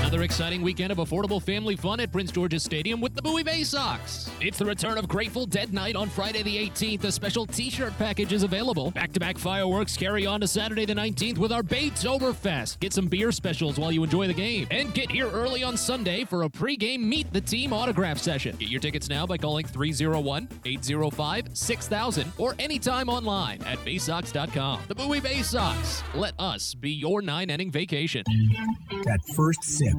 Another 0.09 0.23
exciting 0.23 0.63
weekend 0.63 0.91
of 0.91 0.97
affordable 0.97 1.39
family 1.39 1.75
fun 1.75 1.99
at 1.99 2.11
Prince 2.11 2.31
George's 2.31 2.63
Stadium 2.63 2.99
with 2.99 3.13
the 3.13 3.21
Bowie 3.21 3.43
Bay 3.43 3.63
Sox. 3.63 4.27
It's 4.41 4.57
the 4.57 4.65
return 4.65 4.97
of 4.97 5.07
Grateful 5.07 5.45
Dead 5.45 5.71
Night 5.71 5.95
on 5.95 6.09
Friday 6.09 6.41
the 6.41 6.57
18th. 6.57 7.03
A 7.03 7.11
special 7.11 7.45
t-shirt 7.45 7.95
package 7.99 8.33
is 8.33 8.41
available. 8.41 8.89
Back-to-back 8.89 9.37
fireworks 9.37 9.95
carry 9.95 10.25
on 10.25 10.41
to 10.41 10.47
Saturday 10.47 10.85
the 10.85 10.95
19th 10.95 11.37
with 11.37 11.51
our 11.51 11.61
Baytoberfest. 11.61 12.79
Get 12.79 12.91
some 12.91 13.05
beer 13.05 13.31
specials 13.31 13.77
while 13.77 13.91
you 13.91 14.03
enjoy 14.03 14.25
the 14.25 14.33
game. 14.33 14.65
And 14.71 14.91
get 14.95 15.11
here 15.11 15.29
early 15.29 15.61
on 15.61 15.77
Sunday 15.77 16.23
for 16.23 16.41
a 16.41 16.49
pregame 16.49 17.01
Meet 17.01 17.31
the 17.31 17.41
Team 17.41 17.71
autograph 17.71 18.17
session. 18.17 18.55
Get 18.57 18.69
your 18.69 18.81
tickets 18.81 19.09
now 19.09 19.27
by 19.27 19.37
calling 19.37 19.67
301-805-6000 19.67 22.25
or 22.39 22.55
anytime 22.57 23.09
online 23.09 23.61
at 23.61 23.77
baysox.com. 23.85 24.81
The 24.87 24.95
Bowie 24.95 25.19
Bay 25.19 25.43
Sox. 25.43 26.01
Let 26.15 26.33
us 26.39 26.73
be 26.73 26.89
your 26.89 27.21
nine-inning 27.21 27.69
vacation. 27.69 28.23
That 29.03 29.19
first 29.35 29.63
sip. 29.63 29.98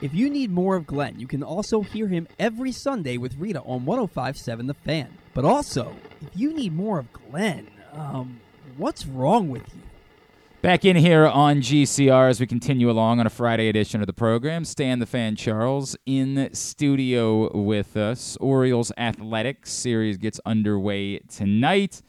If 0.00 0.14
you 0.14 0.30
need 0.30 0.52
more 0.52 0.76
of 0.76 0.86
Glenn, 0.86 1.18
you 1.18 1.26
can 1.26 1.42
also 1.42 1.82
hear 1.82 2.06
him 2.06 2.28
every 2.38 2.70
Sunday 2.70 3.16
with 3.16 3.36
Rita 3.36 3.60
on 3.62 3.84
1057 3.84 4.68
The 4.68 4.74
Fan. 4.74 5.18
But 5.34 5.44
also, 5.44 5.92
if 6.20 6.28
you 6.36 6.54
need 6.54 6.72
more 6.72 7.00
of 7.00 7.12
Glenn, 7.12 7.66
um, 7.92 8.40
what's 8.76 9.06
wrong 9.06 9.48
with 9.48 9.62
you? 9.74 9.82
Back 10.62 10.84
in 10.84 10.94
here 10.94 11.26
on 11.26 11.62
GCR 11.62 12.30
as 12.30 12.38
we 12.38 12.46
continue 12.46 12.88
along 12.88 13.18
on 13.18 13.26
a 13.26 13.30
Friday 13.30 13.68
edition 13.68 14.00
of 14.00 14.06
the 14.06 14.12
program. 14.12 14.64
Stan 14.64 15.00
the 15.00 15.06
Fan 15.06 15.34
Charles 15.34 15.96
in 16.06 16.48
studio 16.52 17.56
with 17.56 17.96
us. 17.96 18.36
Orioles 18.40 18.92
Athletics 18.96 19.72
series 19.72 20.16
gets 20.16 20.40
underway 20.46 21.18
tonight. 21.28 22.02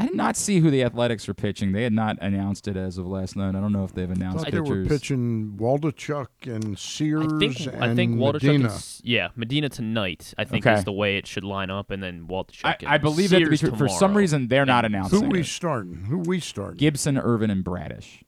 I 0.00 0.06
did 0.06 0.14
not 0.14 0.36
see 0.36 0.60
who 0.60 0.70
the 0.70 0.84
Athletics 0.84 1.26
were 1.26 1.34
pitching. 1.34 1.72
They 1.72 1.82
had 1.82 1.92
not 1.92 2.18
announced 2.20 2.68
it 2.68 2.76
as 2.76 2.98
of 2.98 3.06
last 3.08 3.34
night. 3.34 3.56
I 3.56 3.60
don't 3.60 3.72
know 3.72 3.82
if 3.82 3.92
they've 3.94 4.08
announced 4.10 4.46
I 4.46 4.50
thought 4.50 4.52
they 4.52 4.60
were 4.60 4.84
pitching 4.86 5.56
I 5.58 5.62
Waldichuk 5.62 6.26
and 6.46 6.78
Sears 6.78 7.26
think 7.40 7.58
and 7.60 7.82
I 7.84 7.94
think 7.94 8.16
Walter 8.18 8.46
Medina. 8.46 8.68
is 8.68 9.00
yeah 9.04 9.28
Medina 9.34 9.68
tonight. 9.68 10.34
I 10.38 10.44
think 10.44 10.64
Okay. 10.64 10.78
is 10.78 10.84
the 10.84 10.92
way 10.92 11.16
it 11.16 11.26
should 11.26 11.42
line 11.44 11.70
up, 11.70 11.90
and 11.90 12.00
then 12.02 12.28
Walter. 12.28 12.54
I, 12.64 12.76
I 12.86 12.98
believe 12.98 13.30
that 13.30 13.40
to 13.40 13.50
be. 13.50 13.56
For 13.56 13.88
some 13.88 14.16
reason, 14.16 14.46
they're 14.48 14.64
not 14.66 14.84
announcing 14.84 15.22
Who 15.24 15.28
we 15.30 15.40
it. 15.40 15.46
starting? 15.46 16.04
Who 16.08 16.18
we 16.18 16.38
starting? 16.38 16.76
Gibson, 16.78 17.18
Irvin, 17.18 17.50
and 17.50 17.64
Bradish 17.64 18.22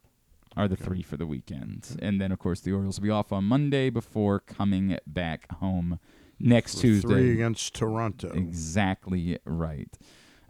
are 0.56 0.66
the 0.66 0.76
three 0.76 1.02
for 1.02 1.16
the 1.16 1.26
weekend. 1.26 1.96
And 2.02 2.20
then, 2.20 2.32
of 2.32 2.40
course, 2.40 2.60
the 2.60 2.72
Orioles 2.72 2.98
will 2.98 3.04
be 3.04 3.10
off 3.10 3.32
on 3.32 3.44
Monday 3.44 3.90
before 3.90 4.40
coming 4.40 4.98
back 5.06 5.50
home 5.58 6.00
next 6.40 6.74
For 6.74 6.80
Tuesday. 6.80 7.08
Three 7.08 7.32
against 7.34 7.74
Toronto. 7.76 8.32
Exactly 8.34 9.38
right. 9.44 9.88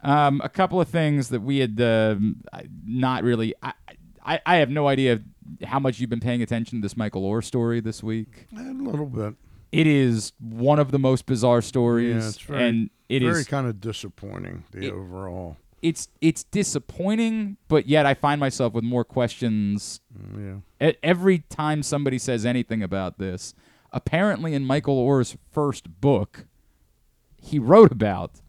Um, 0.03 0.41
a 0.45 0.49
couple 0.49 0.81
of 0.81 0.89
things 0.89 1.29
that 1.29 1.41
we 1.43 1.59
had 1.59 1.81
I- 1.81 2.67
not 2.85 3.23
really. 3.25 3.55
I, 3.63 3.73
I, 4.25 4.41
I 4.47 4.57
have 4.57 4.71
no 4.71 4.89
idea 4.89 5.21
how 5.65 5.79
much 5.79 5.99
you've 6.01 6.11
been 6.11 6.21
paying 6.21 6.43
attention 6.43 6.79
to 6.79 6.83
this 6.83 6.97
Michael 6.97 7.23
Oher 7.23 7.43
story 7.45 7.81
this 7.81 8.03
week. 8.03 8.47
A 8.57 8.63
little 8.63 9.07
bit. 9.07 9.35
It 9.73 9.87
is 9.87 10.33
one 10.41 10.79
of 10.79 10.91
the 10.91 10.99
most 10.99 11.27
bizarre 11.27 11.63
stories, 11.63 12.23
Yeah, 12.23 12.29
it's 12.29 12.39
very, 12.41 12.69
and 12.69 12.91
it 13.09 13.23
is 13.23 13.31
very 13.33 13.45
kind 13.45 13.67
of 13.67 13.81
disappointing. 13.81 14.65
The 14.73 14.87
It- 14.89 14.93
overall. 14.93 15.57
it's 15.83 16.09
it's 16.21 16.45
disappointing, 16.45 17.57
but 17.69 17.87
yet 17.89 18.05
I 18.07 18.15
find 18.15 18.41
myself 18.41 18.73
with 18.75 18.85
more 18.85 19.05
questions. 19.05 20.01
Yeah. 20.37 20.57
At 20.81 20.97
every 21.03 21.39
time 21.51 21.83
somebody 21.83 22.19
says 22.19 22.45
anything 22.47 22.83
about 22.83 23.19
this, 23.19 23.55
apparently 23.93 24.55
in 24.55 24.65
Michael 24.65 25.07
Oher's 25.07 25.37
first 25.53 26.01
book, 26.01 26.47
he 27.41 27.59
wrote 27.59 27.93
about 27.93 28.41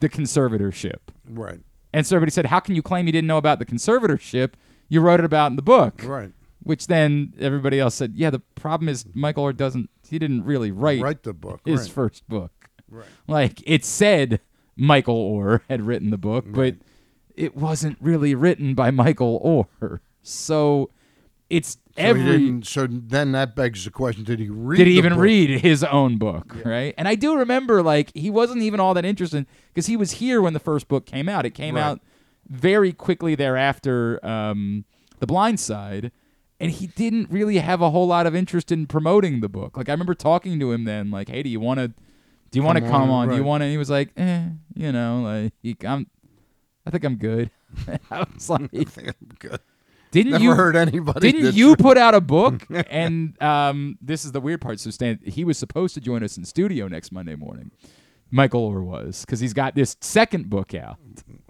the 0.00 0.08
conservatorship. 0.08 0.98
Right. 1.28 1.60
And 1.92 2.06
so 2.06 2.16
everybody 2.16 2.32
said, 2.32 2.46
"How 2.46 2.60
can 2.60 2.74
you 2.74 2.82
claim 2.82 3.06
you 3.06 3.12
didn't 3.12 3.28
know 3.28 3.38
about 3.38 3.58
the 3.58 3.66
conservatorship? 3.66 4.54
You 4.88 5.00
wrote 5.00 5.20
it 5.20 5.24
about 5.24 5.50
in 5.50 5.56
the 5.56 5.62
book." 5.62 6.02
Right. 6.04 6.32
Which 6.62 6.86
then 6.86 7.34
everybody 7.38 7.78
else 7.78 7.94
said, 7.94 8.14
"Yeah, 8.16 8.30
the 8.30 8.40
problem 8.54 8.88
is 8.88 9.04
Michael 9.14 9.44
Oher 9.44 9.56
doesn't. 9.56 9.90
He 10.08 10.18
didn't 10.18 10.44
really 10.44 10.70
write 10.70 11.02
Write 11.02 11.22
the 11.22 11.32
book, 11.32 11.60
His 11.64 11.82
right. 11.82 11.90
first 11.90 12.28
book. 12.28 12.52
Right. 12.90 13.06
Like 13.28 13.62
it 13.66 13.84
said 13.84 14.40
Michael 14.76 15.38
Oher 15.38 15.60
had 15.68 15.82
written 15.82 16.10
the 16.10 16.18
book, 16.18 16.46
but 16.48 16.76
it 17.36 17.56
wasn't 17.56 17.98
really 18.00 18.34
written 18.34 18.74
by 18.74 18.90
Michael 18.90 19.40
Oher. 19.80 20.00
So 20.22 20.90
it's 21.50 21.78
every. 21.96 22.22
didn't- 22.24 22.66
so 22.66 22.86
then 22.88 23.32
that 23.32 23.54
begs 23.56 23.84
the 23.84 23.90
question: 23.90 24.24
Did 24.24 24.38
he 24.40 24.48
read? 24.48 24.78
did 24.78 24.86
he 24.86 24.96
even 24.98 25.14
book? 25.14 25.22
read 25.22 25.60
his 25.60 25.82
own 25.84 26.18
book, 26.18 26.54
right? 26.64 26.94
And 26.98 27.06
I 27.08 27.14
do 27.14 27.36
remember, 27.36 27.82
like, 27.82 28.10
he 28.14 28.30
wasn't 28.30 28.62
even 28.62 28.80
all 28.80 28.94
that 28.94 29.04
interested 29.04 29.46
because 29.72 29.86
he 29.86 29.96
was 29.96 30.12
here 30.12 30.40
when 30.42 30.52
the 30.52 30.60
first 30.60 30.88
book 30.88 31.06
came 31.06 31.28
out. 31.28 31.44
It 31.46 31.50
came 31.50 31.74
Right. 31.76 31.82
out 31.82 32.00
very 32.48 32.92
quickly 32.92 33.34
thereafter, 33.34 34.24
um, 34.24 34.84
The 35.18 35.26
Blind 35.26 35.58
Side, 35.60 36.12
and 36.60 36.70
he 36.70 36.88
didn't 36.88 37.30
really 37.30 37.56
have 37.58 37.80
a 37.80 37.90
whole 37.90 38.06
lot 38.06 38.26
of 38.26 38.34
interest 38.34 38.70
in 38.70 38.86
promoting 38.86 39.40
the 39.40 39.48
book. 39.48 39.76
Like, 39.76 39.88
I 39.88 39.92
remember 39.92 40.14
talking 40.14 40.60
to 40.60 40.72
him 40.72 40.84
then, 40.84 41.10
like, 41.10 41.28
hey, 41.28 41.42
do 41.42 41.48
you 41.48 41.60
want 41.60 41.80
to. 41.80 41.88
Do 41.88 42.60
you 42.60 42.62
want 42.62 42.76
to 42.76 42.82
Come 42.82 42.90
come 42.92 43.10
on, 43.10 43.22
on? 43.24 43.28
Do 43.30 43.34
you 43.34 43.42
want 43.42 43.62
to? 43.62 43.68
He 43.68 43.76
was 43.78 43.90
like, 43.90 44.10
eh, 44.16 44.44
you 44.76 44.92
know, 44.92 45.22
like 45.64 45.84
I'm, 45.84 46.06
I 46.86 46.90
think 46.90 47.02
I'm 47.02 47.16
good. 47.16 47.50
I 48.12 48.24
was 48.32 48.48
like, 48.50 48.70
I 48.72 48.84
think 48.84 49.08
I'm 49.08 49.28
good. 49.40 49.58
Didn't 50.14 50.30
Never 50.30 50.44
you 50.44 50.54
heard 50.54 50.76
anybody 50.76 51.32
Didn't 51.32 51.54
you 51.54 51.74
put 51.74 51.98
out 51.98 52.14
a 52.14 52.20
book? 52.20 52.64
and 52.88 53.40
um, 53.42 53.98
this 54.00 54.24
is 54.24 54.30
the 54.30 54.40
weird 54.40 54.60
part. 54.60 54.78
So 54.78 54.90
Stan, 54.90 55.18
he 55.24 55.44
was 55.44 55.58
supposed 55.58 55.94
to 55.94 56.00
join 56.00 56.22
us 56.22 56.36
in 56.36 56.44
studio 56.44 56.86
next 56.86 57.10
Monday 57.10 57.34
morning. 57.34 57.72
Michael 58.30 58.70
Oher 58.70 58.84
was 58.84 59.24
because 59.24 59.40
he's 59.40 59.52
got 59.52 59.74
this 59.74 59.96
second 60.00 60.48
book 60.48 60.72
out. 60.72 60.98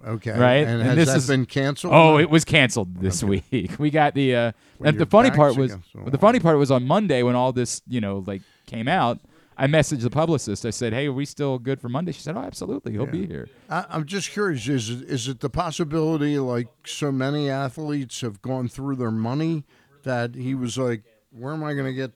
Okay. 0.07 0.33
Right. 0.33 0.67
And 0.67 0.99
this 0.99 1.13
has 1.13 1.27
been 1.27 1.45
canceled? 1.45 1.93
Oh, 1.93 2.17
it 2.19 2.31
was 2.31 2.47
canceled 2.47 2.97
this 2.97 3.23
week. 3.23 3.45
We 3.79 3.91
got 3.91 4.15
the. 4.15 4.35
Uh, 4.35 4.53
When 4.79 4.89
and 4.89 4.99
the 4.99 5.07
funny 5.07 5.31
part 5.31 5.57
was 5.57 5.73
against 5.73 6.13
the 6.13 6.19
funny 6.19 6.41
part 6.41 6.57
was 6.57 6.71
on 6.71 6.87
Monday 6.87 7.23
when 7.23 7.35
all 7.35 7.53
this 7.53 7.83
you 7.87 8.01
know 8.01 8.25
like 8.27 8.41
came 8.67 8.89
out. 8.89 9.19
I 9.57 9.67
messaged 9.67 10.03
the 10.03 10.11
publicist. 10.11 10.65
I 10.67 10.71
said, 10.71 10.93
"Hey, 10.93 11.07
are 11.07 11.13
we 11.13 11.25
still 11.25 11.59
good 11.59 11.81
for 11.81 11.89
Monday?" 11.89 12.13
She 12.13 12.21
said, 12.21 12.37
"Oh, 12.37 12.41
absolutely. 12.41 12.93
He'll 12.93 13.07
be 13.07 13.27
here." 13.27 13.49
I, 13.71 13.85
I'm 13.89 14.05
just 14.05 14.31
curious. 14.31 14.67
Is 14.69 14.91
it, 14.91 15.03
is 15.09 15.29
it 15.29 15.41
the 15.41 15.51
possibility, 15.51 16.39
like 16.39 16.69
so 16.87 17.13
many 17.13 17.49
athletes 17.51 18.21
have 18.23 18.43
gone 18.43 18.69
through 18.69 18.97
their 18.97 19.11
money, 19.11 19.65
that 20.03 20.35
he 20.35 20.55
was 20.55 20.77
like, 20.79 21.05
"Where 21.31 21.53
am 21.53 21.63
I 21.65 21.75
going 21.75 21.87
to 21.87 21.93
get 21.95 22.13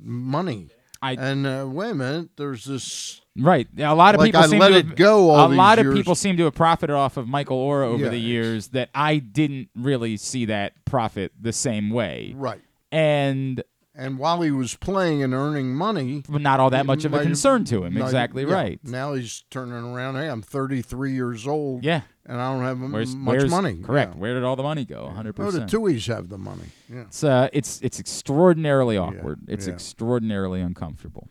money?" 0.00 0.68
I, 1.04 1.12
and 1.14 1.46
uh, 1.46 1.66
wait 1.68 1.90
a 1.90 1.94
minute, 1.94 2.30
there's 2.36 2.64
this. 2.64 3.20
Right. 3.36 3.66
Yeah, 3.74 3.92
a 3.92 3.94
lot 3.94 4.14
of 4.14 4.20
like 4.20 4.28
people 4.28 4.42
I 4.42 4.46
seem 4.46 4.58
let 4.60 4.68
to 4.68 4.76
it 4.76 4.86
have, 4.86 4.96
go. 4.96 5.30
All 5.30 5.52
a 5.52 5.54
lot 5.54 5.78
of 5.80 5.92
people 5.94 6.14
seem 6.14 6.36
to 6.36 6.44
have 6.44 6.54
profited 6.54 6.94
off 6.94 7.16
of 7.16 7.26
Michael 7.26 7.56
Oher 7.56 7.84
over 7.84 8.04
Yeah. 8.04 8.10
the 8.10 8.18
years 8.18 8.68
that 8.68 8.90
I 8.94 9.18
didn't 9.18 9.70
really 9.74 10.16
see 10.16 10.44
that 10.46 10.84
profit 10.84 11.32
the 11.40 11.52
same 11.52 11.90
way. 11.90 12.34
Right. 12.36 12.60
And 12.92 13.64
And 13.94 14.18
while 14.18 14.40
he 14.40 14.50
was 14.50 14.74
playing 14.74 15.22
and 15.22 15.34
earning 15.34 15.74
money, 15.74 16.24
not 16.28 16.60
all 16.60 16.70
that 16.70 16.86
much 16.86 17.04
of 17.04 17.12
a 17.12 17.22
concern 17.22 17.64
to 17.66 17.84
him. 17.84 17.94
not- 17.94 18.04
Exactly 18.06 18.44
yeah. 18.44 18.54
right. 18.54 18.80
Now 18.84 19.12
he's 19.12 19.44
turning 19.50 19.74
around. 19.74 20.14
Hey, 20.14 20.28
I'm 20.28 20.40
33 20.40 21.12
years 21.12 21.46
old. 21.46 21.84
Yeah. 21.84 22.00
and 22.24 22.40
I 22.40 22.52
don't 22.54 22.62
have 22.62 22.80
Where's, 22.92 23.14
much 23.14 23.36
where's- 23.36 23.50
money. 23.50 23.80
Correct. 23.82 24.14
Yeah. 24.14 24.20
Where 24.20 24.34
did 24.34 24.44
all 24.44 24.56
the 24.56 24.62
money 24.62 24.84
go? 24.86 25.12
100%. 25.14 25.34
Oh, 25.40 25.50
the 25.50 25.60
Tuohys 25.60 26.06
have 26.06 26.28
the 26.30 26.38
money. 26.38 26.66
Yeah. 26.88 27.02
It's 27.02 27.22
uh, 27.22 27.48
it's 27.52 27.80
it's 27.82 28.00
extraordinarily 28.00 28.96
awkward. 28.96 29.40
Yeah. 29.46 29.54
it's 29.54 29.66
extraordinarily 29.68 30.60
uncomfortable. 30.62 31.28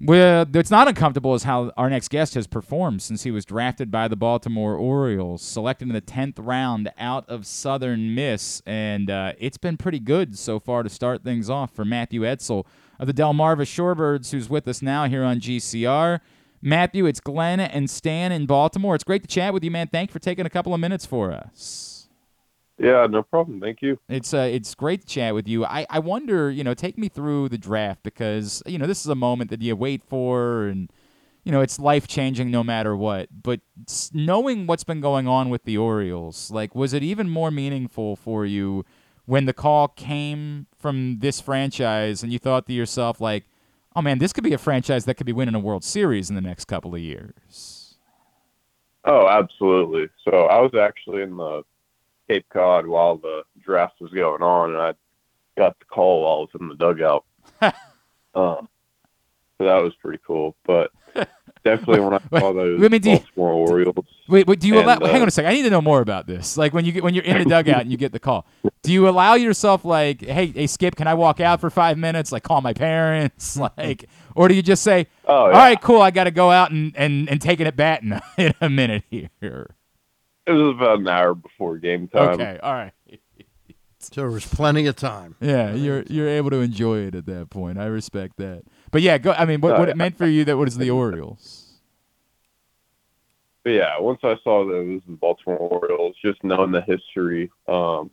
Well, 0.00 0.46
it's 0.54 0.70
not 0.70 0.86
uncomfortable 0.86 1.34
is 1.34 1.42
how 1.42 1.72
our 1.76 1.90
next 1.90 2.08
guest 2.10 2.34
has 2.34 2.46
performed 2.46 3.02
since 3.02 3.24
he 3.24 3.32
was 3.32 3.44
drafted 3.44 3.90
by 3.90 4.06
the 4.06 4.14
Baltimore 4.14 4.76
Orioles, 4.76 5.42
selected 5.42 5.88
in 5.88 5.94
the 5.94 6.00
tenth 6.00 6.38
round 6.38 6.92
out 6.98 7.28
of 7.28 7.44
Southern 7.44 8.14
Miss, 8.14 8.62
and 8.64 9.10
uh, 9.10 9.32
it's 9.38 9.58
been 9.58 9.76
pretty 9.76 9.98
good 9.98 10.38
so 10.38 10.60
far 10.60 10.84
to 10.84 10.88
start 10.88 11.24
things 11.24 11.50
off 11.50 11.74
for 11.74 11.84
Matthew 11.84 12.24
Etzel 12.24 12.64
of 13.00 13.08
the 13.08 13.12
Delmarva 13.12 13.62
Shorebirds, 13.62 14.30
who's 14.30 14.48
with 14.48 14.68
us 14.68 14.82
now 14.82 15.06
here 15.06 15.24
on 15.24 15.40
GCR. 15.40 16.20
Matthew, 16.62 17.06
it's 17.06 17.20
Glenn 17.20 17.58
and 17.58 17.90
Stan 17.90 18.30
in 18.30 18.46
Baltimore. 18.46 18.94
It's 18.94 19.04
great 19.04 19.22
to 19.22 19.28
chat 19.28 19.52
with 19.52 19.64
you, 19.64 19.72
man. 19.72 19.88
Thank 19.88 20.10
you 20.10 20.12
for 20.12 20.20
taking 20.20 20.46
a 20.46 20.50
couple 20.50 20.74
of 20.74 20.78
minutes 20.78 21.06
for 21.06 21.32
us. 21.32 21.97
Yeah, 22.78 23.06
no 23.10 23.24
problem. 23.24 23.60
Thank 23.60 23.82
you. 23.82 23.98
It's 24.08 24.32
uh, 24.32 24.48
it's 24.50 24.74
great 24.74 25.02
to 25.02 25.06
chat 25.06 25.34
with 25.34 25.48
you. 25.48 25.64
I, 25.64 25.84
I 25.90 25.98
wonder, 25.98 26.50
you 26.50 26.62
know, 26.62 26.74
take 26.74 26.96
me 26.96 27.08
through 27.08 27.48
the 27.48 27.58
draft 27.58 28.04
because 28.04 28.62
you 28.66 28.78
know 28.78 28.86
this 28.86 29.00
is 29.00 29.08
a 29.08 29.16
moment 29.16 29.50
that 29.50 29.60
you 29.60 29.74
wait 29.74 30.04
for, 30.04 30.66
and 30.66 30.90
you 31.42 31.50
know 31.50 31.60
it's 31.60 31.80
life 31.80 32.06
changing 32.06 32.52
no 32.52 32.62
matter 32.62 32.96
what. 32.96 33.28
But 33.42 33.60
knowing 34.12 34.66
what's 34.66 34.84
been 34.84 35.00
going 35.00 35.26
on 35.26 35.50
with 35.50 35.64
the 35.64 35.76
Orioles, 35.76 36.52
like, 36.52 36.74
was 36.76 36.92
it 36.92 37.02
even 37.02 37.28
more 37.28 37.50
meaningful 37.50 38.14
for 38.14 38.46
you 38.46 38.84
when 39.26 39.44
the 39.44 39.52
call 39.52 39.88
came 39.88 40.66
from 40.78 41.18
this 41.18 41.40
franchise, 41.40 42.22
and 42.22 42.32
you 42.32 42.38
thought 42.38 42.66
to 42.66 42.72
yourself, 42.72 43.20
like, 43.20 43.44
oh 43.96 44.02
man, 44.02 44.18
this 44.18 44.32
could 44.32 44.44
be 44.44 44.52
a 44.52 44.58
franchise 44.58 45.04
that 45.04 45.14
could 45.14 45.26
be 45.26 45.32
winning 45.32 45.56
a 45.56 45.60
World 45.60 45.82
Series 45.82 46.30
in 46.30 46.36
the 46.36 46.40
next 46.40 46.66
couple 46.66 46.94
of 46.94 47.00
years. 47.00 47.96
Oh, 49.04 49.26
absolutely. 49.28 50.06
So 50.24 50.44
I 50.44 50.60
was 50.60 50.72
actually 50.80 51.22
in 51.22 51.36
the 51.36 51.64
Cape 52.28 52.46
Cod 52.52 52.86
while 52.86 53.16
the 53.16 53.42
draft 53.62 54.00
was 54.00 54.10
going 54.12 54.42
on, 54.42 54.70
and 54.70 54.80
I 54.80 54.92
got 55.56 55.78
the 55.78 55.84
call 55.86 56.22
while 56.22 56.32
I 56.34 56.40
was 56.40 56.50
in 56.60 56.68
the 56.68 56.74
dugout. 56.76 57.24
um, 58.34 58.68
so 59.58 59.64
that 59.64 59.82
was 59.82 59.94
pretty 60.02 60.20
cool. 60.26 60.54
But 60.64 60.90
definitely 61.64 62.00
when 62.00 62.14
I 62.14 62.38
saw 62.38 62.52
those 62.52 62.78
Wait, 62.80 62.86
I 62.86 62.88
mean, 62.88 63.00
do 63.00 63.10
you- 63.10 63.16
Baltimore 63.18 63.52
Orioles. 63.52 64.06
Wait, 64.28 64.46
wait. 64.46 64.60
Do 64.60 64.68
you 64.68 64.74
and, 64.78 64.84
allow? 64.84 64.96
uh, 64.96 65.08
hang 65.10 65.22
on 65.22 65.28
a 65.28 65.30
second. 65.30 65.50
I 65.50 65.54
need 65.54 65.62
to 65.62 65.70
know 65.70 65.80
more 65.80 66.00
about 66.02 66.26
this. 66.26 66.56
Like 66.58 66.74
when 66.74 66.84
you 66.84 66.92
get 66.92 67.02
when 67.02 67.14
you're 67.14 67.24
in 67.24 67.38
the 67.38 67.44
dugout 67.46 67.80
and 67.80 67.90
you 67.90 67.96
get 67.96 68.12
the 68.12 68.20
call, 68.20 68.46
do 68.82 68.92
you 68.92 69.08
allow 69.08 69.34
yourself 69.34 69.84
like, 69.86 70.20
hey, 70.22 70.46
hey, 70.48 70.66
Skip, 70.66 70.96
can 70.96 71.06
I 71.06 71.14
walk 71.14 71.40
out 71.40 71.60
for 71.60 71.70
five 71.70 71.96
minutes? 71.96 72.30
Like 72.30 72.42
call 72.42 72.60
my 72.60 72.74
parents, 72.74 73.56
like, 73.56 74.04
or 74.34 74.48
do 74.48 74.54
you 74.54 74.62
just 74.62 74.82
say, 74.82 75.06
Oh, 75.26 75.48
yeah. 75.48 75.56
right, 75.56 75.80
cool, 75.80 76.02
I 76.02 76.10
got 76.10 76.24
to 76.24 76.30
go 76.30 76.50
out 76.50 76.70
and 76.70 76.94
and 76.94 77.28
and 77.30 77.40
take 77.40 77.58
it 77.60 77.66
at 77.66 77.74
bat 77.76 78.02
in 78.02 78.20
in 78.36 78.52
a 78.60 78.68
minute 78.68 79.04
here. 79.10 79.74
It 80.48 80.52
was 80.52 80.74
about 80.76 81.00
an 81.00 81.08
hour 81.08 81.34
before 81.34 81.76
game 81.76 82.08
time. 82.08 82.30
Okay, 82.30 82.58
all 82.62 82.72
right. 82.72 82.92
So 84.00 84.20
there 84.20 84.30
was 84.30 84.46
plenty 84.46 84.86
of 84.86 84.94
time. 84.94 85.34
Yeah, 85.40 85.74
you're 85.74 86.04
you're 86.08 86.28
able 86.28 86.50
to 86.50 86.60
enjoy 86.60 86.98
it 87.00 87.16
at 87.16 87.26
that 87.26 87.50
point. 87.50 87.78
I 87.78 87.86
respect 87.86 88.36
that. 88.36 88.62
But 88.92 89.02
yeah, 89.02 89.18
go. 89.18 89.32
I 89.32 89.44
mean, 89.44 89.60
what 89.60 89.76
what 89.76 89.88
it 89.88 89.96
meant 89.96 90.16
for 90.16 90.26
you 90.26 90.44
that 90.44 90.56
what 90.56 90.68
is 90.68 90.78
the 90.78 90.90
Orioles? 91.02 91.80
But 93.64 93.70
yeah, 93.70 93.98
once 93.98 94.20
I 94.22 94.36
saw 94.44 94.64
that 94.66 94.74
it 94.76 94.86
was 94.86 95.02
the 95.06 95.16
Baltimore 95.16 95.58
Orioles, 95.58 96.14
just 96.24 96.42
knowing 96.44 96.70
the 96.70 96.80
history 96.80 97.50
um, 97.66 98.12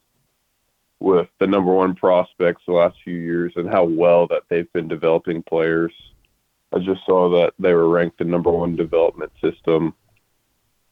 with 0.99 1.27
the 1.39 1.45
number 1.45 1.71
one 1.71 1.93
prospects 1.93 2.63
the 2.65 2.73
last 2.73 2.97
few 3.03 3.15
years 3.15 3.53
and 3.55 3.69
how 3.69 3.83
well 3.83 4.25
that 4.27 4.41
they've 4.49 4.71
been 4.73 4.87
developing 4.87 5.43
players, 5.43 5.93
I 6.73 6.79
just 6.79 7.05
saw 7.05 7.29
that 7.29 7.53
they 7.59 7.73
were 7.73 7.87
ranked 7.87 8.17
the 8.17 8.25
number 8.25 8.49
one 8.49 8.75
development 8.75 9.31
system 9.39 9.93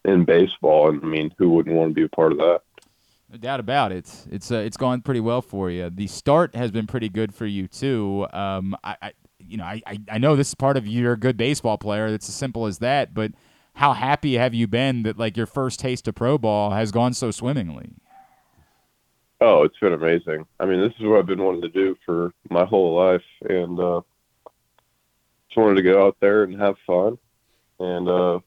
in 0.05 0.25
baseball, 0.25 0.89
and 0.89 1.01
I 1.03 1.05
mean, 1.05 1.33
who 1.37 1.49
wouldn't 1.49 1.75
want 1.75 1.91
to 1.91 1.93
be 1.93 2.03
a 2.03 2.09
part 2.09 2.31
of 2.31 2.37
that? 2.39 2.61
No 3.31 3.37
doubt 3.37 3.59
about 3.59 3.91
it. 3.91 4.25
It's 4.29 4.51
uh, 4.51 4.57
it's 4.57 4.77
gone 4.77 5.01
pretty 5.01 5.19
well 5.19 5.41
for 5.41 5.71
you. 5.71 5.89
The 5.89 6.07
start 6.07 6.55
has 6.55 6.71
been 6.71 6.85
pretty 6.85 7.09
good 7.09 7.33
for 7.33 7.45
you 7.45 7.67
too. 7.67 8.27
Um, 8.31 8.75
I, 8.83 8.95
I 9.01 9.11
you 9.39 9.57
know 9.57 9.63
I, 9.63 9.81
I 9.87 9.99
I 10.11 10.17
know 10.19 10.35
this 10.35 10.49
is 10.49 10.55
part 10.55 10.77
of 10.77 10.87
you're 10.87 11.13
a 11.13 11.19
good 11.19 11.35
baseball 11.35 11.77
player. 11.77 12.07
It's 12.07 12.29
as 12.29 12.35
simple 12.35 12.67
as 12.67 12.79
that. 12.79 13.13
But 13.13 13.31
how 13.75 13.93
happy 13.93 14.35
have 14.35 14.53
you 14.53 14.67
been 14.67 15.03
that 15.03 15.17
like 15.17 15.35
your 15.35 15.47
first 15.47 15.79
taste 15.79 16.07
of 16.07 16.15
pro 16.15 16.37
ball 16.37 16.71
has 16.71 16.91
gone 16.91 17.13
so 17.13 17.31
swimmingly? 17.31 17.93
Oh, 19.41 19.63
it's 19.63 19.77
been 19.79 19.93
amazing. 19.93 20.45
I 20.59 20.65
mean, 20.65 20.79
this 20.79 20.93
is 20.99 21.05
what 21.05 21.19
I've 21.19 21.25
been 21.25 21.43
wanting 21.43 21.63
to 21.63 21.69
do 21.69 21.97
for 22.05 22.31
my 22.49 22.65
whole 22.65 22.95
life, 22.95 23.25
and 23.41 23.79
uh, 23.79 24.01
just 25.47 25.57
wanted 25.57 25.75
to 25.75 25.81
go 25.81 26.05
out 26.05 26.17
there 26.21 26.43
and 26.43 26.59
have 26.61 26.75
fun, 26.85 27.17
and 27.79 28.07
uh, 28.07 28.39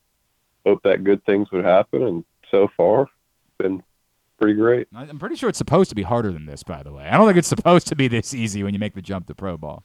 hope 0.67 0.83
that 0.83 1.03
good 1.03 1.23
things 1.25 1.51
would 1.51 1.65
happen. 1.65 2.03
And 2.03 2.25
so 2.51 2.67
far, 2.75 3.03
it's 3.03 3.11
been 3.57 3.81
pretty 4.39 4.53
great. 4.55 4.87
I- 4.95 5.03
I'm 5.03 5.19
pretty 5.19 5.35
sure 5.35 5.49
it's 5.49 5.57
supposed 5.57 5.89
to 5.89 5.95
be 5.95 6.03
harder 6.03 6.31
than 6.31 6.45
this. 6.45 6.63
By 6.63 6.83
the 6.83 6.91
way, 6.93 7.07
I 7.07 7.17
don't 7.17 7.25
think 7.27 7.37
it's 7.37 7.47
supposed 7.57 7.87
to 7.87 7.95
be 7.95 8.07
this 8.07 8.33
easy 8.33 8.63
when 8.63 8.73
you 8.73 8.79
make 8.79 8.93
the 8.95 9.01
jump 9.01 9.27
to 9.27 9.35
pro 9.35 9.57
ball. 9.57 9.83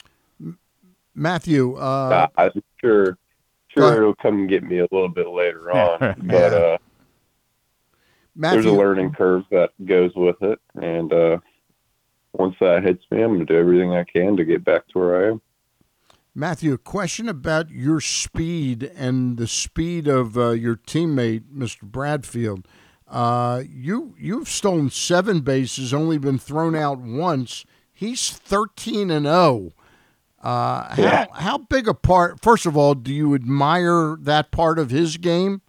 Matthew, 1.14 1.76
uh, 1.76 2.28
I- 2.38 2.44
I'm 2.44 2.62
sure, 2.80 3.04
Go 3.04 3.10
ahead. 3.84 3.94
sure 3.94 3.96
it'll 4.02 4.14
come 4.14 4.40
and 4.40 4.48
get 4.48 4.62
me 4.64 4.78
a 4.78 4.88
little 4.90 5.08
bit 5.08 5.28
later 5.28 5.70
on, 5.76 5.98
Yeah. 6.00 6.14
but 6.22 6.52
uh, 6.54 6.78
there's 8.34 8.64
a 8.64 8.72
learning 8.72 9.12
curve 9.12 9.44
that 9.50 9.70
goes 9.84 10.12
with 10.14 10.40
it, 10.42 10.58
and 10.80 11.12
uh, 11.12 11.38
once 12.32 12.56
that 12.60 12.82
hits 12.82 13.04
me, 13.10 13.22
I'm 13.22 13.32
gonna 13.34 13.44
do 13.44 13.58
everything 13.58 13.92
I 13.92 14.04
can 14.04 14.36
to 14.38 14.44
get 14.44 14.64
back 14.64 14.86
to 14.88 14.98
where 14.98 15.26
I 15.26 15.28
am. 15.32 15.42
Matthew, 16.34 16.72
a 16.72 16.78
question 16.78 17.28
about 17.28 17.70
your 17.70 18.00
speed 18.00 18.90
and 18.96 19.36
the 19.36 19.46
speed 19.46 20.08
of 20.08 20.38
uh, 20.38 20.50
your 20.50 20.76
teammate, 20.76 21.42
Mr. 21.54 21.82
Bradfield. 21.82 22.66
Uh, 23.06 23.62
you 23.68 24.14
you've 24.18 24.48
stolen 24.48 24.88
seven 24.88 25.40
bases, 25.40 25.92
only 25.92 26.16
been 26.16 26.38
thrown 26.38 26.74
out 26.74 26.98
once. 26.98 27.66
He's 27.92 28.30
thirteen 28.30 29.10
and 29.10 29.26
zero. 29.26 29.72
Uh, 30.42 30.94
Yeah. 30.96 31.26
how 31.34 31.40
how 31.40 31.58
big 31.58 31.86
a 31.86 31.92
part? 31.94 32.40
First 32.40 32.64
of 32.64 32.74
all, 32.78 32.94
do 32.94 33.12
you 33.12 33.34
admire 33.34 34.16
that 34.20 34.50
part 34.50 34.78
of 34.78 34.88
his 34.88 35.18
game? 35.18 35.60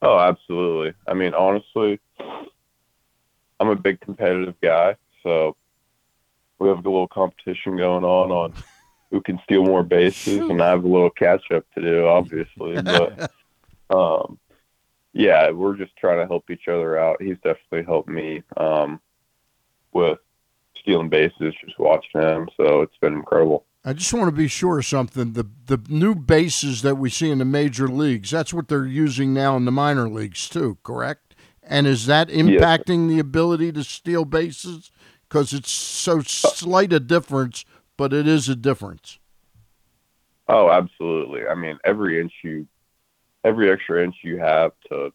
Oh, 0.00 0.18
absolutely. 0.18 0.94
I 1.06 1.12
mean, 1.12 1.34
honestly, 1.34 2.00
I'm 3.60 3.68
a 3.68 3.76
big 3.76 4.00
competitive 4.00 4.54
guy, 4.62 4.96
so 5.22 5.54
we 6.58 6.68
have 6.68 6.78
a 6.78 6.88
little 6.88 7.08
competition 7.08 7.76
going 7.76 8.04
on 8.04 8.30
on 8.30 8.54
who 9.10 9.20
can 9.20 9.40
steal 9.44 9.64
more 9.64 9.82
bases, 9.82 10.38
and 10.38 10.62
I 10.62 10.70
have 10.70 10.84
a 10.84 10.88
little 10.88 11.10
catch 11.10 11.50
up 11.52 11.64
to 11.74 11.82
do, 11.82 12.06
obviously. 12.06 12.76
But 12.82 13.30
um, 13.90 14.38
yeah, 15.14 15.50
we're 15.50 15.76
just 15.76 15.96
trying 15.96 16.18
to 16.18 16.26
help 16.26 16.50
each 16.50 16.68
other 16.68 16.98
out. 16.98 17.22
He's 17.22 17.36
definitely 17.36 17.84
helped 17.84 18.08
me 18.08 18.42
um, 18.56 19.00
with 19.92 20.18
stealing 20.78 21.08
bases, 21.08 21.54
just 21.64 21.78
watching 21.78 22.20
him. 22.20 22.48
So 22.56 22.82
it's 22.82 22.96
been 23.00 23.14
incredible. 23.14 23.64
I 23.84 23.94
just 23.94 24.12
want 24.12 24.26
to 24.26 24.32
be 24.32 24.48
sure 24.48 24.80
of 24.80 24.86
something. 24.86 25.32
The 25.32 25.48
the 25.66 25.80
new 25.88 26.14
bases 26.14 26.82
that 26.82 26.96
we 26.96 27.08
see 27.08 27.30
in 27.30 27.38
the 27.38 27.44
major 27.44 27.88
leagues, 27.88 28.30
that's 28.30 28.52
what 28.52 28.68
they're 28.68 28.84
using 28.84 29.32
now 29.32 29.56
in 29.56 29.64
the 29.64 29.72
minor 29.72 30.08
leagues 30.08 30.48
too, 30.48 30.76
correct? 30.82 31.34
And 31.62 31.86
is 31.86 32.06
that 32.06 32.28
impacting 32.28 33.08
the 33.08 33.18
ability 33.18 33.72
to 33.72 33.84
steal 33.84 34.24
bases? 34.24 34.90
Because 35.28 35.52
it's 35.52 35.70
so 35.70 36.20
slight 36.20 36.92
a 36.92 37.00
difference, 37.00 37.64
but 37.98 38.14
it 38.14 38.26
is 38.26 38.48
a 38.48 38.56
difference. 38.56 39.18
Oh, 40.48 40.70
absolutely. 40.70 41.46
I 41.46 41.54
mean, 41.54 41.78
every 41.84 42.18
inch 42.18 42.32
you, 42.42 42.66
every 43.44 43.70
extra 43.70 44.02
inch 44.02 44.14
you 44.22 44.38
have 44.38 44.72
to 44.88 45.12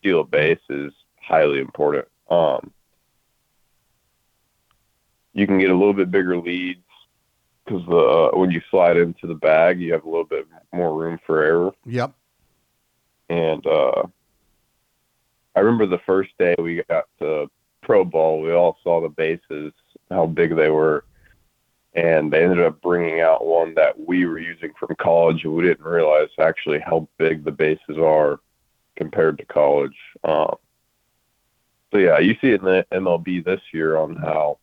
steal 0.00 0.22
a 0.22 0.24
base 0.24 0.58
is 0.68 0.92
highly 1.22 1.60
important. 1.60 2.08
Um, 2.28 2.72
you 5.32 5.46
can 5.46 5.60
get 5.60 5.70
a 5.70 5.76
little 5.76 5.92
bit 5.92 6.10
bigger 6.10 6.36
leads 6.36 6.80
because 7.64 7.86
the 7.86 7.96
uh, 7.96 8.30
when 8.36 8.50
you 8.50 8.60
slide 8.70 8.96
into 8.96 9.28
the 9.28 9.34
bag, 9.34 9.80
you 9.80 9.92
have 9.92 10.04
a 10.04 10.08
little 10.08 10.24
bit 10.24 10.48
more 10.72 10.92
room 10.98 11.20
for 11.24 11.44
error. 11.44 11.72
Yep. 11.86 12.12
And 13.28 13.64
uh, 13.66 14.02
I 15.54 15.60
remember 15.60 15.86
the 15.86 16.02
first 16.04 16.30
day 16.38 16.56
we 16.58 16.82
got 16.88 17.04
to 17.20 17.48
pro 17.82 18.04
ball, 18.04 18.40
we 18.40 18.52
all 18.52 18.78
saw 18.82 19.00
the 19.00 19.08
bases, 19.08 19.72
how 20.10 20.26
big 20.26 20.56
they 20.56 20.70
were, 20.70 21.04
and 21.98 22.32
they 22.32 22.44
ended 22.44 22.60
up 22.60 22.80
bringing 22.80 23.20
out 23.22 23.44
one 23.44 23.74
that 23.74 23.98
we 23.98 24.24
were 24.24 24.38
using 24.38 24.70
from 24.78 24.94
college, 25.00 25.42
and 25.42 25.52
we 25.52 25.64
didn't 25.64 25.84
realize 25.84 26.28
actually 26.38 26.78
how 26.78 27.08
big 27.18 27.44
the 27.44 27.50
bases 27.50 27.98
are 27.98 28.38
compared 28.96 29.36
to 29.38 29.44
college. 29.44 29.96
Um, 30.22 30.54
so 31.90 31.98
yeah, 31.98 32.20
you 32.20 32.36
see 32.40 32.50
it 32.50 32.60
in 32.60 32.66
the 32.66 32.86
MLB 32.92 33.44
this 33.44 33.60
year 33.72 33.96
on 33.96 34.14
how 34.14 34.58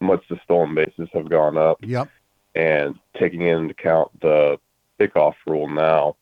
much 0.00 0.22
the 0.30 0.38
stolen 0.44 0.72
bases 0.72 1.08
have 1.12 1.28
gone 1.28 1.56
up. 1.56 1.78
Yep. 1.80 2.08
And 2.54 2.96
taking 3.18 3.42
into 3.42 3.72
account 3.72 4.20
the 4.20 4.60
pickoff 5.00 5.34
rule 5.48 5.68
now, 5.68 6.14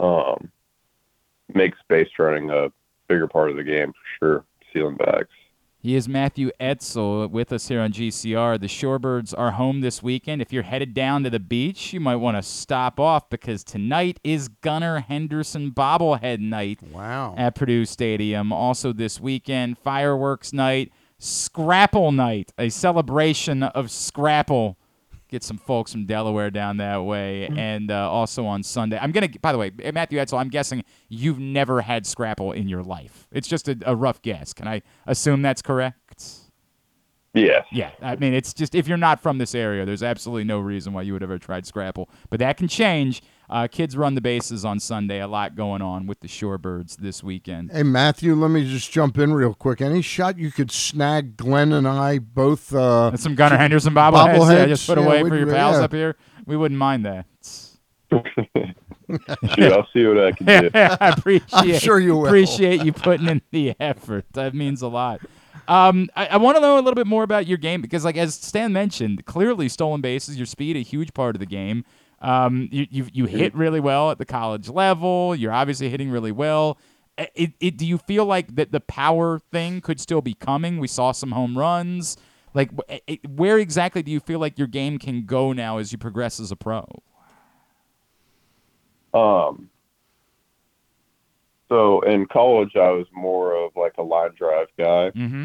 um, 0.00 0.50
makes 1.54 1.78
base 1.88 2.08
running 2.18 2.50
a 2.50 2.72
bigger 3.06 3.28
part 3.28 3.50
of 3.50 3.56
the 3.56 3.62
game 3.62 3.92
for 3.92 4.18
sure. 4.18 4.44
Sealing 4.72 4.96
bags. 4.96 5.28
He 5.84 5.96
is 5.96 6.08
Matthew 6.08 6.52
Etzel 6.60 7.26
with 7.26 7.52
us 7.52 7.66
here 7.66 7.80
on 7.80 7.90
GCR. 7.90 8.60
The 8.60 8.68
Shorebirds 8.68 9.34
are 9.36 9.50
home 9.50 9.80
this 9.80 10.00
weekend. 10.00 10.40
If 10.40 10.52
you're 10.52 10.62
headed 10.62 10.94
down 10.94 11.24
to 11.24 11.30
the 11.30 11.40
beach, 11.40 11.92
you 11.92 11.98
might 11.98 12.16
want 12.16 12.36
to 12.36 12.42
stop 12.44 13.00
off 13.00 13.28
because 13.28 13.64
tonight 13.64 14.20
is 14.22 14.46
Gunnar 14.46 15.00
Henderson 15.00 15.72
bobblehead 15.72 16.38
night 16.38 16.78
Wow. 16.92 17.34
at 17.36 17.56
Perdue 17.56 17.84
Stadium. 17.84 18.52
Also 18.52 18.92
this 18.92 19.18
weekend, 19.20 19.76
fireworks 19.76 20.52
night, 20.52 20.92
Scrapple 21.18 22.12
night, 22.12 22.52
a 22.58 22.68
celebration 22.68 23.64
of 23.64 23.90
Scrapple. 23.90 24.76
Get 25.32 25.42
some 25.42 25.56
folks 25.56 25.92
from 25.92 26.04
Delaware 26.04 26.50
down 26.50 26.76
that 26.76 26.98
way, 26.98 27.46
and 27.46 27.90
uh, 27.90 28.10
also 28.10 28.44
on 28.44 28.62
Sunday. 28.62 28.98
I'm 29.00 29.12
gonna. 29.12 29.30
By 29.40 29.52
the 29.52 29.56
way, 29.56 29.72
Matthew 29.94 30.18
Etzel, 30.18 30.36
I'm 30.36 30.50
guessing 30.50 30.84
you've 31.08 31.38
never 31.38 31.80
had 31.80 32.06
Scrapple 32.06 32.52
in 32.52 32.68
your 32.68 32.82
life. 32.82 33.28
It's 33.32 33.48
just 33.48 33.66
a, 33.66 33.78
a 33.86 33.96
rough 33.96 34.20
guess. 34.20 34.52
Can 34.52 34.68
I 34.68 34.82
assume 35.06 35.40
that's 35.40 35.62
correct? 35.62 35.98
Yes. 37.34 37.64
Yeah, 37.72 37.90
I 38.02 38.16
mean, 38.16 38.34
it's 38.34 38.52
just 38.52 38.74
if 38.74 38.86
you're 38.86 38.98
not 38.98 39.22
from 39.22 39.38
this 39.38 39.54
area, 39.54 39.86
there's 39.86 40.02
absolutely 40.02 40.44
no 40.44 40.58
reason 40.60 40.92
why 40.92 41.00
you 41.02 41.14
would 41.14 41.22
ever 41.22 41.38
tried 41.38 41.64
Scrapple. 41.64 42.10
But 42.28 42.40
that 42.40 42.58
can 42.58 42.68
change. 42.68 43.22
Uh, 43.48 43.68
kids 43.68 43.96
run 43.96 44.14
the 44.14 44.20
bases 44.20 44.64
on 44.66 44.78
Sunday. 44.80 45.20
A 45.20 45.26
lot 45.26 45.54
going 45.54 45.80
on 45.80 46.06
with 46.06 46.20
the 46.20 46.28
Shorebirds 46.28 46.96
this 46.98 47.22
weekend. 47.22 47.70
Hey 47.72 47.82
Matthew, 47.84 48.34
let 48.34 48.50
me 48.50 48.68
just 48.70 48.90
jump 48.92 49.16
in 49.18 49.32
real 49.32 49.54
quick. 49.54 49.80
Any 49.80 50.02
shot 50.02 50.36
you 50.38 50.50
could 50.50 50.70
snag 50.70 51.36
Glenn 51.38 51.72
and 51.72 51.88
I 51.88 52.18
both 52.18 52.74
uh 52.74 53.08
And 53.08 53.20
some 53.20 53.34
Gunnar 53.34 53.56
Henderson 53.56 53.94
bobbleheads, 53.94 54.36
bobbleheads? 54.36 54.58
yeah, 54.58 54.66
just 54.66 54.86
put 54.86 54.98
Yeah, 54.98 55.04
away 55.04 55.22
for 55.26 55.36
your 55.36 55.46
pals 55.48 55.76
yeah. 55.78 55.84
up 55.84 55.92
here. 55.92 56.16
We 56.46 56.56
wouldn't 56.56 56.78
mind 56.78 57.06
that. 57.06 57.26
Shoot, 59.56 59.72
I'll 59.72 59.88
see 59.92 60.06
what 60.06 60.18
I 60.18 60.32
can 60.32 60.46
do. 60.46 60.70
I 60.74 61.08
appreciate. 61.16 61.50
I'm 61.52 61.78
sure 61.78 61.98
you 61.98 62.16
will. 62.16 62.26
Appreciate 62.26 62.84
you 62.84 62.92
putting 62.92 63.28
in 63.28 63.42
the 63.50 63.74
effort. 63.80 64.26
That 64.32 64.54
means 64.54 64.82
a 64.82 64.88
lot. 64.88 65.20
Um, 65.68 66.08
I, 66.16 66.26
I 66.26 66.36
want 66.38 66.56
to 66.56 66.60
know 66.60 66.74
a 66.74 66.82
little 66.82 66.94
bit 66.94 67.06
more 67.06 67.22
about 67.22 67.46
your 67.46 67.58
game 67.58 67.80
because, 67.80 68.04
like 68.04 68.16
as 68.16 68.34
Stan 68.34 68.72
mentioned, 68.72 69.24
clearly 69.26 69.68
stolen 69.68 70.00
bases, 70.00 70.36
your 70.36 70.46
speed, 70.46 70.76
a 70.76 70.80
huge 70.80 71.14
part 71.14 71.36
of 71.36 71.40
the 71.40 71.46
game. 71.46 71.84
Um, 72.20 72.68
you 72.70 72.86
you 72.90 73.06
you 73.12 73.26
hit 73.26 73.54
really 73.54 73.80
well 73.80 74.10
at 74.10 74.18
the 74.18 74.24
college 74.24 74.68
level. 74.68 75.34
You're 75.34 75.52
obviously 75.52 75.88
hitting 75.88 76.10
really 76.10 76.32
well. 76.32 76.78
It, 77.18 77.52
it, 77.60 77.76
do 77.76 77.84
you 77.84 77.98
feel 77.98 78.24
like 78.24 78.54
that 78.54 78.72
the 78.72 78.80
power 78.80 79.38
thing 79.38 79.80
could 79.82 80.00
still 80.00 80.22
be 80.22 80.32
coming? 80.32 80.78
We 80.78 80.88
saw 80.88 81.12
some 81.12 81.32
home 81.32 81.58
runs. 81.58 82.16
Like, 82.54 82.70
it, 83.06 83.28
where 83.28 83.58
exactly 83.58 84.02
do 84.02 84.10
you 84.10 84.18
feel 84.20 84.38
like 84.38 84.58
your 84.58 84.66
game 84.66 84.98
can 84.98 85.26
go 85.26 85.52
now 85.52 85.78
as 85.78 85.92
you 85.92 85.98
progress 85.98 86.40
as 86.40 86.50
a 86.50 86.56
pro? 86.56 86.86
Um, 89.12 89.68
so 91.72 92.00
in 92.02 92.26
college, 92.26 92.76
I 92.76 92.90
was 92.90 93.06
more 93.12 93.54
of 93.54 93.74
like 93.76 93.94
a 93.96 94.02
line 94.02 94.32
drive 94.36 94.68
guy. 94.78 95.10
Mm-hmm. 95.10 95.44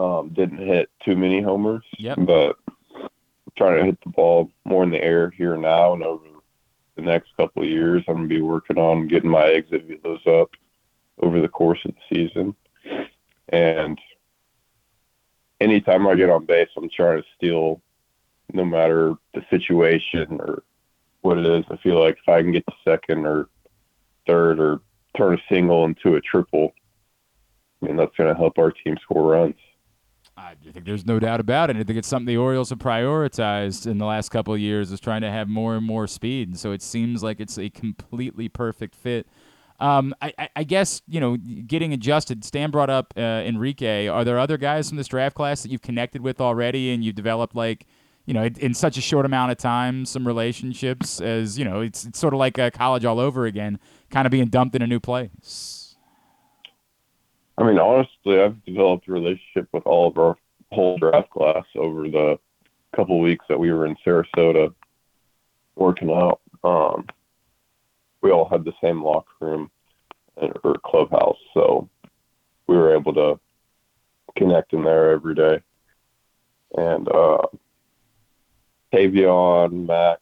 Um, 0.00 0.28
didn't 0.28 0.58
hit 0.58 0.88
too 1.04 1.16
many 1.16 1.42
homers, 1.42 1.82
Yep. 1.98 2.18
but 2.20 2.56
trying 3.56 3.78
to 3.80 3.84
hit 3.86 3.98
the 4.04 4.10
ball 4.10 4.50
more 4.64 4.84
in 4.84 4.90
the 4.90 5.02
air 5.02 5.30
here 5.30 5.56
now 5.56 5.94
and 5.94 6.04
over 6.04 6.24
the 6.94 7.02
next 7.02 7.36
couple 7.36 7.62
of 7.64 7.68
years. 7.68 8.04
I'm 8.06 8.14
gonna 8.14 8.28
be 8.28 8.40
working 8.40 8.78
on 8.78 9.08
getting 9.08 9.30
my 9.30 9.46
exit 9.48 9.88
velos 9.88 10.24
up 10.28 10.50
over 11.18 11.40
the 11.40 11.48
course 11.48 11.80
of 11.84 11.92
the 11.94 12.14
season. 12.28 12.54
And 13.48 13.98
anytime 15.60 16.06
I 16.06 16.14
get 16.14 16.30
on 16.30 16.46
base, 16.46 16.68
I'm 16.76 16.88
trying 16.88 17.20
to 17.20 17.28
steal, 17.36 17.82
no 18.52 18.64
matter 18.64 19.14
the 19.34 19.44
situation 19.50 20.40
or 20.40 20.62
what 21.22 21.36
it 21.36 21.46
is. 21.46 21.64
I 21.68 21.76
feel 21.78 22.00
like 22.00 22.16
if 22.22 22.28
I 22.28 22.42
can 22.42 22.52
get 22.52 22.64
to 22.66 22.72
second 22.84 23.26
or 23.26 23.48
third 24.26 24.60
or 24.60 24.80
turn 25.16 25.34
a 25.34 25.38
single 25.52 25.84
into 25.84 26.16
a 26.16 26.20
triple, 26.20 26.72
I 27.82 27.86
mean 27.86 27.96
that's 27.96 28.14
going 28.16 28.28
to 28.28 28.38
help 28.38 28.58
our 28.58 28.72
team 28.72 28.96
score 29.02 29.32
runs. 29.32 29.54
I 30.36 30.54
think 30.72 30.86
there's 30.86 31.04
no 31.04 31.18
doubt 31.18 31.40
about 31.40 31.70
it. 31.70 31.76
I 31.76 31.82
think 31.82 31.98
it's 31.98 32.08
something 32.08 32.26
the 32.26 32.36
Orioles 32.36 32.70
have 32.70 32.78
prioritized 32.78 33.86
in 33.86 33.98
the 33.98 34.06
last 34.06 34.30
couple 34.30 34.54
of 34.54 34.60
years 34.60 34.90
is 34.90 35.00
trying 35.00 35.20
to 35.20 35.30
have 35.30 35.48
more 35.48 35.76
and 35.76 35.84
more 35.84 36.06
speed. 36.06 36.48
And 36.48 36.58
so 36.58 36.72
it 36.72 36.82
seems 36.82 37.22
like 37.22 37.40
it's 37.40 37.58
a 37.58 37.68
completely 37.68 38.48
perfect 38.48 38.94
fit. 38.94 39.26
Um, 39.80 40.14
I, 40.20 40.48
I, 40.54 40.64
guess 40.64 41.00
you 41.08 41.20
know 41.20 41.38
getting 41.38 41.94
adjusted. 41.94 42.44
Stan 42.44 42.70
brought 42.70 42.90
up 42.90 43.14
uh, 43.16 43.20
Enrique. 43.20 44.08
Are 44.08 44.24
there 44.24 44.38
other 44.38 44.58
guys 44.58 44.90
from 44.90 44.98
this 44.98 45.08
draft 45.08 45.34
class 45.34 45.62
that 45.62 45.70
you've 45.70 45.80
connected 45.80 46.20
with 46.20 46.38
already, 46.38 46.92
and 46.92 47.02
you've 47.02 47.14
developed 47.14 47.56
like 47.56 47.86
you 48.26 48.34
know 48.34 48.42
in, 48.42 48.58
in 48.58 48.74
such 48.74 48.98
a 48.98 49.00
short 49.00 49.24
amount 49.24 49.52
of 49.52 49.56
time 49.56 50.04
some 50.04 50.26
relationships? 50.26 51.18
As 51.22 51.58
you 51.58 51.64
know, 51.64 51.80
it's 51.80 52.04
it's 52.04 52.18
sort 52.18 52.34
of 52.34 52.38
like 52.38 52.58
uh, 52.58 52.68
college 52.68 53.06
all 53.06 53.18
over 53.18 53.46
again, 53.46 53.80
kind 54.10 54.26
of 54.26 54.30
being 54.30 54.48
dumped 54.48 54.74
in 54.74 54.82
a 54.82 54.86
new 54.86 55.00
place. 55.00 55.96
I 57.58 57.64
mean, 57.64 57.78
honestly, 57.78 58.40
I've 58.40 58.64
developed 58.64 59.08
a 59.08 59.12
relationship 59.12 59.68
with 59.72 59.84
all 59.86 60.08
of 60.08 60.18
our 60.18 60.36
whole 60.72 60.98
draft 60.98 61.30
class 61.30 61.64
over 61.76 62.08
the 62.08 62.38
couple 62.94 63.20
weeks 63.20 63.44
that 63.48 63.58
we 63.58 63.72
were 63.72 63.86
in 63.86 63.96
Sarasota 64.04 64.74
working 65.76 66.10
out. 66.10 66.40
Um, 66.64 67.06
we 68.22 68.30
all 68.30 68.48
had 68.48 68.64
the 68.64 68.72
same 68.82 69.02
locker 69.02 69.30
room 69.40 69.70
or 70.36 70.76
clubhouse, 70.84 71.38
so 71.54 71.88
we 72.66 72.76
were 72.76 72.94
able 72.94 73.12
to 73.14 73.38
connect 74.36 74.72
in 74.72 74.82
there 74.82 75.10
every 75.10 75.34
day. 75.34 75.60
And 76.76 77.08
uh, 77.08 77.42
Tavian, 78.92 79.86
Mac, 79.86 80.19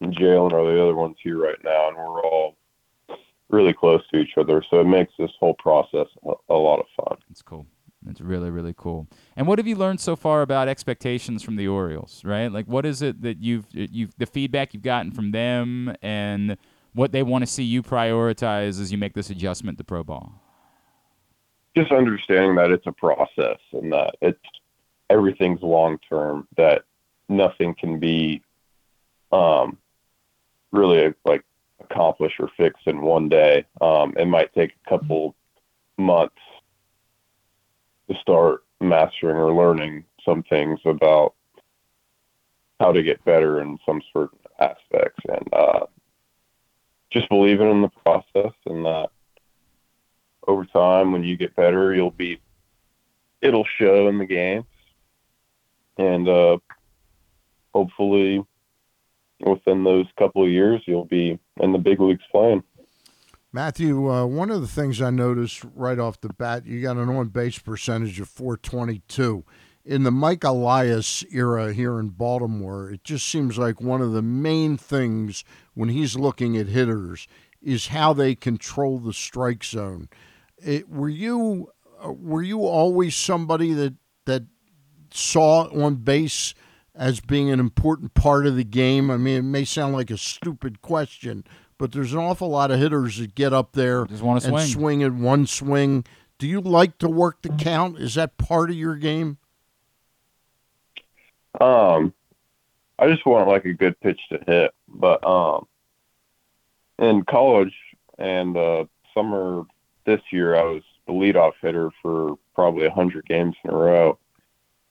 and 0.00 0.14
Jalen 0.14 0.52
are 0.52 0.64
the 0.64 0.82
other 0.82 0.94
ones 0.94 1.16
here 1.22 1.38
right 1.38 1.62
now, 1.64 1.88
and 1.88 1.96
we're 1.96 2.22
all 2.22 2.56
really 3.48 3.72
close 3.72 4.02
to 4.12 4.18
each 4.18 4.36
other. 4.36 4.62
So 4.68 4.80
it 4.80 4.84
makes 4.86 5.12
this 5.18 5.30
whole 5.38 5.54
process 5.54 6.06
a, 6.48 6.54
lot 6.54 6.80
of 6.80 6.86
fun. 6.96 7.18
It's 7.30 7.42
cool. 7.42 7.66
It's 8.08 8.20
really 8.20 8.50
really 8.50 8.74
cool. 8.76 9.08
And 9.36 9.46
what 9.48 9.58
have 9.58 9.66
you 9.66 9.76
learned 9.76 10.00
so 10.00 10.14
far 10.16 10.42
about 10.42 10.68
expectations 10.68 11.42
from 11.42 11.56
the 11.56 11.66
Orioles? 11.66 12.22
Right, 12.24 12.52
like 12.52 12.66
what 12.66 12.86
is 12.86 13.02
it 13.02 13.22
that 13.22 13.42
you've 13.42 13.66
you've 13.72 14.16
the 14.16 14.26
feedback 14.26 14.74
you've 14.74 14.82
gotten 14.82 15.10
from 15.10 15.32
them 15.32 15.94
and 16.02 16.56
what 16.96 17.12
they 17.12 17.22
want 17.22 17.42
to 17.42 17.46
see 17.46 17.62
you 17.62 17.82
prioritize 17.82 18.80
as 18.80 18.90
you 18.90 18.96
make 18.96 19.12
this 19.12 19.28
adjustment 19.28 19.76
to 19.76 19.84
pro 19.84 20.02
ball. 20.02 20.32
Just 21.76 21.92
understanding 21.92 22.54
that 22.54 22.70
it's 22.70 22.86
a 22.86 22.92
process 22.92 23.58
and 23.72 23.92
that 23.92 24.14
it's 24.22 24.40
everything's 25.10 25.60
long 25.60 25.98
term. 26.08 26.48
That 26.56 26.84
nothing 27.28 27.74
can 27.74 27.98
be 27.98 28.42
um, 29.30 29.76
really 30.76 31.14
like 31.24 31.44
accomplish 31.80 32.34
or 32.38 32.50
fix 32.56 32.78
in 32.86 33.00
one 33.00 33.28
day. 33.28 33.64
Um, 33.80 34.14
it 34.16 34.26
might 34.26 34.54
take 34.54 34.72
a 34.84 34.88
couple 34.88 35.34
months 35.98 36.36
to 38.08 38.16
start 38.20 38.64
mastering 38.80 39.36
or 39.36 39.52
learning 39.52 40.04
some 40.24 40.42
things 40.44 40.78
about 40.84 41.34
how 42.78 42.92
to 42.92 43.02
get 43.02 43.24
better 43.24 43.60
in 43.60 43.78
some 43.86 44.02
certain 44.12 44.38
aspects 44.58 45.22
and 45.28 45.48
uh, 45.54 45.86
just 47.10 47.28
believing 47.28 47.70
in 47.70 47.82
the 47.82 47.88
process 48.04 48.52
and 48.66 48.84
that 48.84 49.10
over 50.46 50.64
time 50.66 51.12
when 51.12 51.24
you 51.24 51.36
get 51.36 51.56
better 51.56 51.94
you'll 51.94 52.10
be 52.10 52.38
it'll 53.40 53.66
show 53.78 54.08
in 54.08 54.18
the 54.18 54.26
games 54.26 54.66
and 55.96 56.28
uh, 56.28 56.58
hopefully 57.74 58.44
within 59.40 59.84
those 59.84 60.06
couple 60.18 60.44
of 60.44 60.50
years 60.50 60.82
you'll 60.86 61.04
be 61.04 61.38
in 61.60 61.72
the 61.72 61.78
big 61.78 62.00
leagues 62.00 62.24
playing 62.30 62.62
Matthew, 63.56 64.12
uh, 64.12 64.26
one 64.26 64.50
of 64.50 64.60
the 64.60 64.66
things 64.66 65.00
I 65.00 65.08
noticed 65.08 65.64
right 65.74 65.98
off 65.98 66.20
the 66.20 66.28
bat, 66.28 66.66
you 66.66 66.82
got 66.82 66.98
an 66.98 67.08
on 67.08 67.28
base 67.28 67.58
percentage 67.58 68.20
of 68.20 68.28
422. 68.28 69.46
In 69.82 70.02
the 70.02 70.10
Mike 70.10 70.44
Elias 70.44 71.24
era 71.30 71.72
here 71.72 71.98
in 71.98 72.10
Baltimore, 72.10 72.90
it 72.90 73.02
just 73.02 73.26
seems 73.26 73.56
like 73.56 73.80
one 73.80 74.02
of 74.02 74.12
the 74.12 74.20
main 74.20 74.76
things 74.76 75.42
when 75.72 75.88
he's 75.88 76.16
looking 76.16 76.54
at 76.58 76.66
hitters 76.66 77.26
is 77.62 77.86
how 77.86 78.12
they 78.12 78.34
control 78.34 78.98
the 78.98 79.14
strike 79.14 79.64
zone. 79.64 80.10
It, 80.58 80.90
were 80.90 81.08
you 81.08 81.70
uh, 82.04 82.12
were 82.12 82.42
you 82.42 82.66
always 82.66 83.16
somebody 83.16 83.72
that 83.72 83.94
that 84.26 84.42
saw 85.12 85.68
on 85.68 85.94
base 85.96 86.52
as 86.96 87.20
being 87.20 87.50
an 87.50 87.60
important 87.60 88.14
part 88.14 88.46
of 88.46 88.56
the 88.56 88.64
game? 88.64 89.10
I 89.10 89.16
mean, 89.16 89.36
it 89.36 89.42
may 89.42 89.64
sound 89.64 89.94
like 89.94 90.10
a 90.10 90.16
stupid 90.18 90.82
question, 90.82 91.44
but 91.78 91.92
there's 91.92 92.12
an 92.12 92.18
awful 92.18 92.48
lot 92.48 92.70
of 92.70 92.78
hitters 92.78 93.18
that 93.18 93.34
get 93.34 93.52
up 93.52 93.72
there 93.72 94.06
Just 94.06 94.22
wanna 94.22 94.40
and 94.44 94.54
swing. 94.54 94.66
swing 94.66 95.00
in 95.02 95.20
one 95.22 95.46
swing. 95.46 96.04
Do 96.38 96.46
you 96.46 96.60
like 96.60 96.98
to 96.98 97.08
work 97.08 97.42
the 97.42 97.48
count? 97.50 97.98
Is 97.98 98.14
that 98.14 98.36
part 98.36 98.70
of 98.70 98.76
your 98.76 98.96
game? 98.96 99.38
Um, 101.60 102.12
I 102.98 103.08
just 103.08 103.24
want 103.24 103.48
like 103.48 103.64
a 103.64 103.72
good 103.72 103.98
pitch 104.00 104.20
to 104.30 104.38
hit, 104.46 104.74
but 104.88 105.26
um, 105.26 105.66
in 106.98 107.24
college 107.24 107.74
and 108.18 108.56
uh, 108.56 108.84
summer 109.14 109.64
this 110.04 110.20
year, 110.30 110.56
I 110.56 110.64
was 110.64 110.82
the 111.06 111.12
leadoff 111.12 111.52
hitter 111.62 111.90
for 112.02 112.36
probably 112.54 112.86
a 112.86 112.90
hundred 112.90 113.26
games 113.26 113.54
in 113.64 113.70
a 113.70 113.76
row. 113.76 114.18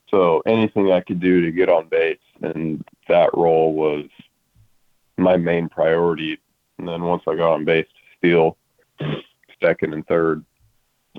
So 0.09 0.41
anything 0.45 0.91
I 0.91 1.01
could 1.01 1.19
do 1.19 1.41
to 1.41 1.51
get 1.51 1.69
on 1.69 1.87
base, 1.87 2.17
and 2.41 2.83
that 3.07 3.31
role 3.33 3.73
was 3.73 4.05
my 5.17 5.37
main 5.37 5.69
priority. 5.69 6.39
And 6.77 6.87
then 6.87 7.03
once 7.03 7.23
I 7.27 7.35
got 7.35 7.53
on 7.53 7.65
base 7.65 7.87
to 7.87 8.17
steal 8.17 8.57
second 9.61 9.93
and 9.93 10.05
third, 10.07 10.43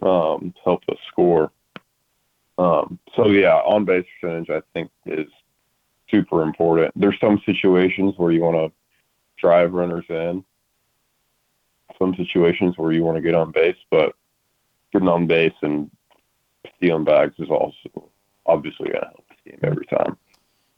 um, 0.02 0.54
help 0.64 0.82
us 0.88 0.98
score. 1.08 1.50
Um, 2.58 2.98
so 3.14 3.28
yeah, 3.28 3.56
on 3.56 3.84
base 3.84 4.06
percentage 4.20 4.50
I 4.50 4.62
think 4.72 4.90
is 5.04 5.28
super 6.10 6.42
important. 6.42 6.92
There's 6.96 7.18
some 7.20 7.40
situations 7.44 8.14
where 8.16 8.32
you 8.32 8.40
want 8.40 8.56
to 8.56 8.72
drive 9.38 9.72
runners 9.72 10.04
in. 10.08 10.44
Some 11.98 12.14
situations 12.14 12.74
where 12.76 12.92
you 12.92 13.02
want 13.02 13.16
to 13.16 13.22
get 13.22 13.34
on 13.34 13.52
base, 13.52 13.76
but 13.90 14.14
getting 14.92 15.08
on 15.08 15.26
base 15.26 15.54
and 15.62 15.90
stealing 16.76 17.04
bags 17.04 17.34
is 17.38 17.48
also 17.48 18.10
obviously 18.46 18.88
going 18.90 19.00
to 19.02 19.08
help 19.08 19.24
the 19.44 19.50
team 19.50 19.60
every 19.62 19.86
time. 19.86 20.16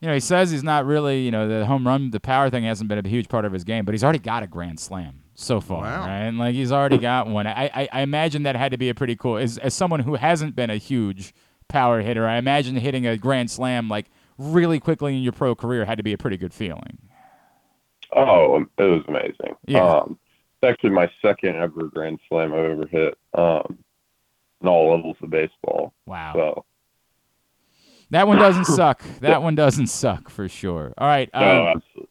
You 0.00 0.08
know, 0.08 0.14
he 0.14 0.20
says 0.20 0.50
he's 0.52 0.62
not 0.62 0.86
really, 0.86 1.22
you 1.22 1.30
know, 1.32 1.48
the 1.48 1.66
home 1.66 1.84
run, 1.86 2.10
the 2.10 2.20
power 2.20 2.50
thing 2.50 2.62
hasn't 2.64 2.88
been 2.88 3.04
a 3.04 3.08
huge 3.08 3.28
part 3.28 3.44
of 3.44 3.52
his 3.52 3.64
game, 3.64 3.84
but 3.84 3.94
he's 3.94 4.04
already 4.04 4.20
got 4.20 4.44
a 4.44 4.46
grand 4.46 4.78
slam 4.78 5.22
so 5.34 5.60
far, 5.60 5.82
Wow. 5.82 6.06
right? 6.06 6.30
Like 6.30 6.54
he's 6.54 6.70
already 6.70 6.98
got 6.98 7.26
one. 7.26 7.48
I, 7.48 7.64
I, 7.74 7.88
I 7.92 8.00
imagine 8.02 8.44
that 8.44 8.54
had 8.54 8.70
to 8.72 8.78
be 8.78 8.88
a 8.90 8.94
pretty 8.94 9.16
cool. 9.16 9.36
As, 9.38 9.58
as 9.58 9.74
someone 9.74 10.00
who 10.00 10.14
hasn't 10.14 10.54
been 10.54 10.70
a 10.70 10.76
huge 10.76 11.34
power 11.66 12.00
hitter, 12.00 12.28
I 12.28 12.36
imagine 12.36 12.76
hitting 12.76 13.06
a 13.08 13.16
grand 13.16 13.50
slam 13.50 13.88
like 13.88 14.06
really 14.38 14.78
quickly 14.78 15.16
in 15.16 15.22
your 15.22 15.32
pro 15.32 15.56
career 15.56 15.84
had 15.84 15.98
to 15.98 16.04
be 16.04 16.12
a 16.12 16.18
pretty 16.18 16.36
good 16.36 16.54
feeling. 16.54 16.98
Oh, 18.14 18.64
it 18.78 18.82
was 18.82 19.02
amazing. 19.08 19.56
Yeah. 19.66 19.84
Um, 19.84 20.18
it's 20.62 20.70
actually 20.72 20.90
my 20.90 21.10
second 21.22 21.56
ever 21.56 21.84
grand 21.88 22.20
slam 22.28 22.52
I've 22.52 22.58
ever 22.64 22.86
hit 22.86 23.18
um, 23.34 23.78
in 24.62 24.68
all 24.68 24.92
levels 24.94 25.16
of 25.22 25.30
baseball. 25.30 25.92
Wow. 26.06 26.32
So 26.34 26.64
That 28.10 28.26
one 28.26 28.38
doesn't 28.38 28.64
suck. 28.76 29.02
That 29.20 29.42
one 29.42 29.54
doesn't 29.54 29.88
suck 29.88 30.28
for 30.30 30.48
sure. 30.48 30.94
All 30.98 31.06
right. 31.06 31.28
no, 31.34 31.40
um, 31.40 31.66
absolutely. 31.76 32.08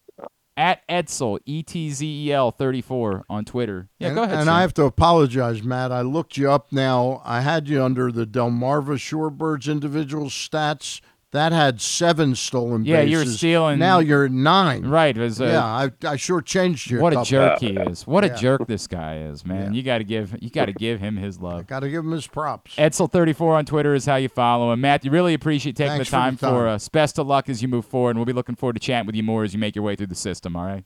at 0.56 0.82
Etzel 0.88 1.40
E 1.46 1.64
T 1.64 1.90
Z 1.92 2.28
E 2.28 2.32
L 2.32 2.52
thirty 2.52 2.82
four 2.82 3.26
on 3.30 3.46
Twitter. 3.46 3.90
Yeah, 4.00 4.08
and, 4.08 4.16
go 4.16 4.24
ahead. 4.24 4.36
And 4.38 4.46
Sam. 4.46 4.54
I 4.54 4.62
have 4.62 4.74
to 4.76 4.84
apologize, 4.84 5.64
Matt. 5.64 5.92
I 5.92 6.02
looked 6.02 6.38
you 6.38 6.52
up 6.52 6.72
now. 6.72 7.22
I 7.26 7.42
had 7.42 7.68
you 7.68 7.84
under 7.84 8.12
the 8.12 8.26
Delmarva 8.26 8.98
Shorebirds 8.98 9.70
individual 9.72 10.28
stats. 10.28 11.02
That 11.32 11.52
had 11.52 11.82
seven 11.82 12.36
stolen 12.36 12.86
Yeah, 12.86 13.02
bases. 13.04 13.12
you're 13.12 13.26
stealing- 13.26 13.80
Now 13.80 14.00
you're 14.00 14.30
nine. 14.30 14.86
right. 14.86 15.16
Was, 15.18 15.42
uh, 15.42 15.46
yeah, 15.46 15.66
I, 15.66 15.92
I 16.14 16.16
sure 16.16 16.42
changed 16.42 16.90
you. 16.90 17.02
What 17.02 17.14
a 17.16 17.22
jerk 17.24 17.60
he 17.60 17.76
is! 17.76 18.08
What 18.08 18.24
a 18.24 18.30
jerk 18.30 18.66
this 18.66 18.88
guy 18.88 19.18
is, 19.18 19.46
man. 19.46 19.74
You 19.74 19.84
got 19.84 19.98
to 19.98 20.06
give 20.06 20.36
you 20.42 20.50
got 20.50 20.66
to 20.68 20.74
give 20.74 21.02
him 21.02 21.18
his 21.18 21.40
love. 21.42 21.68
Got 21.68 21.82
to 21.82 21.90
give 21.90 22.06
him 22.06 22.12
his 22.12 22.28
props. 22.28 22.76
Etzel34 22.78 23.42
on 23.58 23.66
Twitter 23.66 23.94
is 23.94 24.06
how 24.06 24.16
you 24.16 24.30
follow 24.30 24.72
him. 24.72 24.80
Matt, 24.80 25.04
you 25.04 25.12
really 25.12 25.34
appreciate 25.34 25.76
taking 25.76 25.92
Thanks 25.98 26.10
the 26.10 26.12
for 26.12 26.18
the 26.18 26.22
time 26.22 26.38
for, 26.38 26.66
us. 26.68 26.88
Best 26.88 27.20
of 27.20 27.28
luck 27.28 27.50
as 27.50 27.62
you 27.62 27.68
move 27.68 27.86
forward, 27.86 28.12
and 28.12 28.20
we'll 28.20 28.26
be 28.26 28.32
looking 28.34 28.56
forward 28.56 28.74
to 28.74 28.80
chatting 28.80 29.06
with 29.06 29.16
you 29.16 29.24
more 29.24 29.44
as 29.44 29.54
you 29.54 29.60
make 29.60 29.76
your 29.76 29.84
way 29.84 29.98
through 29.98 30.08
the 30.08 30.16
system. 30.16 30.56
All 30.56 30.66
right. 30.66 30.86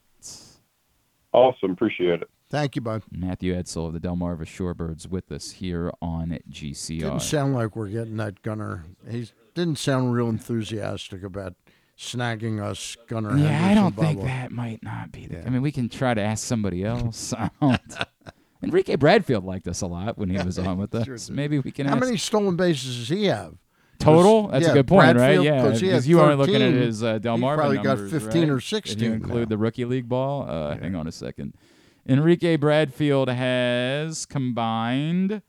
Awesome. 1.33 1.71
Appreciate 1.71 2.21
it. 2.23 2.29
Thank 2.49 2.75
you, 2.75 2.81
bud. 2.81 3.03
Matthew 3.11 3.53
Etzel 3.55 3.87
of 3.87 3.93
the 3.93 3.99
Delmarva 3.99 4.41
Shorebirds 4.41 5.07
with 5.07 5.31
us 5.31 5.51
here 5.51 5.91
on 6.01 6.37
GCR. 6.49 6.99
Didn't 6.99 7.21
sound 7.21 7.53
like 7.53 7.75
we're 7.77 7.87
getting 7.87 8.17
that 8.17 8.41
Gunnar. 8.41 8.83
He 9.09 9.29
didn't 9.53 9.77
sound 9.77 10.13
real 10.13 10.29
enthusiastic 10.29 11.23
about 11.23 11.53
snagging 11.97 12.61
us 12.63 12.97
Gunnar. 13.07 13.37
yeah, 13.37 13.65
I 13.67 13.73
don't 13.73 13.95
think 13.95 14.21
that 14.23 14.51
might 14.51 14.81
not 14.83 15.11
be. 15.11 15.27
The, 15.27 15.45
I 15.45 15.49
mean, 15.49 15.61
we 15.61 15.71
can 15.71 15.89
try 15.89 16.13
to 16.13 16.21
ask 16.21 16.45
somebody 16.45 16.83
else. 16.83 17.33
Enrique 18.63 18.95
Bradfield 18.95 19.43
liked 19.43 19.67
us 19.67 19.81
a 19.81 19.87
lot 19.87 20.17
when 20.17 20.29
he 20.29 20.37
was 20.43 20.57
on 20.59 20.77
with 20.77 20.93
us. 20.95 21.05
Sure. 21.05 21.35
Maybe 21.35 21.59
we 21.59 21.71
can 21.71 21.87
How 21.87 21.93
ask 21.95 22.03
many 22.05 22.17
stolen 22.17 22.55
bases 22.55 22.97
does 22.97 23.09
he 23.09 23.25
have? 23.25 23.55
total. 23.99 24.47
That's 24.47 24.65
yeah, 24.65 24.71
a 24.71 24.73
good 24.73 24.87
point, 24.87 25.13
Bradfield, 25.15 25.45
right? 25.45 25.55
Yeah, 25.55 25.61
'cause 25.61 25.79
he 25.81 25.87
had 25.89 26.05
you 26.05 26.19
are 26.21 26.35
looking 26.35 26.55
at 26.55 26.73
his 26.73 27.03
uh, 27.03 27.13
He 27.13 27.19
Delmarva 27.19 27.55
probably 27.55 27.77
got 27.79 27.99
15 27.99 28.41
right? 28.41 28.49
or 28.49 28.57
If 28.57 28.63
16 28.65 28.99
you 29.03 29.13
include 29.13 29.39
now. 29.41 29.45
the 29.49 29.57
rookie 29.59 29.85
league 29.85 30.09
ball, 30.09 30.49
uh, 30.49 30.75
hang 30.77 30.95
on 30.95 31.05
a 31.07 31.11
second. 31.11 31.53
Enrique 32.07 32.55
Bradfield 32.55 33.29
has 33.29 34.25
combined 34.25 35.43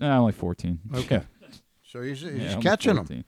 uh, 0.00 0.04
only 0.06 0.32
14. 0.32 0.80
Okay. 0.96 1.20
So 1.90 2.02
he's, 2.02 2.20
he's 2.20 2.32
Yeah, 2.38 2.56
catching 2.60 2.94
them. 2.94 3.24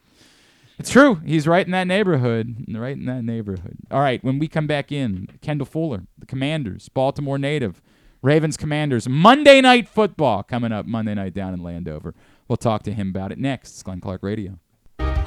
It's 0.79 0.89
true. 0.89 1.15
He's 1.25 1.47
right 1.47 1.65
in 1.65 1.71
that 1.73 1.85
neighborhood. 1.85 2.65
Right 2.69 2.95
in 2.95 3.05
that 3.05 3.23
neighborhood. 3.23 3.77
All 3.91 3.99
right. 3.99 4.23
When 4.23 4.39
we 4.39 4.47
come 4.47 4.67
back 4.67 4.89
in, 4.89 5.27
Kendall 5.41 5.65
Fuller, 5.65 6.03
the 6.17 6.25
Commanders, 6.25 6.87
Baltimore 6.87 7.37
native, 7.37 7.81
Ravens 8.21 8.55
Commanders, 8.55 9.07
Monday 9.09 9.59
Night 9.59 9.89
Football 9.89 10.43
coming 10.43 10.71
up 10.71 10.85
Monday 10.85 11.13
night 11.13 11.33
down 11.33 11.53
in 11.53 11.61
Landover. 11.61 12.15
We'll 12.47 12.55
talk 12.57 12.83
to 12.83 12.93
him 12.93 13.09
about 13.09 13.33
it 13.33 13.37
next. 13.37 13.71
It's 13.71 13.83
Glenn 13.83 13.99
Clark 13.99 14.23
Radio. 14.23 14.57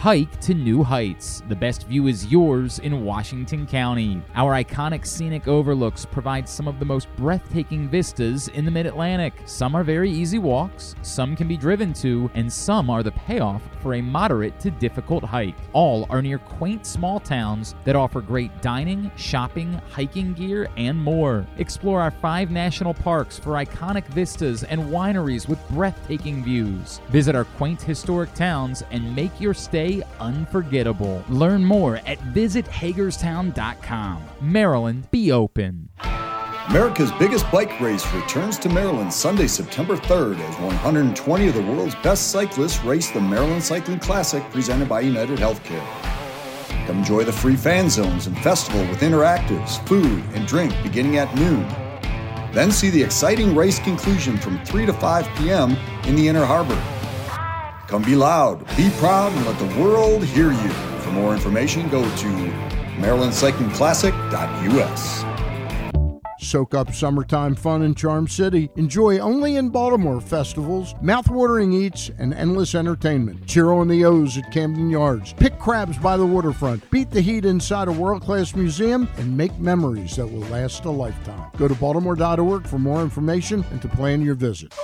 Hike 0.07 0.39
to 0.43 0.55
new 0.55 0.85
heights. 0.85 1.43
The 1.49 1.57
best 1.57 1.89
view 1.89 2.07
is 2.07 2.27
yours 2.27 2.79
in 2.79 3.05
Washington 3.05 3.67
County. 3.67 4.23
Our 4.37 4.53
iconic 4.53 5.05
scenic 5.05 5.49
overlooks 5.49 6.05
provide 6.05 6.49
some 6.49 6.69
of 6.69 6.79
the 6.79 6.85
most 6.85 7.09
breathtaking 7.17 7.89
vistas 7.89 8.47
in 8.47 8.65
the 8.65 8.71
mid 8.71 8.87
Atlantic. 8.87 9.35
Some 9.47 9.75
are 9.75 9.83
very 9.83 10.09
easy 10.09 10.39
walks, 10.39 10.95
some 11.03 11.35
can 11.35 11.49
be 11.49 11.57
driven 11.57 11.93
to, 11.95 12.31
and 12.35 12.53
some 12.53 12.89
are 12.89 13.03
the 13.03 13.11
payoff 13.11 13.63
for 13.83 13.95
a 13.95 14.01
moderate 14.01 14.61
to 14.61 14.71
difficult 14.71 15.25
hike. 15.25 15.57
All 15.73 16.07
are 16.09 16.23
near 16.23 16.39
quaint 16.39 16.87
small 16.87 17.19
towns 17.19 17.75
that 17.83 17.97
offer 17.97 18.21
great 18.21 18.63
dining, 18.63 19.11
shopping, 19.17 19.73
hiking 19.91 20.35
gear, 20.35 20.69
and 20.77 20.97
more. 20.97 21.45
Explore 21.59 22.01
our 22.01 22.13
five 22.13 22.53
national 22.53 22.95
parks 22.95 23.41
for 23.41 23.55
iconic 23.55 24.07
vistas 24.07 24.63
and 24.63 24.81
wineries 24.83 25.49
with 25.49 25.59
breathtaking 25.71 26.45
views. 26.45 27.01
Visit 27.09 27.35
our 27.35 27.45
quaint 27.45 27.83
historic 27.83 28.33
towns 28.35 28.85
and 28.93 29.17
make 29.17 29.41
your 29.41 29.53
stay 29.53 29.96
unforgettable. 30.19 31.25
Learn 31.29 31.65
more 31.65 31.97
at 32.07 32.19
visithagerstown.com. 32.35 34.23
Maryland, 34.41 35.11
be 35.11 35.33
open. 35.33 35.89
America's 36.69 37.13
biggest 37.13 37.49
bike 37.53 37.81
race 37.81 38.05
returns 38.13 38.59
to 38.59 38.69
Maryland 38.69 39.13
Sunday, 39.13 39.47
September 39.47 39.97
3rd 39.97 40.41
as 40.41 40.59
120 40.59 41.47
of 41.49 41.55
the 41.55 41.63
world's 41.63 41.95
best 41.97 42.33
cyclists 42.33 42.83
race 42.83 43.09
the 43.11 43.21
Maryland 43.21 43.63
Cycling 43.63 44.01
Classic 44.01 44.43
presented 44.51 44.89
by 44.89 45.01
United 45.01 45.39
Healthcare. 45.39 45.87
Come 46.87 46.99
enjoy 46.99 47.23
the 47.23 47.33
free 47.33 47.55
fan 47.55 47.89
zones 47.89 48.27
and 48.27 48.37
festival 48.39 48.81
with 48.89 49.01
interactives, 49.01 49.79
food, 49.87 50.25
and 50.35 50.47
drink 50.49 50.75
beginning 50.83 51.19
at 51.19 51.33
noon. 51.37 51.67
Then 52.53 52.73
see 52.73 52.91
the 52.91 53.03
exciting 53.03 53.55
race 53.55 53.79
conclusion 53.79 54.37
from 54.37 54.65
3 54.65 54.87
to 54.87 54.93
5 54.93 55.29
p.m. 55.37 55.77
in 56.07 56.17
the 56.17 56.27
Inner 56.27 56.45
Harbor. 56.45 56.96
Come 57.87 58.03
be 58.03 58.17
loud, 58.17 58.67
be 58.77 58.91
proud, 58.99 59.33
and 59.33 59.47
let 59.47 59.59
the 59.59 59.81
world 59.81 60.25
hear 60.25 60.51
you. 60.51 60.71
For 61.01 61.13
more 61.13 61.33
information, 61.33 61.89
go 61.89 62.03
to 62.03 62.27
marylandcyclingclassic.us. 62.99 65.25
Soak 66.39 66.75
up 66.75 66.95
summertime 66.95 67.55
fun 67.55 67.83
in 67.83 67.95
Charm 67.95 68.29
City. 68.29 68.71
Enjoy 68.77 69.19
only 69.19 69.57
in 69.57 69.69
Baltimore 69.69 70.21
festivals, 70.21 70.95
mouthwatering 70.95 71.75
eats, 71.75 72.11
and 72.19 72.33
endless 72.35 72.75
entertainment. 72.75 73.47
Cheer 73.47 73.73
on 73.73 73.89
the 73.89 74.05
O's 74.05 74.39
at 74.39 74.51
Camden 74.53 74.91
Yards. 74.91 75.33
Pick 75.33 75.59
crabs 75.59 75.99
by 75.99 76.17
the 76.17 76.27
waterfront. 76.27 76.89
Beat 76.91 77.11
the 77.11 77.21
heat 77.21 77.45
inside 77.45 77.89
a 77.89 77.93
world 77.93 78.23
class 78.23 78.55
museum 78.55 79.09
and 79.17 79.37
make 79.37 79.59
memories 79.59 80.17
that 80.17 80.27
will 80.27 80.47
last 80.49 80.85
a 80.85 80.91
lifetime. 80.91 81.51
Go 81.57 81.69
to 81.69 81.75
baltimore.org 81.75 82.67
for 82.67 82.79
more 82.79 83.03
information 83.03 83.65
and 83.71 83.83
to 83.83 83.89
plan 83.89 84.23
your 84.23 84.35
visit. 84.35 84.75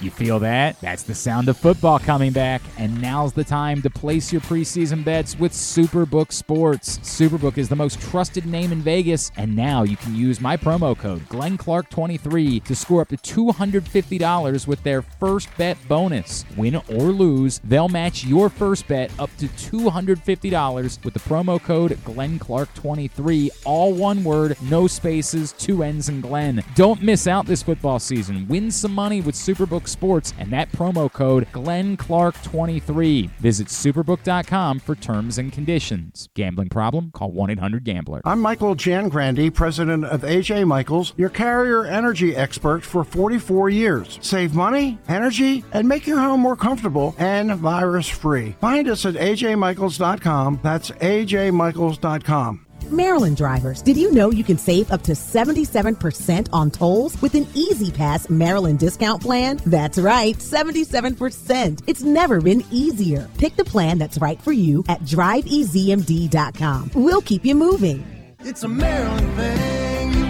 You 0.00 0.10
feel 0.10 0.38
that? 0.40 0.78
That's 0.80 1.02
the 1.04 1.14
sound 1.14 1.48
of 1.48 1.56
football 1.56 1.98
coming 1.98 2.32
back, 2.32 2.60
and 2.78 3.00
now's 3.00 3.32
the 3.32 3.44
time 3.44 3.80
to 3.82 3.90
place 3.90 4.30
your 4.30 4.42
preseason 4.42 5.02
bets 5.02 5.38
with 5.38 5.52
Superbook 5.52 6.32
Sports. 6.32 6.98
Superbook 6.98 7.56
is 7.56 7.68
the 7.68 7.76
most 7.76 8.00
trusted 8.00 8.44
name 8.44 8.72
in 8.72 8.82
Vegas, 8.82 9.32
and 9.36 9.56
now 9.56 9.84
you 9.84 9.96
can 9.96 10.14
use 10.14 10.40
my 10.40 10.56
promo 10.56 10.96
code 10.96 11.22
GlennClark23 11.28 12.62
to 12.64 12.74
score 12.74 13.00
up 13.02 13.08
to 13.08 13.16
$250 13.16 14.66
with 14.66 14.82
their 14.82 15.00
first 15.00 15.48
bet 15.56 15.78
bonus. 15.88 16.44
Win 16.56 16.76
or 16.76 17.12
lose, 17.12 17.60
they'll 17.64 17.88
match 17.88 18.24
your 18.24 18.50
first 18.50 18.86
bet 18.86 19.10
up 19.18 19.34
to 19.38 19.46
$250 19.46 21.04
with 21.04 21.14
the 21.14 21.20
promo 21.20 21.62
code 21.62 21.92
GlennClark23. 22.04 23.50
All 23.64 23.94
one 23.94 24.22
word, 24.22 24.56
no 24.62 24.86
spaces, 24.86 25.52
two 25.52 25.82
N's, 25.82 26.08
and 26.08 26.22
Glenn. 26.22 26.62
Don't 26.74 27.02
miss 27.02 27.26
out 27.26 27.46
this 27.46 27.62
football 27.62 27.98
season. 27.98 28.46
Win 28.48 28.70
some 28.70 28.92
money 28.92 29.20
with 29.20 29.34
Superbook 29.34 29.85
Sports 29.86 30.32
and 30.38 30.52
that 30.52 30.70
promo 30.72 31.12
code 31.12 31.46
GlennClark23. 31.52 33.30
Visit 33.38 33.68
superbook.com 33.68 34.80
for 34.80 34.94
terms 34.94 35.38
and 35.38 35.52
conditions. 35.52 36.28
Gambling 36.34 36.68
problem? 36.68 37.10
Call 37.12 37.32
1-800-GAMBLER. 37.32 38.22
I'm 38.24 38.40
Michael 38.40 38.74
Jangrandy, 38.74 39.52
president 39.52 40.04
of 40.04 40.22
AJ 40.22 40.66
Michaels, 40.66 41.14
your 41.16 41.30
carrier 41.30 41.84
energy 41.84 42.36
expert 42.36 42.84
for 42.84 43.04
44 43.04 43.70
years. 43.70 44.18
Save 44.22 44.54
money, 44.54 44.98
energy, 45.08 45.64
and 45.72 45.88
make 45.88 46.06
your 46.06 46.18
home 46.18 46.40
more 46.40 46.56
comfortable 46.56 47.14
and 47.18 47.54
virus 47.54 48.08
free. 48.08 48.56
Find 48.60 48.88
us 48.88 49.06
at 49.06 49.14
ajmichaels.com. 49.14 50.60
That's 50.62 50.90
ajmichaels.com. 50.90 52.65
Maryland 52.90 53.36
drivers, 53.36 53.82
did 53.82 53.96
you 53.96 54.12
know 54.12 54.30
you 54.30 54.44
can 54.44 54.58
save 54.58 54.90
up 54.92 55.02
to 55.02 55.12
77% 55.12 56.48
on 56.52 56.70
tolls 56.70 57.20
with 57.22 57.34
an 57.34 57.46
E-ZPass 57.54 58.30
Maryland 58.30 58.78
discount 58.78 59.22
plan? 59.22 59.60
That's 59.66 59.98
right, 59.98 60.36
77%. 60.36 61.82
It's 61.86 62.02
never 62.02 62.40
been 62.40 62.64
easier. 62.70 63.28
Pick 63.38 63.56
the 63.56 63.64
plan 63.64 63.98
that's 63.98 64.18
right 64.18 64.40
for 64.40 64.52
you 64.52 64.84
at 64.88 65.00
driveezmd.com. 65.02 66.90
We'll 66.94 67.22
keep 67.22 67.44
you 67.44 67.54
moving. 67.54 68.04
It's 68.40 68.62
a 68.62 68.68
Maryland 68.68 69.34
thing. 69.36 70.25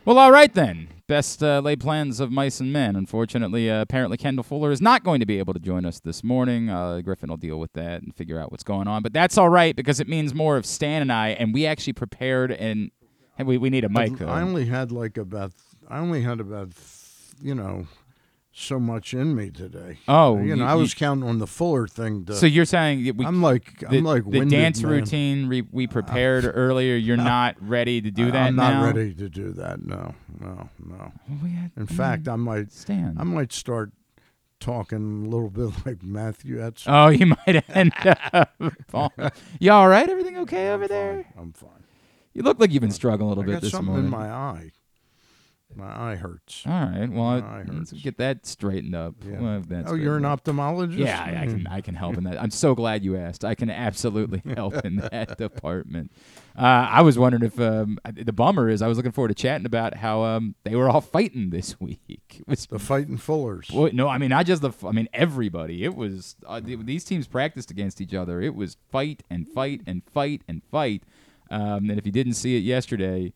Well, 0.03 0.18
all 0.18 0.31
right 0.31 0.52
then. 0.52 0.88
Best 1.10 1.41
uh, 1.41 1.60
laid 1.60 1.80
plans 1.80 2.19
of 2.19 2.31
mice 2.31 2.60
and 2.60 2.72
men. 2.72 2.95
Unfortunately, 2.95 3.68
uh, 3.68 3.81
apparently 3.81 4.15
Kendall 4.15 4.44
Fuller 4.44 4.69
is 4.69 4.80
not 4.80 5.03
going 5.03 5.19
to 5.19 5.26
be 5.26 5.40
able 5.40 5.56
to 5.56 5.60
join 5.60 5.84
us 5.84 5.99
this 5.99 6.23
morning. 6.23 6.69
Uh, 6.69 7.02
Griffin 7.02 7.30
will 7.31 7.36
deal 7.38 7.60
with 7.60 7.73
that 7.73 8.03
and 8.03 8.15
figure 8.15 8.40
out 8.40 8.52
what's 8.52 8.64
going 8.64 8.88
on. 8.88 9.02
But 9.02 9.11
that's 9.11 9.36
all 9.36 9.49
right 9.49 9.76
because 9.76 9.99
it 9.99 10.07
means 10.07 10.36
more 10.36 10.56
of 10.56 10.68
Stan 10.68 11.02
and 11.02 11.11
I, 11.11 11.30
and 11.30 11.52
we 11.52 11.65
actually 11.65 11.94
prepared 11.94 12.52
and, 12.52 12.91
and 13.40 13.48
we, 13.48 13.57
we 13.57 13.72
need 13.72 13.86
a 13.86 13.90
mic. 13.90 14.19
though. 14.19 14.27
I 14.27 14.44
only 14.44 14.68
had 14.68 14.91
like 14.91 15.18
about, 15.18 15.52
I 15.88 15.98
only 15.98 16.22
had 16.22 16.40
about, 16.40 16.73
you 17.41 17.56
know, 17.56 17.88
so 18.52 18.80
much 18.80 19.14
in 19.14 19.36
me 19.36 19.50
today. 19.52 20.00
Oh, 20.08 20.38
you 20.40 20.56
know, 20.56 20.64
you- 20.66 20.70
I 20.70 20.76
was 20.76 20.94
you- 20.94 20.98
counting 20.98 21.28
on 21.30 21.38
the 21.40 21.48
Fuller 21.48 21.88
thing. 21.88 22.26
To, 22.26 22.36
So 22.36 22.46
you're 22.46 22.66
saying 22.66 23.16
we, 23.16 23.26
I'm 23.26 23.42
like, 23.42 23.80
the, 23.80 23.98
I'm 23.98 24.04
like 24.04 24.24
the 24.24 24.40
winded, 24.40 24.50
dance 24.50 24.82
man. 24.82 24.92
routine 24.92 25.48
we, 25.50 25.62
we 25.72 25.88
uh, 25.88 25.92
prepared 25.92 26.46
earlier. 26.54 26.96
You're 26.96 27.16
not 27.18 27.56
ready 27.60 28.02
to 28.02 28.12
do 28.12 28.28
I- 28.28 28.32
that 28.32 28.48
I'm 28.48 28.56
not 28.56 28.74
now? 28.74 28.86
ready 28.88 29.14
to 29.14 29.30
do 29.30 29.52
that. 29.54 29.86
No, 29.86 30.14
no, 30.40 30.70
no. 30.84 31.12
we 31.44 31.52
had- 31.52 31.72
In 31.78 31.86
fact, 31.88 32.28
I 32.28 32.36
might 32.36 32.72
stand. 32.72 33.18
I 33.20 33.24
might 33.24 33.54
start 33.54 33.92
talking 34.60 35.26
a 35.26 35.30
little 35.30 35.50
bit 35.50 35.72
like 35.86 36.04
Matthew. 36.04 36.58
That's 36.58 36.84
Oh, 36.88 37.08
you 37.10 37.28
might 37.28 37.64
end 37.70 37.94
up. 38.04 38.52
you 39.60 39.72
all 39.72 39.88
right? 39.88 40.10
Everything 40.10 40.38
okay 40.40 40.72
over 40.72 40.88
there? 40.88 41.26
I'm 41.38 41.54
fine. 41.54 41.70
You 42.34 42.44
look 42.44 42.60
like 42.60 42.72
you've 42.72 42.82
been 42.82 42.92
struggling 42.92 43.28
a 43.28 43.30
little 43.30 43.44
I 43.44 43.56
bit 43.56 43.62
this 43.62 43.72
something 43.72 43.88
morning. 43.88 44.06
in 44.06 44.12
my 44.12 44.30
eye. 44.30 44.72
My 45.76 46.12
eye 46.12 46.16
hurts. 46.16 46.64
All 46.66 46.72
right. 46.74 47.08
Well, 47.08 47.26
eye 47.28 47.64
let's 47.68 47.91
get 47.91 48.18
that 48.18 48.46
straightened 48.48 48.96
up. 48.96 49.14
Yeah. 49.24 49.40
We'll 49.40 49.52
have 49.54 49.70
that 49.70 49.86
Oh, 49.88 49.94
you're 49.94 50.18
an 50.18 50.24
ophthalmologist? 50.24 50.98
Yeah, 50.98 51.22
I, 51.24 51.44
I 51.44 51.46
can. 51.46 51.68
I 51.68 51.82
can 51.82 51.94
help 51.96 52.18
in 52.18 52.24
that. 52.24 52.41
I'm 52.41 52.50
so 52.50 52.74
glad 52.74 53.06
you 53.06 53.16
asked. 53.16 53.46
I 53.46 53.54
can 53.54 53.70
absolutely 53.70 54.41
help 54.56 54.84
in 54.84 54.96
that 54.98 55.38
department. 55.38 56.12
Uh, 56.58 56.62
I 56.90 57.02
was 57.02 57.20
wondering 57.20 57.44
if 57.44 57.60
um, 57.60 58.00
the 58.12 58.34
bummer 58.34 58.68
is 58.68 58.82
I 58.82 58.88
was 58.88 58.98
looking 58.98 59.12
forward 59.12 59.30
to 59.30 59.36
chatting 59.36 59.68
about 59.68 59.94
how 59.96 60.24
um, 60.24 60.56
they 60.64 60.76
were 60.76 60.90
all 60.90 61.02
fighting 61.02 61.52
this 61.52 61.80
week. 61.82 62.41
Was 62.48 62.66
the 62.66 62.80
fighting 62.80 63.18
Fullers. 63.18 63.72
Well, 63.72 63.91
no, 63.94 64.08
I 64.08 64.18
mean 64.18 64.30
not 64.30 64.48
just 64.48 64.64
the. 64.64 64.72
I 64.86 64.91
mean 64.91 65.08
everybody. 65.14 65.84
It 65.84 65.96
was 65.96 66.36
uh, 66.48 66.60
th- 66.62 66.80
these 66.84 67.04
teams 67.04 67.28
practiced 67.28 67.70
against 67.70 68.02
each 68.02 68.16
other. 68.16 68.41
It 68.41 68.56
was 68.56 68.76
fight 68.91 69.22
and 69.30 69.48
fight 69.48 69.82
and 69.86 70.02
fight 70.12 70.41
and 70.48 70.64
fight. 70.72 71.04
Um, 71.52 71.90
and 71.90 71.98
if 72.00 72.06
you 72.08 72.12
didn't 72.12 72.34
see 72.34 72.58
it 72.58 72.62
yesterday, 72.64 73.34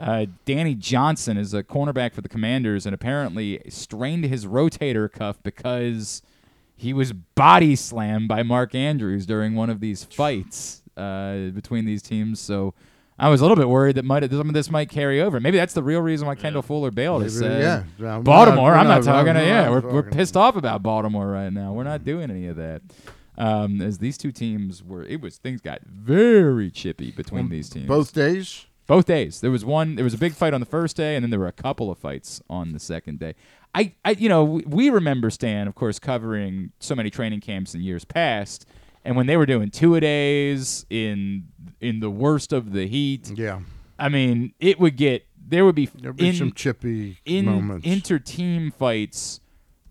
uh, 0.00 0.26
Danny 0.44 0.74
Johnson 0.74 1.36
is 1.36 1.52
a 1.54 1.62
cornerback 1.62 2.14
for 2.14 2.20
the 2.22 2.28
Commanders, 2.28 2.86
and 2.86 2.94
apparently 2.94 3.60
strained 3.68 4.24
his 4.24 4.46
rotator 4.46 5.10
cuff 5.12 5.40
because 5.42 6.22
he 6.76 6.92
was 6.92 7.12
body 7.12 7.76
slammed 7.76 8.26
by 8.28 8.42
Mark 8.42 8.74
Andrews 8.74 9.26
during 9.26 9.54
one 9.54 9.68
of 9.70 9.80
these 9.80 10.04
fights 10.04 10.82
uh, 10.96 11.48
between 11.50 11.84
these 11.84 12.02
teams. 12.02 12.40
So. 12.40 12.74
I 13.22 13.28
was 13.28 13.42
a 13.42 13.44
little 13.44 13.56
bit 13.58 13.68
worried 13.68 13.96
that 13.96 14.06
might 14.06 14.22
some 14.30 14.48
of 14.48 14.54
this 14.54 14.70
might 14.70 14.88
carry 14.88 15.20
over. 15.20 15.40
Maybe 15.40 15.58
that's 15.58 15.74
the 15.74 15.82
real 15.82 16.00
reason 16.00 16.26
why 16.26 16.36
Kendall 16.36 16.62
Fuller 16.62 16.90
bailed. 16.90 17.22
Is, 17.22 17.38
Maybe, 17.38 17.54
uh, 17.54 17.58
yeah. 17.58 17.82
Yeah, 17.98 18.16
we're 18.16 18.22
Baltimore. 18.22 18.70
not- 18.70 18.80
I'm 18.80 18.86
not 18.88 19.04
not- 19.04 19.12
talking. 19.12 19.34
we're 19.34 19.44
yeah, 19.46 19.64
not 19.68 19.84
we're, 19.84 19.92
we're 19.92 20.02
pissed 20.04 20.38
off 20.38 20.56
about 20.56 20.82
Baltimore 20.82 21.26
right 21.26 21.52
now. 21.52 21.74
We're 21.74 21.84
not 21.84 22.02
doing 22.02 22.30
any 22.30 22.46
of 22.46 22.56
that. 22.56 22.80
Um, 23.36 23.82
as 23.82 23.98
these 23.98 24.16
two 24.16 24.32
teams 24.32 24.82
were, 24.82 25.02
it 25.02 25.20
was 25.20 25.36
things 25.36 25.60
got 25.60 25.82
very 25.86 26.70
chippy 26.70 27.10
between 27.10 27.44
On 27.44 27.50
these 27.50 27.68
teams. 27.68 27.86
both 27.86 28.14
days? 28.14 28.64
Both 28.90 29.06
days. 29.06 29.40
There 29.40 29.52
was 29.52 29.64
one. 29.64 29.94
There 29.94 30.02
was 30.02 30.14
a 30.14 30.18
big 30.18 30.32
fight 30.32 30.52
on 30.52 30.58
the 30.58 30.66
first 30.66 30.96
day, 30.96 31.14
and 31.14 31.22
then 31.22 31.30
there 31.30 31.38
were 31.38 31.46
a 31.46 31.52
couple 31.52 31.92
of 31.92 31.98
fights 31.98 32.42
on 32.50 32.72
the 32.72 32.80
second 32.80 33.20
day. 33.20 33.36
I, 33.72 33.94
I 34.04 34.10
you 34.18 34.28
know, 34.28 34.42
we, 34.42 34.64
we 34.66 34.90
remember 34.90 35.30
Stan, 35.30 35.68
of 35.68 35.76
course, 35.76 36.00
covering 36.00 36.72
so 36.80 36.96
many 36.96 37.08
training 37.08 37.40
camps 37.40 37.72
in 37.72 37.82
years 37.82 38.04
past, 38.04 38.66
and 39.04 39.14
when 39.14 39.28
they 39.28 39.36
were 39.36 39.46
doing 39.46 39.70
two 39.70 39.94
a 39.94 40.00
days 40.00 40.86
in 40.90 41.46
in 41.80 42.00
the 42.00 42.10
worst 42.10 42.52
of 42.52 42.72
the 42.72 42.88
heat. 42.88 43.30
Yeah. 43.32 43.60
I 43.96 44.08
mean, 44.08 44.54
it 44.58 44.80
would 44.80 44.96
get 44.96 45.24
there 45.38 45.64
would 45.64 45.76
be 45.76 45.86
There'd 45.86 46.16
be 46.16 46.30
in, 46.30 46.34
some 46.34 46.52
chippy 46.52 47.18
in 47.24 47.44
moments. 47.44 47.86
inter-team 47.86 48.72
fights 48.72 49.38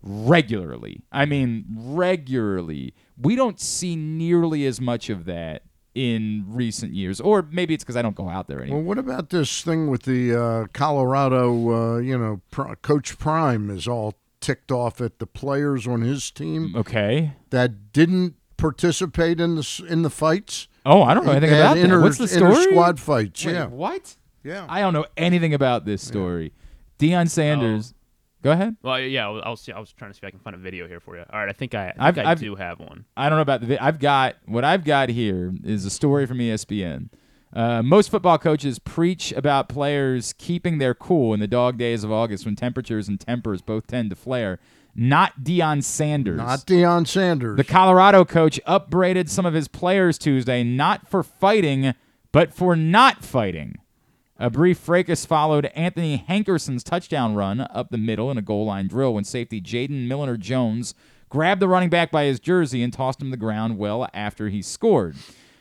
regularly. 0.02 1.00
I 1.10 1.24
mean, 1.24 1.64
regularly. 1.74 2.92
We 3.18 3.34
don't 3.34 3.58
see 3.58 3.96
nearly 3.96 4.66
as 4.66 4.78
much 4.78 5.08
of 5.08 5.24
that 5.24 5.62
in 5.94 6.44
recent 6.46 6.94
years, 6.94 7.20
or 7.20 7.46
maybe 7.50 7.74
it's 7.74 7.82
because 7.82 7.96
I 7.96 8.02
don't 8.02 8.14
go 8.14 8.28
out 8.28 8.46
there 8.46 8.60
anymore. 8.60 8.78
Well, 8.78 8.86
what 8.88 8.98
about 8.98 9.30
this 9.30 9.62
thing 9.62 9.88
with 9.90 10.02
the 10.04 10.34
uh, 10.34 10.66
Colorado? 10.72 11.94
Uh, 11.96 11.98
you 11.98 12.16
know, 12.16 12.40
Pr- 12.50 12.74
Coach 12.82 13.18
Prime 13.18 13.70
is 13.70 13.88
all 13.88 14.14
ticked 14.40 14.70
off 14.70 15.00
at 15.00 15.18
the 15.18 15.26
players 15.26 15.86
on 15.86 16.00
his 16.02 16.30
team. 16.30 16.74
Okay. 16.76 17.32
That 17.50 17.92
didn't 17.92 18.34
participate 18.56 19.40
in 19.40 19.56
the 19.56 19.86
in 19.88 20.02
the 20.02 20.10
fights. 20.10 20.68
Oh, 20.86 21.02
I 21.02 21.12
don't 21.14 21.26
know 21.26 21.32
anything 21.32 21.56
about 21.58 21.76
inter- 21.76 21.98
that. 21.98 22.02
What's 22.02 22.18
the 22.18 22.28
story? 22.28 22.52
Inter-squad 22.52 23.00
fights. 23.00 23.44
Wait, 23.44 23.52
yeah. 23.52 23.66
What? 23.66 24.16
Yeah. 24.44 24.66
I 24.68 24.80
don't 24.80 24.94
know 24.94 25.06
anything 25.16 25.52
about 25.54 25.84
this 25.84 26.06
story. 26.06 26.52
Deion 26.98 27.28
Sanders. 27.28 27.94
Go 28.42 28.52
ahead. 28.52 28.76
Well, 28.82 28.98
yeah, 29.00 29.26
I 29.26 29.30
was, 29.30 29.42
I 29.44 29.48
was 29.50 29.68
I 29.76 29.80
was 29.80 29.92
trying 29.92 30.10
to 30.10 30.14
see 30.14 30.20
if 30.22 30.28
I 30.28 30.30
can 30.30 30.40
find 30.40 30.54
a 30.56 30.58
video 30.58 30.88
here 30.88 31.00
for 31.00 31.16
you. 31.16 31.24
All 31.30 31.38
right, 31.40 31.48
I 31.48 31.52
think 31.52 31.74
I, 31.74 31.92
I, 31.98 32.06
think 32.12 32.18
I've- 32.18 32.20
I 32.20 32.30
I've- 32.32 32.40
do 32.44 32.54
have 32.54 32.78
one. 32.80 33.04
I 33.16 33.28
don't 33.28 33.36
know 33.36 33.42
about 33.42 33.60
the. 33.60 33.66
vi- 33.66 33.78
I've 33.80 33.98
got 33.98 34.36
what 34.46 34.64
I've 34.64 34.84
got 34.84 35.08
here 35.10 35.52
is 35.64 35.84
a 35.84 35.90
story 35.90 36.26
from 36.26 36.38
ESPN. 36.38 37.10
Uh, 37.52 37.82
most 37.82 38.10
football 38.10 38.38
coaches 38.38 38.78
preach 38.78 39.32
about 39.32 39.68
players 39.68 40.32
keeping 40.38 40.78
their 40.78 40.94
cool 40.94 41.34
in 41.34 41.40
the 41.40 41.48
dog 41.48 41.76
days 41.78 42.04
of 42.04 42.12
August 42.12 42.46
when 42.46 42.54
temperatures 42.54 43.08
and 43.08 43.18
tempers 43.18 43.60
both 43.60 43.88
tend 43.88 44.08
to 44.10 44.16
flare. 44.16 44.60
Not 44.94 45.40
Deion 45.42 45.82
Sanders. 45.82 46.36
Not 46.38 46.60
Deion 46.60 47.06
Sanders. 47.06 47.56
The 47.56 47.64
Colorado 47.64 48.24
coach 48.24 48.60
upbraided 48.66 49.28
some 49.28 49.46
of 49.46 49.54
his 49.54 49.66
players 49.68 50.16
Tuesday 50.16 50.62
not 50.64 51.08
for 51.08 51.22
fighting, 51.24 51.92
but 52.32 52.54
for 52.54 52.74
not 52.76 53.24
fighting. 53.24 53.76
A 54.42 54.48
brief 54.48 54.78
fracas 54.78 55.26
followed 55.26 55.66
Anthony 55.74 56.16
Hankerson's 56.16 56.82
touchdown 56.82 57.34
run 57.34 57.60
up 57.60 57.90
the 57.90 57.98
middle 57.98 58.30
in 58.30 58.38
a 58.38 58.42
goal 58.42 58.64
line 58.64 58.86
drill 58.86 59.12
when 59.12 59.24
safety 59.24 59.60
Jaden 59.60 60.08
Milliner 60.08 60.38
Jones 60.38 60.94
grabbed 61.28 61.60
the 61.60 61.68
running 61.68 61.90
back 61.90 62.10
by 62.10 62.24
his 62.24 62.40
jersey 62.40 62.82
and 62.82 62.90
tossed 62.90 63.20
him 63.20 63.26
to 63.26 63.32
the 63.32 63.36
ground 63.36 63.76
well 63.76 64.08
after 64.14 64.48
he 64.48 64.62
scored. 64.62 65.16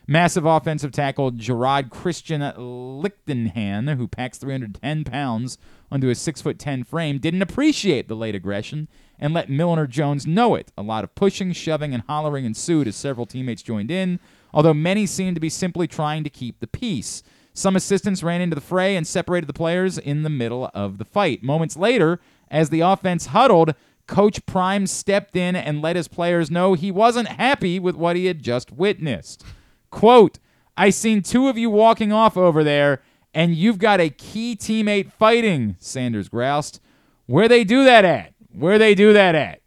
Massive 0.08 0.46
offensive 0.46 0.94
tackle 0.94 1.30
Gerad 1.34 1.90
Christian 1.90 2.40
Lichtenhan, 2.40 3.98
who 3.98 4.08
packs 4.08 4.38
310 4.38 5.04
pounds 5.04 5.58
onto 5.92 6.08
a 6.08 6.14
6'10 6.14 6.88
frame, 6.88 7.18
didn't 7.18 7.42
appreciate 7.42 8.08
the 8.08 8.16
late 8.16 8.34
aggression 8.34 8.88
and 9.20 9.34
let 9.34 9.50
Milliner 9.50 9.88
Jones 9.88 10.26
know 10.26 10.56
it. 10.56 10.72
A 10.78 10.84
lot 10.84 11.04
of 11.04 11.16
pushing, 11.16 11.52
shoving, 11.52 11.94
and 11.94 12.04
hollering 12.08 12.46
ensued 12.46 12.88
as 12.88 12.96
several 12.96 13.26
teammates 13.26 13.62
joined 13.62 13.92
in, 13.92 14.22
although 14.54 14.74
many 14.74 15.06
seemed 15.06 15.36
to 15.36 15.42
be 15.42 15.50
simply 15.50 15.86
trying 15.86 16.24
to 16.24 16.30
keep 16.30 16.62
the 16.62 16.68
peace. 16.68 17.24
Some 17.60 17.76
assistants 17.76 18.24
ran 18.24 18.40
into 18.40 18.56
the 18.56 18.62
fray 18.62 18.96
and 18.96 19.06
separated 19.06 19.48
the 19.48 19.54
players 19.54 19.98
in 19.98 20.24
the 20.24 20.30
middle 20.30 20.72
of 20.74 20.98
the 20.98 21.04
fight. 21.04 21.44
Moments 21.44 21.76
later, 21.76 22.22
as 22.50 22.70
the 22.70 22.80
offense 22.80 23.26
huddled, 23.28 23.76
Coach 24.08 24.46
Prime 24.46 24.88
stepped 24.88 25.36
in 25.36 25.58
and 25.58 25.82
let 25.82 25.98
his 25.98 26.08
players 26.08 26.50
know 26.50 26.74
he 26.74 26.90
wasn't 26.90 27.28
happy 27.28 27.78
with 27.78 27.98
what 27.98 28.16
he 28.16 28.28
had 28.28 28.42
just 28.42 28.72
witnessed. 28.72 29.44
Quote, 29.90 30.40
I 30.78 30.90
seen 30.90 31.22
two 31.22 31.50
of 31.50 31.58
you 31.58 31.70
walking 31.70 32.14
off 32.14 32.38
over 32.38 32.64
there, 32.64 33.02
and 33.34 33.54
you've 33.54 33.78
got 33.78 34.00
a 34.00 34.10
key 34.10 34.56
teammate 34.56 35.12
fighting, 35.12 35.76
Sanders 35.80 36.30
groused. 36.30 36.80
Where 37.26 37.50
they 37.50 37.66
do 37.66 37.84
that 37.84 38.06
at? 38.06 38.36
Where 38.54 38.80
they 38.80 38.96
do 38.96 39.12
that 39.12 39.36
at? 39.36 39.60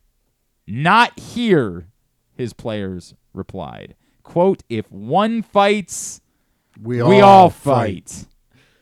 Not 0.67 1.21
here, 1.21 1.89
his 2.33 2.55
players 2.55 3.13
replied. 3.35 3.97
Quote, 4.23 4.63
if 4.71 4.91
one 4.91 5.43
fights, 5.43 6.22
We 6.83 7.03
we 7.03 7.21
all 7.21 7.45
all 7.45 7.51
fight." 7.51 8.09
fight. 8.11 8.27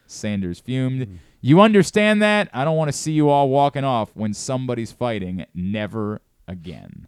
Sanders 0.07 0.59
fumed. 0.59 1.21
You 1.41 1.61
understand 1.61 2.21
that? 2.23 2.51
I 2.53 2.65
don't 2.65 2.77
want 2.77 2.89
to 2.89 2.97
see 2.97 3.13
you 3.13 3.29
all 3.29 3.49
walking 3.49 3.85
off 3.85 4.11
when 4.15 4.35
somebody's 4.35 4.93
fighting. 4.93 5.47
Never 5.55 6.21
again. 6.49 7.07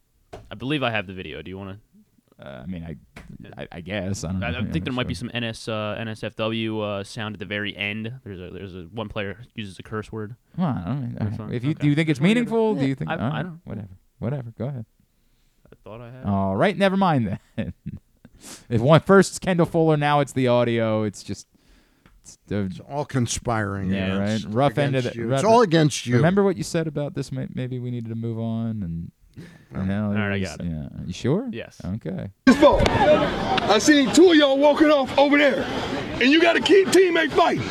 I 0.50 0.54
believe 0.54 0.82
I 0.82 0.90
have 0.90 1.06
the 1.06 1.12
video. 1.12 1.42
Do 1.42 1.50
you 1.50 1.58
want 1.58 1.78
to? 1.78 2.46
Uh, 2.46 2.62
I 2.62 2.66
mean, 2.66 2.82
I, 2.84 3.62
I, 3.62 3.68
I 3.72 3.80
guess. 3.80 4.24
I, 4.24 4.32
don't 4.32 4.42
I, 4.42 4.50
know. 4.50 4.58
I 4.60 4.64
think 4.72 4.84
there 4.84 4.92
might 4.92 5.06
be 5.06 5.14
some 5.14 5.28
NS 5.28 5.68
uh, 5.68 5.96
NSFW 6.00 6.82
uh, 7.00 7.04
sound 7.04 7.34
at 7.34 7.38
the 7.40 7.44
very 7.44 7.76
end. 7.76 8.12
There's 8.24 8.40
a 8.40 8.50
there's 8.50 8.74
a 8.74 8.82
one 8.92 9.08
player 9.08 9.38
uses 9.54 9.78
a 9.78 9.82
curse 9.82 10.10
word. 10.10 10.36
Well, 10.56 10.66
I 10.68 10.84
don't 10.88 11.38
know. 11.38 11.48
If 11.52 11.62
you 11.64 11.70
Okay. 11.70 11.82
do 11.82 11.88
you 11.88 11.94
think 11.94 12.08
it's 12.08 12.18
Just 12.18 12.20
wanna 12.22 12.34
get 12.34 12.40
it- 12.40 12.50
meaningful? 12.50 12.74
Do 12.76 12.86
you 12.86 12.94
think? 12.94 13.10
I, 13.10 13.16
all 13.16 13.32
I 13.32 13.42
don't. 13.42 13.60
Whatever. 13.64 13.88
Whatever. 14.18 14.52
Go 14.58 14.66
ahead. 14.66 14.86
I 15.70 15.76
thought 15.84 16.00
I 16.00 16.10
had. 16.10 16.24
All 16.24 16.56
right. 16.56 16.76
Never 16.76 16.96
mind 16.96 17.38
then. 17.56 17.72
if 18.68 18.80
one 18.80 19.00
first 19.00 19.30
it's 19.32 19.38
Kendall 19.38 19.66
Fuller, 19.66 19.96
now 19.96 20.20
it's 20.20 20.32
the 20.32 20.48
audio. 20.48 21.02
It's 21.04 21.22
just. 21.22 21.46
It's, 22.24 22.38
the, 22.46 22.60
It's 22.70 22.78
all 22.88 23.04
conspiring. 23.04 23.90
yeah, 23.92 24.16
right. 24.16 24.44
Rough 24.48 24.78
end 24.78 24.94
of 24.94 25.00
against 25.06 25.16
the. 25.16 25.22
you. 25.22 25.28
rough- 25.28 25.40
It's 25.40 25.44
all 25.48 25.62
against 25.62 26.06
you. 26.06 26.16
Remember 26.16 26.44
what 26.44 26.56
you 26.56 26.62
said 26.62 26.86
about 26.86 27.14
this? 27.14 27.32
Maybe 27.32 27.80
we 27.80 27.90
needed 27.90 28.10
to 28.10 28.14
move 28.14 28.38
on 28.38 28.82
and. 28.84 29.10
and 29.74 29.88
now 29.88 30.06
All 30.08 30.12
right, 30.14 30.32
I 30.34 30.38
got 30.38 30.60
it. 30.60 30.66
Yeah. 30.66 30.88
You 31.04 31.12
sure? 31.12 31.48
Yes. 31.50 31.80
Okay. 31.84 32.30
I 32.46 33.78
seen 33.80 34.12
two 34.12 34.30
of 34.30 34.36
y'all 34.36 34.56
walking 34.58 34.88
off 34.90 35.16
over 35.18 35.36
there, 35.38 35.62
and 36.20 36.30
you 36.30 36.40
got 36.40 36.54
a 36.56 36.60
key 36.60 36.84
teammate 36.84 37.32
fighting. 37.32 37.62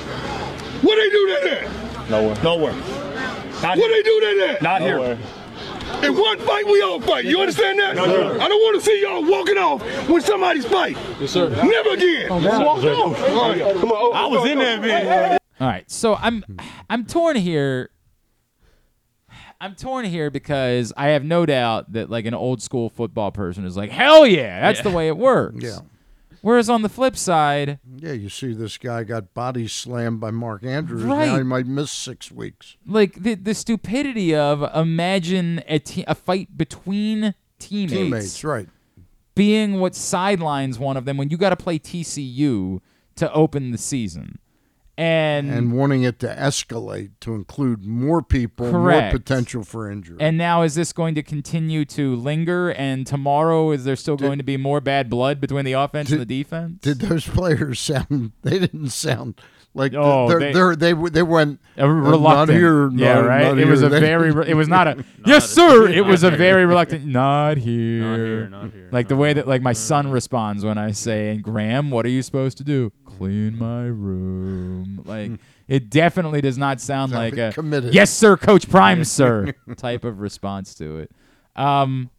What 0.81 0.95
they 0.95 1.09
do 1.09 1.27
that 1.27 1.63
at? 1.63 2.09
Nowhere. 2.09 2.43
Nowhere. 2.43 2.73
What 2.73 3.75
they 3.77 4.01
do 4.03 4.19
that 4.21 4.55
at? 4.55 4.61
Not 4.61 4.81
here. 4.81 5.17
In 6.03 6.17
one 6.17 6.39
fight, 6.39 6.65
we 6.65 6.81
all 6.81 6.99
fight. 7.01 7.25
You 7.25 7.39
understand 7.39 7.79
that? 7.79 7.95
No, 7.95 8.05
sir. 8.05 8.39
I 8.39 8.47
don't 8.47 8.59
want 8.61 8.79
to 8.79 8.85
see 8.85 9.01
y'all 9.01 9.23
walking 9.23 9.57
off 9.57 9.81
when 10.09 10.21
somebody's 10.21 10.65
fight. 10.65 10.97
Yes, 11.19 11.31
sir. 11.31 11.49
Never 11.49 11.89
again. 11.91 12.27
Oh, 12.31 12.41
God. 12.41 12.65
Walk 12.65 12.81
Sir. 12.81 12.93
off. 12.93 13.29
All 13.29 13.49
right, 13.51 13.61
come 13.75 13.91
on. 13.91 14.15
I 14.15 14.25
was 14.25 14.49
in 14.49 14.57
that 14.59 14.81
man. 14.81 15.37
All 15.59 15.67
right, 15.67 15.89
so 15.91 16.15
I'm 16.15 16.43
I'm 16.89 17.05
torn 17.05 17.35
here. 17.35 17.89
I'm 19.59 19.75
torn 19.75 20.05
here 20.05 20.31
because 20.31 20.91
I 20.97 21.09
have 21.09 21.23
no 21.23 21.45
doubt 21.45 21.93
that 21.93 22.09
like 22.09 22.25
an 22.25 22.33
old 22.33 22.63
school 22.63 22.89
football 22.89 23.31
person 23.31 23.63
is 23.65 23.77
like, 23.77 23.91
hell 23.91 24.25
yeah, 24.25 24.59
that's 24.61 24.79
Yeah. 24.79 24.83
the 24.83 24.89
way 24.89 25.07
it 25.07 25.17
works. 25.17 25.63
Yeah. 25.63 25.77
Whereas 26.41 26.69
on 26.69 26.81
the 26.81 26.89
flip 26.89 27.15
side, 27.15 27.79
Yeah, 27.97 28.13
you 28.13 28.27
see 28.29 28.53
this 28.53 28.77
guy 28.79 29.03
got 29.03 29.33
body 29.33 29.67
slammed 29.67 30.19
by 30.19 30.31
Mark 30.31 30.63
Andrews. 30.63 31.03
Right. 31.03 31.27
Now 31.27 31.37
he 31.37 31.43
might 31.43 31.67
miss 31.67 31.91
six 31.91 32.31
weeks. 32.31 32.77
like 32.85 33.21
the 33.21 33.35
the 33.35 33.53
stupidity 33.53 34.33
of 34.35 34.63
imagine 34.75 35.61
a 35.67 35.77
te- 35.79 36.03
a 36.07 36.15
fight 36.15 36.57
between 36.57 37.35
teammates, 37.59 37.93
Teammates, 37.93 38.43
right. 38.43 38.67
being 39.35 39.79
what 39.79 39.93
sidelines 39.95 40.79
one 40.79 40.97
of 40.97 41.05
them 41.05 41.15
when 41.17 41.29
you 41.29 41.37
got 41.37 41.51
to 41.51 41.55
play 41.55 41.77
TCU 41.77 42.81
to 43.15 43.31
open 43.33 43.69
the 43.71 43.77
season, 43.77 44.39
and 45.01 45.49
And 45.49 45.73
wanting 45.73 46.03
it 46.03 46.19
to 46.19 46.27
escalate 46.27 47.09
to 47.21 47.33
include 47.33 47.85
more 47.85 48.21
people, 48.21 48.69
Correct. 48.69 49.13
more 49.13 49.19
potential 49.19 49.63
for 49.63 49.89
injury. 49.89 50.17
And 50.19 50.37
now 50.37 50.61
is 50.61 50.75
this 50.75 50.93
going 50.93 51.15
to 51.15 51.23
continue 51.23 51.85
to 51.85 52.15
linger? 52.15 52.69
And 52.73 53.07
tomorrow 53.07 53.71
is 53.71 53.83
there 53.83 53.95
still 53.95 54.17
going 54.17 54.37
to 54.37 54.43
be 54.43 54.57
more 54.57 54.79
bad 54.79 55.09
blood 55.09 55.41
between 55.41 55.65
the 55.65 55.73
offense 55.73 56.11
and 56.11 56.21
the 56.21 56.25
defense? 56.25 56.79
Did 56.81 56.99
those 56.99 57.27
players 57.27 57.79
sound? 57.79 58.31
They 58.43 58.59
didn't 58.59 58.89
sound 58.89 59.39
like 59.73 59.93
Oh, 59.95 60.27
they're, 60.27 60.39
they- 60.39 60.53
they're, 60.53 60.75
they 60.75 60.93
they 60.93 61.23
went 61.23 61.59
A 61.77 61.83
uh, 61.85 61.87
reluctant. 61.87 62.49
Not 62.49 62.49
here. 62.49 62.89
yeah, 62.91 63.19
right. 63.19 63.43
not 63.55 63.59
It 63.59 63.67
was 63.67 63.79
here. 63.79 63.87
a 63.87 63.91
They- 63.91 63.99
very. 64.01 64.31
Re- 64.31 64.47
it 64.49 64.53
was 64.53 64.67
not 64.67 64.87
a 64.87 65.05
yes, 65.25 65.49
sir. 65.49 65.87
It 65.99 66.05
was 66.05 66.23
a 66.23 66.31
very 66.31 66.65
reluctant. 66.65 67.05
Not 67.05 67.57
here. 67.57 68.49
not 68.49 68.71
here, 68.73 68.89
Like 68.91 69.07
the 69.07 69.15
way 69.15 69.31
that 69.33 69.47
like 69.47 69.61
my 69.61 69.73
son 69.73 70.11
responds 70.11 70.65
when 70.65 70.77
I 70.77 70.91
say, 70.91 71.37
"Graham, 71.37 71.89
what 71.89 72.05
are 72.05 72.09
you 72.09 72.21
supposed 72.21 72.57
to 72.57 72.63
do? 72.65 72.91
Clean 73.21 73.57
my 73.57 73.83
room." 73.85 75.03
Like 75.05 75.31
it 75.67 75.89
definitely 75.89 76.41
does 76.41 76.57
not 76.57 76.79
sound 76.79 77.11
like 77.11 77.37
a 77.37 77.51
committed. 77.51 77.93
"Yes, 77.93 78.11
sir, 78.11 78.37
Coach 78.37 78.69
Prime, 78.69 79.03
sir" 79.19 79.53
type 79.77 80.05
of 80.05 80.19
response 80.19 80.73
to 80.75 80.99
it. 80.99 81.11
Um, 81.55 82.09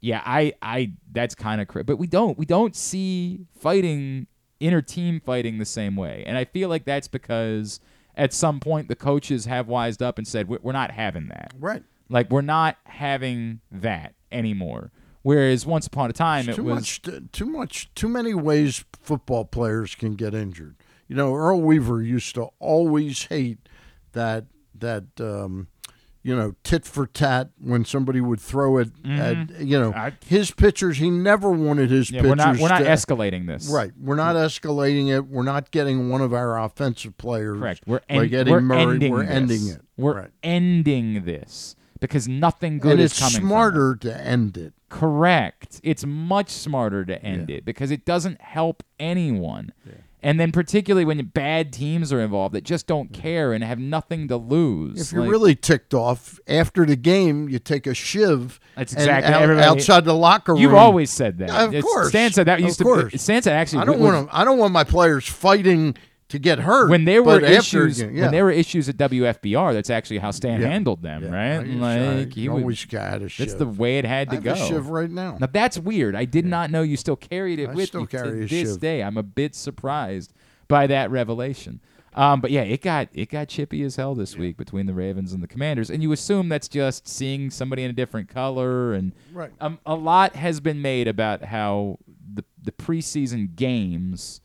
yeah, 0.00 0.20
I, 0.24 0.52
I, 0.60 0.92
that's 1.10 1.34
kind 1.34 1.62
of, 1.62 1.86
but 1.86 1.96
we 1.96 2.06
don't, 2.06 2.36
we 2.36 2.44
don't 2.44 2.76
see 2.76 3.46
fighting 3.58 4.26
inner 4.60 4.82
team 4.82 5.20
fighting 5.20 5.58
the 5.58 5.64
same 5.64 5.96
way, 5.96 6.24
and 6.26 6.36
I 6.36 6.44
feel 6.44 6.68
like 6.68 6.84
that's 6.84 7.08
because 7.08 7.80
at 8.14 8.32
some 8.34 8.60
point 8.60 8.88
the 8.88 8.96
coaches 8.96 9.46
have 9.46 9.66
wised 9.68 10.02
up 10.02 10.18
and 10.18 10.28
said 10.28 10.48
we're 10.48 10.72
not 10.72 10.90
having 10.90 11.28
that, 11.28 11.52
Right. 11.58 11.82
Like 12.10 12.30
we're 12.30 12.42
not 12.42 12.76
having 12.84 13.60
that 13.72 14.14
anymore. 14.30 14.92
Whereas 15.24 15.64
once 15.66 15.86
upon 15.88 16.10
a 16.10 16.12
time 16.12 16.40
It's 16.40 16.50
it 16.50 16.56
too 16.56 16.64
was 16.64 16.74
much, 16.74 17.02
too 17.32 17.46
much, 17.46 17.92
too 17.94 18.08
many 18.08 18.34
ways 18.34 18.84
football 19.00 19.44
players 19.44 19.94
can 19.96 20.14
get 20.14 20.34
injured. 20.34 20.76
You 21.08 21.16
know, 21.16 21.34
Earl 21.34 21.60
Weaver 21.62 22.02
used 22.02 22.34
to 22.36 22.50
always 22.60 23.24
hate 23.24 23.58
that 24.12 24.44
that 24.78 25.04
um, 25.20 25.68
you 26.22 26.36
know 26.36 26.54
tit 26.62 26.84
for 26.84 27.06
tat 27.06 27.48
when 27.58 27.84
somebody 27.86 28.20
would 28.20 28.38
throw 28.40 28.76
it 28.78 28.88
at 29.04 29.36
Mhm. 29.36 29.66
you 29.66 29.78
know 29.80 29.92
I- 29.94 30.12
his 30.26 30.50
pitchers. 30.50 30.98
He 30.98 31.10
never 31.10 31.50
wanted 31.50 31.90
his 31.90 32.10
Yeah, 32.10 32.20
pitchers. 32.20 32.30
we're 32.30 32.34
not- 32.36 32.58
we're 32.58 32.68
not 32.68 32.78
to- 32.80 32.84
escalating 32.84 33.46
this. 33.46 33.68
Right, 33.68 33.92
we're 33.98 34.16
not 34.16 34.36
escalating 34.36 35.08
it. 35.08 35.26
We're 35.26 35.42
not 35.42 35.70
getting 35.70 36.10
one 36.10 36.20
of 36.20 36.34
our 36.34 36.58
offensive 36.62 37.16
players. 37.16 37.58
correct. 37.58 37.84
We're, 37.86 38.00
like 38.10 38.24
end- 38.30 38.34
Eddie 38.34 38.50
we're 38.50 38.60
Murray. 38.60 38.80
ending 38.94 39.12
we're 39.12 39.22
this. 39.24 39.30
ending 39.34 39.68
it. 39.68 39.80
We're 39.96 40.14
Right. 40.16 40.30
ending 40.42 41.24
this 41.24 41.76
because 42.04 42.28
nothing 42.28 42.78
good 42.78 42.92
and 42.92 43.00
is 43.00 43.12
it's 43.12 43.20
coming. 43.20 43.32
from 43.34 43.44
it. 43.44 43.48
smarter 43.48 43.96
to 43.96 44.20
end 44.20 44.56
it. 44.56 44.72
Correct. 44.88 45.80
It's 45.82 46.04
much 46.06 46.50
smarter 46.50 47.04
to 47.04 47.22
end 47.22 47.50
it 47.50 47.64
because 47.64 47.90
it 47.90 48.04
doesn't 48.04 48.40
help 48.40 48.82
anyone. 49.00 49.72
And 50.22 50.40
then 50.40 50.52
particularly 50.52 51.04
when 51.04 51.22
bad 51.26 51.70
teams 51.72 52.10
are 52.10 52.20
involved 52.20 52.54
that 52.54 52.64
just 52.64 52.86
don't 52.86 53.12
care 53.12 53.52
and 53.52 53.62
have 53.62 53.78
nothing 53.78 54.26
to 54.28 54.36
lose. 54.38 54.98
If 55.00 55.12
you're 55.12 55.20
Like- 55.22 55.30
really 55.30 55.54
ticked 55.54 55.92
off 55.92 56.40
after 56.48 56.86
the 56.86 56.96
game, 56.96 57.48
you 57.50 57.58
take 57.58 57.86
a 57.86 57.92
shiv. 57.92 58.58
That's 58.74 58.92
and 58.94 59.02
exactly 59.02 59.34
out- 59.34 59.42
everybody- 59.42 59.66
outside 59.66 60.04
the 60.06 60.14
locker 60.14 60.52
room. 60.52 60.62
You've 60.62 60.72
always 60.74 61.10
said 61.10 61.38
that. 61.38 61.50
Of 61.50 61.74
It's- 61.74 61.82
course, 61.84 62.08
Stan 62.08 62.32
said 62.32 62.46
that 62.46 62.58
Of 62.60 62.64
used 62.64 62.78
to. 62.78 62.84
course. 62.84 63.20
Stan 63.20 63.42
said 63.42 63.52
actually. 63.54 63.82
I 63.82 63.84
don't 63.84 63.98
was- 64.00 64.12
want. 64.14 64.28
I 64.32 64.44
don't 64.46 64.56
want 64.58 64.72
my 64.72 64.84
players 64.84 65.26
fighting 65.28 65.94
to 66.34 66.38
get 66.38 66.58
hurt. 66.60 66.90
when 66.90 67.04
there 67.06 67.22
were 67.22 67.40
but 67.40 67.44
after 67.44 67.86
issues 67.86 68.00
yeah. 68.02 68.08
when 68.22 68.30
there 68.30 68.44
were 68.44 68.50
issues 68.50 68.88
at 68.88 68.96
WFBR, 68.98 69.72
that's 69.72 69.88
actually 69.90 70.18
how 70.18 70.30
Stan 70.30 70.60
Yeah. 70.60 70.68
handled 70.68 71.02
them, 71.02 71.24
Yeah. 71.24 71.30
right? 71.58 71.66
Like 71.66 72.34
he 72.34 72.48
would, 72.48 72.62
always 72.62 72.84
had 72.90 73.22
a 73.22 73.28
That's 73.38 73.54
the 73.54 73.66
way 73.66 73.98
it 73.98 74.04
had 74.04 74.28
to 74.30 74.36
have 74.36 74.44
go. 74.44 74.54
shiv 74.54 74.88
right 74.88 75.10
now. 75.10 75.36
Now 75.40 75.48
that's 75.50 75.78
weird. 75.78 76.14
I 76.14 76.24
did 76.26 76.44
not 76.44 76.70
know 76.70 76.82
you 76.82 76.96
still 76.96 77.16
carried 77.16 77.58
it 77.58 77.70
I 77.70 77.74
with 77.74 77.94
you 77.94 78.06
to 78.06 78.30
this 78.46 78.50
shiv. 78.50 78.80
day. 78.80 79.02
I'm 79.02 79.16
a 79.16 79.22
bit 79.22 79.54
surprised 79.54 80.32
by 80.68 80.86
that 80.88 81.10
revelation. 81.10 81.80
Um, 82.16 82.40
but 82.40 82.52
yeah, 82.52 82.62
it 82.62 82.80
got 82.80 83.08
it 83.12 83.28
got 83.28 83.48
chippy 83.48 83.82
as 83.82 83.96
hell 83.96 84.14
this 84.14 84.36
week 84.36 84.56
between 84.56 84.86
the 84.86 84.94
Ravens 84.94 85.32
and 85.32 85.42
the 85.42 85.48
Commanders, 85.48 85.90
and 85.90 86.00
you 86.00 86.12
assume 86.12 86.48
that's 86.48 86.68
just 86.68 87.08
seeing 87.08 87.50
somebody 87.50 87.82
in 87.82 87.90
a 87.90 87.92
different 87.92 88.28
color, 88.28 88.92
and 88.94 89.12
Right. 89.32 89.50
um, 89.60 89.80
a 89.84 89.96
lot 89.96 90.36
has 90.36 90.60
been 90.60 90.80
made 90.80 91.08
about 91.08 91.42
how 91.46 91.98
the 92.32 92.44
the 92.62 92.70
preseason 92.70 93.56
games 93.56 94.40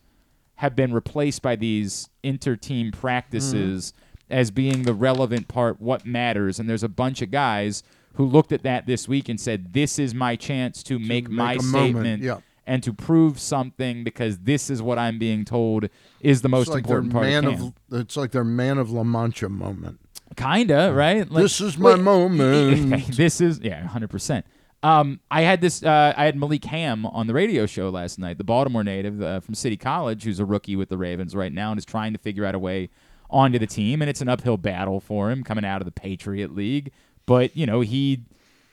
have 0.60 0.76
been 0.76 0.94
replaced 0.94 1.42
by 1.42 1.56
these 1.56 2.10
inter-team 2.22 2.92
practices 2.92 3.94
as 4.30 4.52
being 4.52 4.84
the 4.84 4.94
relevant 4.94 5.48
part, 5.48 5.80
what 5.80 6.06
matters, 6.06 6.60
and 6.60 6.70
there's 6.70 6.84
a 6.84 6.90
bunch 6.90 7.22
of 7.22 7.32
guys 7.32 7.82
who 8.16 8.26
looked 8.26 8.52
at 8.52 8.64
that 8.64 8.86
this 8.86 9.08
week 9.08 9.30
and 9.30 9.40
said, 9.40 9.72
"This 9.72 9.98
is 9.98 10.14
my 10.14 10.36
chance 10.36 10.84
to 10.84 11.00
make, 11.00 11.30
make 11.30 11.32
my 11.32 11.58
statement." 11.58 12.24
yeah. 12.24 12.40
and 12.68 12.84
to 12.84 12.92
prove 12.92 13.40
something 13.40 14.04
because 14.04 14.40
this 14.40 14.70
is 14.70 14.82
what 14.82 15.00
I'm 15.00 15.18
being 15.18 15.46
told 15.46 15.88
is 16.20 16.42
the 16.42 16.50
most 16.50 16.68
like 16.68 16.84
important 16.84 17.14
part 17.14 17.26
man 17.26 17.46
of 17.46 17.62
of, 17.62 17.74
It's 18.02 18.18
like 18.18 18.32
their 18.32 18.44
man 18.44 18.78
of 18.78 18.92
La 18.92 19.04
Mancha 19.04 19.48
moment. 19.48 20.00
Kinda, 20.36 20.92
right? 20.94 21.28
Like- 21.32 21.44
this 21.44 21.62
is 21.62 21.78
my 21.78 21.94
Wait, 21.96 22.02
moment. 22.14 23.16
this 23.16 23.40
is 23.40 23.60
yeah, 23.64 23.88
hundred 23.88 24.10
percent. 24.10 24.46
Um, 24.82 25.20
I 25.30 25.42
had 25.42 25.62
this. 25.62 25.84
Uh, 25.84 26.14
I 26.16 26.26
had 26.26 26.38
Malik 26.38 26.64
Hamm 26.66 27.06
on 27.06 27.28
the 27.28 27.34
radio 27.34 27.66
show 27.66 27.90
last 27.90 28.18
night, 28.18 28.38
the 28.38 28.44
Baltimore 28.44 28.84
native 28.84 29.22
uh, 29.22 29.40
from 29.42 29.54
City 29.54 29.76
College, 29.76 30.24
who's 30.24 30.40
a 30.40 30.46
rookie 30.46 30.76
with 30.76 30.90
the 30.90 30.98
Ravens 30.98 31.36
right 31.36 31.52
now 31.52 31.72
and 31.72 31.78
is 31.78 31.86
trying 31.86 32.14
to 32.14 32.20
figure 32.20 32.46
out 32.46 32.56
a 32.56 32.60
way 32.60 32.90
onto 33.30 33.60
the 33.60 33.68
team, 33.68 34.02
and 34.02 34.10
it's 34.10 34.22
an 34.22 34.30
uphill 34.30 34.58
battle 34.58 35.00
for 35.00 35.30
him 35.32 35.44
coming 35.44 35.66
out 35.66 35.82
of 35.82 35.86
the 35.86 35.92
Patriot 35.92 36.56
League. 36.56 36.92
But 37.26 37.56
you 37.58 37.66
know 37.66 37.82
he 37.82 38.24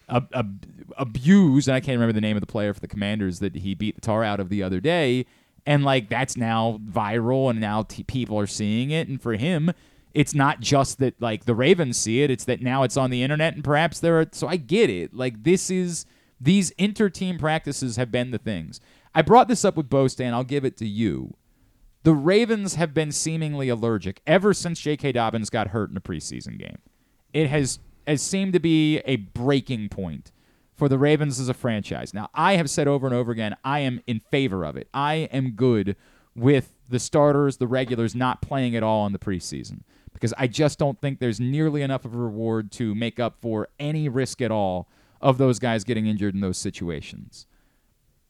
ab- 0.09 0.31
ab- 0.33 0.66
abused, 0.97 1.69
and 1.69 1.74
I 1.74 1.81
can't 1.81 1.97
remember 1.97 2.12
the 2.12 2.20
name 2.20 2.37
of 2.37 2.41
the 2.41 2.47
player 2.47 2.73
for 2.73 2.81
the 2.81 2.89
Commanders 2.89 3.41
that 3.41 3.57
he 3.57 3.74
beat 3.74 3.97
the 3.97 4.01
tar 4.01 4.23
out 4.23 4.39
of 4.39 4.49
the 4.49 4.62
other 4.62 4.81
day, 4.81 5.27
and 5.66 5.85
like 5.85 6.09
that's 6.09 6.37
now 6.37 6.81
viral, 6.89 7.51
and 7.51 7.61
now 7.61 7.83
t- 7.83 8.05
people 8.05 8.39
are 8.39 8.47
seeing 8.47 8.91
it, 8.91 9.09
and 9.09 9.20
for 9.20 9.35
him, 9.35 9.73
it's 10.16 10.34
not 10.34 10.60
just 10.60 10.98
that 10.98 11.20
like 11.20 11.44
the 11.44 11.55
Ravens 11.55 11.98
see 11.98 12.22
it; 12.22 12.30
it's 12.30 12.47
that 12.47 12.62
now 12.62 12.84
it's 12.84 12.97
on 12.97 13.10
the 13.10 13.22
internet, 13.22 13.55
and 13.55 13.62
perhaps 13.62 14.01
there 14.01 14.18
are. 14.18 14.26
So 14.32 14.48
I 14.48 14.56
get 14.56 14.88
it. 14.88 15.12
Like 15.12 15.43
this 15.43 15.70
is 15.70 16.06
these 16.40 16.70
inter-team 16.72 17.38
practices 17.38 17.97
have 17.97 18.10
been 18.10 18.30
the 18.30 18.38
things. 18.38 18.80
I 19.14 19.20
brought 19.20 19.47
this 19.47 19.62
up 19.62 19.76
with 19.76 19.90
Bo 19.90 20.09
Stan. 20.09 20.32
I'll 20.32 20.43
give 20.43 20.64
it 20.64 20.78
to 20.78 20.86
you. 20.86 21.34
The 22.02 22.14
Ravens 22.14 22.76
have 22.76 22.94
been 22.94 23.12
seemingly 23.12 23.68
allergic 23.68 24.22
ever 24.26 24.55
since 24.55 24.80
J.K. 24.80 25.12
Dobbins 25.12 25.51
got 25.51 25.68
hurt 25.68 25.90
in 25.90 25.97
a 25.98 26.01
preseason 26.01 26.59
game. 26.59 26.78
It 27.34 27.48
has 27.48 27.78
has 28.06 28.22
seemed 28.22 28.55
to 28.55 28.60
be 28.60 28.98
a 29.01 29.16
breaking 29.16 29.90
point 29.90 30.32
for 30.74 30.88
the 30.88 30.98
Ravens 30.98 31.38
as 31.38 31.51
a 31.51 31.55
franchise. 31.55 32.14
Now, 32.14 32.30
I 32.32 32.55
have 32.55 32.70
said 32.70 32.88
over 32.88 33.06
and 33.06 33.14
over 33.14 33.32
again, 33.32 33.55
I 33.64 33.80
am 33.80 34.01
in 34.06 34.20
favor 34.20 34.64
of 34.64 34.76
it. 34.76 34.88
I 34.94 35.28
am 35.30 35.51
good 35.51 35.94
with 36.34 36.72
the 36.88 37.01
starters, 37.01 37.59
the 37.59 37.66
regulars 37.66 38.14
not 38.14 38.40
playing 38.40 38.74
at 38.76 38.82
all 38.82 39.06
in 39.06 39.12
the 39.12 39.18
preseason 39.18 39.82
because 40.16 40.34
I 40.38 40.47
just 40.47 40.78
don't 40.78 41.01
think 41.01 41.18
there's 41.20 41.38
nearly 41.40 41.82
enough 41.82 42.05
of 42.05 42.14
a 42.14 42.18
reward 42.18 42.70
to 42.72 42.94
make 42.94 43.20
up 43.20 43.36
for 43.40 43.68
any 43.78 44.09
risk 44.09 44.40
at 44.43 44.51
all 44.51 44.88
of 45.20 45.38
those 45.38 45.59
guys 45.59 45.84
getting 45.84 46.06
injured 46.06 46.34
in 46.34 46.40
those 46.40 46.59
situations. 46.59 47.47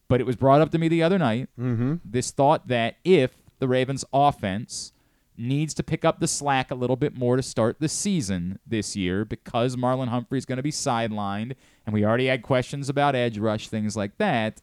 But 0.09 0.21
it 0.21 0.25
was 0.27 0.37
brought 0.37 0.61
up 0.61 0.71
to 0.71 0.79
me 0.79 0.89
the 0.89 1.03
other 1.03 1.19
night 1.19 1.49
Mhm. 1.59 2.01
this 2.05 2.31
thought 2.31 2.69
that 2.69 2.97
if 3.05 3.37
the 3.59 3.67
Ravens 3.69 4.05
offense 4.13 4.93
needs 5.39 5.75
to 5.75 5.83
pick 5.83 6.05
up 6.05 6.19
the 6.21 6.29
slack 6.29 6.71
a 6.71 6.75
little 6.75 6.97
bit 6.97 7.17
more 7.17 7.37
to 7.37 7.43
start 7.43 7.77
the 7.79 7.89
season 7.89 8.59
this 8.67 8.97
year 8.97 9.25
because 9.25 9.77
Marlon 9.77 10.09
Humphrey's 10.09 10.47
going 10.47 10.57
to 10.57 10.63
be 10.63 10.71
sidelined 10.71 11.55
and 11.85 11.93
we 11.93 12.05
already 12.07 12.27
had 12.27 12.43
questions 12.43 12.89
about 12.89 13.15
edge 13.15 13.37
rush 13.39 13.69
things 13.69 13.97
like 13.97 14.17
that 14.19 14.63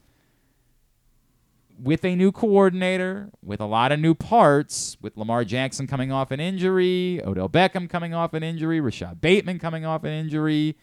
with 1.81 2.05
a 2.05 2.15
new 2.15 2.31
coordinator, 2.31 3.29
with 3.43 3.59
a 3.59 3.65
lot 3.65 3.91
of 3.91 3.99
new 3.99 4.13
parts, 4.13 4.97
with 5.01 5.17
Lamar 5.17 5.43
Jackson 5.43 5.87
coming 5.87 6.11
off 6.11 6.31
an 6.31 6.39
injury, 6.39 7.21
Odell 7.25 7.49
Beckham 7.49 7.89
coming 7.89 8.13
off 8.13 8.33
an 8.33 8.43
injury, 8.43 8.79
Rashod 8.79 9.21
Bateman 9.21 9.59
coming 9.59 9.85
off 9.85 10.03
an 10.03 10.11
injury, 10.11 10.77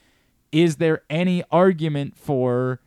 is 0.52 0.76
there 0.76 1.02
any 1.08 1.42
argument 1.50 2.16
for 2.16 2.80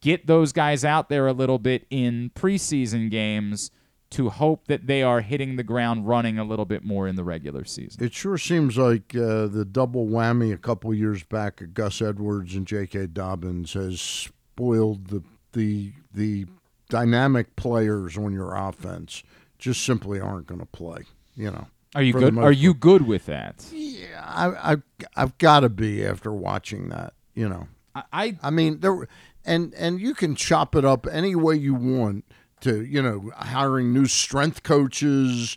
get 0.00 0.26
those 0.26 0.52
guys 0.52 0.84
out 0.84 1.08
there 1.08 1.26
a 1.26 1.32
little 1.32 1.58
bit 1.58 1.86
in 1.90 2.30
preseason 2.34 3.10
games 3.10 3.70
to 4.10 4.28
hope 4.28 4.66
that 4.66 4.86
they 4.86 5.02
are 5.02 5.22
hitting 5.22 5.56
the 5.56 5.62
ground 5.62 6.06
running 6.06 6.38
a 6.38 6.44
little 6.44 6.66
bit 6.66 6.84
more 6.84 7.08
in 7.08 7.16
the 7.16 7.24
regular 7.24 7.64
season? 7.64 8.04
It 8.04 8.12
sure 8.12 8.36
seems 8.36 8.76
like 8.76 9.14
uh, 9.14 9.46
the 9.46 9.64
double 9.64 10.06
whammy 10.06 10.52
a 10.52 10.58
couple 10.58 10.92
years 10.92 11.22
back 11.22 11.60
of 11.60 11.72
Gus 11.72 12.02
Edwards 12.02 12.54
and 12.54 12.66
J.K. 12.66 13.08
Dobbins 13.08 13.72
has 13.72 14.00
spoiled 14.00 15.08
the 15.08 15.22
the 15.52 15.92
the 16.12 16.46
dynamic 16.92 17.56
players 17.56 18.18
on 18.18 18.34
your 18.34 18.54
offense. 18.54 19.22
Just 19.58 19.82
simply 19.82 20.20
aren't 20.20 20.46
going 20.46 20.60
to 20.60 20.66
play. 20.66 21.04
You 21.34 21.50
know. 21.50 21.66
Are 21.94 22.02
you 22.02 22.12
good? 22.12 22.38
Are 22.38 22.52
you 22.52 22.74
good 22.74 23.06
with 23.06 23.26
that? 23.26 23.66
Yeah, 23.72 24.22
I, 24.22 24.72
I 24.72 24.76
I've 25.16 25.36
got 25.38 25.60
to 25.60 25.70
be 25.70 26.04
after 26.04 26.30
watching 26.32 26.90
that. 26.90 27.14
You 27.34 27.48
know. 27.48 27.68
I 27.94 28.36
I 28.42 28.50
mean 28.50 28.80
there 28.80 29.08
and 29.44 29.72
and 29.74 30.00
you 30.00 30.14
can 30.14 30.34
chop 30.34 30.76
it 30.76 30.84
up 30.84 31.06
any 31.10 31.34
way 31.34 31.56
you 31.56 31.74
want 31.74 32.24
to 32.60 32.84
you 32.84 33.02
know 33.02 33.30
hiring 33.36 33.92
new 33.92 34.06
strength 34.06 34.62
coaches 34.62 35.56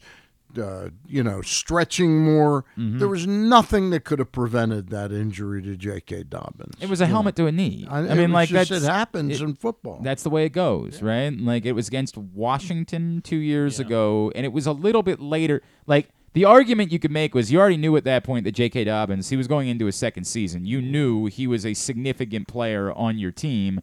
uh, 0.60 0.90
you 1.08 1.24
know 1.24 1.42
stretching 1.42 2.24
more 2.24 2.66
Mm-hmm. 2.78 3.00
there 3.00 3.08
was 3.08 3.26
nothing 3.28 3.90
that 3.92 4.04
could 4.04 4.20
have 4.20 4.32
prevented 4.32 4.90
that 4.90 5.12
injury 5.12 5.62
to 5.64 5.76
J.K. 5.78 6.24
Dobbins 6.24 6.76
It 6.80 6.90
was 6.90 7.02
a 7.02 7.06
you 7.06 7.08
know. 7.10 7.16
helmet 7.16 7.36
to 7.38 7.46
a 7.48 7.52
knee. 7.52 7.88
I, 7.90 8.00
I, 8.00 8.14
mean, 8.16 8.32
like 8.32 8.50
just, 8.50 8.70
that's 8.70 8.84
it 8.84 8.88
happens 8.88 9.40
it- 9.40 9.44
in 9.44 9.56
football 9.56 10.00
That's 10.02 10.24
the 10.24 10.30
way 10.30 10.46
it 10.46 10.52
goes, 10.54 11.02
right? 11.02 11.30
Like 11.38 11.66
it 11.66 11.72
was 11.74 11.88
against 11.88 12.18
Washington 12.18 13.22
two 13.24 13.38
years 13.38 13.80
ago, 13.80 14.32
and 14.36 14.46
it 14.46 14.54
was 14.54 14.66
a 14.68 14.72
little 14.72 15.04
bit 15.04 15.20
later. 15.20 15.62
Like 15.88 16.10
the 16.34 16.46
argument 16.46 16.92
you 16.92 17.00
could 17.00 17.12
make 17.12 17.34
was 17.34 17.52
you 17.52 17.60
already 17.60 17.78
knew 17.78 17.96
at 17.98 18.04
that 18.04 18.24
point 18.24 18.44
that 18.46 18.52
J.K. 18.52 18.84
Dobbins 18.86 19.30
he 19.30 19.38
was 19.38 19.48
going 19.48 19.68
into 19.70 19.86
his 19.86 19.96
second 19.96 20.26
season. 20.26 20.66
You 20.66 20.82
knew 20.82 21.26
he 21.28 21.48
was 21.48 21.66
a 21.66 21.74
significant 21.74 22.48
player 22.48 22.92
on 22.92 23.18
your 23.18 23.32
team, 23.32 23.80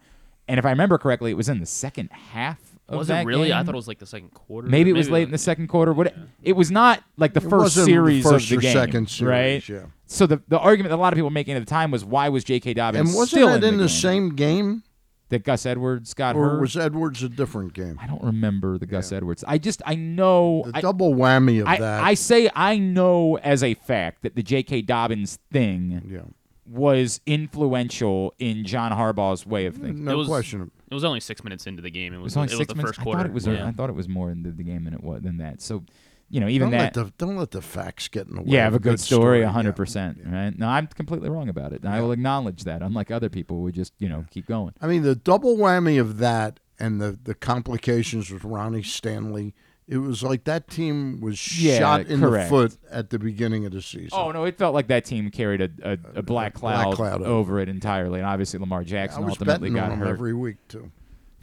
and 0.49 0.59
if 0.59 0.67
I 0.67 0.71
remember 0.71 0.99
correctly, 0.99 1.31
it 1.31 1.37
was 1.37 1.49
in 1.49 1.61
the 1.61 1.67
second 1.67 2.11
half. 2.13 2.72
Of 2.93 2.99
Was 2.99 3.09
that 3.09 3.23
it 3.23 3.27
really? 3.27 3.53
I 3.53 3.63
thought 3.63 3.75
it 3.75 3.77
was 3.77 3.89
like 3.89 3.99
the 3.99 4.07
second 4.07 4.31
quarter. 4.31 4.69
Maybe 4.69 4.91
it 4.91 4.95
was 4.95 5.11
late 5.11 5.23
in 5.25 5.31
the 5.31 5.39
second 5.39 5.69
quarter. 5.69 5.93
What? 5.93 6.15
It 6.43 6.53
was 6.53 6.71
not 6.71 7.03
like 7.17 7.33
the 7.35 7.41
It 7.41 7.49
first 7.51 7.53
wasn't 7.53 7.87
the 7.87 7.93
series 7.93 8.23
first 8.23 8.47
of 8.51 8.53
or 8.53 8.61
the 8.61 8.63
game, 8.63 8.73
second 8.73 9.09
series, 9.11 9.31
right? 9.31 9.69
yeah. 9.69 9.87
So 10.07 10.27
the 10.27 10.43
the 10.49 10.59
argument 10.59 10.91
that 10.91 10.97
a 10.97 11.01
lot 11.01 11.13
of 11.13 11.17
people 11.17 11.29
were 11.29 11.33
making 11.35 11.57
at 11.57 11.61
the 11.61 11.67
time 11.67 11.91
was 11.91 12.05
why 12.05 12.29
was 12.29 12.45
J.K. 12.45 12.75
Dobbins 12.75 13.09
and 13.09 13.17
wasn't 13.17 13.29
still 13.31 13.49
that 13.49 13.65
in, 13.65 13.75
in 13.75 13.77
the, 13.79 13.85
the 13.85 13.89
game? 13.89 13.97
same 13.99 14.37
game 14.37 14.83
that 15.31 15.45
Gus 15.45 15.65
Edwards 15.65 16.13
got 16.13 16.37
or 16.37 16.51
hurt? 16.51 16.61
was 16.61 16.77
Edwards 16.77 17.23
a 17.23 17.29
different 17.31 17.73
game 17.73 17.99
I 18.03 18.07
don't 18.07 18.23
remember 18.23 18.77
the 18.77 18.85
Gus 18.87 19.11
Edwards. 19.13 19.43
I 19.49 19.57
just 19.57 19.81
I 19.87 19.95
know 19.95 20.65
the 20.67 20.77
I, 20.77 20.81
double 20.83 21.15
whammy 21.15 21.63
of 21.63 21.69
I, 21.69 21.79
that 21.79 22.05
I 22.05 22.13
say 22.15 22.51
I 22.55 22.77
know 22.77 23.39
as 23.39 23.63
a 23.63 23.73
fact 23.75 24.23
that 24.23 24.35
the 24.35 24.43
J.K. 24.43 24.83
Dobbins 24.83 25.39
thing 25.51 26.03
yeah 26.07 26.21
was 26.67 27.21
influential 27.27 28.35
in 28.39 28.65
John 28.65 28.93
Harbaugh's 28.93 29.45
way 29.47 29.67
of 29.67 29.77
thinking. 29.77 30.05
no 30.05 30.19
was, 30.19 30.29
question 30.29 30.71
It 30.93 30.95
was 30.95 31.05
only 31.05 31.21
six 31.21 31.43
minutes 31.43 31.67
into 31.67 31.81
the 31.81 31.91
game. 31.91 32.13
It 32.13 32.17
It 32.17 32.21
was, 32.21 32.37
was 32.37 32.37
only 32.37 32.47
it 32.47 32.51
was 32.51 32.59
six 32.59 32.69
the 32.69 32.75
minutes. 32.77 32.97
first 32.99 33.01
I 33.01 33.13
thought 33.13 33.27
it 33.27 33.33
was. 33.33 33.47
yeah. 33.47 33.67
I 33.67 33.73
thought 33.73 33.89
it 33.89 33.95
was 33.97 34.09
more 34.09 34.31
into 34.31 34.51
the 34.51 34.63
game 34.63 34.85
than 34.85 34.93
it 34.93 35.03
was 35.03 35.23
than 35.23 35.39
that. 35.39 35.63
So, 35.63 35.85
you 36.29 36.39
know, 36.39 36.49
even 36.49 36.71
don't 36.71 36.79
that. 36.79 36.95
let 36.97 37.07
the 37.07 37.13
don't 37.17 37.37
let 37.37 37.51
the 37.51 37.63
facts 37.63 38.09
get 38.09 38.27
in 38.27 38.35
the 38.35 38.43
way 38.43 38.49
yeah, 38.49 38.67
of 38.67 38.75
of 38.75 38.81
a 38.81 38.83
good 38.83 39.01
story, 39.01 39.41
yeah. 39.41 39.49
hundred 39.49 39.75
percent. 39.75 40.19
Right? 40.25 40.57
No, 40.57 40.69
I'm 40.69 40.87
completely 40.89 41.31
wrong 41.31 41.49
about 41.49 41.73
it. 41.73 41.83
and 41.83 41.89
I 41.93 42.01
will 42.03 42.13
acknowledge 42.13 42.65
that. 42.65 42.83
Unlike 42.83 43.11
other 43.11 43.31
people, 43.31 43.63
we 43.63 43.73
just 43.73 43.95
you 43.99 44.09
know 44.09 44.27
keep 44.31 44.47
going. 44.47 44.75
I 44.83 44.87
mean, 44.87 45.03
the 45.03 45.15
double 45.15 45.57
whammy 45.57 45.99
of 45.99 46.19
that 46.19 46.61
and 46.79 47.01
the, 47.01 47.19
the 47.23 47.35
complications 47.35 48.31
with 48.31 48.45
Ronnie 48.45 48.83
Stanley, 48.83 49.55
it 49.89 49.99
was 49.99 50.23
like 50.23 50.45
that 50.45 50.69
team 50.69 51.21
was 51.21 51.61
Yeah, 51.61 51.79
shot 51.79 52.07
in 52.07 52.21
correct. 52.21 52.49
the 52.51 52.57
foot 52.57 52.77
at 52.91 53.11
the 53.11 53.19
beginning 53.19 53.67
of 53.67 53.73
the 53.73 53.83
season. 53.83 54.11
Oh 54.13 54.31
no, 54.31 54.45
it 54.45 54.57
felt 54.57 54.75
like 54.75 54.87
that 54.89 55.05
team 55.05 55.31
carried 55.31 55.61
a, 55.61 55.71
a, 55.83 55.99
a 56.19 56.23
black, 56.23 56.55
cloud 56.55 56.95
cloud 56.95 57.23
over 57.23 57.59
it 57.61 57.69
entirely, 57.69 58.19
and 58.21 58.27
obviously 58.27 58.59
Lamar 58.61 58.85
Jackson 58.85 59.25
ultimately 59.25 59.71
got 59.71 59.93
hurt 59.93 60.09
every 60.09 60.35
week 60.35 60.57
too. 60.69 60.91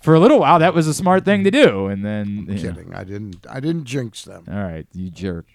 for 0.01 0.13
a 0.15 0.19
little 0.19 0.39
while. 0.39 0.59
That 0.59 0.73
was 0.73 0.87
a 0.87 0.93
smart 0.93 1.25
thing 1.25 1.43
to 1.43 1.51
do, 1.51 1.87
and 1.87 2.03
then 2.05 2.45
I'm 2.49 2.57
you 2.57 2.63
know. 2.63 2.73
kidding. 2.75 2.93
I 2.95 3.03
didn't. 3.03 3.45
I 3.49 3.59
didn't 3.59 3.83
jinx 3.85 4.23
them. 4.25 4.45
All 4.49 4.55
right, 4.63 4.87
you 4.93 5.09
jerk. 5.11 5.45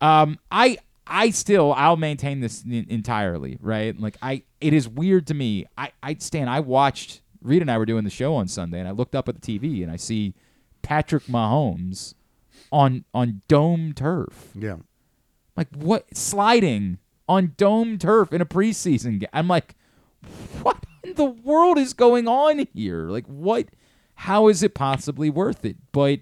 Um, 0.00 0.38
I 0.52 0.76
I 1.06 1.30
still 1.30 1.72
I'll 1.72 1.96
maintain 1.96 2.40
this 2.40 2.62
en- 2.70 2.86
entirely, 2.90 3.58
right? 3.62 3.98
Like 3.98 4.16
I, 4.22 4.42
it 4.60 4.72
is 4.74 4.88
weird 4.88 5.26
to 5.28 5.34
me. 5.34 5.66
I 5.78 5.92
I 6.02 6.14
stand. 6.18 6.50
I 6.50 6.60
watched 6.60 7.22
Reed 7.42 7.62
and 7.62 7.70
I 7.70 7.78
were 7.78 7.86
doing 7.86 8.04
the 8.04 8.10
show 8.10 8.34
on 8.34 8.48
Sunday, 8.48 8.78
and 8.80 8.86
I 8.88 8.90
looked 8.90 9.14
up 9.14 9.28
at 9.30 9.40
the 9.40 9.58
TV 9.58 9.82
and 9.82 9.90
I 9.90 9.96
see 9.96 10.34
Patrick 10.82 11.24
Mahomes 11.24 12.14
on 12.74 13.04
on 13.14 13.40
dome 13.46 13.92
turf. 13.94 14.50
Yeah. 14.54 14.76
Like 15.56 15.68
what 15.74 16.14
sliding 16.14 16.98
on 17.28 17.54
dome 17.56 17.96
turf 17.96 18.32
in 18.32 18.40
a 18.40 18.46
preseason 18.46 19.20
game? 19.20 19.28
I'm 19.32 19.48
like, 19.48 19.76
what 20.60 20.84
in 21.04 21.14
the 21.14 21.24
world 21.24 21.78
is 21.78 21.94
going 21.94 22.26
on 22.26 22.66
here? 22.74 23.08
Like 23.08 23.26
what? 23.26 23.68
How 24.16 24.48
is 24.48 24.62
it 24.62 24.74
possibly 24.74 25.30
worth 25.30 25.64
it? 25.64 25.76
But 25.92 26.20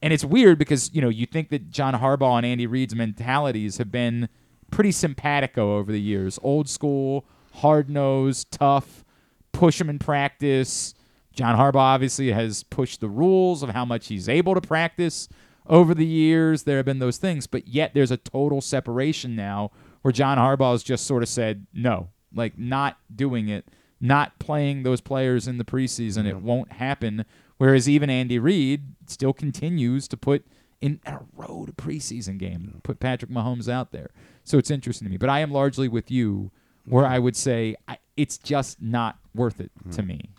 and 0.00 0.12
it's 0.12 0.24
weird 0.24 0.58
because 0.58 0.94
you 0.94 1.02
know 1.02 1.08
you 1.08 1.26
think 1.26 1.50
that 1.50 1.70
John 1.70 1.94
Harbaugh 1.94 2.36
and 2.36 2.46
Andy 2.46 2.66
Reid's 2.66 2.94
mentalities 2.94 3.78
have 3.78 3.90
been 3.90 4.28
pretty 4.70 4.92
simpatico 4.92 5.76
over 5.76 5.90
the 5.90 6.00
years. 6.00 6.38
Old 6.42 6.68
school, 6.68 7.26
hard 7.54 7.90
nosed, 7.90 8.52
tough, 8.52 9.04
push 9.50 9.80
him 9.80 9.90
in 9.90 9.98
practice. 9.98 10.94
John 11.32 11.56
Harbaugh 11.56 11.76
obviously 11.76 12.30
has 12.30 12.62
pushed 12.62 13.00
the 13.00 13.08
rules 13.08 13.62
of 13.62 13.70
how 13.70 13.84
much 13.84 14.08
he's 14.08 14.28
able 14.28 14.54
to 14.54 14.60
practice 14.60 15.28
over 15.66 15.94
the 15.94 16.06
years. 16.06 16.64
There 16.64 16.76
have 16.76 16.86
been 16.86 16.98
those 16.98 17.18
things, 17.18 17.46
but 17.46 17.68
yet 17.68 17.92
there's 17.94 18.10
a 18.10 18.16
total 18.16 18.60
separation 18.60 19.36
now 19.36 19.70
where 20.02 20.12
John 20.12 20.38
Harbaugh 20.38 20.72
has 20.72 20.82
just 20.82 21.06
sort 21.06 21.22
of 21.22 21.28
said 21.28 21.66
no, 21.72 22.10
like 22.34 22.58
not 22.58 22.98
doing 23.14 23.48
it, 23.48 23.66
not 24.00 24.38
playing 24.38 24.82
those 24.82 25.00
players 25.00 25.46
in 25.46 25.58
the 25.58 25.64
preseason. 25.64 26.26
It 26.26 26.42
won't 26.42 26.72
happen. 26.72 27.24
Whereas 27.58 27.88
even 27.88 28.10
Andy 28.10 28.38
Reid 28.38 28.94
still 29.06 29.32
continues 29.32 30.08
to 30.08 30.16
put 30.16 30.44
in 30.80 31.00
a 31.06 31.20
road 31.32 31.76
preseason 31.76 32.36
game, 32.36 32.80
put 32.82 32.98
Patrick 32.98 33.30
Mahomes 33.30 33.68
out 33.72 33.92
there. 33.92 34.10
So 34.42 34.58
it's 34.58 34.70
interesting 34.70 35.06
to 35.06 35.10
me. 35.10 35.16
But 35.16 35.28
I 35.28 35.38
am 35.38 35.52
largely 35.52 35.86
with 35.86 36.10
you, 36.10 36.50
where 36.84 37.06
I 37.06 37.20
would 37.20 37.36
say 37.36 37.76
I, 37.86 37.98
it's 38.16 38.36
just 38.36 38.82
not 38.82 39.18
worth 39.32 39.60
it 39.60 39.70
to 39.92 40.02
hmm. 40.02 40.08
me. 40.08 40.30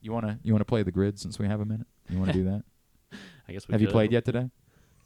You 0.00 0.12
wanna 0.12 0.38
you 0.44 0.52
wanna 0.52 0.64
play 0.64 0.84
the 0.84 0.92
grid 0.92 1.18
since 1.18 1.38
we 1.38 1.48
have 1.48 1.60
a 1.60 1.64
minute? 1.64 1.86
You 2.08 2.18
want 2.18 2.30
to 2.30 2.38
do 2.38 2.44
that? 2.44 2.62
I 3.48 3.52
guess 3.52 3.68
we 3.68 3.72
Have 3.72 3.80
you 3.80 3.86
could. 3.88 3.92
played 3.92 4.12
yet 4.12 4.24
today? 4.24 4.50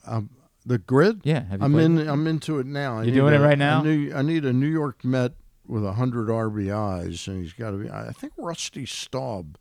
Um, 0.06 0.30
the 0.64 0.78
grid? 0.78 1.20
Yeah, 1.24 1.44
have 1.44 1.60
you 1.60 1.64
I'm 1.64 1.72
played 1.72 1.84
in. 1.86 1.98
I'm 2.08 2.26
into 2.26 2.58
it 2.58 2.66
now. 2.66 2.94
I 2.98 3.02
You're 3.02 3.06
need 3.06 3.14
doing 3.14 3.34
it 3.34 3.38
a- 3.38 3.42
right 3.42 3.52
I 3.52 3.54
now? 3.54 3.82
need- 3.82 4.12
I 4.12 4.22
need 4.22 4.44
a 4.44 4.52
New 4.52 4.66
York 4.68 5.04
Met 5.04 5.32
with 5.66 5.84
hundred 5.84 6.28
RBIs, 6.28 7.26
and 7.28 7.42
he's 7.42 7.52
got 7.52 7.72
to 7.72 7.76
be. 7.78 7.90
I 7.90 8.10
think 8.12 8.32
Rusty 8.36 8.86
Staub. 8.86 9.56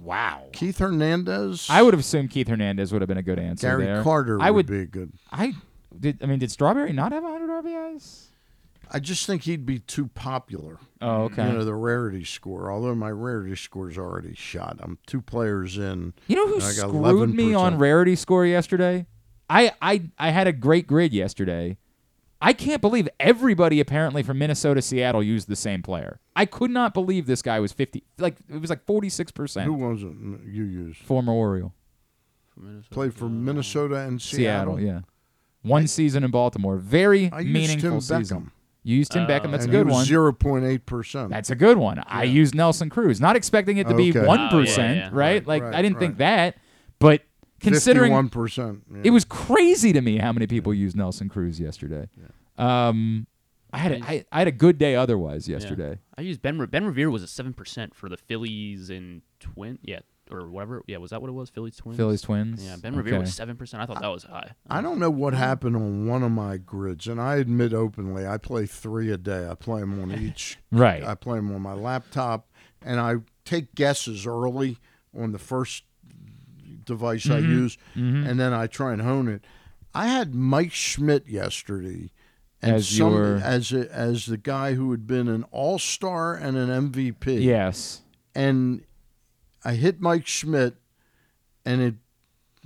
Wow. 0.00 0.44
Keith 0.52 0.78
Hernandez. 0.78 1.66
I 1.70 1.82
would 1.82 1.92
have 1.92 2.00
assumed 2.00 2.30
Keith 2.30 2.48
Hernandez 2.48 2.92
would 2.92 3.02
have 3.02 3.08
been 3.08 3.18
a 3.18 3.22
good 3.22 3.38
answer. 3.38 3.66
Gary 3.68 3.84
there. 3.84 4.02
Carter 4.02 4.40
I 4.40 4.50
would 4.50 4.68
would 4.68 4.86
be 4.86 4.86
good. 4.86 5.12
I 5.32 5.54
did. 5.98 6.22
I 6.22 6.26
mean, 6.26 6.38
did 6.38 6.50
Strawberry 6.52 6.92
not 6.92 7.10
have 7.12 7.24
100 7.24 7.50
RBIs? 7.64 8.27
I 8.90 8.98
just 9.00 9.26
think 9.26 9.42
he'd 9.42 9.66
be 9.66 9.78
too 9.78 10.08
popular. 10.08 10.78
Oh, 11.00 11.24
okay. 11.24 11.46
You 11.46 11.58
know 11.58 11.64
the 11.64 11.74
rarity 11.74 12.24
score. 12.24 12.70
Although 12.70 12.94
my 12.94 13.10
rarity 13.10 13.54
score's 13.56 13.98
already 13.98 14.34
shot. 14.34 14.78
I'm 14.80 14.98
two 15.06 15.20
players 15.20 15.78
in. 15.78 16.14
You 16.26 16.36
know 16.36 16.46
who 16.48 16.56
I 16.56 16.74
got 16.74 16.88
screwed 16.88 17.34
me 17.34 17.50
11%. 17.52 17.58
on 17.58 17.78
rarity 17.78 18.16
score 18.16 18.46
yesterday? 18.46 19.06
I, 19.50 19.72
I 19.80 20.10
I 20.18 20.30
had 20.30 20.46
a 20.46 20.52
great 20.52 20.86
grid 20.86 21.12
yesterday. 21.12 21.78
I 22.40 22.52
can't 22.52 22.80
believe 22.80 23.08
everybody 23.18 23.80
apparently 23.80 24.22
from 24.22 24.38
Minnesota, 24.38 24.80
Seattle 24.80 25.22
used 25.22 25.48
the 25.48 25.56
same 25.56 25.82
player. 25.82 26.20
I 26.36 26.46
could 26.46 26.70
not 26.70 26.94
believe 26.94 27.26
this 27.26 27.42
guy 27.42 27.58
was 27.58 27.72
50 27.72 28.04
like 28.18 28.36
it 28.48 28.60
was 28.60 28.70
like 28.70 28.86
46%. 28.86 29.64
Who 29.64 29.72
was 29.74 30.02
it 30.02 30.12
you 30.46 30.64
used? 30.64 30.98
Former 31.00 31.32
Oriole. 31.32 31.72
Played 32.90 33.14
for 33.14 33.28
Minnesota 33.28 33.96
and 33.96 34.20
Seattle, 34.20 34.76
Seattle. 34.76 34.80
yeah. 34.80 35.00
One 35.62 35.86
season 35.86 36.24
in 36.24 36.30
Baltimore. 36.30 36.76
Very 36.76 37.30
I 37.32 37.40
used 37.40 37.52
meaningful 37.52 37.90
Tim 37.90 38.00
season. 38.00 38.50
Beckham. 38.84 38.90
You 38.90 38.96
used 38.96 39.12
Tim 39.12 39.26
Beckham. 39.26 39.50
That's 39.50 39.64
a 39.64 39.68
good 39.68 39.88
one. 39.88 40.04
Zero 40.04 40.32
point 40.32 40.64
eight 40.64 40.86
percent. 40.86 41.30
That's 41.30 41.50
a 41.50 41.56
good 41.56 41.78
one. 41.78 42.02
I 42.06 42.22
used 42.24 42.54
Nelson 42.54 42.88
Cruz, 42.90 43.20
not 43.20 43.36
expecting 43.36 43.76
it 43.78 43.88
to 43.88 43.94
be 43.94 44.10
Okay. 44.10 44.26
one 44.26 44.48
Oh, 44.52 44.60
yeah, 44.60 44.92
yeah. 44.92 45.02
right? 45.04 45.12
Right, 45.12 45.46
Like 45.46 45.62
right, 45.64 45.74
I 45.74 45.82
didn't 45.82 45.98
think 45.98 46.18
that, 46.18 46.56
but 46.98 47.22
considering 47.60 48.12
51%, 48.12 48.80
yeah. 48.94 49.00
it 49.04 49.10
was 49.10 49.24
crazy 49.24 49.92
to 49.92 50.00
me 50.00 50.18
how 50.18 50.32
many 50.32 50.46
people 50.46 50.72
used 50.72 50.96
Nelson 50.96 51.28
Cruz 51.28 51.58
yesterday. 51.60 52.08
Um, 52.56 53.26
I 53.72 53.78
had 53.78 53.92
a, 53.92 54.04
I, 54.04 54.24
I 54.32 54.38
had 54.38 54.48
a 54.48 54.52
good 54.52 54.78
day 54.78 54.94
otherwise 54.96 55.46
Yeah. 55.48 55.56
yesterday. 55.58 55.98
I 56.16 56.22
used 56.22 56.40
Ben. 56.40 56.58
Re- 56.58 56.66
Ben 56.66 56.84
Revere 56.86 57.10
was 57.10 57.22
a 57.22 57.26
seven 57.26 57.52
percent 57.52 57.94
for 57.94 58.08
the 58.08 58.16
Phillies 58.16 58.88
and 58.90 59.22
Twin. 59.40 59.78
Yeah, 59.82 60.00
or 60.30 60.48
whatever. 60.48 60.82
Yeah, 60.86 60.98
was 60.98 61.10
that 61.10 61.20
what 61.20 61.28
it 61.28 61.32
was? 61.34 61.50
Phillies 61.50 61.76
Twins. 61.76 61.96
Phillies 61.96 62.22
Twins? 62.22 62.64
Yeah, 62.64 62.76
Ben 62.76 62.94
Revere 62.96 63.18
was 63.18 63.34
seven 63.34 63.56
percent. 63.56 63.82
I 63.82 63.86
thought 63.86 64.00
that 64.00 64.08
was 64.08 64.24
high. 64.24 64.52
I 64.68 64.80
don't 64.80 64.98
know 64.98 65.10
what 65.10 65.34
happened 65.34 65.76
on 65.76 66.06
one 66.06 66.22
of 66.22 66.30
my 66.32 66.56
grids, 66.56 67.06
and 67.06 67.20
I 67.20 67.36
admit 67.36 67.72
openly, 67.72 68.26
I 68.26 68.38
play 68.38 68.66
three 68.66 69.10
a 69.10 69.18
day. 69.18 69.48
I 69.48 69.54
play 69.54 69.80
them 69.80 70.00
on 70.00 70.12
each. 70.12 70.58
Right. 70.70 71.02
I 71.02 71.14
play 71.14 71.36
them 71.38 71.54
on 71.54 71.62
my 71.62 71.72
laptop, 71.74 72.48
and 72.82 73.00
I 73.00 73.16
take 73.44 73.74
guesses 73.74 74.26
early 74.26 74.78
on 75.18 75.32
the 75.32 75.38
first 75.38 75.84
device 76.84 77.28
I 77.28 77.40
Mhm. 77.40 77.48
use, 77.48 77.78
Mhm. 77.96 78.28
and 78.28 78.40
then 78.40 78.52
I 78.52 78.66
try 78.66 78.92
and 78.92 79.02
hone 79.02 79.28
it. 79.28 79.44
I 79.94 80.06
had 80.08 80.34
Mike 80.34 80.72
Schmidt 80.72 81.28
yesterday, 81.28 82.10
and 82.62 82.76
As 82.76 82.88
some, 82.88 83.12
your- 83.12 83.36
as 83.36 83.72
a, 83.72 83.90
as 83.94 84.26
the 84.26 84.36
guy 84.36 84.74
who 84.74 84.90
had 84.90 85.06
been 85.06 85.28
an 85.28 85.44
All 85.50 85.78
Star 85.78 86.34
and 86.34 86.56
an 86.56 86.70
MVP. 86.70 87.40
Yes. 87.42 88.02
and 88.34 88.82
I 89.64 89.74
hit 89.74 90.00
Mike 90.00 90.26
Schmidt, 90.26 90.76
and 91.64 91.80
it 91.80 91.94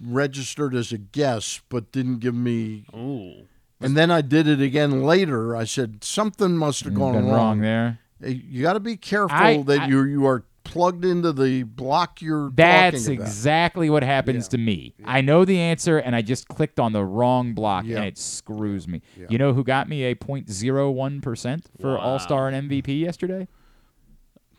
registered 0.02 0.74
as 0.74 0.92
a 0.92 0.98
guess, 0.98 1.60
but 1.68 1.92
didn't 1.92 2.18
give 2.18 2.34
me. 2.34 2.84
Ooh. 2.94 3.46
And 3.80 3.96
then 3.96 4.10
I 4.10 4.20
did 4.20 4.46
it 4.46 4.60
again 4.60 5.02
later. 5.02 5.56
I 5.56 5.64
said 5.64 6.04
something 6.04 6.56
must 6.56 6.84
have 6.84 6.94
gone 6.94 7.14
wrong. 7.16 7.28
wrong 7.28 7.60
there. 7.60 7.98
You 8.20 8.62
got 8.62 8.74
to 8.74 8.80
be 8.80 8.96
careful 8.96 9.36
I- 9.36 9.62
that 9.64 9.80
I- 9.82 9.86
you 9.88 10.04
you 10.04 10.26
are 10.26 10.44
plugged 10.64 11.04
into 11.04 11.32
the 11.32 11.64
block 11.64 12.22
you're 12.22 12.48
That's 12.54 13.02
talking 13.02 13.16
about. 13.16 13.24
That's 13.24 13.34
exactly 13.34 13.90
what 13.90 14.04
happens 14.04 14.46
to 14.48 14.58
me. 14.58 14.94
I 15.04 15.20
know 15.20 15.44
the 15.44 15.58
answer, 15.58 15.98
and 15.98 16.14
I 16.14 16.22
just 16.22 16.46
clicked 16.46 16.78
on 16.78 16.92
the 16.92 17.04
wrong 17.04 17.52
block, 17.52 17.84
Yeah. 17.84 17.96
and 17.96 18.04
it 18.06 18.16
screws 18.16 18.86
me. 18.86 19.02
Yeah. 19.18 19.26
You 19.28 19.38
know 19.38 19.52
who 19.54 19.64
got 19.64 19.88
me 19.88 20.04
a 20.04 20.14
0.01 20.14 21.20
percent 21.20 21.66
for 21.80 21.98
All 21.98 22.20
Star 22.20 22.48
and 22.48 22.70
MVP 22.70 23.00
yesterday? 23.00 23.48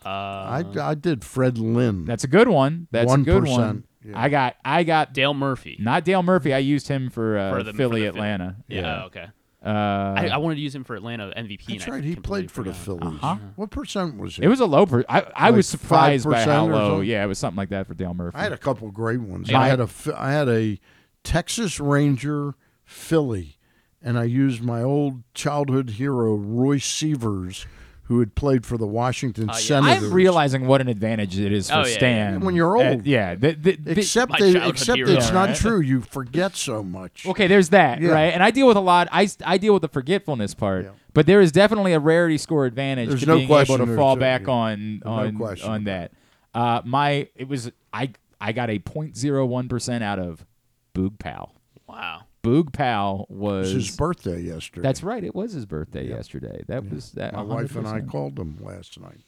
Uh, 0.05 0.09
I, 0.09 0.65
I 0.81 0.93
did 0.95 1.23
Fred 1.23 1.57
Lynn. 1.57 2.05
That's 2.05 2.23
a 2.23 2.27
good 2.27 2.47
one. 2.47 2.88
That's 2.91 3.13
a 3.13 3.17
good 3.17 3.43
1%, 3.43 3.49
one. 3.49 3.84
yeah. 4.05 4.19
I 4.21 4.30
got 4.30 4.55
I 4.65 4.84
got 4.84 5.13
Dale 5.13 5.34
Murphy. 5.34 5.77
Not 5.80 6.03
Dale 6.05 6.23
Murphy. 6.23 6.53
I 6.53 6.57
used 6.59 6.88
him 6.88 7.09
for, 7.09 7.38
uh, 7.38 7.51
For 7.57 7.63
the- 7.63 7.71
for 7.71 7.77
Philly, 7.77 8.01
the 8.01 8.07
Philly. 8.07 8.19
Atlanta. 8.19 8.55
Yeah, 8.67 9.05
okay. 9.05 9.27
Uh, 9.65 9.69
I, 10.17 10.27
I 10.34 10.38
wanted 10.38 10.55
to 10.55 10.61
use 10.61 10.75
him 10.75 10.84
for 10.84 10.93
Atlanta 10.93 11.31
MVP. 11.38 11.65
That's 11.67 11.85
and 11.85 11.93
I 11.93 11.95
right. 11.95 12.03
He 12.03 12.15
completely 12.15 12.47
played 12.47 12.51
for 12.51 12.63
the 12.63 12.73
forgot. 12.73 13.01
Phillies. 13.01 13.19
Uh-huh. 13.23 13.35
What 13.55 13.69
percent 13.71 14.17
was 14.17 14.38
it? 14.38 14.43
it 14.43 14.47
was 14.49 14.59
a 14.59 14.65
low. 14.65 14.85
Per- 14.85 15.05
I 15.07 15.21
I 15.34 15.45
Like 15.47 15.55
was 15.55 15.69
surprised 15.69 16.25
by 16.30 16.43
5% 16.43 16.45
how 16.45 16.67
or 16.67 16.73
low. 16.73 16.89
something? 16.95 17.09
Yeah, 17.09 17.23
it 17.23 17.27
was 17.27 17.39
something 17.39 17.55
like 17.57 17.69
that 17.69 17.88
for 17.88 17.93
Dale 17.93 18.13
Murphy. 18.13 18.38
I 18.38 18.43
had 18.43 18.51
a 18.51 18.57
couple 18.57 18.91
great 18.91 19.21
ones. 19.21 19.49
Yeah. 19.49 19.61
I 19.61 19.67
had 19.69 19.80
a 19.80 19.88
Phi- 19.88 20.11
I 20.17 20.31
had 20.34 20.49
a 20.49 20.81
Texas 21.23 21.80
Ranger 21.80 22.55
Philly, 22.84 23.55
and 24.01 24.19
I 24.19 24.25
used 24.25 24.61
my 24.61 24.81
old 24.84 25.23
childhood 25.34 25.91
hero 25.91 26.35
Roy 26.35 26.77
Sievers, 26.77 27.65
who 28.07 28.19
had 28.19 28.35
played 28.35 28.65
for 28.65 28.77
the 28.77 28.85
Washington 28.85 29.51
Senators. 29.53 30.03
I'm 30.03 30.13
realizing 30.13 30.67
what 30.67 30.81
an 30.81 30.89
advantage 30.89 31.39
it 31.39 31.53
is 31.53 31.69
for 31.69 31.77
Oh, 31.77 31.80
yeah, 31.81 31.88
yeah. 31.88 31.93
Stan 31.95 32.39
when 32.41 32.53
you're 32.55 32.77
Uh, 32.77 32.91
old. 32.91 33.05
yeah, 33.05 33.34
the, 33.35 33.53
the, 33.53 33.75
the- 33.77 33.99
except 33.99 34.31
My 34.34 34.39
that, 34.39 34.51
childhood 34.51 34.69
except 34.73 34.97
hero. 34.97 35.09
it's 35.11 35.27
Yeah, 35.27 35.34
not 35.34 35.55
true. 35.55 35.80
You 35.80 36.01
forget 36.01 36.55
so 36.55 36.84
much. 36.84 37.25
Okay, 37.25 37.47
there's 37.47 37.69
that, 37.69 38.01
Yeah. 38.01 38.09
right? 38.11 38.34
And 38.34 38.43
I 38.43 38.51
deal 38.51 38.67
with 38.67 38.75
a 38.77 38.81
lot. 38.81 39.07
I, 39.11 39.30
I 39.45 39.57
deal 39.57 39.71
with 39.73 39.84
the 39.84 39.88
forgetfulness 39.88 40.53
part, 40.53 40.91
but 41.13 41.25
there 41.27 41.39
is 41.39 41.51
definitely 41.53 41.93
a 41.93 41.99
rarity 41.99 42.38
score 42.38 42.65
advantage 42.65 43.07
There's 43.09 43.21
to 43.21 43.25
no 43.27 43.35
being 43.38 43.47
question 43.47 43.75
able 43.75 43.85
to 43.88 43.95
fall 43.95 44.15
back 44.17 44.41
yeah. 44.47 44.51
on 44.53 45.01
No 45.05 45.11
on 45.11 45.38
question 45.38 45.69
on 45.69 45.84
that. 45.85 46.11
Uh, 46.53 46.81
my 46.84 47.30
it 47.35 47.47
was 47.47 47.71
I 47.93 48.11
I 48.41 48.51
got 48.51 48.69
a 48.69 48.80
0.01 48.80 49.69
percent 49.69 50.03
out 50.03 50.19
of 50.19 50.45
Boog 50.93 51.17
Powell. 51.19 51.55
Wow. 51.88 52.23
Boog 52.44 52.74
Powell 52.74 53.26
was 53.30 53.74
was 53.74 53.88
his 53.88 53.95
birthday 53.95 54.41
yesterday. 54.41 54.84
That's 54.84 55.02
right. 55.02 55.24
It 55.24 55.34
was 55.34 55.53
his 55.53 55.65
birthday 55.65 56.07
yesterday. 56.07 56.64
That 56.68 56.90
was 56.90 57.11
that. 57.14 57.34
My 57.34 57.41
wife 57.41 57.76
and 57.76 57.88
I 57.88 58.02
called 58.02 58.38
him 58.38 58.57
last 58.61 58.99
night. 58.99 59.22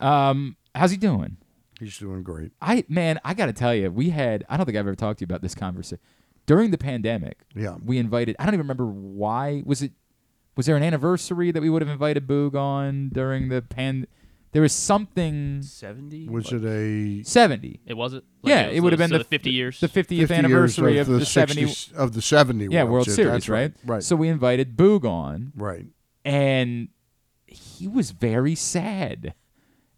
Um, 0.00 0.56
how's 0.74 0.90
he 0.90 0.96
doing? 0.96 1.36
He's 1.78 1.96
doing 1.98 2.24
great. 2.24 2.50
I 2.60 2.84
man, 2.88 3.20
I 3.24 3.34
got 3.34 3.46
to 3.46 3.52
tell 3.52 3.74
you, 3.74 3.90
we 3.90 4.10
had. 4.10 4.44
I 4.48 4.56
don't 4.56 4.66
think 4.66 4.76
I've 4.76 4.86
ever 4.86 4.96
talked 4.96 5.20
to 5.20 5.22
you 5.22 5.26
about 5.26 5.42
this 5.42 5.54
conversation 5.54 6.00
during 6.46 6.72
the 6.72 6.78
pandemic. 6.78 7.38
Yeah. 7.54 7.76
we 7.84 7.98
invited. 7.98 8.34
I 8.40 8.44
don't 8.44 8.54
even 8.54 8.64
remember 8.64 8.86
why. 8.86 9.62
Was 9.64 9.82
it? 9.82 9.92
Was 10.56 10.66
there 10.66 10.76
an 10.76 10.82
anniversary 10.82 11.52
that 11.52 11.62
we 11.62 11.70
would 11.70 11.82
have 11.82 11.88
invited 11.88 12.26
Boog 12.26 12.56
on 12.56 13.10
during 13.10 13.48
the 13.48 13.62
pan? 13.62 14.08
There 14.52 14.62
was 14.62 14.72
something. 14.72 15.62
Seventy. 15.62 16.28
Was 16.28 16.52
it 16.52 16.64
a 16.64 17.22
Seventy? 17.24 17.80
It 17.86 17.94
was 17.94 18.14
it. 18.14 18.24
yeah, 18.42 18.66
was 18.68 18.76
it 18.76 18.80
would 18.80 18.92
have 18.92 18.98
been 18.98 19.10
the 19.10 19.18
the 19.18 19.24
50 19.24 19.50
years. 19.50 19.80
the 19.80 19.88
50th 19.88 20.18
50 20.28 20.34
anniversary 20.34 20.98
of, 20.98 21.08
of 21.08 21.12
the, 21.14 21.18
the 21.20 21.26
70 21.26 21.62
60s 21.64 21.92
of 21.94 22.14
the 22.14 22.22
70 22.22 22.68
Yeah, 22.70 22.82
World 22.84 22.92
World 22.92 23.04
Series, 23.06 23.16
Series, 23.44 23.48
right, 23.48 23.58
right? 23.58 23.72
right. 23.94 24.02
So 24.02 24.16
we 24.16 24.28
invited 24.28 24.76
Boog 24.76 25.04
on, 25.04 25.52
right? 25.54 25.86
And 26.24 26.88
he 27.46 27.86
was 27.88 28.10
very 28.10 28.54
sad, 28.54 29.34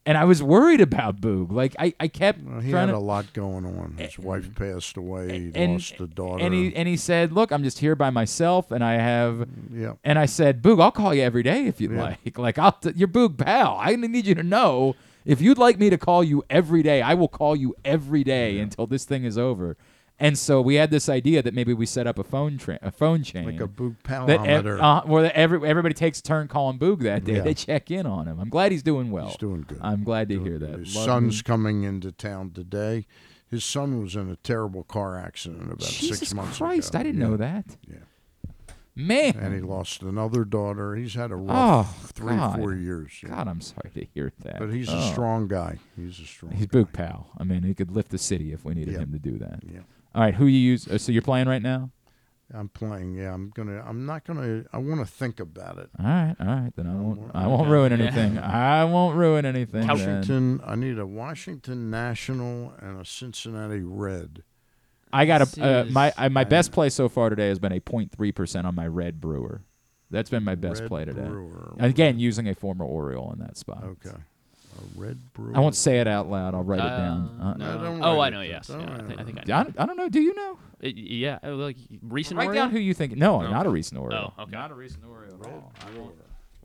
and 0.07 0.17
I 0.17 0.25
was 0.25 0.43
worried 0.43 0.81
about 0.81 1.21
Boog. 1.21 1.53
Like 1.53 1.75
I, 1.79 1.95
I 2.01 2.09
kept 2.09 2.43
Well, 2.43 2.61
he 2.61 2.71
had 2.71 2.87
to 2.87 2.97
a 2.97 2.99
lot 2.99 3.33
going 3.33 3.65
on. 3.67 3.97
His 3.99 4.19
wife 4.19 4.55
passed 4.55 4.97
away. 4.97 5.39
He 5.39 5.53
and 5.55 5.75
lost 5.75 6.01
a 6.01 6.07
daughter. 6.07 6.43
and 6.45 6.55
he 6.55 6.75
and 6.75 6.89
he 6.89 6.97
said, 6.97 7.33
"Look, 7.33 7.53
I'm 7.53 7.63
just 7.63 7.79
here 7.79 7.95
by 7.95 8.11
myself, 8.11 8.71
and 8.71 8.83
I 8.83 8.95
have." 8.95 9.47
Yeah. 9.73 9.95
And 10.05 10.19
I 10.19 10.27
said, 10.27 10.63
"Boog, 10.63 10.81
I'll 10.83 10.91
call 10.91 11.15
you 11.15 11.23
every 11.23 11.43
day 11.43 11.67
if 11.67 11.81
you'd 11.81 11.93
Yeah. 11.93 12.03
like. 12.25 12.39
Like, 12.39 12.59
I'll 12.59 12.73
t- 12.73 12.93
you're 12.97 13.09
Boog 13.09 13.37
Powell. 13.39 13.79
I 13.81 13.97
need 13.97 14.27
you 14.27 14.35
to 14.35 14.43
know 14.43 14.95
if 15.25 15.41
you'd 15.41 15.59
like 15.59 15.79
me 15.79 15.91
to 15.91 15.99
call 15.99 16.25
you 16.25 16.43
every 16.49 16.83
day, 16.83 17.03
I 17.03 17.13
will 17.15 17.29
call 17.29 17.55
you 17.55 17.75
every 17.85 18.25
day 18.25 18.59
until 18.59 18.87
this 18.87 19.05
thing 19.05 19.25
is 19.25 19.37
over." 19.37 19.77
And 20.23 20.39
so 20.39 20.61
we 20.61 20.75
had 20.75 20.91
this 20.91 21.09
idea 21.09 21.43
that 21.43 21.55
maybe 21.55 21.73
we 21.73 21.87
set 21.87 22.07
up 22.07 22.19
a 22.19 22.23
phone 22.25 22.59
tra- 22.59 22.79
a 22.83 22.91
phone 22.91 23.23
chain, 23.23 23.47
Like 23.47 23.61
a 23.61 23.67
Boog 23.67 23.97
that 24.05 24.47
ev- 24.47 24.65
palometer. 24.65 24.79
uh, 24.83 25.03
where 25.07 25.35
every 25.35 25.67
everybody 25.67 25.95
takes 25.95 26.19
a 26.21 26.23
turn 26.23 26.47
calling 26.47 26.79
Boog 26.79 27.01
that 27.05 27.25
day. 27.25 27.37
Yeah. 27.37 27.41
They 27.41 27.55
check 27.55 27.91
in 27.91 28.05
on 28.07 28.27
him. 28.29 28.39
I'm 28.39 28.51
glad 28.51 28.71
he's 28.71 28.83
doing 28.83 29.11
well. 29.11 29.29
He's 29.29 29.37
doing 29.39 29.65
good. 29.67 29.79
I'm 29.81 30.05
glad 30.05 30.29
to 30.29 30.39
hear 30.43 30.59
that. 30.59 30.81
His 30.81 30.95
Love 30.95 31.05
son's 31.07 31.39
him. 31.41 31.45
coming 31.45 31.83
into 31.85 32.13
town 32.13 32.51
today. 32.51 33.07
His 33.51 33.65
son 33.65 34.01
was 34.03 34.15
in 34.15 34.31
a 34.31 34.37
terrible 34.37 34.85
car 34.85 35.19
accident 35.19 35.65
about 35.73 35.81
Jesus 35.81 36.19
six 36.19 36.35
months 36.35 36.59
Christ, 36.59 36.91
ago. 36.91 36.99
I 37.01 37.03
didn't 37.03 37.21
Yeah. 37.23 37.27
know 37.27 37.37
that. 37.39 37.65
Yeah. 37.89 37.97
Man. 38.95 39.37
And 39.39 39.55
he 39.55 39.61
lost 39.61 40.03
another 40.03 40.45
daughter. 40.45 40.95
He's 40.95 41.15
had 41.15 41.31
a 41.31 41.37
rough 41.37 41.97
Oh, 42.03 42.07
three, 42.13 42.37
God. 42.37 42.59
four 42.59 42.75
years. 42.75 43.13
yeah. 43.23 43.31
God, 43.31 43.49
I'm 43.49 43.61
sorry 43.63 43.91
to 43.95 44.05
hear 44.13 44.33
that. 44.41 44.59
But 44.59 44.71
he's 44.75 44.89
a 44.91 44.97
Oh. 44.99 45.11
strong 45.13 45.49
guy. 45.49 45.79
He's 45.97 46.21
a 46.21 46.25
strong 46.27 46.53
He's 46.53 46.67
Boog 46.67 46.93
Powell. 46.93 47.31
I 47.39 47.45
mean, 47.45 47.63
he 47.63 47.73
could 47.75 47.91
lift 47.91 48.11
the 48.11 48.19
city 48.19 48.53
if 48.53 48.65
we 48.65 48.75
needed 48.75 48.93
Yeah. 48.95 49.01
him 49.01 49.13
to 49.13 49.19
do 49.19 49.39
that. 49.39 49.63
Yeah. 49.67 49.81
All 50.15 50.23
right, 50.23 50.35
who 50.35 50.47
you 50.47 50.59
use? 50.59 50.89
uh, 50.89 50.99
So 50.99 51.13
you're 51.13 51.23
playing 51.23 51.49
right 51.49 51.63
now. 51.63 51.91
I'm 52.53 52.69
playing. 52.69 53.15
Yeah, 53.15 53.33
I'm 53.33 53.51
gonna. 53.55 53.81
I'm 53.87 54.07
not 54.07 54.25
gonna. 54.25 54.65
I 54.73 54.79
want 54.79 54.99
to 55.01 55.07
think 55.07 55.39
about 55.39 55.79
it. 55.79 55.89
All 56.01 56.05
right, 56.05 56.35
all 56.41 56.47
right. 56.47 56.73
Then 56.75 56.89
I 56.89 56.95
won't. 56.97 57.31
I 57.33 57.47
won't 57.47 57.69
ruin 57.69 57.93
anything. 57.93 58.39
I 58.41 58.85
won't 58.87 59.17
ruin 59.17 59.47
anything. 59.47 59.83
then. 59.87 59.89
Washington. 59.89 60.61
I 60.67 60.75
need 60.75 60.99
a 60.99 61.07
Washington 61.07 61.91
National 61.91 62.75
and 62.81 63.01
a 63.01 63.05
Cincinnati 63.05 63.83
Red. 63.83 64.43
I 65.13 65.27
got 65.27 65.43
a 65.57 65.63
uh, 65.65 65.85
my 65.91 66.13
uh, 66.17 66.29
my 66.29 66.43
best 66.43 66.73
play 66.73 66.89
so 66.91 67.09
far 67.09 67.31
today 67.31 67.49
has 67.49 67.61
been 67.61 67.73
a 67.73 67.81
0.3 67.81 68.35
percent 68.35 68.67
on 68.67 68.75
my 68.75 68.87
Red 68.89 69.21
Brewer. 69.21 69.63
That's 70.11 70.29
been 70.31 70.43
my 70.43 70.57
best 70.57 70.81
Red 70.81 70.89
play 70.89 71.05
today. 71.05 71.29
Brewer. 71.29 71.77
Again, 71.79 72.19
using 72.19 72.49
a 72.49 72.55
former 72.57 72.85
Oriole 72.85 73.33
in 73.33 73.39
that 73.39 73.57
spot. 73.57 73.85
Okay. 73.85 74.17
Red 74.97 75.33
Brewer. 75.33 75.53
I 75.57 75.61
won't 75.61 75.75
say 75.75 76.01
it 76.01 76.07
out 76.09 76.29
loud. 76.29 76.55
I'll 76.55 76.63
write 76.63 76.79
it 76.81 76.83
down. 76.83 77.39
Uh, 77.41 77.45
Uh, 77.45 77.55
no. 77.55 77.79
don't 77.83 78.03
oh, 78.05 78.17
write 78.17 78.21
I 78.21 78.27
it 78.29 78.31
know. 78.31 78.37
down. 78.43 78.47
Yes, 78.51 78.67
Don't 78.69 78.81
yeah, 78.81 78.87
I, 78.87 78.91
write 78.91 79.07
think, 79.07 79.21
I 79.21 79.25
think 79.25 79.39
I 79.39 79.41
I 79.41 79.45
know. 79.59 79.65
don't, 79.65 79.81
I 79.81 79.87
don't 79.87 79.97
know. 79.97 80.09
Do 80.09 80.21
you 80.21 80.35
know? 80.35 80.59
It- 80.81 80.97
yeah, 80.97 81.39
uh, 81.45 81.53
like 81.55 81.77
recent. 82.03 82.39
Write 82.39 82.49
Oreo? 82.51 82.55
down 82.55 82.71
who 82.71 82.79
you 82.79 82.95
think. 82.95 83.17
No, 83.17 83.41
not 83.43 83.67
a 83.67 83.71
recent 83.71 84.01
Oreo. 84.01 84.33
Oh, 84.39 84.43
okay. 84.45 84.53
Not 84.53 84.71
a 84.71 84.75
recent 84.75 85.05
Oreo. 85.05 85.39
at 85.41 85.47
all. 85.53 85.73
I 85.81 85.91
will- 85.99 86.05
Well, 86.07 86.13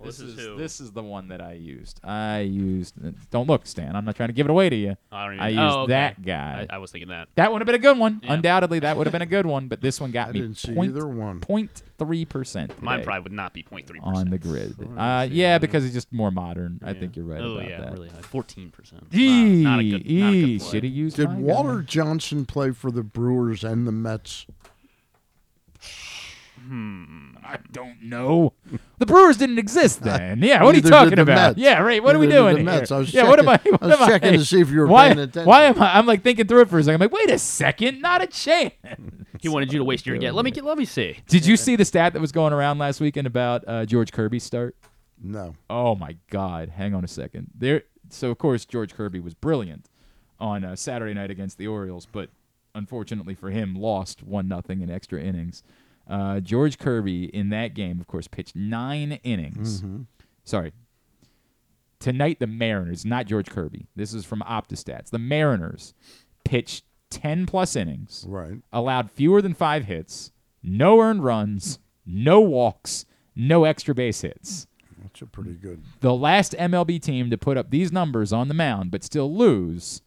this, 0.06 0.18
this 0.18 0.28
is 0.30 0.38
is 0.40 0.46
who? 0.46 0.58
this 0.58 0.80
is 0.82 0.92
the 0.92 1.04
one 1.04 1.28
that 1.30 1.42
I 1.42 1.54
used. 1.54 2.00
I 2.04 2.40
used. 2.40 2.96
Don't 3.32 3.48
look, 3.48 3.66
Stan. 3.68 3.96
I'm 3.96 4.06
not 4.06 4.16
trying 4.16 4.30
to 4.30 4.34
give 4.34 4.46
it 4.48 4.50
away 4.50 4.70
to 4.70 4.76
you. 4.76 4.96
I 5.12 5.24
don't 5.26 5.34
even- 5.36 5.44
I 5.46 5.50
used 5.50 5.60
oh, 5.76 5.80
okay. 5.82 5.92
that 5.94 6.22
guy. 6.26 6.68
I- 6.70 6.76
I 6.76 6.78
was 6.80 6.92
thinking 6.92 7.10
that. 7.10 7.28
That 7.36 7.52
would 7.52 7.62
have 7.62 7.66
been 7.66 7.76
a 7.76 7.80
good 7.80 7.98
one. 7.98 8.22
Yeah. 8.24 8.34
Undoubtedly, 8.34 8.80
that 8.80 8.98
would 8.98 9.08
have 9.08 9.12
been 9.12 9.22
a 9.22 9.26
good 9.26 9.46
one. 9.46 9.68
But 9.68 9.82
this 9.82 10.00
one 10.02 10.12
got 10.12 10.30
I 10.30 10.32
me 10.34 10.40
didn't 10.42 10.58
see 10.58 10.74
point- 10.74 10.92
either 10.92 11.08
one. 11.08 11.40
0.3 11.42 12.26
percent. 12.30 12.82
Mine 12.82 13.04
probably 13.04 13.24
would 13.24 13.32
not 13.32 13.54
be 13.54 13.64
0.3 13.64 14.00
on 14.04 14.30
the 14.30 14.38
grid. 14.38 14.76
Uh, 14.98 15.28
yeah, 15.30 15.58
because 15.58 15.86
it's 15.86 15.94
just 15.94 16.12
more 16.12 16.32
modern. 16.32 16.80
I 16.84 16.94
think 16.94 17.16
you're 17.16 17.26
right 17.26 17.42
Oh 17.42 17.54
about 17.58 17.70
yeah, 17.70 17.82
that. 17.82 17.94
really 17.94 18.10
high. 18.10 18.22
14 18.22 18.72
percent. 18.72 19.04
Eee, 19.14 19.64
not 19.64 19.80
a 19.80 19.84
good. 19.90 20.10
Not 20.10 20.34
a 20.34 20.42
good 20.58 20.62
should 20.62 20.84
have 20.84 20.94
used. 20.94 21.18
Did 21.18 21.34
Walter 21.38 21.80
guy. 21.80 21.86
Johnson 21.86 22.46
play 22.46 22.72
for 22.72 22.92
the 22.92 23.04
Brewers 23.04 23.64
and 23.64 23.88
the 23.88 23.92
Mets? 23.92 24.46
Hmm. 26.68 27.35
I 27.48 27.58
don't 27.72 28.02
know. 28.02 28.54
The 28.98 29.06
Brewers 29.06 29.38
didn't 29.38 29.60
exist 29.60 30.02
then. 30.04 30.40
Yeah, 30.42 30.64
what 30.64 30.74
are 30.74 30.78
you 30.78 30.82
Neither 30.84 30.90
did 30.90 30.90
talking 30.92 31.16
the 31.18 31.22
about? 31.22 31.36
Mets. 31.58 31.60
Yeah, 31.60 31.80
right. 31.82 32.04
What 32.04 32.16
are 32.16 32.20
we 32.20 32.26
Neither 32.28 32.38
did 32.38 32.54
doing 32.56 32.66
the 32.66 32.72
here? 32.72 32.80
Mets. 32.80 32.92
I 32.92 32.98
was 32.98 33.14
yeah, 33.14 33.28
what 33.28 33.40
am 33.40 33.50
I? 33.50 33.58
checking- 33.58 33.72
What 33.74 33.84
I 33.84 33.88
was 33.88 34.00
am 34.02 34.08
checking 34.08 34.34
to 34.40 34.46
see 34.46 34.62
if 34.62 34.70
you 34.72 34.80
were 34.80 34.88
why, 34.88 35.08
paying 35.10 35.20
attention. 35.20 35.48
Why 35.48 35.64
am 35.66 35.82
I? 35.82 35.98
I'm 35.98 36.06
like 36.06 36.24
thinking 36.24 36.48
through 36.48 36.62
it 36.62 36.70
for 36.70 36.80
a 36.80 36.84
second. 36.84 36.96
I'm 37.02 37.10
like, 37.12 37.18
wait 37.18 37.30
a 37.30 37.38
second, 37.40 38.02
not 38.02 38.22
a 38.24 38.28
chance. 38.28 38.74
He 39.42 39.50
wanted 39.50 39.72
you 39.72 39.80
to 39.80 39.86
waste 39.86 40.06
your 40.08 40.18
guess. 40.18 40.34
Let 40.34 40.44
me 40.46 40.52
get. 40.52 40.64
Let 40.66 40.78
me 40.78 40.86
see. 40.86 41.18
Did 41.28 41.46
you 41.46 41.56
see 41.58 41.76
the 41.76 41.86
stat 41.86 42.14
that 42.14 42.20
was 42.20 42.32
going 42.32 42.52
around 42.54 42.80
last 42.80 43.00
weekend 43.00 43.28
about 43.28 43.64
uh, 43.68 43.86
George 43.86 44.12
Kirby's 44.12 44.44
start? 44.44 44.76
No. 45.22 45.56
Oh 45.70 45.96
my 45.96 46.18
God! 46.32 46.70
Hang 46.70 46.94
on 46.96 47.04
a 47.04 47.08
second. 47.08 47.52
There. 47.54 47.84
So 48.10 48.32
of 48.32 48.38
course 48.38 48.66
George 48.66 48.94
Kirby 48.96 49.20
was 49.20 49.34
brilliant 49.34 49.90
on 50.40 50.64
uh, 50.64 50.76
Saturday 50.76 51.14
night 51.14 51.32
against 51.32 51.58
the 51.58 51.68
Orioles, 51.68 52.06
but 52.12 52.30
unfortunately 52.74 53.34
for 53.36 53.50
him, 53.50 53.76
lost 53.76 54.22
one 54.24 54.48
nothing 54.48 54.82
in 54.82 54.90
extra 54.92 55.22
innings. 55.22 55.64
Uh, 56.08 56.40
George 56.40 56.78
Kirby 56.78 57.26
in 57.26 57.50
that 57.50 57.74
game, 57.74 58.00
of 58.00 58.08
course, 58.08 58.28
pitched 58.28 58.56
nine 58.56 59.14
innings. 59.24 59.82
Mhm. 59.82 60.06
Sorry. 60.44 60.72
Tonight, 62.00 62.40
the 62.40 62.48
Mariners, 62.48 63.06
not 63.06 63.26
George 63.26 63.50
Kirby. 63.50 63.88
This 63.96 64.14
is 64.14 64.26
from 64.26 64.42
OptaStats. 64.42 65.10
The 65.10 65.18
Mariners 65.20 65.94
pitched 66.44 66.84
10 67.10 67.46
plus 67.46 67.76
innings, 67.76 68.26
Right. 68.28 68.62
allowed 68.72 69.10
fewer 69.10 69.42
than 69.42 69.54
five 69.54 69.86
hits, 69.86 70.32
no 70.62 71.00
earned 71.00 71.24
runs, 71.24 71.80
no 72.06 72.42
walks, 72.42 73.06
no 73.36 73.64
extra 73.64 73.96
base 73.96 74.22
hits. 74.22 74.68
That's 75.02 75.22
a 75.22 75.26
pretty 75.26 75.54
good. 75.54 75.82
The 76.02 76.14
last 76.14 76.54
MLB 76.60 77.00
team 77.00 77.30
to 77.30 77.38
put 77.38 77.58
up 77.58 77.70
these 77.72 77.92
numbers 77.92 78.34
on 78.34 78.48
the 78.50 78.54
mound 78.54 78.92
but 78.92 79.04
still 79.04 79.34
lose 79.34 80.02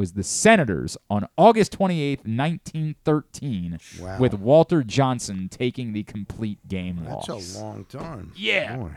was 0.00 0.14
the 0.14 0.22
Senators 0.24 0.96
on 1.10 1.28
August 1.36 1.76
28th, 1.78 2.24
1913, 2.26 3.78
Wow. 4.00 4.18
with 4.18 4.32
Walter 4.34 4.82
Johnson 4.82 5.48
taking 5.50 5.92
the 5.92 6.02
complete 6.04 6.66
game 6.66 7.00
That's 7.04 7.28
loss. 7.28 7.56
a 7.56 7.60
long 7.60 7.84
time. 7.84 8.32
Yeah. 8.34 8.76
Boy. 8.76 8.90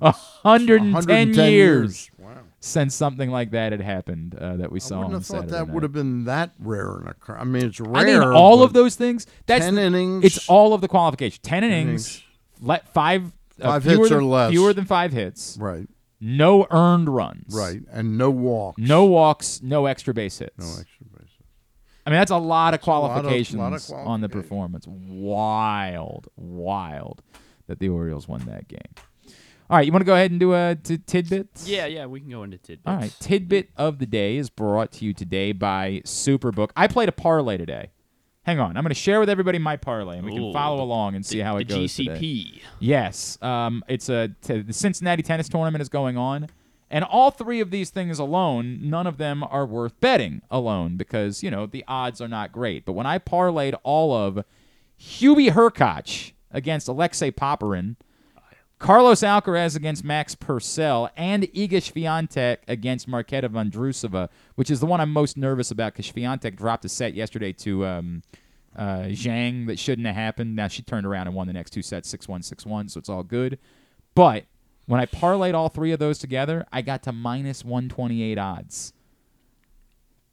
A 0.00 0.12
110, 0.42 0.92
110 0.92 1.50
years, 1.52 1.52
years. 1.52 2.10
Wow. 2.18 2.42
since 2.60 2.94
something 2.94 3.30
like 3.30 3.50
that 3.52 3.72
had 3.72 3.80
happened 3.80 4.34
uh, 4.36 4.56
that 4.56 4.70
we 4.72 4.78
I 4.78 4.80
saw 4.80 4.96
wouldn't 4.98 5.14
on 5.14 5.20
have 5.20 5.26
thought 5.26 5.34
Saturday 5.36 5.52
that 5.52 5.66
night. 5.66 5.74
would 5.74 5.82
have 5.84 5.92
been 5.92 6.24
that 6.26 6.50
rare 6.58 6.98
in 7.00 7.08
a 7.08 7.14
cr- 7.14 7.36
I 7.36 7.44
mean, 7.44 7.66
it's 7.66 7.80
rare. 7.80 7.96
I 7.96 8.04
mean, 8.04 8.20
all 8.22 8.62
of 8.62 8.72
those 8.72 8.94
things. 8.96 9.26
That's 9.46 9.64
10 9.64 9.78
innings. 9.78 10.24
It's 10.24 10.48
all 10.48 10.72
of 10.74 10.80
the 10.82 10.88
qualification. 10.88 11.40
Ten 11.42 11.62
innings. 11.64 11.84
innings. 12.16 12.22
Let 12.60 12.88
five. 12.92 13.32
uh, 13.60 13.64
Five 13.72 13.84
hits 13.84 14.08
than, 14.08 14.18
or 14.18 14.22
less. 14.24 14.50
Fewer 14.52 14.72
than 14.72 14.84
five 14.84 15.12
hits. 15.12 15.56
Right. 15.60 15.88
No 16.20 16.66
earned 16.70 17.08
runs. 17.08 17.54
Right. 17.54 17.80
And 17.90 18.18
no 18.18 18.30
walks. 18.30 18.78
No 18.80 19.04
walks. 19.04 19.60
No 19.62 19.86
extra 19.86 20.12
base 20.14 20.38
hits. 20.38 20.58
No 20.58 20.66
extra 20.80 21.06
base. 21.06 21.20
hits. 21.20 21.32
I 22.06 22.10
mean, 22.10 22.18
that's 22.18 22.30
a 22.30 22.36
lot 22.38 22.74
of 22.74 22.80
That's 22.80 22.86
a 22.86 22.90
lot 22.90 23.04
of- 23.06 23.12
qualifications 23.12 23.58
lot 23.60 23.72
of 23.74 24.06
on 24.08 24.20
the 24.20 24.28
performance. 24.28 24.86
Wild, 24.88 26.28
wild 26.36 27.22
that 27.66 27.78
the 27.78 27.88
Orioles 27.88 28.26
won 28.26 28.40
that 28.46 28.66
game. 28.68 28.80
All 29.70 29.76
right, 29.76 29.84
you 29.84 29.92
want 29.92 30.00
to 30.00 30.06
go 30.06 30.14
ahead 30.14 30.30
and 30.30 30.40
do 30.40 30.54
a 30.54 30.74
t- 30.82 30.96
tidbits? 30.96 31.68
Yeah, 31.68 31.84
yeah. 31.84 32.06
We 32.06 32.20
can 32.20 32.30
go 32.30 32.42
into 32.42 32.56
tidbits. 32.56 32.86
All 32.86 32.96
right, 32.96 33.14
tidbit 33.20 33.68
of 33.76 33.98
the 33.98 34.06
day 34.06 34.38
is 34.38 34.48
brought 34.48 34.90
to 34.92 35.04
you 35.04 35.12
today 35.12 35.52
by 35.52 36.00
Superbook. 36.06 36.70
I 36.74 36.86
played 36.86 37.10
a 37.10 37.12
parlay 37.12 37.58
today. 37.58 37.90
Hang 38.48 38.60
on, 38.60 38.78
I'm 38.78 38.82
going 38.82 38.88
to 38.88 38.94
share 38.94 39.20
with 39.20 39.28
everybody 39.28 39.58
my 39.58 39.76
parlay, 39.76 40.16
and 40.16 40.24
we 40.24 40.32
can 40.32 40.42
Ooh, 40.44 40.52
follow 40.54 40.82
along 40.82 41.14
and 41.14 41.26
see 41.26 41.36
the- 41.36 41.44
how 41.44 41.58
it 41.58 41.68
the 41.68 41.74
goes. 41.74 41.90
GCP. 41.94 42.52
today. 42.54 42.62
Yes, 42.80 43.36
um, 43.42 43.84
it's 43.88 44.08
a 44.08 44.28
t- 44.40 44.62
the 44.62 44.72
Cincinnati 44.72 45.22
tennis 45.22 45.50
tournament 45.50 45.82
is 45.82 45.90
going 45.90 46.16
on, 46.16 46.48
and 46.90 47.04
all 47.04 47.30
three 47.30 47.60
of 47.60 47.70
these 47.70 47.90
things 47.90 48.18
alone, 48.18 48.78
none 48.80 49.06
of 49.06 49.18
them 49.18 49.44
are 49.44 49.66
worth 49.66 50.00
betting 50.00 50.40
alone 50.50 50.96
because 50.96 51.42
you 51.42 51.50
know 51.50 51.66
the 51.66 51.84
odds 51.86 52.22
are 52.22 52.26
not 52.28 52.50
great. 52.50 52.86
But 52.86 52.94
when 52.94 53.04
I 53.04 53.18
parlayed 53.18 53.74
all 53.82 54.14
of 54.14 54.42
Hubie 54.98 55.50
Hurkacz 55.50 56.32
against 56.50 56.88
Alexei 56.88 57.30
Popyrin. 57.30 57.96
Carlos 58.78 59.22
Alcaraz 59.22 59.74
against 59.74 60.04
Max 60.04 60.34
Purcell 60.34 61.10
and 61.16 61.44
Iga 61.44 61.70
Swiatek 61.82 62.58
against 62.68 63.08
Marketa 63.08 63.48
Vondrusova, 63.48 64.28
which 64.54 64.70
is 64.70 64.78
the 64.80 64.86
one 64.86 65.00
I'm 65.00 65.12
most 65.12 65.36
nervous 65.36 65.70
about 65.70 65.94
because 65.94 66.10
Swiatek 66.12 66.54
dropped 66.56 66.84
a 66.84 66.88
set 66.88 67.14
yesterday 67.14 67.52
to 67.54 67.84
um, 67.86 68.22
uh, 68.76 69.06
Zhang 69.08 69.66
that 69.66 69.78
shouldn't 69.80 70.06
have 70.06 70.14
happened. 70.16 70.54
Now 70.54 70.68
she 70.68 70.82
turned 70.82 71.06
around 71.06 71.26
and 71.26 71.34
won 71.34 71.48
the 71.48 71.52
next 71.52 71.70
two 71.70 71.82
sets 71.82 72.12
6-1, 72.14 72.48
6-1, 72.48 72.90
so 72.90 72.98
it's 72.98 73.08
all 73.08 73.24
good. 73.24 73.58
But 74.14 74.44
when 74.86 75.00
I 75.00 75.06
parlayed 75.06 75.54
all 75.54 75.68
three 75.68 75.90
of 75.90 75.98
those 75.98 76.18
together, 76.18 76.64
I 76.72 76.82
got 76.82 77.02
to 77.02 77.12
minus 77.12 77.64
128 77.64 78.38
odds. 78.38 78.92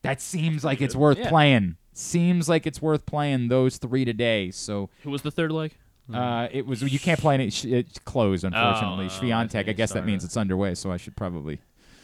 That 0.03 0.21
seems 0.21 0.63
like 0.63 0.81
it's 0.81 0.95
worth 0.95 1.17
Yeah. 1.17 1.29
playing. 1.29 1.77
Seems 1.93 2.47
like 2.47 2.67
it's 2.67 2.81
worth 2.81 3.05
playing 3.07 3.47
those 3.47 3.77
three 3.77 4.05
today. 4.05 4.51
So 4.51 4.89
Who 5.01 5.09
was 5.09 5.23
the 5.23 5.31
third 5.31 5.51
leg? 5.51 5.73
Uh, 6.13 6.47
it 6.51 6.65
was 6.65 6.81
you 6.81 6.99
can't 6.99 7.19
play 7.19 7.35
it. 7.35 7.65
It's 7.65 7.99
closed, 7.99 8.43
unfortunately. 8.43 9.05
Oh, 9.05 9.09
Swiatek. 9.09 9.69
I, 9.69 9.73
guess 9.73 9.93
that 9.93 10.05
means 10.05 10.23
it's 10.23 10.37
underway, 10.37 10.75
so 10.75 10.91
I 10.91 10.97
should 10.97 11.15
probably 11.15 11.59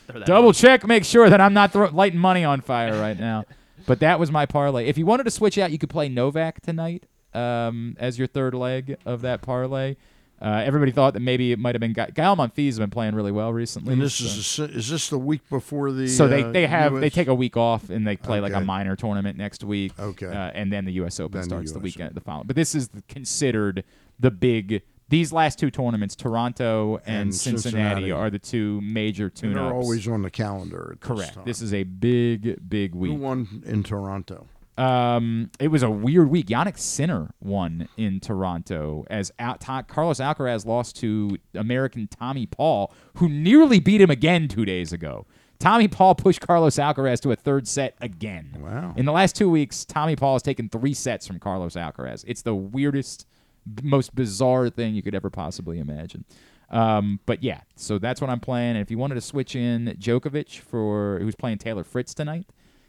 Throw 0.08 0.20
that 0.20 0.26
double 0.26 0.54
check, 0.54 0.86
make 0.88 1.06
sure 1.06 1.30
that 1.30 1.40
I'm 1.40 1.54
not 1.54 1.76
lighting 1.94 2.20
money 2.20 2.44
on 2.44 2.62
fire 2.62 3.00
right 3.00 3.20
now. 3.20 3.46
But 3.88 4.00
that 4.02 4.20
was 4.20 4.32
my 4.32 4.46
parlay. 4.46 4.86
If 4.86 5.00
you 5.00 5.08
wanted 5.08 5.24
to 5.24 5.32
switch 5.32 5.58
out, 5.58 5.72
you 5.72 5.80
could 5.80 5.90
play 5.90 6.08
Novak 6.08 6.62
tonight 6.62 7.08
um, 7.34 7.96
as 8.00 8.20
your 8.20 8.28
third 8.28 8.54
leg 8.54 8.98
of 9.08 9.22
that 9.22 9.42
parlay. 9.42 9.96
Uh, 10.42 10.64
everybody 10.66 10.92
thought 10.92 11.14
that 11.14 11.20
maybe 11.20 11.52
it 11.52 11.60
might 11.60 11.76
have 11.76 11.80
been 11.80 11.94
Ga- 11.94 12.10
Gael 12.16 12.36
Monfils 12.36 12.66
has 12.66 12.80
been 12.80 12.90
playing 12.90 13.14
really 13.14 13.32
well 13.32 13.54
recently. 13.54 13.94
And 13.94 14.02
this 14.02 14.16
so- 14.16 14.64
is 14.66 14.72
a 14.72 14.76
is 14.78 14.90
this 14.90 15.10
the 15.10 15.20
week 15.20 15.48
before 15.50 15.92
the? 15.92 16.08
so 16.08 16.28
they, 16.28 16.44
uh, 16.44 16.52
they 16.52 16.66
have 16.66 17.00
they 17.00 17.10
take 17.12 17.28
a 17.28 17.36
week 17.36 17.56
off 17.58 17.90
and 17.90 18.08
they 18.08 18.18
play 18.18 18.40
like 18.40 18.54
a 18.54 18.62
minor 18.62 18.96
tournament 18.96 19.38
next 19.38 19.64
week. 19.64 19.92
Okay. 20.00 20.26
uh, 20.26 20.52
and 20.56 20.74
then 20.74 20.86
the 20.86 20.94
U.S. 20.94 21.20
Open 21.20 21.40
Then 21.42 21.44
starts 21.48 21.72
the, 21.72 21.80
US 21.80 21.84
weekend 21.84 22.16
the 22.16 22.22
following. 22.22 22.48
But 22.48 22.56
this 22.56 22.74
is 22.74 22.88
the- 22.90 23.04
considered 23.08 23.84
the 24.20 24.32
big. 24.32 24.82
These 25.10 25.34
last 25.34 25.60
two 25.60 25.70
tournaments, 25.70 26.16
Toronto 26.16 26.96
and, 27.06 27.24
And 27.24 27.36
Cincinnati, 27.36 27.96
Cincinnati. 28.06 28.12
are 28.14 28.30
the 28.30 28.40
two 28.40 28.80
major 28.82 29.26
And 29.26 29.36
tune-ups. 29.36 29.56
they're 29.70 29.74
always 29.74 30.08
on 30.08 30.22
the 30.22 30.32
calendar. 30.32 30.96
Correct. 31.02 31.36
This. 31.36 31.60
This 31.60 31.62
is 31.62 31.74
a 31.74 31.84
big 31.84 32.68
big 32.70 32.96
week. 32.96 33.12
Who 33.12 33.18
won 33.18 33.62
in 33.66 33.84
Toronto? 33.84 34.48
Um, 34.78 35.52
it 35.60 35.68
was 35.68 35.84
a 35.84 35.90
weird 35.90 36.30
week. 36.30 36.48
Jannik 36.48 36.78
Sinner 36.78 37.34
won 37.42 37.88
in 37.98 38.20
Toronto 38.20 39.06
as 39.10 39.32
Al- 39.38 39.58
Ta- 39.58 39.84
Carlos 39.84 40.20
Alcaraz 40.20 40.66
lost 40.66 40.96
to 40.98 41.38
American 41.54 42.08
Tommy 42.08 42.46
Paul, 42.46 42.94
who 43.18 43.28
nearly 43.30 43.80
beat 43.80 44.02
him 44.02 44.10
again 44.10 44.48
two 44.48 44.66
days 44.66 44.94
ago. 44.94 45.26
Tommy 45.60 45.88
Paul 45.88 46.16
pushed 46.16 46.42
Carlos 46.42 46.78
Alcaraz 46.78 47.20
to 47.22 47.32
a 47.32 47.36
third 47.36 47.68
set 47.68 47.96
again. 48.02 48.58
Wow. 48.60 48.94
In 48.98 49.06
the 49.06 49.12
last 49.12 49.36
two 49.36 49.50
weeks, 49.50 49.86
Tommy 49.86 50.16
Paul 50.16 50.34
has 50.34 50.42
taken 50.42 50.70
three 50.70 50.96
sets 50.96 51.28
from 51.28 51.38
Carlos 51.38 51.76
Alcaraz. 51.76 52.24
It's 52.28 52.42
the 52.42 52.56
weirdest, 52.56 53.28
b- 53.72 53.84
most 53.86 54.16
bizarre 54.16 54.70
thing 54.70 54.96
you 54.96 55.04
could 55.04 55.14
ever 55.14 55.30
possibly 55.30 55.78
imagine. 55.78 56.26
Um, 56.72 57.20
but 57.28 57.44
yeah, 57.44 57.62
so 57.76 58.00
that's 58.00 58.22
what 58.22 58.30
I'm 58.32 58.40
playing. 58.40 58.72
And 58.72 58.80
if 58.80 58.90
you 58.90 58.98
wanted 58.98 59.16
to 59.16 59.22
switch 59.22 59.56
in 59.56 59.96
Djokovic 60.00 60.58
for 60.60 61.20
who's 61.20 61.36
playing 61.36 61.60
Taylor 61.60 61.84
Fritz 61.84 62.16
tonight, 62.16 62.48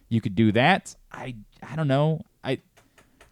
you 0.09 0.21
could 0.23 0.35
do 0.35 0.53
that. 0.53 0.95
I 1.11 1.35
I 1.69 1.77
don't 1.77 1.89
know. 1.89 2.21
I 2.43 2.59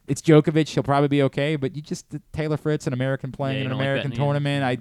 it's 0.06 0.22
Djokovic. 0.22 0.68
He'll 0.68 0.82
probably 0.82 1.08
be 1.08 1.22
okay. 1.24 1.56
But 1.56 1.76
you 1.76 1.82
just 1.82 2.06
Taylor 2.32 2.56
Fritz, 2.56 2.86
an 2.86 2.92
American 2.92 3.32
playing 3.32 3.58
you 3.58 3.64
an 3.64 3.70
don't 3.70 3.78
like 3.78 3.86
American 3.86 4.10
tournament. 4.12 4.64
I 4.64 4.78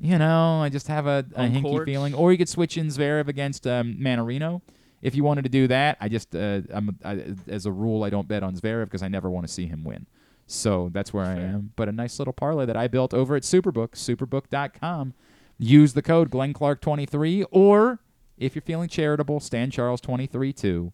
you 0.00 0.18
know 0.18 0.62
I 0.62 0.68
just 0.68 0.88
have 0.88 1.06
a, 1.06 1.24
a 1.34 1.42
hinky 1.44 1.62
court? 1.62 1.86
feeling. 1.86 2.14
Or 2.14 2.32
you 2.32 2.38
could 2.38 2.48
switch 2.48 2.76
in 2.76 2.88
Zverev 2.88 3.28
against 3.28 3.66
um, 3.66 3.96
Mannarino. 4.00 4.62
If 5.02 5.14
you 5.14 5.22
wanted 5.24 5.42
to 5.42 5.50
do 5.50 5.66
that, 5.68 5.98
I 6.00 6.08
just 6.08 6.34
uh, 6.34 6.62
I'm 6.72 6.98
I, 7.04 7.34
as 7.48 7.66
a 7.66 7.72
rule 7.72 8.04
I 8.04 8.10
don't 8.10 8.28
bet 8.28 8.42
on 8.42 8.54
Zverev 8.54 8.84
because 8.84 9.02
I 9.02 9.08
never 9.08 9.30
want 9.30 9.46
to 9.46 9.52
see 9.52 9.66
him 9.66 9.84
win. 9.84 10.06
So 10.46 10.90
that's 10.92 11.12
where 11.12 11.24
I 11.24 11.36
am. 11.36 11.72
But 11.74 11.88
a 11.88 11.92
nice 11.92 12.18
little 12.18 12.34
parlay 12.34 12.66
that 12.66 12.76
I 12.76 12.86
built 12.86 13.14
over 13.14 13.34
at 13.34 13.42
Superbook, 13.42 13.92
superbook.com. 13.92 15.14
Use 15.56 15.94
the 15.94 16.02
code 16.02 16.30
GlennClark23 16.30 17.46
or 17.50 18.00
if 18.36 18.54
you're 18.54 18.62
feeling 18.62 18.88
charitable, 18.88 19.40
Stan 19.40 19.70
Charles 19.70 20.00
23 20.00 20.52
too. 20.52 20.92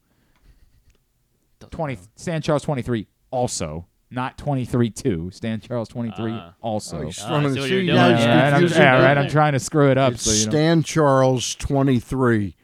20 1.70 1.98
Stan 2.16 2.42
Charles 2.42 2.62
23 2.62 3.06
also, 3.30 3.86
not 4.10 4.36
23 4.38 4.90
2. 4.90 5.30
Stan 5.32 5.60
Charles 5.60 5.88
23 5.88 6.32
Ah. 6.32 6.54
also. 6.60 7.02
He's 7.06 7.20
I 7.22 7.40
see 7.40 7.44
what 7.46 7.54
you're 7.54 7.68
doing 7.68 7.86
yeah, 7.86 8.50
right, 8.50 8.54
I'm, 8.54 8.66
yeah, 8.68 9.02
right. 9.02 9.18
I'm 9.18 9.30
trying 9.30 9.52
to 9.52 9.60
screw 9.60 9.90
it 9.90 9.98
up. 9.98 10.14
It's 10.14 10.22
so 10.24 10.32
you 10.32 10.46
know. 10.46 10.50
Stan 10.50 10.82
Charles 10.82 11.54
twenty 11.56 11.98
three. 12.00 12.56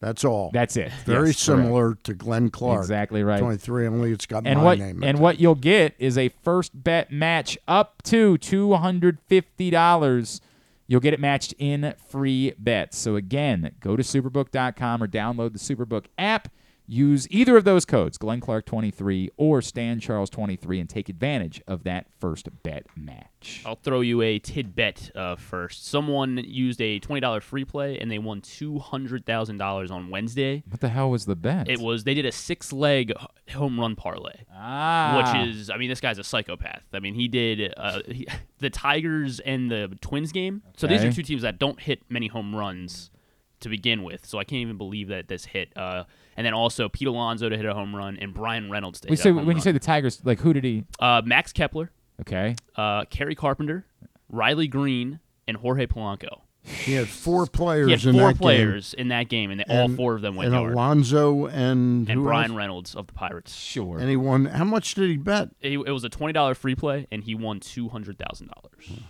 That's 0.00 0.24
all. 0.24 0.50
That's 0.52 0.78
it. 0.78 0.90
Very 1.04 1.28
Yes, 1.28 1.38
similar 1.38 1.94
to 2.04 2.14
Glenn 2.14 2.48
Clark. 2.48 2.80
Exactly 2.80 3.22
right. 3.22 3.38
23, 3.38 3.86
only 3.86 4.12
it's 4.12 4.24
got 4.24 4.46
and 4.46 4.58
my 4.60 4.64
what 4.64 4.78
name. 4.78 5.04
and 5.04 5.18
what 5.18 5.38
you'll 5.38 5.54
get 5.54 5.94
is 5.98 6.16
a 6.16 6.30
first 6.42 6.82
bet 6.82 7.12
match 7.12 7.58
up 7.68 8.02
to 8.04 8.38
two 8.38 8.72
hundred 8.74 9.18
fifty 9.26 9.68
dollars. 9.68 10.40
You'll 10.86 11.00
get 11.00 11.12
it 11.14 11.20
matched 11.20 11.52
in 11.58 11.94
free 12.08 12.54
bets. 12.58 12.96
So 12.98 13.14
again, 13.14 13.72
go 13.80 13.94
to 13.94 14.02
superbook.com 14.02 15.02
or 15.02 15.06
download 15.06 15.52
the 15.52 15.58
Superbook 15.58 16.06
app. 16.18 16.48
Use 16.92 17.28
either 17.30 17.56
of 17.56 17.62
those 17.62 17.84
codes, 17.84 18.18
Glenn 18.18 18.40
Clark 18.40 18.66
23 18.66 19.30
or 19.36 19.62
Stan 19.62 20.00
Charles 20.00 20.28
23, 20.28 20.80
and 20.80 20.90
take 20.90 21.08
advantage 21.08 21.62
of 21.68 21.84
that 21.84 22.06
first 22.18 22.48
bet 22.64 22.84
match. 22.96 23.62
I'll 23.64 23.76
throw 23.76 24.00
you 24.00 24.22
a 24.22 24.40
tidbit 24.40 25.12
uh, 25.14 25.36
first. 25.36 25.86
Someone 25.86 26.38
used 26.38 26.80
a 26.80 26.98
twenty 26.98 27.20
dollar 27.20 27.40
free 27.40 27.64
play 27.64 27.96
and 28.00 28.10
they 28.10 28.18
won 28.18 28.40
two 28.40 28.80
hundred 28.80 29.24
thousand 29.24 29.58
dollars 29.58 29.92
on 29.92 30.10
Wednesday. 30.10 30.64
What 30.68 30.80
the 30.80 30.88
hell 30.88 31.10
was 31.10 31.26
the 31.26 31.36
bet? 31.36 31.68
It 31.68 31.78
was 31.78 32.02
they 32.02 32.14
did 32.14 32.26
a 32.26 32.32
six 32.32 32.72
leg 32.72 33.12
home 33.52 33.78
run 33.78 33.94
parlay. 33.94 34.40
Ah. 34.52 35.32
Which 35.32 35.48
is, 35.48 35.70
I 35.70 35.76
mean, 35.76 35.90
this 35.90 36.00
guy's 36.00 36.18
a 36.18 36.24
psychopath. 36.24 36.82
I 36.92 36.98
mean, 36.98 37.14
he 37.14 37.28
did 37.28 37.72
uh, 37.76 38.00
he, 38.04 38.26
the 38.58 38.68
Tigers 38.68 39.38
and 39.38 39.70
the 39.70 39.96
Twins 40.00 40.32
game. 40.32 40.62
So 40.76 40.88
these 40.88 41.04
are 41.04 41.12
two 41.12 41.22
teams 41.22 41.42
that 41.42 41.60
don't 41.60 41.78
hit 41.78 42.02
many 42.08 42.26
home 42.26 42.52
runs 42.52 43.12
to 43.60 43.68
begin 43.68 44.02
with. 44.02 44.26
So 44.26 44.38
I 44.38 44.44
can't 44.44 44.60
even 44.60 44.76
believe 44.76 45.06
that 45.06 45.28
this 45.28 45.44
hit. 45.44 45.72
Uh, 45.76 46.04
and 46.36 46.46
then 46.46 46.54
also 46.54 46.88
Pete 46.88 47.08
Alonso 47.08 47.48
to 47.48 47.56
hit 47.56 47.66
a 47.66 47.74
home 47.74 47.94
run 47.94 48.16
and 48.20 48.32
Bryan 48.34 48.70
Reynolds 48.70 49.00
to 49.00 49.08
We 49.08 49.16
hit 49.16 49.22
say, 49.22 49.30
a 49.30 49.34
when 49.34 49.44
home 49.46 49.54
you 49.56 49.60
say 49.60 49.72
the 49.72 49.78
Tigers, 49.78 50.20
like 50.24 50.40
who 50.40 50.52
did 50.52 50.64
he? 50.64 50.84
uh, 50.98 51.22
Max 51.24 51.52
Kepler, 51.52 51.90
Okay. 52.20 52.54
uh, 52.76 53.04
Kerry 53.06 53.34
Carpenter, 53.34 53.86
Riley 54.28 54.68
Greene, 54.68 55.20
and 55.48 55.56
Jorge 55.56 55.86
Polanco. 55.86 56.42
He 56.62 56.92
had 56.92 57.08
four 57.08 57.46
players 57.46 57.86
He 57.86 57.92
had 57.92 58.04
in 58.04 58.12
four 58.12 58.28
that 58.28 58.32
game. 58.34 58.38
players 58.38 58.92
in 58.94 59.08
that 59.08 59.30
game, 59.30 59.50
and, 59.50 59.60
they, 59.60 59.64
all 59.68 59.86
And- 59.86 59.96
four 59.96 60.14
of 60.14 60.20
them 60.20 60.36
went 60.36 60.52
and 60.52 60.60
yard. 60.60 60.74
Alonso 60.74 61.46
and 61.46 62.06
and 62.06 62.10
who 62.10 62.24
Bryan 62.24 62.50
else? 62.50 62.56
Reynolds 62.58 62.94
of 62.94 63.06
the 63.06 63.14
Pirates. 63.14 63.56
Sure. 63.56 63.98
And 63.98 64.10
he 64.10 64.16
won. 64.16 64.44
How 64.44 64.64
much 64.64 64.94
did 64.94 65.08
he 65.08 65.16
bet? 65.16 65.48
It, 65.62 65.78
it 65.78 65.90
was 65.90 66.04
a 66.04 66.10
twenty 66.10 66.34
dollar 66.34 66.54
free 66.54 66.74
play, 66.74 67.06
and 67.10 67.24
he 67.24 67.34
won 67.34 67.60
two 67.60 67.88
hundred 67.88 68.18
thousand 68.18 68.48
dollars. 68.54 69.00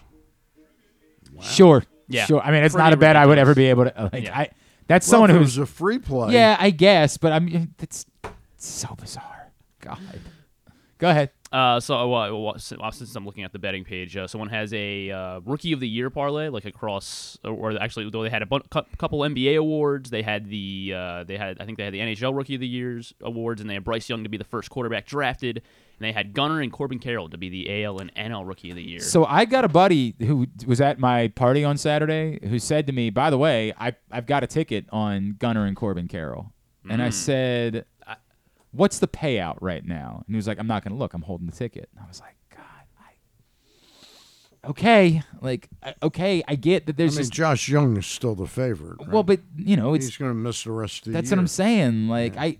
Sure. 1.42 1.82
Yeah. 2.08 2.26
Sure. 2.26 2.40
I 2.40 2.50
mean, 2.50 2.64
it's 2.64 2.74
Pretty 2.74 2.84
not 2.84 2.92
a 2.92 2.96
bet 2.96 3.16
I 3.16 3.26
would 3.26 3.38
ridiculous. 3.38 3.50
ever 3.50 3.54
be 3.54 3.66
able 3.66 3.84
to 3.84 4.10
like. 4.12 4.24
Yeah. 4.24 4.38
I 4.38 4.48
that's 4.90 5.06
Well, 5.06 5.12
someone 5.12 5.30
if 5.30 5.36
who's 5.36 5.56
was 5.56 5.58
a 5.58 5.66
free 5.66 6.00
play. 6.00 6.34
Yeah, 6.34 6.56
I 6.58 6.70
guess, 6.70 7.16
but 7.16 7.32
I 7.32 7.38
mean, 7.38 7.72
it's, 7.80 8.06
it's 8.24 8.66
so 8.66 8.96
bizarre. 8.98 9.52
God. 9.80 9.98
Go 10.98 11.08
ahead. 11.08 11.30
Uh, 11.52 11.78
so 11.78 12.08
well, 12.08 12.42
well, 12.42 12.58
since 12.58 13.14
I'm 13.16 13.24
looking 13.24 13.44
at 13.44 13.52
the 13.52 13.58
betting 13.58 13.84
page, 13.84 14.16
uh, 14.16 14.26
someone 14.26 14.50
has 14.50 14.72
a 14.72 15.10
uh, 15.10 15.40
rookie 15.44 15.72
of 15.72 15.78
the 15.78 15.88
year 15.88 16.10
parlay, 16.10 16.48
like 16.48 16.64
across, 16.64 17.38
or 17.44 17.80
actually, 17.80 18.10
though 18.10 18.22
they 18.24 18.30
had 18.30 18.42
a 18.42 18.46
bu- 18.46 18.60
couple 18.98 19.20
NBA 19.20 19.58
awards, 19.58 20.10
they 20.10 20.22
had 20.22 20.48
the 20.48 20.92
uh, 20.96 21.24
they 21.24 21.36
had 21.36 21.60
I 21.60 21.64
think 21.64 21.78
they 21.78 21.84
had 21.84 21.94
the 21.94 22.00
NHL 22.00 22.36
rookie 22.36 22.54
of 22.56 22.60
the 22.60 22.68
years 22.68 23.14
awards, 23.22 23.60
and 23.60 23.70
they 23.70 23.74
had 23.74 23.84
Bryce 23.84 24.08
Young 24.08 24.24
to 24.24 24.28
be 24.28 24.36
the 24.36 24.44
first 24.44 24.70
quarterback 24.70 25.06
drafted, 25.06 25.62
and 26.00 26.08
they 26.08 26.12
had 26.12 26.32
Gunnar 26.32 26.60
and 26.62 26.72
Corbin 26.72 26.98
Carroll 26.98 27.28
to 27.28 27.36
be 27.36 27.50
the 27.50 27.84
AL 27.84 27.98
and 27.98 28.10
NL 28.14 28.46
rookie 28.48 28.70
of 28.70 28.76
the 28.76 28.82
year. 28.82 29.00
So 29.00 29.26
I 29.26 29.44
got 29.44 29.64
a 29.66 29.68
buddy 29.68 30.14
who 30.18 30.46
was 30.66 30.80
at 30.80 30.98
my 30.98 31.28
party 31.28 31.62
on 31.62 31.76
Saturday 31.76 32.38
who 32.48 32.58
said 32.58 32.86
to 32.86 32.92
me, 32.92 33.10
"By 33.10 33.28
the 33.30 33.36
way, 33.38 33.72
I 33.78 33.94
I've 34.10 34.26
got 34.26 34.42
a 34.42 34.46
ticket 34.46 34.86
on 34.90 35.36
Gunnar 35.38 35.66
and 35.66 35.76
Corbin 35.76 36.08
Carroll," 36.08 36.52
and 36.88 37.02
I 37.02 37.08
Mm. 37.08 37.12
said, 37.12 37.84
"What's 38.72 38.98
the 38.98 39.08
payout 39.08 39.58
right 39.60 39.84
now?" 39.84 40.22
And 40.26 40.34
he 40.34 40.36
was 40.36 40.46
like, 40.48 40.58
"I'm 40.58 40.66
not 40.66 40.82
going 40.82 40.92
to 40.92 40.98
look. 40.98 41.12
I'm 41.12 41.22
holding 41.22 41.46
the 41.46 41.52
ticket." 41.56 41.90
And 41.94 42.02
I 42.04 42.08
was 42.08 42.20
like, 42.20 42.36
"God, 42.50 42.62
I 44.64 44.68
okay, 44.70 45.22
like 45.42 45.68
okay, 46.02 46.42
I 46.48 46.54
get 46.54 46.86
that 46.86 46.94
I 46.94 46.96
there's 46.96 47.16
mean, 47.16 47.22
just 47.24 47.32
Josh 47.32 47.68
Jung 47.68 47.96
is 47.96 48.06
still 48.06 48.34
the 48.34 48.46
favorite. 48.46 49.06
well, 49.08 49.22
but 49.22 49.40
you 49.56 49.76
know, 49.76 49.94
it's 49.94 50.06
he's 50.06 50.16
going 50.16 50.30
to 50.30 50.34
miss 50.34 50.64
the 50.64 50.72
rest 50.72 50.98
of 51.00 51.04
the 51.04 51.10
year. 51.10 51.14
That's 51.20 51.30
year. 51.30 51.36
what 51.36 51.40
I'm 51.42 51.46
saying. 51.48 52.08
Like 52.08 52.36
I, 52.36 52.58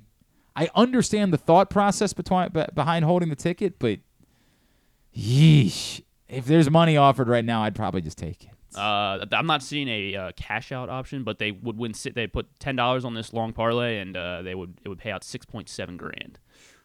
I 0.57 0.69
understand 0.75 1.33
the 1.33 1.39
thought 1.39 1.71
process 1.71 2.13
between 2.13 2.49
behind 2.75 3.05
holding 3.05 3.29
the 3.29 3.37
ticket, 3.37 3.79
but 3.79 4.01
yeesh, 5.17 6.03
if 6.29 6.45
there's 6.47 6.71
money 6.71 6.97
offered 6.97 7.29
right 7.29 7.45
now, 7.45 7.63
I'd 7.63 7.75
probably 7.75 8.01
just 8.01 8.19
take 8.19 8.45
it. 8.45 8.51
Uh, 8.77 9.27
I'm 9.33 9.47
not 9.47 9.63
seeing 9.63 9.89
a 9.89 10.15
uh, 10.15 10.33
cash 10.37 10.71
out 10.71 10.89
option, 10.89 11.25
but 11.25 11.39
they 11.39 11.51
would 11.51 11.77
win. 11.77 11.93
Sit, 11.93 12.15
they 12.15 12.27
put 12.27 12.47
ten 12.61 12.77
dollars 12.77 13.05
on 13.05 13.15
this 13.15 13.33
long 13.33 13.53
parlay, 13.53 13.99
and 13.99 14.17
uh, 14.17 14.43
they 14.43 14.55
would 14.55 14.81
it 14.85 14.89
would 14.89 14.99
pay 14.99 15.11
out 15.11 15.25
six 15.25 15.45
point 15.45 15.69
seven 15.69 15.97
grand. 15.97 16.39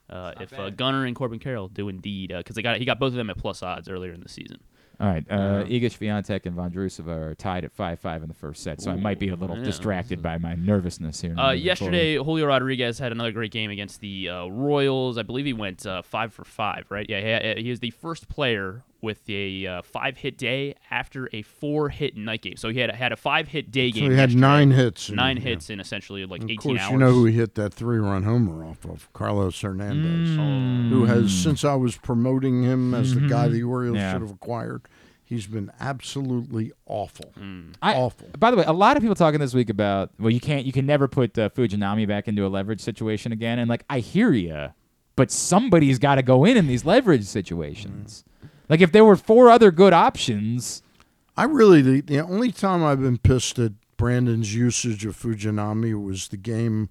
Uh, 0.09 0.33
if 0.39 0.53
uh, 0.53 0.69
Gunnar 0.69 1.05
and 1.05 1.15
Corbin 1.15 1.39
Carroll 1.39 1.67
do 1.67 1.89
indeed, 1.89 2.33
because 2.35 2.55
they 2.55 2.61
got 2.61 2.77
he 2.77 2.85
got 2.85 2.99
both 2.99 3.09
of 3.09 3.15
them 3.15 3.29
at 3.29 3.37
plus 3.37 3.61
odds 3.61 3.87
earlier 3.87 4.13
in 4.13 4.21
the 4.21 4.29
season. 4.29 4.61
All 4.99 5.07
right, 5.07 5.26
uh, 5.30 5.34
Uh, 5.34 5.65
Igor 5.67 5.89
Swiatek 5.89 6.45
and 6.45 6.55
Vondrusova 6.55 7.31
are 7.31 7.35
tied 7.35 7.65
at 7.65 7.72
five 7.72 7.99
five 7.99 8.22
in 8.22 8.27
the 8.27 8.34
first 8.34 8.63
set, 8.63 8.81
so 8.81 8.91
I 8.91 8.95
might 8.95 9.19
be 9.19 9.30
a 9.30 9.35
little 9.35 9.57
yeah. 9.57 9.63
distracted 9.63 10.22
by 10.22 10.38
my 10.38 10.55
nervousness 10.55 11.22
here. 11.22 11.35
Uh, 11.38 11.51
yesterday, 11.51 12.15
forward. 12.15 12.26
Julio 12.26 12.45
Rodriguez 12.47 12.99
had 12.99 13.11
another 13.11 13.31
great 13.31 13.51
game 13.51 13.72
against 13.72 13.99
the 14.01 14.30
uh, 14.30 14.47
Royals. 14.47 15.17
I 15.17 15.23
believe 15.23 15.45
he 15.45 15.53
went 15.53 15.85
uh, 15.85 16.01
five 16.01 16.34
for 16.34 16.43
five, 16.43 16.85
right? 16.89 17.05
Yeah, 17.09 17.53
he, 17.55 17.63
he 17.63 17.69
is 17.69 17.80
the 17.80 17.91
first 17.91 18.27
player 18.30 18.84
with 19.01 19.30
a 19.30 19.67
uh, 19.67 19.81
five 19.84 20.17
hit 20.17 20.38
day 20.38 20.73
after 20.89 21.30
a 21.34 21.41
four 21.43 21.89
hit 21.89 22.15
night 22.17 22.41
game. 22.41 22.55
So 22.57 22.69
he 22.69 22.80
had 22.80 22.89
had 22.91 23.11
a 23.11 23.15
five 23.15 23.47
hit 23.47 23.69
day 23.72 23.91
So 23.91 23.99
game. 23.99 24.11
he 24.11 24.17
had 24.17 24.30
yesterday. 24.31 24.41
nine 24.41 24.72
hits 24.72 25.09
in- 25.09 25.15
nine 25.15 25.38
yeah. 25.38 25.43
hits 25.43 25.69
in 25.69 25.80
essentially 25.80 26.26
like 26.26 26.41
Of 26.43 26.49
18 26.49 26.57
course, 26.57 26.81
hours. 26.81 26.91
you 26.91 26.97
know 26.97 27.11
who 27.11 27.26
he 27.26 27.34
hit 27.34 27.55
that 27.55 27.73
three-run 27.73 28.23
homer 28.23 28.65
off 28.65 28.84
of? 28.85 29.11
Carlos 29.13 29.59
Hernandez, 29.61 30.38
Mm. 30.38 30.89
who 30.89 31.05
has 31.05 31.31
since 31.34 31.63
I 31.63 31.76
was 31.76 31.97
promoting 31.97 32.63
him 32.63 32.93
as 32.93 33.13
the 33.13 33.22
guy 33.22 33.47
Mhm. 33.47 33.51
the 33.51 33.63
Orioles 33.63 33.97
Yeah. 33.97 34.13
should 34.13 34.22
have 34.22 34.31
acquired. 34.31 34.81
He's 35.27 35.47
been 35.47 35.72
absolutely 35.80 36.72
awful. 36.85 37.34
Mm. 37.39 37.73
I, 37.81 37.95
awful. 37.95 38.30
By 38.38 38.51
the 38.51 38.57
way, 38.57 38.63
a 38.65 38.73
lot 38.73 38.95
of 38.95 39.01
people 39.01 39.15
talking 39.15 39.39
this 39.39 39.53
week 39.55 39.69
about 39.72 40.11
well, 40.19 40.30
you 40.30 40.39
can't, 40.39 40.65
you 40.65 40.72
can 40.72 40.85
never 40.85 41.07
put 41.07 41.38
uh, 41.38 41.49
Fujinami 41.49 42.07
back 42.07 42.27
into 42.27 42.45
a 42.45 42.47
leverage 42.49 42.80
situation 42.81 43.31
again, 43.31 43.57
and 43.59 43.67
like 43.69 43.84
I 43.89 43.99
hear 43.99 44.31
you, 44.31 44.67
but 45.15 45.31
somebody's 45.31 45.97
got 45.99 46.15
to 46.15 46.22
go 46.23 46.45
in 46.45 46.57
in 46.57 46.67
these 46.67 46.85
leverage 46.85 47.23
situations. 47.23 48.23
Like 48.69 48.81
if 48.81 48.91
there 48.91 49.05
were 49.05 49.15
four 49.15 49.49
other 49.49 49.71
good 49.71 49.93
options, 49.93 50.81
I 51.37 51.43
really 51.45 51.81
the, 51.81 52.01
the 52.01 52.19
only 52.19 52.51
time 52.51 52.83
I've 52.83 53.01
been 53.01 53.17
pissed 53.17 53.59
at 53.59 53.73
Brandon's 53.97 54.53
usage 54.55 55.05
of 55.05 55.15
Fujinami 55.17 55.93
was 56.03 56.27
the 56.29 56.37
game 56.37 56.89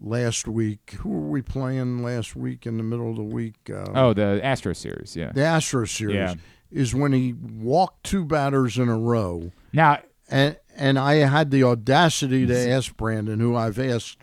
last 0.00 0.48
week. 0.48 0.96
Who 1.00 1.08
were 1.10 1.28
we 1.28 1.42
playing 1.42 2.02
last 2.02 2.34
week 2.34 2.66
in 2.66 2.76
the 2.76 2.82
middle 2.82 3.10
of 3.10 3.16
the 3.16 3.22
week? 3.22 3.54
Uh, 3.68 3.84
oh, 3.94 4.12
the 4.14 4.40
Astro 4.44 4.72
series, 4.72 5.14
yeah, 5.16 5.32
the 5.32 5.44
Astro 5.44 5.84
series 5.84 6.14
Yeah. 6.16 6.34
is 6.70 6.94
when 6.94 7.12
he 7.12 7.32
walked 7.34 8.04
two 8.04 8.24
batters 8.24 8.78
in 8.78 8.88
a 8.88 8.98
row. 8.98 9.52
Now, 9.72 9.98
and 10.28 10.56
and 10.76 10.98
I 10.98 11.14
had 11.16 11.50
the 11.50 11.62
audacity 11.64 12.46
to 12.46 12.70
ask 12.70 12.96
Brandon, 12.96 13.38
who 13.40 13.54
I've 13.54 13.78
asked 13.78 14.16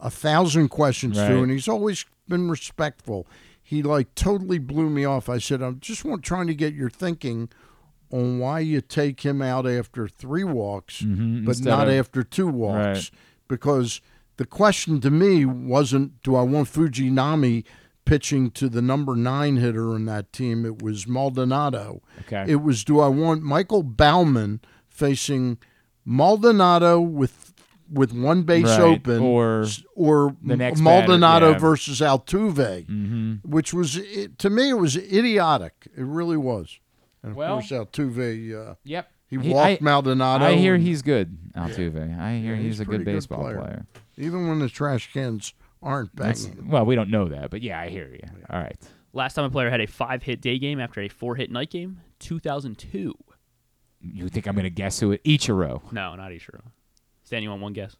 a 0.00 0.10
thousand 0.10 0.68
questions 0.68 1.18
Right. 1.18 1.28
to, 1.28 1.42
and 1.42 1.50
he's 1.50 1.68
always 1.68 2.04
been 2.28 2.48
respectful. 2.50 3.26
He 3.66 3.82
like 3.82 4.14
totally 4.14 4.58
blew 4.58 4.90
me 4.90 5.04
off. 5.06 5.28
I 5.30 5.38
said, 5.38 5.62
I'm 5.62 5.80
just 5.80 6.04
want, 6.04 6.22
trying 6.22 6.46
to 6.48 6.54
get 6.54 6.74
your 6.74 6.90
thinking 6.90 7.48
on 8.12 8.38
why 8.38 8.60
you 8.60 8.80
take 8.82 9.22
him 9.22 9.40
out 9.42 9.66
after 9.66 10.06
three 10.06 10.44
walks, 10.44 11.00
Mhm, 11.02 11.44
but 11.46 11.58
not 11.64 11.88
of- 11.88 11.94
after 11.94 12.22
two 12.22 12.46
walks, 12.46 13.10
Right. 13.10 13.10
because 13.48 14.00
the 14.36 14.44
question 14.44 15.00
to 15.00 15.10
me 15.10 15.44
wasn't, 15.46 16.22
do 16.22 16.36
I 16.36 16.42
want 16.42 16.68
Fujinami 16.68 17.64
pitching 18.04 18.50
to 18.50 18.68
the 18.68 18.82
number 18.82 19.16
nine 19.16 19.56
hitter 19.56 19.96
in 19.96 20.04
that 20.04 20.30
team? 20.32 20.66
It 20.66 20.82
was 20.82 21.08
Maldonado. 21.08 22.02
Okay. 22.26 22.44
It 22.46 22.56
was, 22.62 22.84
do 22.84 23.00
I 23.00 23.08
want 23.08 23.42
Michael 23.42 23.82
Baumann 23.82 24.60
facing 24.86 25.56
Maldonado 26.04 27.00
with 27.00 27.30
with 27.92 28.12
one 28.12 28.42
base 28.42 28.64
Right, 28.66 28.80
open, 28.80 29.20
or 29.20 29.66
or 29.94 30.36
the 30.42 30.56
next 30.56 30.80
Maldonado 30.80 31.46
batter, 31.46 31.52
yeah. 31.52 31.58
versus 31.58 32.00
Altuve, 32.00 32.86
Mhm. 32.86 33.44
which 33.44 33.72
was 33.74 33.96
it, 33.96 34.38
to 34.40 34.50
me 34.50 34.70
it 34.70 34.78
was 34.78 34.96
idiotic. 34.96 35.88
It 35.96 36.04
really 36.04 36.36
was. 36.36 36.78
And 37.22 37.32
of 37.32 37.36
Well- 37.36 37.54
course, 37.56 37.70
Altuve. 37.70 38.70
Uh, 38.70 38.74
Yep. 38.84 39.10
He, 39.28 39.38
He- 39.38 39.52
walked 39.52 39.66
I- 39.66 39.78
Maldonado. 39.80 40.44
I 40.44 40.54
hear 40.56 40.74
and- 40.74 40.84
he's 40.84 41.02
good, 41.02 41.36
Altuve. 41.56 42.18
I 42.18 42.36
hear 42.38 42.54
Yeah, 42.54 42.60
he's, 42.60 42.78
a 42.80 42.84
good 42.84 43.04
pretty 43.04 43.12
baseball 43.16 43.42
player. 43.42 43.86
Even 44.16 44.48
when 44.48 44.58
the 44.60 44.68
trash 44.68 45.12
cans 45.12 45.54
aren't 45.82 46.14
That's- 46.14 46.46
banging. 46.46 46.68
well, 46.68 46.84
we 46.86 46.94
don't 46.94 47.10
know 47.10 47.28
that, 47.28 47.50
but 47.50 47.62
yeah, 47.62 47.80
I 47.80 47.88
hear 47.88 48.08
you. 48.08 48.20
All 48.50 48.60
right. 48.60 48.76
Last 49.12 49.34
time 49.34 49.44
a 49.44 49.50
player 49.50 49.70
had 49.70 49.80
a 49.80 49.86
five 49.86 50.22
hit 50.24 50.40
day 50.40 50.58
game 50.58 50.78
after 50.80 51.00
a 51.00 51.08
four 51.08 51.36
hit 51.36 51.50
night 51.50 51.70
game, 51.70 52.00
2002. 52.18 53.14
You 54.00 54.28
think 54.28 54.46
I'm 54.46 54.54
going 54.54 54.64
to 54.64 54.70
guess 54.70 55.00
who 55.00 55.12
it? 55.12 55.24
Ichiro. 55.24 55.80
No, 55.92 56.14
not 56.14 56.30
Ichiro. 56.30 56.60
Stan, 57.24 57.42
you 57.42 57.50
want 57.50 57.62
one 57.62 57.72
guess? 57.72 57.96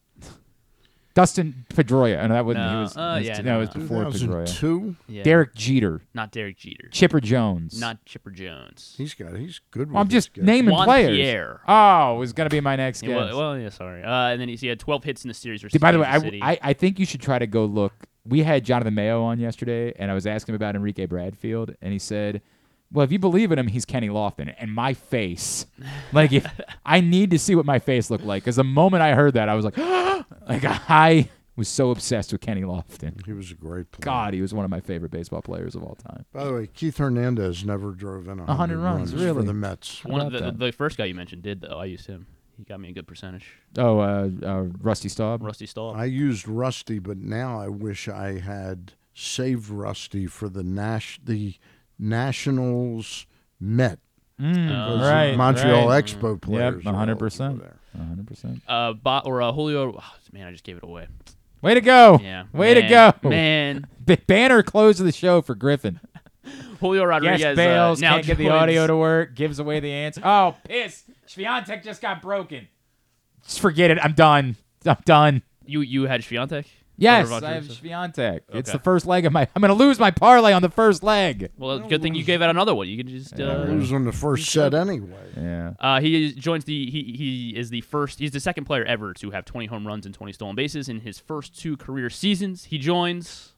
Dustin 1.14 1.64
Pedroia. 1.72 2.18
And 2.18 2.32
that 2.32 2.44
wasn't. 2.44 2.64
No, 2.64 2.70
he 2.72 2.80
was, 2.80 2.96
uh, 2.96 3.14
he 3.14 3.20
was- 3.20 3.28
yeah, 3.28 3.42
no, 3.42 3.52
no, 3.52 3.56
it 3.56 3.60
was 3.60 3.74
no. 3.76 3.80
before 3.82 4.04
Pedroia. 4.06 4.46
2002? 4.46 4.96
Yeah. 5.08 5.22
Derek 5.22 5.54
Jeter. 5.54 6.00
Not 6.12 6.32
Derek 6.32 6.56
Jeter. 6.56 6.88
Chipper 6.90 7.20
Jones. 7.20 7.78
Not 7.80 8.04
Chipper 8.04 8.30
Jones. 8.32 8.94
He's 8.98 9.14
got. 9.14 9.36
He's 9.36 9.60
good. 9.70 9.92
Well, 9.92 10.00
I'm 10.00 10.06
with 10.06 10.12
just 10.12 10.32
guess. 10.32 10.44
naming 10.44 10.72
Juan 10.72 10.86
players. 10.86 11.16
Pierre. 11.16 11.60
Oh, 11.68 12.16
it 12.16 12.18
was 12.18 12.32
going 12.32 12.48
to 12.48 12.54
be 12.54 12.60
my 12.60 12.74
next 12.74 13.02
Yeah, 13.02 13.10
guess. 13.10 13.16
well, 13.32 13.38
well, 13.38 13.58
yeah, 13.58 13.68
sorry. 13.68 14.02
Uh, 14.02 14.30
and 14.30 14.40
then 14.40 14.48
he, 14.48 14.56
he 14.56 14.66
had 14.66 14.80
12 14.80 15.04
hits 15.04 15.24
in 15.24 15.28
the 15.28 15.34
series 15.34 15.62
versus 15.62 15.78
by 15.80 15.92
the 15.92 16.00
way, 16.00 16.06
Kansas 16.06 16.30
I, 16.42 16.50
I, 16.52 16.58
I 16.62 16.72
think 16.72 16.98
you 16.98 17.06
should 17.06 17.20
try 17.20 17.38
to 17.38 17.46
go 17.46 17.64
look. 17.64 17.92
We 18.26 18.42
had 18.42 18.64
Jonathan 18.64 18.94
Mayo 18.94 19.22
on 19.22 19.38
yesterday, 19.38 19.92
and 19.96 20.10
I 20.10 20.14
was 20.14 20.26
asking 20.26 20.54
him 20.54 20.56
about 20.56 20.74
Enrique 20.74 21.06
Bradfield, 21.06 21.76
and 21.80 21.92
he 21.92 21.98
said, 22.00 22.42
"Well, 22.94 23.04
if 23.04 23.12
you 23.12 23.18
believe 23.18 23.52
in 23.52 23.58
him, 23.58 23.66
he's 23.66 23.84
Kenny 23.84 24.08
Lofton." 24.08 24.54
And 24.58 24.72
my 24.72 24.94
face, 24.94 25.66
like 26.12 26.32
if 26.32 26.46
I 26.86 27.00
need 27.00 27.30
to 27.32 27.38
see 27.38 27.54
what 27.54 27.66
my 27.66 27.78
face 27.78 28.10
looked 28.10 28.24
like, 28.24 28.42
because 28.44 28.56
the 28.56 28.64
moment 28.64 29.02
I 29.02 29.14
heard 29.14 29.34
that, 29.34 29.50
I 29.50 29.54
was 29.54 29.66
like, 29.66 29.76
Like 30.48 30.64
I 30.64 31.28
was 31.56 31.68
so 31.68 31.90
obsessed 31.90 32.32
with 32.32 32.40
Kenny 32.40 32.62
Lofton. 32.62 33.24
He 33.24 33.32
was 33.32 33.50
a 33.50 33.54
great 33.54 33.90
player. 33.90 34.04
God, 34.04 34.34
he 34.34 34.40
was 34.40 34.52
one 34.52 34.64
of 34.64 34.70
my 34.70 34.80
favorite 34.80 35.10
baseball 35.12 35.42
players 35.42 35.74
of 35.74 35.82
all 35.82 35.94
time. 35.94 36.24
By 36.32 36.44
the 36.44 36.52
way, 36.52 36.66
Keith 36.66 36.98
Hernandez 36.98 37.64
never 37.64 37.92
drove 37.92 38.28
in 38.28 38.38
100, 38.38 38.46
100 38.46 38.78
runs, 38.78 39.12
for 39.12 39.18
really? 39.18 39.46
the 39.46 39.54
Mets. 39.54 40.04
One 40.04 40.20
of 40.20 40.32
the, 40.32 40.38
about 40.38 40.58
the 40.58 40.72
first 40.72 40.96
guy 40.98 41.04
you 41.06 41.14
mentioned 41.14 41.42
did 41.42 41.60
though. 41.60 41.78
I 41.78 41.86
used 41.86 42.06
him. 42.06 42.26
He 42.56 42.64
got 42.64 42.80
me 42.80 42.90
a 42.90 42.92
good 42.92 43.08
percentage. 43.08 43.46
Oh, 43.78 43.98
uh, 43.98 44.28
uh, 44.44 44.62
Rusty 44.80 45.08
Staub. 45.08 45.42
Rusty 45.42 45.66
Staub. 45.66 45.96
I 45.96 46.04
used 46.04 46.46
Rusty, 46.46 47.00
but 47.00 47.18
now 47.18 47.58
I 47.58 47.66
wish 47.68 48.08
I 48.08 48.38
had 48.38 48.92
saved 49.12 49.68
Rusty 49.68 50.26
for 50.26 50.48
the 50.48 50.62
Nash 50.62 51.18
the 51.24 51.56
Nationals 51.98 53.26
Met. 53.60 53.98
Mm, 54.40 54.88
Those 54.88 55.00
right, 55.00 55.36
Montreal 55.36 55.88
right. 55.88 56.04
Expo 56.04 56.40
players. 56.40 56.82
Yep, 56.84 56.92
100%. 56.94 56.94
hundred 57.96 58.26
percent. 58.26 58.62
Uh, 58.66 58.92
Bo- 58.94 59.22
or 59.24 59.40
uh, 59.40 59.52
Julio. 59.52 59.94
oh, 59.96 60.12
man, 60.32 60.46
I 60.48 60.50
just 60.50 60.64
gave 60.64 60.76
it 60.76 60.82
away. 60.82 61.06
Way 61.62 61.74
to 61.74 61.80
go! 61.80 62.18
Yeah, 62.22 62.44
way 62.52 62.74
to 62.74 62.82
go, 62.82 63.12
man. 63.22 63.86
B- 64.04 64.16
banner 64.26 64.62
close 64.62 64.98
of 65.00 65.06
the 65.06 65.12
show 65.12 65.40
for 65.40 65.54
Griffin. 65.54 66.00
Julio 66.80 67.04
Rodriguez 67.04 67.40
Yes, 67.40 67.58
uh, 67.58 67.94
now 68.00 68.14
can't 68.16 68.26
get 68.26 68.36
the 68.38 68.50
audio 68.50 68.86
to 68.86 68.96
work. 68.96 69.34
Gives 69.34 69.58
away 69.60 69.80
the 69.80 69.90
answer. 69.90 70.20
Oh, 70.24 70.56
piss! 70.64 71.04
Swiatek 71.26 71.82
just 71.84 72.02
got 72.02 72.20
broken. 72.20 72.68
Just 73.44 73.60
forget 73.60 73.90
it. 73.90 73.98
I'm 74.02 74.12
done. 74.12 74.56
I'm 74.84 74.96
done. 75.06 75.42
You 75.64 75.80
you 75.80 76.02
had 76.06 76.20
Swiatek? 76.22 76.66
Yes, 76.96 77.26
Over 77.30 77.44
I 77.44 77.54
have 77.54 77.68
Rodriguez? 77.68 77.80
Swiatek. 77.80 78.40
It's 78.50 78.68
Okay. 78.70 78.78
the 78.78 78.82
first 78.84 79.04
leg 79.04 79.26
of 79.26 79.32
my. 79.32 79.48
I'm 79.56 79.60
gonna 79.60 79.74
lose 79.74 79.98
my 79.98 80.12
parlay 80.12 80.52
on 80.52 80.62
the 80.62 80.68
first 80.70 81.02
leg. 81.02 81.50
Well, 81.58 81.80
good 81.80 82.00
thing 82.02 82.14
you 82.14 82.22
gave 82.22 82.40
out 82.40 82.50
another 82.50 82.72
one. 82.74 82.86
You 82.88 82.96
can 82.96 83.08
just 83.08 83.38
uh, 83.40 83.64
Lose 83.66 83.92
on 83.92 84.04
the 84.04 84.12
first 84.12 84.48
set 84.48 84.74
anyway. 84.74 85.32
Yeah. 85.36 85.72
Uh, 85.80 86.00
he 86.00 86.26
is- 86.26 86.34
joins 86.34 86.64
the 86.66 86.88
he 86.90 87.02
he 87.16 87.56
is 87.58 87.70
the 87.70 87.80
first 87.80 88.20
he's 88.20 88.30
the 88.30 88.38
second 88.38 88.64
player 88.66 88.84
ever 88.84 89.12
to 89.14 89.30
have 89.32 89.44
20 89.44 89.66
home 89.66 89.86
runs 89.86 90.06
and 90.06 90.14
20 90.14 90.32
stolen 90.32 90.54
bases 90.54 90.88
in 90.88 91.00
his 91.00 91.18
first 91.18 91.58
two 91.58 91.76
career 91.76 92.08
seasons. 92.10 92.64
He 92.66 92.78
joins 92.78 93.54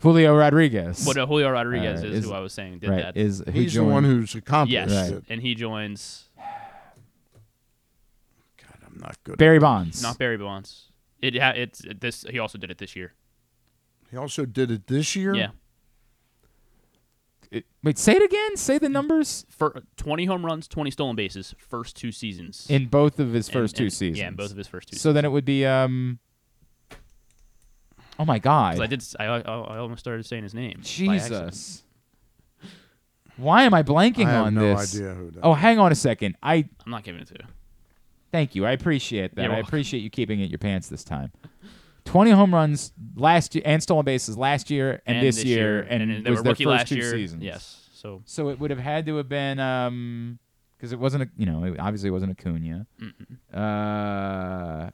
Julio 0.00 0.36
Rodriguez. 0.36 1.04
what 1.04 1.18
uh, 1.18 1.26
Julio 1.26 1.50
Rodriguez 1.50 2.04
Uh, 2.04 2.06
is, 2.06 2.24
who 2.24 2.32
I 2.32 2.38
was 2.38 2.52
saying 2.52 2.78
did 2.78 2.90
right, 2.90 3.02
that. 3.02 3.16
Is 3.16 3.42
who 3.44 3.50
He's 3.50 3.72
the 3.72 3.80
joined- 3.80 3.90
one 3.90 4.04
who's 4.04 4.36
accomplished 4.36 4.72
yes, 4.90 5.10
it. 5.10 5.24
and 5.28 5.42
he 5.42 5.56
joins 5.56 6.26
God, 8.58 8.78
I'm 8.86 8.98
not 9.00 9.16
good. 9.24 9.38
Barry 9.38 9.58
Bonds. 9.58 10.02
not 10.02 10.18
Barry 10.18 10.36
Bonds. 10.36 10.84
It 11.20 11.36
ha- 11.40 11.52
it's 11.56 11.82
this 12.00 12.24
he 12.30 12.38
also 12.38 12.58
did 12.58 12.70
it 12.70 12.78
this 12.78 12.94
year. 12.96 13.14
He 14.10 14.16
also 14.16 14.44
did 14.44 14.70
it 14.70 14.86
this 14.86 15.14
year. 15.16 15.34
Yeah, 15.34 15.50
It- 17.50 17.66
wait, 17.82 17.98
say 17.98 18.12
it 18.14 18.22
again. 18.22 18.56
Say 18.56 18.78
the 18.78 18.88
numbers 18.88 19.44
for 19.50 19.82
20 19.96 20.24
home 20.26 20.44
runs, 20.46 20.68
20 20.68 20.90
stolen 20.90 21.16
bases, 21.16 21.54
first 21.58 21.96
two 21.96 22.12
seasons. 22.12 22.66
in 22.70 22.86
both 22.86 23.18
of 23.18 23.32
his 23.32 23.48
And- 23.48 23.52
first 23.52 23.76
two 23.76 23.84
and- 23.84 23.92
seasons. 23.92 24.18
Yeah, 24.18 24.28
in 24.28 24.34
both 24.34 24.50
of 24.50 24.56
his 24.56 24.68
first 24.68 24.88
two. 24.90 24.96
So 24.96 25.12
then 25.12 25.24
it 25.24 25.32
would 25.32 25.44
be 25.44 25.66
um. 25.66 26.18
Oh 28.20 28.24
my 28.24 28.38
God! 28.40 28.80
I 28.80 28.86
did. 28.86 29.04
I 29.20 29.24
I 29.26 29.78
almost 29.78 30.00
started 30.00 30.24
saying 30.26 30.42
his 30.42 30.54
name. 30.54 30.78
Jesus. 30.82 31.84
Why 33.36 33.62
am 33.62 33.72
I 33.74 33.84
blanking 33.84 34.26
I 34.26 34.30
have 34.30 34.46
on 34.46 34.54
no 34.54 34.74
this? 34.76 34.96
idea 34.96 35.14
who 35.14 35.30
that 35.30 35.40
oh, 35.44 35.54
hang 35.54 35.78
on 35.78 35.92
a 35.92 35.94
second. 35.94 36.36
I 36.42 36.68
I'm 36.84 36.90
not 36.90 37.04
giving 37.04 37.20
it 37.20 37.28
to 37.28 37.34
you. 37.34 37.46
Thank 38.32 38.54
you. 38.54 38.66
I 38.66 38.72
appreciate 38.72 39.34
that. 39.36 39.42
You're 39.44 39.52
I 39.52 39.58
appreciate 39.58 40.00
you 40.00 40.10
keeping 40.10 40.40
it 40.40 40.44
in 40.44 40.50
your 40.50 40.58
pants 40.58 40.88
this 40.88 41.04
time. 41.04 41.32
Twenty 42.04 42.30
home 42.30 42.54
runs 42.54 42.92
last 43.16 43.54
year 43.54 43.62
and 43.66 43.82
stolen 43.82 44.04
bases 44.04 44.38
last 44.38 44.70
year 44.70 45.02
and, 45.04 45.22
this, 45.22 45.44
year, 45.44 45.80
and, 45.82 46.24
they 46.24 46.30
was 46.30 46.38
were 46.38 46.42
their 46.44 46.52
rookie 46.52 46.64
first 46.64 46.78
last 46.78 46.88
two 46.88 46.96
year. 46.96 47.10
seasons. 47.10 47.42
Yes. 47.42 47.88
So 47.92 48.22
So 48.24 48.48
it 48.48 48.58
would 48.58 48.70
have 48.70 48.78
had 48.80 49.04
to 49.06 49.16
have 49.16 49.28
been 49.28 49.58
um 49.60 50.38
because 50.76 50.92
it 50.92 50.98
wasn't 50.98 51.24
a 51.24 51.28
you 51.36 51.44
know 51.44 51.64
it 51.64 51.78
obviously 51.78 52.10
wasn't 52.10 52.30
Acuna. 52.32 52.86
Uh 53.52 54.90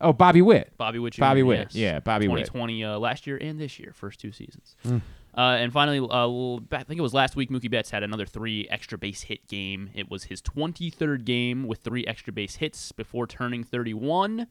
oh 0.00 0.12
Bobby 0.12 0.40
Witt. 0.42 0.72
Bobby 0.78 0.98
Witt. 0.98 1.14
Jr., 1.14 1.20
Bobby 1.20 1.42
Witt. 1.42 1.58
yes. 1.58 1.74
Yeah, 1.74 2.00
Bobby 2.00 2.28
Witt. 2.28 2.46
2020 2.46 2.84
uh, 2.84 2.98
last 2.98 3.26
year 3.26 3.36
and 3.40 3.60
this 3.60 3.78
year, 3.78 3.92
first 3.94 4.20
two 4.20 4.32
seasons. 4.32 4.76
Hmm. 4.84 4.98
Uh, 5.36 5.56
and 5.58 5.72
finally, 5.72 5.98
uh, 5.98 6.76
I 6.76 6.84
think 6.84 6.98
it 6.98 7.02
was 7.02 7.14
last 7.14 7.34
week. 7.34 7.50
Mookie 7.50 7.70
Betts 7.70 7.90
had 7.90 8.02
another 8.02 8.26
three 8.26 8.68
extra 8.70 8.96
base 8.96 9.22
hit 9.22 9.46
game. 9.48 9.90
It 9.94 10.10
was 10.10 10.24
his 10.24 10.40
23rd 10.40 11.24
game 11.24 11.66
with 11.66 11.80
three 11.80 12.06
extra 12.06 12.32
base 12.32 12.56
hits 12.56 12.92
before 12.92 13.26
turning 13.26 13.64
31. 13.64 14.46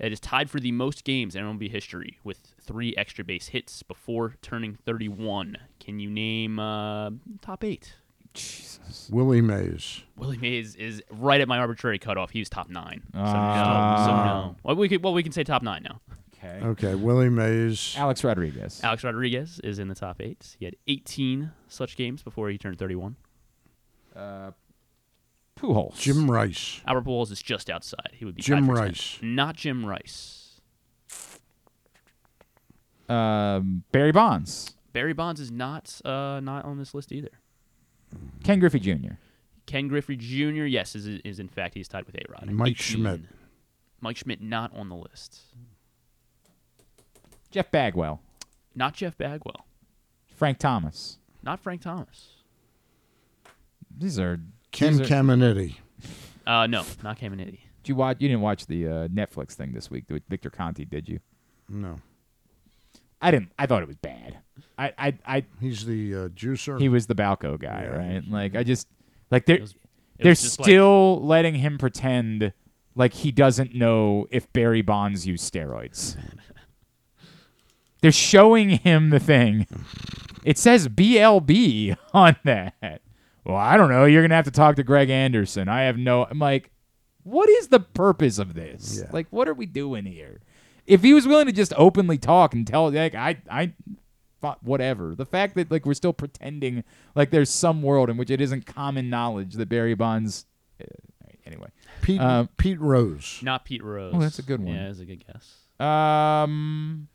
It 0.00 0.12
is 0.12 0.18
tied 0.18 0.50
for 0.50 0.58
the 0.58 0.72
most 0.72 1.04
games 1.04 1.36
in 1.36 1.44
MLB 1.44 1.70
history 1.70 2.18
with 2.24 2.54
three 2.60 2.94
extra 2.96 3.24
base 3.24 3.48
hits 3.48 3.82
before 3.84 4.34
turning 4.42 4.74
31. 4.74 5.56
Can 5.78 6.00
you 6.00 6.10
name 6.10 6.58
uh, 6.58 7.10
top 7.40 7.62
eight? 7.62 7.94
Jesus. 8.32 9.08
Willie 9.12 9.40
Mays. 9.40 10.02
Willie 10.16 10.38
Mays 10.38 10.74
is 10.74 11.00
right 11.10 11.40
at 11.40 11.46
my 11.46 11.58
arbitrary 11.58 12.00
cutoff. 12.00 12.30
He 12.30 12.40
was 12.40 12.48
top 12.48 12.68
nine. 12.68 13.02
So, 13.12 13.18
no. 13.20 13.24
Ah. 13.24 14.04
so 14.04 14.10
no. 14.16 14.56
Well, 14.64 14.74
we 14.74 14.88
could 14.88 15.04
well 15.04 15.14
we 15.14 15.22
can 15.22 15.30
say 15.30 15.44
top 15.44 15.62
nine 15.62 15.84
now. 15.84 16.00
Okay. 16.44 16.66
Okay, 16.66 16.94
Willie 16.94 17.30
Mays. 17.30 17.94
Alex 17.96 18.22
Rodriguez. 18.22 18.80
Alex 18.82 19.02
Rodriguez 19.04 19.60
is 19.64 19.78
in 19.78 19.88
the 19.88 19.94
top 19.94 20.20
eight. 20.20 20.56
He 20.58 20.64
had 20.64 20.76
18 20.86 21.52
such 21.68 21.96
games 21.96 22.22
before 22.22 22.50
he 22.50 22.58
turned 22.58 22.78
31. 22.78 23.16
Uh, 24.14 24.50
Pujols. 25.56 25.96
Jim 25.98 26.30
Rice. 26.30 26.80
Albert 26.86 27.04
Pujols 27.06 27.30
is 27.30 27.40
just 27.42 27.70
outside. 27.70 28.10
He 28.12 28.24
would 28.24 28.34
be 28.34 28.42
Jim 28.42 28.66
tied 28.66 28.76
for 28.76 28.82
10th. 28.82 28.86
Rice. 28.86 29.18
not 29.22 29.56
Jim 29.56 29.86
Rice. 29.86 30.60
Um, 33.08 33.84
Barry 33.92 34.12
Bonds. 34.12 34.74
Barry 34.92 35.12
Bonds 35.12 35.40
is 35.40 35.50
not 35.50 36.00
uh, 36.04 36.40
not 36.40 36.64
on 36.64 36.78
this 36.78 36.94
list 36.94 37.12
either. 37.12 37.30
Ken 38.44 38.60
Griffey 38.60 38.78
Jr. 38.78 39.14
Ken 39.66 39.88
Griffey 39.88 40.16
Jr. 40.16 40.64
Yes, 40.64 40.94
is 40.94 41.06
is 41.06 41.38
in 41.38 41.48
fact 41.48 41.74
he's 41.74 41.88
tied 41.88 42.06
with 42.06 42.14
A 42.14 42.22
Rod. 42.30 42.50
Mike 42.50 42.76
Schmidt. 42.78 43.22
Mike 44.00 44.16
Schmidt 44.16 44.40
not 44.40 44.74
on 44.74 44.88
the 44.88 44.94
list. 44.96 45.40
Jeff 47.54 47.70
Bagwell. 47.70 48.20
Not 48.74 48.94
Jeff 48.94 49.16
Bagwell. 49.16 49.64
Frank 50.34 50.58
Thomas. 50.58 51.18
Not 51.44 51.60
Frank 51.60 51.82
Thomas. 51.82 52.30
These 53.96 54.18
are 54.18 54.40
Ken 54.72 54.96
these 54.96 55.00
are- 55.02 55.04
Caminiti. 55.14 55.76
Uh, 56.44 56.66
no, 56.66 56.82
not 57.04 57.16
Caminiti. 57.18 57.60
Did 57.84 57.90
you 57.90 57.94
watch? 57.94 58.16
You 58.18 58.26
didn't 58.28 58.40
watch 58.42 58.66
the 58.66 58.88
uh, 58.88 58.90
Netflix 59.08 59.52
thing 59.52 59.72
this 59.72 59.88
week 59.88 60.06
with 60.10 60.24
Victor 60.28 60.50
Conte, 60.50 60.84
did 60.84 61.08
you? 61.08 61.20
No. 61.68 61.96
I 63.22 63.30
didn't. 63.30 63.52
I 63.56 63.66
thought 63.66 63.82
it 63.82 63.86
was 63.88 63.96
bad. 63.98 64.38
I, 64.76 64.92
I, 64.98 65.18
I 65.24 65.44
He's 65.60 65.86
the 65.86 66.14
uh, 66.14 66.28
juicer. 66.30 66.80
he 66.80 66.88
was 66.88 67.06
the 67.06 67.14
Balco 67.14 67.58
guy, 67.58 67.82
Yeah. 67.88 67.96
right? 67.96 68.22
Like 68.28 68.56
I 68.56 68.64
just 68.64 68.88
like 69.30 69.46
they're 69.46 69.60
was- 69.60 69.72
it 70.18 70.22
they're 70.24 70.30
was 70.30 70.42
just 70.42 70.58
like- 70.58 70.66
still 70.66 71.24
letting 71.24 71.54
him 71.54 71.78
pretend 71.78 72.52
like 72.96 73.12
he 73.12 73.30
doesn't 73.30 73.74
know 73.76 74.26
if 74.30 74.52
Barry 74.52 74.82
Bonds 74.82 75.24
used 75.24 75.50
steroids. 75.52 76.16
they're 78.04 78.12
showing 78.12 78.68
him 78.68 79.08
the 79.08 79.18
thing. 79.18 79.66
It 80.44 80.58
says 80.58 80.88
BLB 80.88 81.96
on 82.12 82.36
that. 82.44 83.00
Well, 83.44 83.56
I 83.56 83.78
don't 83.78 83.88
know. 83.90 84.04
You're 84.04 84.20
gonna 84.22 84.34
have 84.34 84.44
to 84.44 84.50
talk 84.50 84.76
to 84.76 84.82
Greg 84.82 85.08
Anderson. 85.08 85.68
I 85.70 85.84
have 85.84 85.96
no. 85.96 86.26
I'm 86.30 86.38
like, 86.38 86.70
what 87.22 87.48
is 87.48 87.68
the 87.68 87.80
purpose 87.80 88.38
of 88.38 88.52
this? 88.52 89.00
Yeah. 89.02 89.08
Like, 89.10 89.26
what 89.30 89.48
are 89.48 89.54
we 89.54 89.64
doing 89.64 90.04
here? 90.04 90.40
If 90.86 91.02
he 91.02 91.14
was 91.14 91.26
willing 91.26 91.46
to 91.46 91.52
just 91.52 91.72
openly 91.78 92.18
talk 92.18 92.52
and 92.52 92.66
tell, 92.66 92.90
like, 92.90 93.14
I, 93.14 93.38
I, 93.50 93.72
whatever. 94.62 95.14
The 95.14 95.24
fact 95.24 95.54
that 95.54 95.70
like 95.70 95.86
we're 95.86 95.94
still 95.94 96.12
pretending 96.12 96.84
like 97.14 97.30
there's 97.30 97.48
some 97.48 97.80
world 97.82 98.10
in 98.10 98.18
which 98.18 98.28
it 98.30 98.42
isn't 98.42 98.66
common 98.66 99.08
knowledge 99.08 99.54
that 99.54 99.70
Barry 99.70 99.94
Bonds. 99.94 100.44
Uh, 100.78 100.84
anyway, 101.46 101.68
Pete, 102.02 102.20
Um, 102.20 102.50
Pete 102.58 102.78
Rose. 102.80 103.38
Not 103.42 103.64
Pete 103.64 103.82
Rose. 103.82 104.12
Oh, 104.14 104.20
that's 104.20 104.38
a 104.38 104.42
good 104.42 104.60
one. 104.62 104.74
Yeah, 104.74 104.88
that's 104.88 104.98
a 105.00 105.06
good 105.06 105.24
guess. 105.26 105.54
um, 105.80 107.08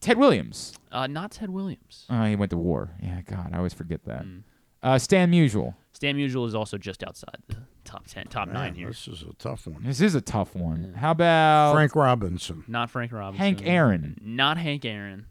Ted 0.00 0.18
Williams. 0.18 0.74
Uh, 0.92 1.06
not 1.06 1.30
Ted 1.30 1.50
Williams. 1.50 2.06
Oh, 2.10 2.24
he 2.24 2.36
went 2.36 2.50
to 2.50 2.56
war. 2.56 2.90
Yeah, 3.02 3.20
God, 3.22 3.50
I 3.52 3.58
always 3.58 3.74
forget 3.74 4.04
that. 4.04 4.24
Mm. 4.24 4.42
Uh, 4.82 4.98
Stan 4.98 5.30
Musial. 5.30 5.74
Stan 5.92 6.16
Musial 6.16 6.46
is 6.46 6.54
also 6.54 6.78
just 6.78 7.02
outside 7.04 7.36
the 7.48 7.56
top 7.84 8.06
ten, 8.06 8.26
top 8.26 8.46
Man, 8.48 8.54
nine 8.54 8.74
here. 8.74 8.88
This 8.88 9.08
is 9.08 9.22
a 9.22 9.34
tough 9.34 9.66
one. 9.66 9.82
This 9.82 10.00
is 10.00 10.14
a 10.14 10.20
tough 10.20 10.54
one. 10.54 10.94
How 10.96 11.10
about 11.10 11.74
Frank 11.74 11.94
Robinson. 11.94 12.64
Not 12.66 12.90
Frank 12.90 13.12
Robinson. 13.12 13.38
Hank 13.38 13.62
Aaron? 13.64 14.18
Not 14.22 14.56
Hank 14.56 14.84
Aaron. 14.84 15.26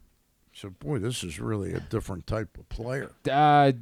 So, 0.52 0.68
boy, 0.68 0.98
this 0.98 1.22
is 1.24 1.38
really 1.40 1.72
a 1.72 1.80
different 1.80 2.26
type 2.26 2.58
of 2.58 2.68
player. 2.68 3.12
Uh, 3.30 3.72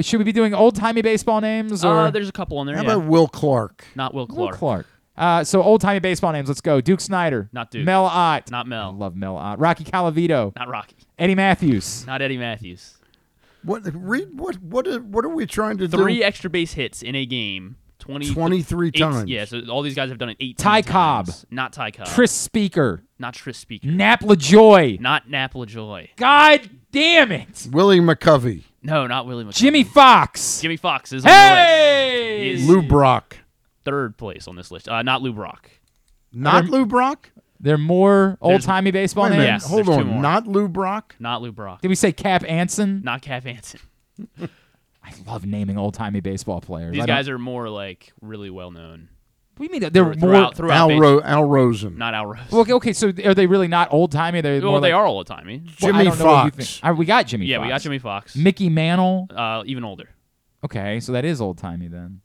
should 0.00 0.18
we 0.18 0.24
be 0.24 0.32
doing 0.32 0.54
old 0.54 0.76
timey 0.76 1.02
baseball 1.02 1.40
names 1.40 1.84
or 1.84 1.92
Uh, 2.06 2.10
there's 2.10 2.28
a 2.28 2.32
couple 2.32 2.56
on 2.58 2.66
there. 2.66 2.76
How 2.76 2.82
yeah. 2.82 2.94
about 2.94 3.06
Will 3.08 3.26
Clark? 3.28 3.84
Not 3.94 4.14
Will 4.14 4.26
Will 4.28 4.50
Clark. 4.50 4.86
Clark? 5.16 5.40
Uh, 5.40 5.44
so 5.44 5.62
old 5.62 5.80
timey 5.80 6.00
baseball 6.00 6.32
names. 6.32 6.48
Let's 6.48 6.60
go. 6.60 6.80
Duke 6.80 7.00
Snider. 7.00 7.48
Not 7.52 7.70
Duke. 7.70 7.84
Mel 7.84 8.04
Ott. 8.04 8.50
Not 8.50 8.66
Mel. 8.66 8.90
I 8.90 8.92
love 8.92 9.16
Mel 9.16 9.36
Ott. 9.36 9.58
Rocky 9.58 9.84
Colavito. 9.84 10.54
Not 10.56 10.68
Rocky. 10.68 10.96
Eddie 11.18 11.34
Mathews. 11.34 12.06
Not 12.06 12.22
Eddie 12.22 12.38
Mathews. 12.38 12.96
What 13.62 13.82
read 13.94 14.28
what 14.38 14.60
what 14.60 14.86
are, 14.86 15.00
what 15.00 15.24
are 15.24 15.30
we 15.30 15.46
trying 15.46 15.78
to 15.78 15.88
Three 15.88 16.16
do? 16.18 16.22
extra 16.22 16.50
base 16.50 16.72
hits 16.74 17.00
in 17.02 17.14
a 17.14 17.24
game. 17.24 17.76
20, 18.00 18.34
23 18.34 18.88
eight- 18.88 18.96
times. 18.98 19.30
Yeah, 19.30 19.46
so 19.46 19.60
all 19.70 19.80
these 19.80 19.94
guys 19.94 20.10
have 20.10 20.18
done 20.18 20.28
it 20.28 20.36
eight 20.38 20.58
Ty 20.58 20.82
times. 20.82 20.92
Cobb. 20.92 21.28
Not 21.50 21.72
Ty 21.72 21.92
Cobb. 21.92 22.06
Tris 22.08 22.32
Speaker. 22.32 23.02
Not 23.18 23.32
Tris 23.32 23.56
Speaker. 23.56 23.86
Nap 23.86 24.20
Lajoie. 24.20 25.00
Not 25.00 25.30
Nap 25.30 25.54
Lajoie. 25.54 26.10
God 26.16 26.68
damn 26.92 27.32
it. 27.32 27.66
Willie 27.72 28.00
McCovey. 28.00 28.64
No, 28.82 29.06
not 29.06 29.26
Willie 29.26 29.44
McCovey. 29.44 29.54
Jimmie 29.54 29.84
Foxx. 29.84 30.60
Jimmie 30.60 30.76
Foxx 30.76 31.14
is 31.14 31.24
on 31.24 31.30
the 31.30 31.32
list. 31.32 31.38
Hey! 31.70 32.40
He 32.44 32.50
is 32.50 32.68
Lou 32.68 32.82
Brock. 32.82 33.38
Third 33.84 34.16
place 34.16 34.48
on 34.48 34.56
this 34.56 34.70
list. 34.70 34.88
Uh, 34.88 35.02
not 35.02 35.22
Lou 35.22 35.32
Brock. 35.32 35.70
Not 36.32 36.64
They're- 36.64 36.72
Lou 36.72 36.86
Brock. 36.86 37.30
They're 37.60 37.78
more 37.78 38.36
old 38.42 38.60
timey 38.62 38.90
baseball 38.90 39.24
Wait 39.24 39.28
a 39.28 39.36
names. 39.36 39.40
minute, 39.42 39.52
Yes, 39.54 39.66
hold 39.68 39.86
there's 39.86 39.96
two 39.96 40.02
on. 40.02 40.06
more. 40.08 40.22
Not 40.22 40.46
Lou 40.46 40.68
Brock. 40.68 41.16
Not 41.18 41.40
Lou 41.40 41.50
Brock. 41.52 41.80
Did 41.80 41.88
we 41.88 41.94
say 41.94 42.12
Cap 42.12 42.44
Anson? 42.46 43.00
Not 43.04 43.22
Cap 43.22 43.46
Anson. 43.46 43.80
I 44.42 45.12
love 45.26 45.46
naming 45.46 45.78
old 45.78 45.94
timey 45.94 46.20
baseball 46.20 46.60
players. 46.60 46.92
These 46.92 47.02
I 47.02 47.06
don't- 47.06 47.16
guys 47.16 47.28
are 47.28 47.38
more 47.38 47.68
like 47.68 48.12
really 48.20 48.50
well 48.50 48.70
known. 48.70 49.08
What 49.56 49.68
do 49.68 49.72
you 49.76 49.80
mean 49.80 49.92
they're 49.92 50.04
more 50.04 50.14
throughout, 50.14 50.56
throughout 50.56 50.76
Al, 50.76 50.88
base- 50.88 51.00
Ro- 51.00 51.20
Al 51.22 51.44
Rosen. 51.44 51.96
Not 51.96 52.12
Al 52.12 52.26
Rose. 52.26 52.40
Well, 52.50 52.62
okay, 52.62 52.72
okay, 52.72 52.92
so 52.92 53.12
are 53.24 53.34
they 53.34 53.46
really 53.46 53.68
not 53.68 53.92
old 53.92 54.10
timey? 54.10 54.40
They're 54.40 54.60
Well, 54.60 54.72
more 54.72 54.80
they 54.80 54.92
like- 54.92 54.98
are 55.00 55.06
old 55.06 55.26
timey. 55.28 55.58
Well, 55.58 55.68
I 55.70 55.72
Jimmy 55.76 56.04
don't 56.04 56.18
know 56.18 56.24
what 56.24 56.44
you 56.46 56.50
Foxx. 56.50 56.80
think. 56.80 56.98
We 56.98 57.04
got 57.06 57.26
Jimmy. 57.28 57.46
Yeah, 57.46 57.58
Foxx. 57.58 57.66
we 57.66 57.68
got 57.70 57.80
Jimmie 57.82 57.98
Foxx. 58.00 58.36
Mickey 58.36 58.68
Mantle. 58.68 59.28
Uh, 59.34 59.62
even 59.66 59.84
older. 59.84 60.08
Okay, 60.64 60.98
so 60.98 61.12
that 61.12 61.24
is 61.24 61.40
old 61.40 61.58
timey 61.58 61.86
then. 61.86 62.20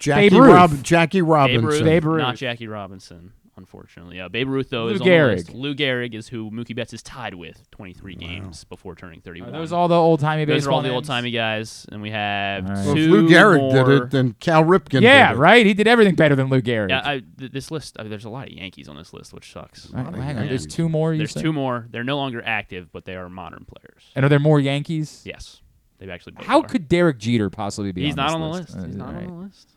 Jackie 0.00 0.30
Babe 0.30 0.40
Ruth. 0.40 0.52
Rob- 0.54 0.82
Jackie 0.82 1.22
Robinson. 1.22 1.60
Babe 1.62 1.70
Ruth, 1.70 1.84
Babe 1.84 2.04
Ruth. 2.04 2.18
not 2.18 2.36
Jackie 2.36 2.66
Robinson, 2.66 3.32
unfortunately. 3.56 4.16
Yeah, 4.16 4.28
Babe 4.28 4.48
Ruth 4.48 4.70
though 4.70 4.86
Lou 4.86 4.94
is 4.94 5.00
on 5.00 5.06
the 5.06 5.12
Gehrig. 5.12 5.36
list. 5.36 5.54
Lou 5.54 5.74
Gehrig 5.74 6.14
is 6.14 6.28
who 6.28 6.50
Mookie 6.50 6.74
Betts 6.74 6.92
is 6.94 7.02
tied 7.02 7.34
with, 7.34 7.70
23 7.70 8.14
games 8.14 8.64
before 8.64 8.94
turning 8.94 9.20
31. 9.20 9.50
Are 9.54 9.58
those 9.58 9.72
all 9.72 9.88
the 9.88 9.94
old 9.94 10.20
timey 10.20 10.44
Those 10.46 10.54
are 10.54 10.56
baseball 10.56 10.74
all 10.76 10.80
the 10.82 10.88
names? 10.88 10.94
old 10.96 11.04
timey 11.04 11.30
guys, 11.30 11.86
and 11.92 12.00
we 12.00 12.10
have 12.10 12.64
All 12.64 12.70
right. 12.74 12.84
Well, 12.86 12.94
two 12.94 13.02
if 13.04 13.10
Lou 13.10 13.28
Gehrig 13.28 13.70
did 13.72 13.88
it, 14.04 14.10
then 14.10 14.34
Cal 14.40 14.64
Ripken 14.64 15.02
Yeah, 15.02 15.28
did 15.32 15.36
it. 15.36 15.40
right. 15.40 15.66
He 15.66 15.74
did 15.74 15.86
everything 15.86 16.14
better 16.14 16.34
than 16.34 16.48
Lou 16.48 16.62
Gehrig. 16.62 16.88
Yeah, 16.88 17.02
I, 17.04 17.22
th- 17.38 17.52
this 17.52 17.70
list. 17.70 17.96
I 17.98 18.02
mean, 18.02 18.10
there's 18.10 18.24
a 18.24 18.30
lot 18.30 18.46
of 18.48 18.54
Yankees 18.54 18.88
on 18.88 18.96
this 18.96 19.12
list, 19.12 19.34
which 19.34 19.52
sucks. 19.52 19.92
All 19.92 20.02
right, 20.02 20.12
well, 20.12 20.22
hang 20.22 20.36
on. 20.38 20.44
Yeah. 20.44 20.48
There's 20.48 20.66
two 20.66 20.88
more. 20.88 21.12
You 21.12 21.18
There's 21.18 21.32
said? 21.32 21.42
two 21.42 21.52
more. 21.52 21.86
They're 21.90 22.04
no 22.04 22.16
longer 22.16 22.42
active, 22.44 22.90
but 22.92 23.04
they 23.04 23.16
are 23.16 23.28
modern 23.28 23.66
players. 23.66 24.04
And 24.16 24.24
are 24.24 24.28
there 24.30 24.38
more 24.38 24.58
Yankees? 24.60 25.22
Yes, 25.26 25.60
they've 25.98 26.08
actually. 26.08 26.32
both 26.32 26.46
How 26.46 26.60
are. 26.60 26.66
could 26.66 26.88
Derek 26.88 27.18
Jeter 27.18 27.50
possibly 27.50 27.92
be? 27.92 28.04
He's 28.04 28.16
on 28.16 28.16
not 28.16 28.26
this 28.28 28.34
on 28.34 28.40
the 28.40 28.48
list? 28.48 28.74
list. 28.74 28.86
He's 28.86 28.94
Uh, 28.94 28.98
not 28.98 29.14
right. 29.14 29.26
on 29.26 29.36
the 29.38 29.44
list. 29.44 29.76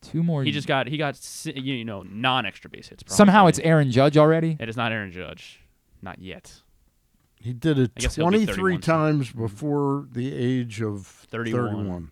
Two 0.00 0.22
more. 0.22 0.44
He 0.44 0.52
just 0.52 0.68
got 0.68 0.86
he 0.86 0.96
got 0.96 1.18
you 1.44 1.84
know 1.84 2.02
non 2.02 2.46
extra 2.46 2.70
base 2.70 2.88
hits. 2.88 3.02
Probably. 3.02 3.16
Somehow 3.16 3.46
it's 3.46 3.58
Aaron 3.60 3.90
Judge 3.90 4.16
already. 4.16 4.56
It 4.60 4.68
is 4.68 4.76
not 4.76 4.92
Aaron 4.92 5.10
Judge, 5.10 5.60
not 6.02 6.20
yet. 6.20 6.62
He 7.40 7.52
did 7.52 7.78
it 7.78 7.92
I 7.96 8.00
guess 8.00 8.16
he'll 8.16 8.30
be 8.30 8.46
23 8.46 8.54
31 8.54 8.72
soon. 8.72 8.80
times 8.80 9.28
mm-hmm. 9.28 9.42
before 9.42 10.08
the 10.12 10.34
age 10.34 10.82
of 10.82 11.06
31. 11.06 11.70
31. 11.70 12.10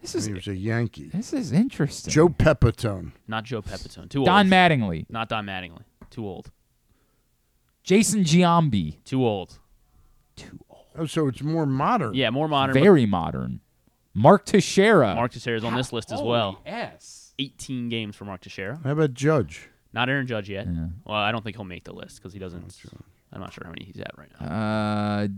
This 0.00 0.14
is 0.16 0.26
he 0.26 0.32
was 0.32 0.48
a 0.48 0.56
Yankee. 0.56 1.08
this 1.08 1.32
is 1.32 1.52
interesting. 1.52 2.12
Joe 2.12 2.28
Pepitone. 2.28 3.12
Not 3.28 3.44
Joe 3.44 3.62
Pepitone. 3.62 4.10
Too 4.10 4.20
old. 4.20 4.26
Don 4.26 4.46
old. 4.46 4.52
Mattingly, 4.52 5.06
Not 5.08 5.28
Don 5.28 5.46
Mattingly. 5.46 5.82
Too 6.10 6.26
old. 6.26 6.50
Jason 7.84 8.24
Giambi, 8.24 9.02
Too 9.04 9.24
old. 9.24 9.58
Too 10.36 10.58
old. 10.68 10.86
Oh, 10.96 11.06
so 11.06 11.28
it's 11.28 11.42
more 11.42 11.66
modern. 11.66 12.14
Yeah, 12.14 12.30
more 12.30 12.48
modern. 12.48 12.74
very 12.74 13.06
modern. 13.06 13.60
Mark 14.14 14.44
Teixeira. 14.44 15.14
Mark 15.14 15.32
Teixeira's 15.32 15.64
on 15.64 15.74
this 15.74 15.92
list 15.92 16.12
as 16.12 16.20
well. 16.20 16.60
S. 16.66 17.32
18 17.38 17.88
games 17.88 18.14
for 18.14 18.24
Mark 18.24 18.40
Teixeira. 18.42 18.78
How 18.84 18.90
about 18.92 19.14
Judge? 19.14 19.68
Not 19.94 20.08
Aaron 20.08 20.26
Judge 20.26 20.48
yet. 20.50 20.66
Yeah. 20.66 20.86
Well, 21.06 21.16
I 21.16 21.32
don't 21.32 21.42
think 21.42 21.56
he'll 21.56 21.64
make 21.64 21.84
the 21.84 21.92
list 21.94 22.16
because 22.16 22.32
he 22.32 22.38
doesn't. 22.38 22.76
I'm 23.32 23.40
not 23.40 23.52
sure 23.52 23.62
how 23.64 23.70
many 23.70 23.84
he's 23.86 24.00
at 24.00 24.10
right 24.18 24.28
now. 24.40 24.46
Uh, 24.46 25.28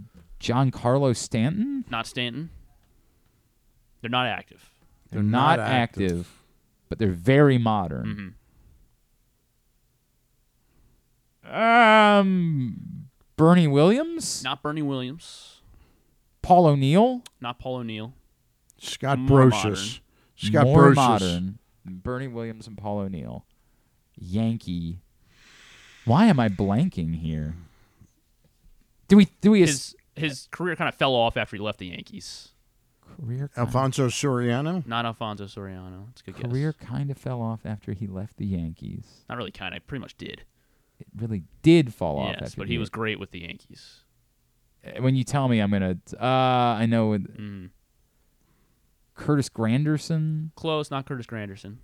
Giancarlo 0.41 1.17
Stanton. 1.17 1.85
Not 1.91 2.07
Stanton. 2.07 2.51
They're 4.01 4.11
not 4.11 4.27
active. 4.27 4.71
They're, 5.11 5.23
They're 5.23 5.31
not, 5.31 5.59
not 5.59 5.69
active. 5.69 6.03
active. 6.11 6.43
but 6.89 6.99
they're 6.99 7.13
very 7.13 7.59
modern. 7.59 8.35
hmm 11.45 11.55
Um, 11.55 13.07
Bernie 13.37 13.69
Williams, 13.69 14.43
Not 14.45 14.63
Bernie 14.63 14.83
Williams. 14.83 15.61
Paul 16.43 16.67
O'Neill, 16.67 17.23
Not 17.41 17.59
Paul 17.59 17.77
O'Neill. 17.77 18.13
Scott 18.79 19.19
More 19.19 19.51
Brosius. 19.51 20.01
Scott 20.37 20.65
more 20.65 20.91
Brosius. 20.91 20.97
modern. 20.97 21.59
Bernie 21.85 22.29
Williams 22.29 22.67
and 22.67 22.77
Paul 22.79 22.99
O'Neill. 22.99 23.45
Yankee. 24.17 25.01
Why 26.05 26.27
am 26.27 26.39
I 26.41 26.49
blanking 26.49 27.17
here? 27.21 27.55
Do 29.09 29.17
we 29.17 29.29
do 29.41 29.51
we 29.51 29.61
His 29.61 29.95
his 30.17 30.49
career 30.51 30.77
kind 30.77 30.89
of 30.89 30.95
fell 30.95 31.15
off 31.15 31.37
after 31.37 31.57
he 31.57 31.63
left 31.63 31.79
the 31.79 31.87
Yankees. 31.89 32.51
career 33.19 33.49
kind 33.55 33.67
Alfonso 33.67 34.07
Soriano. 34.09 34.87
Not 34.87 35.05
Alfonso 35.07 35.45
Soriano. 35.47 36.07
That's 36.07 36.23
a 36.27 36.31
good 36.31 36.51
career 36.51 36.75
guess. 36.79 36.89
kind 36.89 37.11
of 37.11 37.19
fell 37.19 37.41
off 37.43 37.61
after 37.67 37.93
he 37.93 38.07
left 38.07 38.37
the 38.37 38.47
Yankees. 38.47 39.25
Not 39.29 39.37
really 39.39 39.51
kind 39.51 39.75
of. 39.75 39.87
Pretty 39.87 40.01
much 40.01 40.17
did. 40.17 40.45
It 41.01 41.07
really 41.17 41.43
did 41.63 41.93
fall 41.93 42.19
off. 42.19 42.37
Yes, 42.41 42.55
but 42.55 42.69
he 42.69 42.79
was 42.79 42.89
great 42.89 43.19
with 43.19 43.31
the 43.33 43.41
Yankees. 43.41 44.05
When 45.01 45.17
you 45.17 45.25
tell 45.25 45.49
me, 45.49 45.61
I'm 45.61 45.71
gonna. 45.71 45.97
Uh, 46.21 46.25
I 46.25 46.87
know. 46.87 47.09
with 47.09 47.37
Mm. 47.39 47.71
Curtis 49.15 49.49
Granderson, 49.49 50.51
Close. 50.57 50.91
Not 50.91 51.07
Curtis 51.07 51.27
Granderson. 51.27 51.77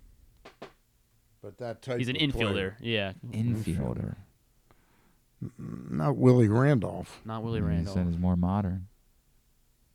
But 1.41 1.57
that 1.57 1.81
type 1.81 1.97
He's 1.97 2.07
an 2.09 2.15
of 2.17 2.21
infielder. 2.21 2.51
player. 2.51 2.77
Yeah. 2.81 3.13
infielder. 3.31 4.15
Not 5.57 6.17
Willie 6.17 6.47
Randolph. 6.47 7.19
Not 7.25 7.43
Willie 7.43 7.59
You 7.59 7.65
Randolph. 7.65 7.95
said 7.95 8.07
is 8.07 8.17
more 8.17 8.35
modern. 8.35 8.87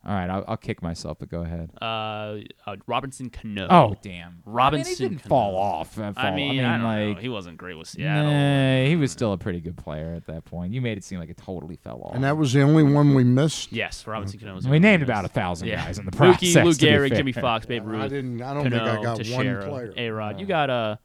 All 0.07 0.13
right, 0.13 0.29
I'll, 0.29 0.45
I'll 0.47 0.55
kick 0.57 0.81
myself, 0.81 1.17
but 1.19 1.27
go 1.27 1.41
ahead. 1.41 1.69
Uh, 1.81 2.37
uh, 2.65 2.77
Robinson 2.87 3.29
Cano. 3.29 3.67
Oh 3.69 3.93
damn, 4.01 4.41
Robinson 4.45 4.85
I 4.85 4.87
mean, 4.87 4.95
he 4.97 5.03
didn't 5.15 5.23
Cano. 5.23 5.29
fall 5.29 5.57
off. 5.57 5.99
uh, 5.99 6.13
fall- 6.13 6.25
I 6.25 6.33
mean, 6.33 6.63
I, 6.63 6.77
don't 6.77 6.83
like 6.85 7.15
know. 7.17 7.21
He 7.23 7.27
wasn't 7.27 7.57
great 7.57 7.77
with 7.77 7.89
Seattle. 7.89 8.31
nah, 8.31 8.85
he 8.85 8.95
was 8.95 9.11
still 9.11 9.33
a 9.33 9.37
pretty 9.37 9.59
good 9.59 9.75
player 9.75 10.13
at 10.13 10.25
that 10.27 10.45
point. 10.45 10.71
You 10.71 10.79
made 10.79 10.97
it 10.97 11.03
seem 11.03 11.19
like 11.19 11.29
it 11.29 11.35
totally 11.35 11.75
fell 11.75 12.01
off. 12.03 12.15
And 12.15 12.23
that 12.23 12.37
was 12.37 12.53
the 12.53 12.61
only 12.61 12.83
one 12.83 13.15
we 13.15 13.25
missed. 13.25 13.73
Yes, 13.73 14.07
Robinson 14.07 14.39
Cano. 14.39 14.55
was 14.55 14.63
we 14.63 14.71
one 14.71 14.81
named 14.81 15.01
the 15.01 15.07
about 15.07 15.25
a 15.25 15.27
thousand 15.27 15.67
Yeah. 15.67 15.83
guys 15.83 15.99
in 15.99 16.05
the 16.05 16.11
Mookie, 16.11 16.53
process. 16.53 16.55
Lou 16.63 16.71
Gehrig. 16.71 17.13
Jimmie 17.13 17.33
Foxx, 17.33 17.65
Babe 17.65 17.85
Ruth. 17.85 18.01
I 18.01 18.07
didn't. 18.07 18.41
I 18.41 18.53
don't 18.53 18.63
Cano, 18.63 18.85
think 18.85 18.99
I 18.99 19.03
got 19.03 19.17
Teixeira, 19.17 19.69
one 19.69 19.91
player. 19.91 19.93
A 19.97 20.09
Rod. 20.09 20.39
You 20.39 20.45
got 20.45 20.69
uh, 20.69 20.95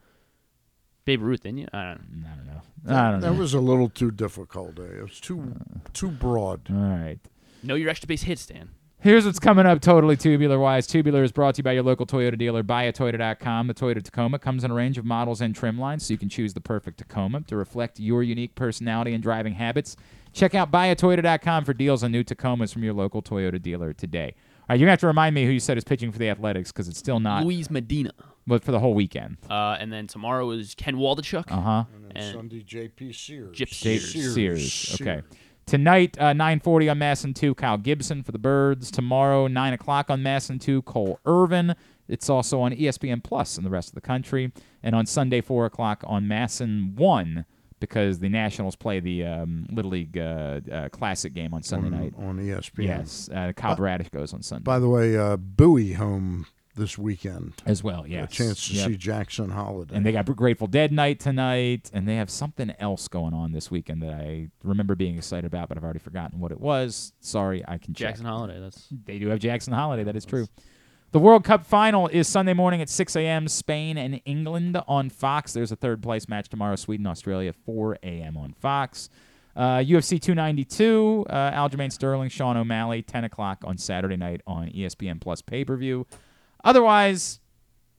Babe 1.05 1.23
Ruth, 1.23 1.41
didn't 1.43 1.59
you? 1.59 1.67
I 1.73 1.83
don't 1.83 2.23
know. 2.23 2.29
I 2.31 2.37
don't 2.37 2.47
know. 2.47 2.63
That, 2.85 2.95
I 3.05 3.11
don't 3.11 3.21
that 3.21 3.33
know. 3.33 3.39
was 3.41 3.53
a 3.55 3.61
little 3.61 3.89
too 3.89 4.13
difficult. 4.13 4.79
eh? 4.79 4.99
It 4.99 5.03
was 5.03 5.19
too 5.19 5.55
too 5.93 6.11
broad. 6.11 6.69
All 6.71 6.77
right. 6.77 7.19
Know 7.65 7.75
your 7.75 7.91
extra 7.91 8.07
base 8.07 8.23
hits, 8.23 8.47
Dan. 8.47 8.71
Here's 9.03 9.27
what's 9.27 9.41
coming 9.41 9.67
up 9.67 9.81
totally 9.81 10.17
tubular 10.17 10.61
wise. 10.61 10.87
Tubular 10.87 11.25
is 11.25 11.33
brought 11.33 11.57
to 11.57 11.59
you 11.59 11.65
by 11.65 11.73
your 11.73 11.83
local 11.83 12.07
Toyota 12.07 12.39
dealer, 12.39 12.63
buyatoyota.com. 12.63 13.67
The 13.67 13.75
Toyota 13.75 14.01
Tacoma 14.01 14.39
comes 14.39 14.63
in 14.63 14.71
a 14.71 14.75
range 14.75 14.97
of 14.97 15.05
models 15.05 15.41
and 15.41 15.57
trim 15.57 15.77
lines, 15.77 16.07
so 16.07 16.15
you 16.15 16.19
can 16.19 16.29
choose 16.29 16.55
the 16.55 16.61
perfect 16.61 16.99
Tacoma 16.99 17.41
to 17.49 17.57
reflect 17.57 17.99
your 17.99 18.23
unique 18.23 18.55
personality 18.55 19.13
and 19.13 19.21
driving 19.21 19.55
habits. 19.55 19.97
Check 20.33 20.55
out 20.55 20.71
buyatoyota.com 20.71 21.65
for 21.65 21.75
deals 21.75 22.05
on 22.05 22.13
new 22.13 22.23
Tacomas 22.23 22.73
from 22.73 22.85
your 22.85 22.95
local 22.95 23.23
Toyota 23.23 23.61
dealer 23.61 23.93
today. 23.93 24.37
All 24.37 24.67
right, 24.69 24.79
you're 24.79 24.87
going 24.87 24.91
to 24.91 24.93
have 24.93 25.01
to 25.01 25.09
remind 25.09 25.35
me 25.35 25.47
who 25.47 25.51
you 25.51 25.61
said 25.61 25.77
is 25.77 25.83
pitching 25.83 26.13
for 26.13 26.19
the 26.21 26.29
Athletics 26.31 26.71
because 26.71 26.87
it's 26.87 26.99
still 26.99 27.19
not, 27.19 27.45
Luis 27.45 27.71
Medina. 27.71 28.13
but 28.47 28.63
for 28.63 28.71
the 28.71 28.79
whole 28.79 28.95
weekend. 28.95 29.37
Uh, 29.51 29.77
and 29.81 29.93
then 29.93 30.07
tomorrow 30.07 30.49
is 30.53 30.77
Ken 30.77 30.95
Waldichuk. 30.95 31.51
Uh 31.51 31.61
huh. 31.61 31.85
And, 31.93 32.13
And 32.19 32.35
Sunday, 32.37 32.63
J.P. 32.63 33.13
Sears. 33.15 33.57
Gyp 33.57 33.69
Jake 33.69 34.01
Sears. 34.01 34.35
Sears. 34.35 35.01
Okay. 35.01 35.23
Tonight, 35.67 36.19
uh, 36.19 36.33
9:40 36.33 36.91
on 36.91 36.99
MASN 36.99 37.35
2, 37.35 37.55
Kyle 37.55 37.79
Gibson 37.79 38.23
for 38.23 38.33
the 38.33 38.39
Birds. 38.39 38.91
Tomorrow, 38.91 39.47
9 39.47 39.73
o'clock 39.73 40.11
on 40.11 40.23
MASN 40.23 40.61
2, 40.61 40.83
Cole 40.83 41.19
Irvin. 41.25 41.75
It's 42.09 42.29
also 42.29 42.61
on 42.61 42.73
ESPN 42.73 43.23
Plus 43.23 43.57
in 43.57 43.65
the 43.65 43.71
rest 43.71 43.89
of 43.91 43.95
the 43.95 44.01
country. 44.01 44.53
And 44.83 44.95
on 44.95 45.07
Sunday, 45.07 45.41
4 45.41 45.67
o'clock 45.67 46.05
on 46.07 46.25
MASN 46.25 46.95
1, 46.95 47.45
because 47.81 48.19
the 48.19 48.29
Nationals 48.29 48.77
play 48.77 49.01
the 49.01 49.25
um, 49.25 49.67
Little 49.71 49.91
League 49.93 50.19
uh, 50.19 50.61
uh, 50.71 50.89
Classic 50.91 51.33
game 51.33 51.55
on 51.55 51.63
Sunday 51.63 51.89
on, 51.89 51.93
night. 51.93 52.15
on 52.17 52.39
ESPN. 52.39 52.85
Yes, 52.85 53.31
uh, 53.33 53.53
Kyle 53.57 53.77
Bradish 53.77 54.09
goes 54.11 54.33
on 54.35 54.43
Sunday 54.43 54.65
By 54.65 54.79
the 54.79 54.89
way, 54.89 55.17
uh, 55.17 55.37
Bowie 55.37 55.95
home 55.95 56.47
this 56.75 56.97
weekend. 56.97 57.55
as 57.67 57.83
well. 57.85 58.07
Yeah, 58.07 58.25
A 58.25 58.27
chance 58.27 58.69
to 58.69 58.75
Yep. 58.75 58.87
see 58.89 58.97
Jackson 58.97 59.51
Holliday. 59.51 59.95
And 59.95 60.05
they 60.07 60.13
got 60.13 60.25
Grateful 60.37 60.67
Dead 60.67 60.93
night 60.93 61.21
tonight, 61.21 61.91
and 61.93 62.09
they 62.09 62.17
have 62.17 62.31
something 62.31 62.73
else 62.79 63.09
going 63.09 63.35
on 63.35 63.53
this 63.53 63.71
weekend 63.71 64.03
that 64.03 64.15
I 64.15 64.49
remember 64.63 64.95
being 64.95 65.17
excited 65.17 65.45
about, 65.47 65.69
but 65.69 65.77
I've 65.79 65.85
already 65.85 65.99
forgotten 65.99 66.41
what 66.41 66.51
it 66.53 66.61
was. 66.61 67.13
Sorry, 67.21 67.63
I 67.69 67.79
can 67.79 67.95
check. 67.95 68.09
Jackson 68.09 68.27
Holliday. 68.27 68.59
That's 68.61 68.89
They 69.05 69.19
do 69.19 69.29
have 69.29 69.39
Jackson 69.39 69.73
Holliday. 69.75 70.05
That 70.05 70.17
is 70.17 70.25
true. 70.25 70.47
The 71.11 71.19
World 71.19 71.45
Cup 71.45 71.67
final 71.67 72.09
is 72.09 72.27
Sunday 72.27 72.55
morning 72.55 72.81
at 72.81 72.89
6 72.89 73.15
a.m. 73.17 73.47
Spain 73.47 73.99
and 73.99 74.23
England 74.25 74.81
on 74.89 75.11
Fox. 75.11 75.53
There's 75.53 75.71
a 75.71 75.77
third 75.77 76.03
place 76.03 76.27
match 76.27 76.49
tomorrow. 76.49 76.75
Sweden, 76.77 77.07
Australia, 77.07 77.53
4 77.53 77.99
a.m. 78.03 78.39
on 78.39 78.55
Fox. 78.55 79.11
Uh, 79.55 79.81
UFC 79.81 80.19
292, 80.19 81.27
uh, 81.29 81.51
Aljamain 81.51 81.93
Sterling, 81.93 82.31
Sean 82.31 82.57
O'Malley, 82.57 83.03
10 83.03 83.25
o'clock 83.25 83.63
on 83.67 83.77
Saturday 83.77 84.17
night 84.17 84.41
on 84.47 84.69
ESPN 84.71 85.21
Plus 85.21 85.43
pay 85.43 85.65
per 85.67 85.77
view. 85.77 86.07
Otherwise, 86.65 87.41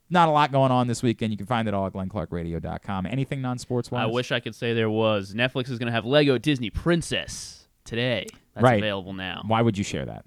not 0.10 0.27
a 0.30 0.31
lot 0.31 0.52
going 0.52 0.72
on 0.72 0.88
this 0.88 1.02
weekend. 1.03 1.31
You 1.31 1.38
can 1.38 1.45
find 1.48 1.68
it 1.68 1.73
all 1.73 1.88
at 1.88 1.94
glennclarkradio.com. 1.94 3.06
Anything 3.06 3.41
non 3.41 3.57
sports 3.57 3.91
wise? 3.91 4.03
I 4.03 4.06
wish 4.06 4.31
I 4.31 4.40
could 4.40 4.56
say 4.56 4.73
there 4.73 4.90
was. 4.90 5.34
Netflix 5.34 5.69
is 5.69 5.80
going 5.80 5.88
to 5.88 5.91
have 5.94 6.06
Lego 6.06 6.38
Disney 6.38 6.69
Princess 6.69 7.68
today. 7.84 8.27
That's 8.53 8.64
Right. 8.64 8.77
available 8.80 9.14
now. 9.14 9.44
Why 9.48 9.61
would 9.61 9.77
you 9.77 9.84
share 9.84 10.06
that? 10.06 10.26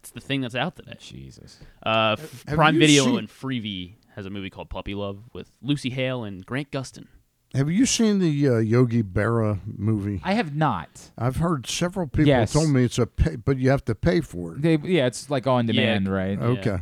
It's 0.00 0.10
the 0.10 0.20
thing 0.20 0.40
that's 0.42 0.54
out 0.54 0.76
today. 0.76 0.94
Jesus. 1.00 1.58
Uh, 1.84 2.16
F- 2.18 2.44
Have 2.46 2.56
Prime 2.56 2.74
you 2.74 2.80
Video 2.80 3.04
seen- 3.06 3.18
and 3.18 3.28
Freevee 3.28 3.94
has 4.14 4.26
a 4.26 4.30
movie 4.30 4.50
called 4.50 4.68
Puppy 4.70 4.94
Love 4.94 5.18
with 5.32 5.50
Lucy 5.62 5.90
Hale 5.90 6.22
and 6.24 6.44
Grant 6.46 6.70
Gustin. 6.70 7.06
Have 7.54 7.70
you 7.70 7.86
seen 7.86 8.18
the 8.18 8.48
uh, 8.48 8.58
Yogi 8.58 9.02
Berra 9.02 9.60
movie? 9.66 10.20
I 10.22 10.34
have 10.34 10.54
not. 10.54 11.10
I've 11.16 11.36
heard 11.36 11.66
several 11.66 12.06
people 12.06 12.26
Yes. 12.28 12.52
told 12.52 12.68
me 12.70 12.84
it's 12.84 12.98
a 12.98 13.06
pay, 13.06 13.36
but 13.36 13.56
you 13.56 13.70
have 13.70 13.84
to 13.86 13.94
pay 13.94 14.20
for 14.20 14.54
it. 14.54 14.62
They, 14.62 14.76
yeah, 14.76 15.06
it's 15.06 15.30
like 15.30 15.46
on 15.46 15.66
demand, 15.66 16.06
Yeah. 16.06 16.12
right? 16.12 16.38
Okay. 16.38 16.78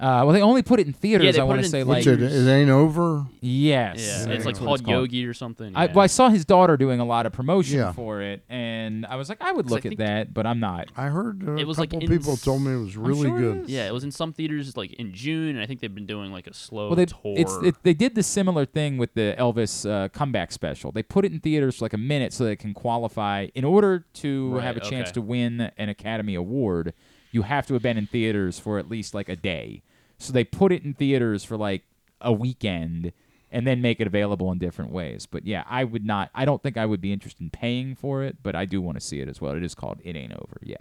Uh, 0.00 0.22
well, 0.24 0.32
they 0.32 0.40
only 0.42 0.62
put 0.62 0.78
it 0.78 0.86
in 0.86 0.92
theaters. 0.92 1.34
they 1.34 1.40
I 1.40 1.42
put 1.42 1.48
want 1.48 1.58
it 1.58 1.62
to 1.62 1.66
in 1.66 1.70
say 1.72 1.82
Which 1.82 2.06
like 2.06 2.20
it, 2.20 2.22
it 2.22 2.48
ain't 2.48 2.70
over. 2.70 3.26
yes, 3.40 3.96
Yeah, 3.98 4.32
it's 4.32 4.44
like 4.46 4.54
That's 4.54 4.60
what 4.60 4.84
called 4.84 4.88
Yogi 4.88 5.26
or 5.26 5.34
something. 5.34 5.74
I, 5.74 5.86
yeah. 5.86 5.92
well, 5.92 6.04
I 6.04 6.06
saw 6.06 6.28
his 6.28 6.44
daughter 6.44 6.76
doing 6.76 7.00
a 7.00 7.04
lot 7.04 7.26
of 7.26 7.32
promotion 7.32 7.78
Yeah. 7.78 7.90
for 7.92 8.22
it, 8.22 8.44
and 8.48 9.04
I 9.06 9.16
was 9.16 9.28
like, 9.28 9.38
I 9.42 9.50
would 9.50 9.68
So 9.68 9.74
I 9.74 9.76
look 9.76 9.86
at 9.86 9.88
think- 9.90 9.98
that, 9.98 10.32
but 10.32 10.46
I'm 10.46 10.60
not. 10.60 10.88
I 10.96 11.06
heard 11.08 11.42
uh, 11.48 11.54
It 11.56 11.62
a 11.62 11.66
was 11.66 11.78
like 11.80 11.90
couple 11.90 12.08
in 12.08 12.16
people 12.16 12.36
told 12.36 12.62
me 12.62 12.74
it 12.74 12.76
was 12.76 12.96
really 12.96 13.28
sure 13.28 13.36
it 13.38 13.40
good. 13.40 13.64
is. 13.64 13.70
Yeah, 13.70 13.88
it 13.88 13.92
was 13.92 14.04
in 14.04 14.12
some 14.12 14.32
theaters 14.32 14.76
like 14.76 14.92
in 14.92 15.12
June, 15.12 15.56
and 15.56 15.60
I 15.60 15.66
think 15.66 15.80
they've 15.80 15.92
been 15.92 16.06
doing 16.06 16.30
like 16.30 16.46
a 16.46 16.54
slow 16.54 16.86
Well, 16.90 16.96
they 16.96 17.06
tour. 17.06 17.34
it's 17.36 17.56
it, 17.64 17.74
they 17.82 17.94
did 17.94 18.14
the 18.14 18.22
similar 18.22 18.66
thing 18.66 18.98
with 18.98 19.14
the 19.14 19.34
Elvis 19.36 19.88
uh, 19.90 20.08
comeback 20.10 20.52
special. 20.52 20.92
They 20.92 21.02
put 21.02 21.24
it 21.24 21.32
in 21.32 21.40
theaters 21.40 21.78
for 21.78 21.86
like 21.86 21.92
a 21.92 21.98
minute 21.98 22.32
so 22.32 22.44
they 22.44 22.54
can 22.54 22.72
qualify. 22.72 23.48
In 23.56 23.64
order 23.64 24.06
to 24.14 24.52
Right, 24.52 24.62
have 24.62 24.76
a 24.76 24.80
chance 24.80 25.08
okay. 25.08 25.14
to 25.14 25.22
win 25.22 25.72
an 25.76 25.88
Academy 25.88 26.36
Award, 26.36 26.94
you 27.32 27.42
have 27.42 27.66
to 27.66 27.74
have 27.74 27.82
been 27.82 27.98
in 27.98 28.06
theaters 28.06 28.60
for 28.60 28.78
at 28.78 28.88
least 28.88 29.12
like 29.12 29.28
a 29.28 29.34
day. 29.36 29.82
So 30.18 30.32
they 30.32 30.44
put 30.44 30.72
it 30.72 30.84
in 30.84 30.94
theaters 30.94 31.44
for 31.44 31.56
like 31.56 31.84
a 32.20 32.32
weekend 32.32 33.12
and 33.50 33.66
then 33.66 33.80
make 33.80 34.00
it 34.00 34.06
available 34.06 34.50
in 34.52 34.58
different 34.58 34.92
ways. 34.92 35.26
But 35.26 35.46
yeah, 35.46 35.64
I 35.68 35.84
would 35.84 36.04
not. 36.04 36.30
I 36.34 36.44
don't 36.44 36.62
think 36.62 36.76
I 36.76 36.84
would 36.86 37.00
be 37.00 37.12
interested 37.12 37.40
in 37.42 37.50
paying 37.50 37.94
for 37.94 38.22
it, 38.22 38.36
but 38.42 38.54
I 38.54 38.64
do 38.64 38.80
want 38.82 38.96
to 38.98 39.00
see 39.00 39.20
it 39.20 39.28
as 39.28 39.40
well. 39.40 39.52
It 39.54 39.62
is 39.62 39.74
called 39.74 40.00
It 40.04 40.16
Ain't 40.16 40.32
Over. 40.32 40.58
Yeah. 40.62 40.76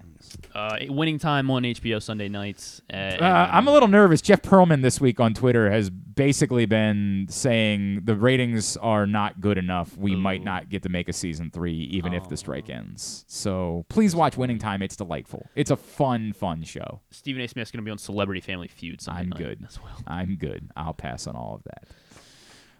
uh, 0.53 0.77
winning 0.89 1.19
time 1.19 1.49
on 1.49 1.63
HBO 1.63 2.01
Sunday 2.01 2.27
nights. 2.29 2.81
Uh, 2.91 2.95
Uh, 3.19 3.49
I'm 3.51 3.67
a 3.67 3.71
little 3.71 3.87
nervous. 3.87 4.21
Jeff 4.21 4.41
Pearlman 4.41 4.81
this 4.81 4.99
week 5.01 5.19
on 5.19 5.33
Twitter 5.33 5.71
has 5.71 5.89
basically 5.89 6.65
been 6.65 7.27
saying 7.29 8.01
the 8.05 8.15
ratings 8.15 8.75
are 8.77 9.05
not 9.05 9.39
good 9.39 9.57
enough. 9.57 9.95
We 9.97 10.15
might 10.15 10.43
not 10.43 10.69
get 10.69 10.83
to 10.83 10.89
make 10.89 11.07
a 11.09 11.13
season 11.13 11.51
three, 11.51 11.73
even 11.91 12.13
if 12.13 12.27
the 12.29 12.37
strike 12.37 12.69
ends. 12.69 13.23
So 13.27 13.85
please 13.89 14.15
watch 14.15 14.35
Winning 14.37 14.57
Time. 14.59 14.81
It's 14.81 14.95
delightful. 14.95 15.45
It's 15.55 15.71
a 15.71 15.75
fun, 15.77 16.33
fun 16.33 16.63
show. 16.63 17.01
Stephen 17.11 17.41
A. 17.41 17.47
Smith's 17.47 17.71
going 17.71 17.83
to 17.83 17.85
be 17.85 17.91
on 17.91 17.97
Celebrity 17.97 18.41
Family 18.41 18.67
Feud. 18.67 19.01
Sunday 19.01 19.21
I'm 19.21 19.29
night 19.29 19.37
good. 19.39 19.65
as 19.67 19.79
well. 19.81 19.97
I'm 20.07 20.35
good. 20.35 20.69
I'll 20.75 20.93
pass 20.93 21.27
on 21.27 21.35
all 21.35 21.55
of 21.55 21.63
that. 21.65 21.87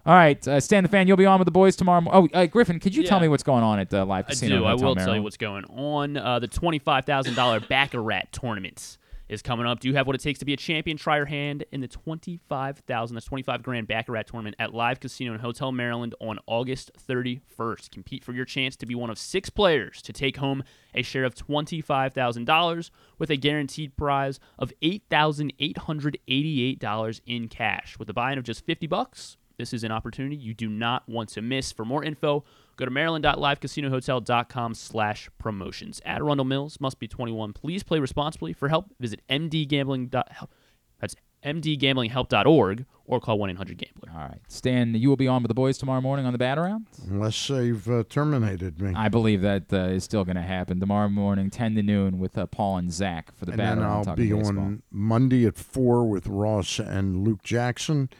All 0.08 0.14
right, 0.14 0.48
uh, 0.48 0.58
Stan 0.58 0.84
the 0.84 0.88
fan, 0.88 1.06
you'll 1.06 1.18
be 1.18 1.26
on 1.26 1.38
with 1.38 1.44
the 1.44 1.52
boys 1.52 1.76
tomorrow. 1.76 2.00
mo- 2.00 2.10
Oh, 2.14 2.28
uh, 2.32 2.46
Griffin, 2.46 2.80
could 2.80 2.96
you 2.96 3.02
tell 3.04 3.20
me 3.20 3.28
what's 3.28 3.42
going 3.42 3.62
on 3.62 3.78
at 3.78 3.90
the 3.90 4.06
live 4.06 4.26
casino? 4.26 4.56
I 4.56 4.58
do. 4.60 4.64
I 4.64 4.74
will 4.74 4.94
tell 4.96 5.14
you 5.14 5.22
what's 5.22 5.36
going 5.36 5.64
on. 5.66 6.16
Uh, 6.16 6.38
the 6.38 6.48
twenty-five 6.48 7.04
thousand 7.04 7.34
dollar 7.34 7.60
Baccarat 7.60 8.32
tournament 8.32 8.96
is 9.28 9.42
coming 9.42 9.66
up. 9.66 9.80
Do 9.80 9.88
you 9.88 9.94
have 9.96 10.06
what 10.06 10.16
it 10.16 10.22
takes 10.22 10.38
to 10.38 10.46
be 10.46 10.54
a 10.54 10.56
champion? 10.56 10.96
Try 10.96 11.18
your 11.18 11.26
hand 11.26 11.64
in 11.72 11.82
the 11.82 11.88
twenty-five 11.88 12.78
thousand. 12.86 13.16
That's 13.16 13.26
twenty-five 13.26 13.62
grand 13.62 13.86
Baccarat 13.86 14.22
tournament 14.28 14.56
at 14.58 14.72
Live 14.72 14.98
Casino 15.00 15.32
and 15.32 15.42
Hotel 15.42 15.72
Maryland 15.72 16.14
on 16.20 16.38
August 16.46 16.90
thirty-first. 16.96 17.90
Compete 17.90 18.24
for 18.24 18.32
your 18.32 18.46
chance 18.46 18.76
to 18.76 18.86
be 18.86 18.94
one 18.94 19.10
of 19.10 19.18
six 19.18 19.50
players 19.50 20.00
to 20.00 20.14
take 20.14 20.38
home 20.38 20.62
a 20.94 21.02
share 21.02 21.24
of 21.24 21.34
twenty-five 21.34 22.14
thousand 22.14 22.46
dollars 22.46 22.90
with 23.18 23.28
a 23.28 23.36
guaranteed 23.36 23.94
prize 23.96 24.40
of 24.58 24.72
eight 24.80 25.02
thousand 25.10 25.52
eight 25.58 25.76
hundred 25.76 26.16
eighty-eight 26.28 26.78
dollars 26.78 27.20
in 27.26 27.48
cash. 27.48 27.98
With 27.98 28.08
a 28.08 28.14
buy-in 28.14 28.38
of 28.38 28.44
just 28.44 28.64
fifty 28.64 28.86
bucks. 28.86 29.36
This 29.58 29.72
is 29.72 29.82
an 29.82 29.90
opportunity 29.90 30.36
you 30.36 30.54
do 30.54 30.68
not 30.68 31.08
want 31.08 31.30
to 31.30 31.42
miss. 31.42 31.72
For 31.72 31.84
more 31.84 32.04
info, 32.04 32.44
go 32.76 32.84
to 32.84 32.90
maryland.livecasinohotel.com 32.92 34.74
slash 34.74 35.28
promotions. 35.36 36.00
At 36.04 36.20
Arundel 36.20 36.44
Mills, 36.44 36.80
must 36.80 37.00
be 37.00 37.08
21. 37.08 37.52
Please 37.54 37.82
play 37.82 37.98
responsibly. 37.98 38.52
For 38.52 38.68
help, 38.68 38.86
visit 39.00 39.20
mdgambling.help. 39.28 40.54
That's 41.00 41.16
mdgamblinghelp.org 41.44 42.84
or 43.04 43.20
call 43.20 43.38
1-800-GAMBLER. 43.38 44.12
All 44.12 44.20
right, 44.20 44.40
Stan, 44.46 44.94
you 44.94 45.08
will 45.08 45.16
be 45.16 45.26
on 45.26 45.42
with 45.42 45.48
the 45.48 45.54
boys 45.54 45.76
tomorrow 45.78 46.00
morning 46.00 46.24
on 46.24 46.32
the 46.32 46.38
bat 46.38 46.58
around. 46.58 46.86
Unless 47.08 47.48
they've 47.48 47.88
uh, 47.90 48.04
terminated 48.08 48.80
me. 48.80 48.92
I 48.94 49.08
believe 49.08 49.40
that 49.42 49.72
uh, 49.72 49.86
is 49.86 50.04
still 50.04 50.24
going 50.24 50.36
to 50.36 50.42
happen 50.42 50.78
tomorrow 50.78 51.08
morning, 51.08 51.50
10 51.50 51.74
to 51.76 51.82
noon, 51.82 52.20
with 52.20 52.38
uh, 52.38 52.46
Paul 52.46 52.76
and 52.76 52.92
Zach 52.92 53.34
for 53.34 53.44
the 53.44 53.52
and 53.52 53.58
bat 53.58 53.76
then. 53.76 53.84
I'll 53.84 54.14
be 54.14 54.32
baseball. 54.32 54.58
on 54.58 54.82
Monday 54.92 55.46
at 55.46 55.56
four 55.56 56.08
with 56.08 56.28
Ross 56.28 56.78
and 56.78 57.24
Luke 57.24 57.42
Jackson, 57.42 58.10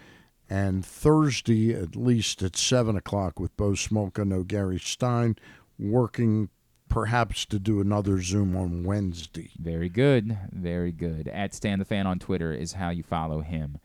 and 0.50 0.84
Thursday 0.84 1.74
at 1.74 1.96
least 1.96 2.42
at 2.42 2.56
seven 2.56 2.96
o'clock 2.96 3.38
with 3.38 3.56
Bo 3.56 3.72
Smolka, 3.72 4.26
no 4.26 4.42
Gary 4.42 4.78
Stein, 4.78 5.36
working 5.78 6.48
perhaps 6.88 7.44
to 7.46 7.58
do 7.58 7.80
another 7.80 8.20
Zoom 8.20 8.56
on 8.56 8.82
Wednesday. 8.82 9.50
Very 9.58 9.88
good. 9.88 10.38
Very 10.50 10.92
good. 10.92 11.28
At 11.28 11.54
Stan 11.54 11.78
the 11.78 11.84
Fan 11.84 12.06
on 12.06 12.18
Twitter 12.18 12.52
is 12.52 12.72
how 12.72 12.90
you 12.90 13.02
follow 13.02 13.40
him. 13.40 13.78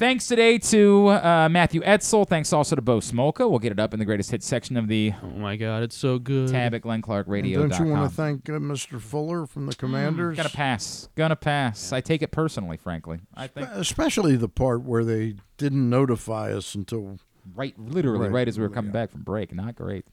Thanks 0.00 0.26
today 0.26 0.56
to 0.56 1.08
uh, 1.08 1.48
Matthew 1.50 1.82
Etzel. 1.84 2.24
Thanks 2.24 2.54
also 2.54 2.74
to 2.74 2.80
Bo 2.80 3.00
Smolka. 3.00 3.40
We'll 3.50 3.58
get 3.58 3.70
it 3.70 3.78
up 3.78 3.92
in 3.92 3.98
the 3.98 4.06
greatest 4.06 4.30
hits 4.30 4.46
section 4.46 4.78
of 4.78 4.88
the 4.88 5.12
Oh 5.22 5.26
my 5.36 5.56
God, 5.56 5.82
it's 5.82 5.94
so 5.94 6.18
good. 6.18 6.48
tab 6.48 6.72
at 6.72 6.80
GlennClarkRadio.com. 6.80 7.60
And 7.64 7.70
don't 7.70 7.86
you 7.86 7.92
want 7.92 8.08
to 8.10 8.16
thank 8.16 8.48
uh, 8.48 8.52
Mr. 8.52 8.98
Fuller 8.98 9.44
from 9.44 9.66
the 9.66 9.74
Commanders? 9.74 10.38
Gonna 10.38 10.48
pass. 10.48 11.10
Gonna 11.16 11.36
pass. 11.36 11.92
I 11.92 12.00
take 12.00 12.22
it 12.22 12.30
personally, 12.30 12.78
frankly. 12.78 13.20
I 13.34 13.46
think 13.46 13.68
Especially 13.72 14.36
the 14.36 14.48
part 14.48 14.84
where 14.84 15.04
they 15.04 15.34
didn't 15.58 15.90
notify 15.90 16.50
us 16.54 16.74
until 16.74 17.18
right, 17.54 17.78
literally 17.78 18.28
Right. 18.28 18.32
right, 18.32 18.48
as 18.48 18.58
we 18.58 18.62
were 18.66 18.72
coming 18.72 18.92
back 18.92 19.10
from 19.10 19.20
break. 19.20 19.54
Not 19.54 19.76
great. 19.76 20.06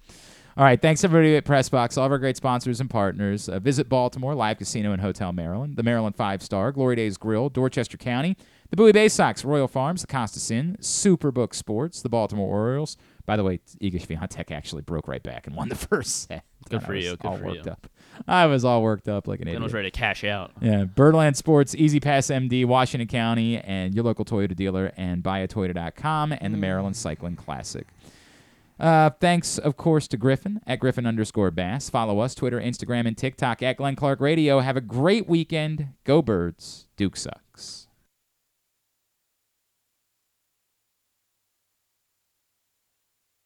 All 0.58 0.66
right, 0.66 0.82
thanks 0.82 1.06
everybody 1.06 1.38
at 1.38 1.46
Pressbox, 1.46 1.98
all 1.98 2.06
of 2.08 2.12
our 2.12 2.18
great 2.18 2.36
sponsors 2.36 2.82
and 2.82 2.90
partners. 2.90 3.48
Uh, 3.48 3.60
visit 3.60 3.88
Baltimore, 3.88 4.36
Live 4.36 4.58
Casino 4.58 4.92
and 4.92 5.02
Hotel 5.02 5.32
Maryland, 5.32 5.78
the 5.78 5.84
Maryland 5.84 6.18
Five 6.18 6.42
Star, 6.44 6.74
Glory 6.74 6.98
Days 6.98 7.16
Grill, 7.16 7.48
Dorchester 7.50 7.96
County, 7.96 8.36
the 8.70 8.76
Bowie 8.76 8.92
Bay 8.92 9.08
Sox, 9.08 9.46
Royal 9.46 9.68
Farms, 9.68 10.02
the 10.02 10.08
Costas 10.08 10.52
Inn, 10.52 10.78
Superbook 10.82 11.54
Sports, 11.54 12.02
the 12.02 12.10
Baltimore 12.10 12.48
Orioles. 12.50 12.98
By 13.26 13.36
the 13.36 13.44
way, 13.44 13.60
Iga 13.82 14.06
Swiatek 14.06 14.52
actually 14.52 14.82
broke 14.84 15.08
right 15.08 15.22
back 15.24 15.48
and 15.48 15.56
won 15.56 15.70
the 15.70 15.76
first 15.90 16.28
set. 16.28 16.44
Good 16.70 16.80
God, 16.82 16.86
for 16.86 16.94
I 16.94 16.96
was 16.96 17.06
you, 17.06 17.12
good 17.18 17.28
all 17.28 17.38
for 17.38 17.46
worked 17.46 17.66
you. 17.66 17.72
up. 17.72 17.88
I 18.28 18.46
was 18.48 18.66
all 18.66 18.82
worked 18.82 19.08
up 19.08 19.28
like 19.28 19.42
an 19.42 19.48
idiot. 19.48 19.62
was 19.62 19.74
ready 19.74 19.92
to 19.92 19.98
cash 19.98 20.24
out. 20.24 20.52
Yeah, 20.62 20.86
Birdland 20.86 21.38
Sports, 21.38 21.76
E-ZPass 21.76 22.50
MD, 22.50 22.66
Washington 22.66 23.08
County, 23.08 23.58
and 23.60 23.94
your 23.94 24.04
local 24.04 24.26
Toyota 24.26 24.56
dealer, 24.56 24.92
and 24.98 25.24
buyatoyota.com, 25.24 26.34
and 26.40 26.54
the 26.54 26.58
Maryland 26.58 26.96
Cycling 26.96 27.36
Classic. 27.36 27.88
Uh, 28.80 29.10
thanks, 29.20 29.58
of 29.58 29.76
course, 29.78 30.08
to 30.08 30.18
Griffin 30.18 30.62
at 30.68 30.80
Griffin 30.80 31.06
underscore 31.06 31.52
Bass. 31.52 31.90
Follow 31.90 32.20
us, 32.20 32.36
Twitter, 32.36 32.60
Instagram, 32.60 33.08
and 33.08 33.18
TikTok 33.18 33.62
at 33.64 33.78
Glenn 33.78 33.96
Clark 33.96 34.20
Radio. 34.20 34.60
Have 34.60 34.78
a 34.78 34.82
great 34.82 35.28
weekend. 35.28 35.88
Go 36.04 36.22
Birds. 36.22 36.88
Duke 36.96 37.16
sucks. 37.18 37.87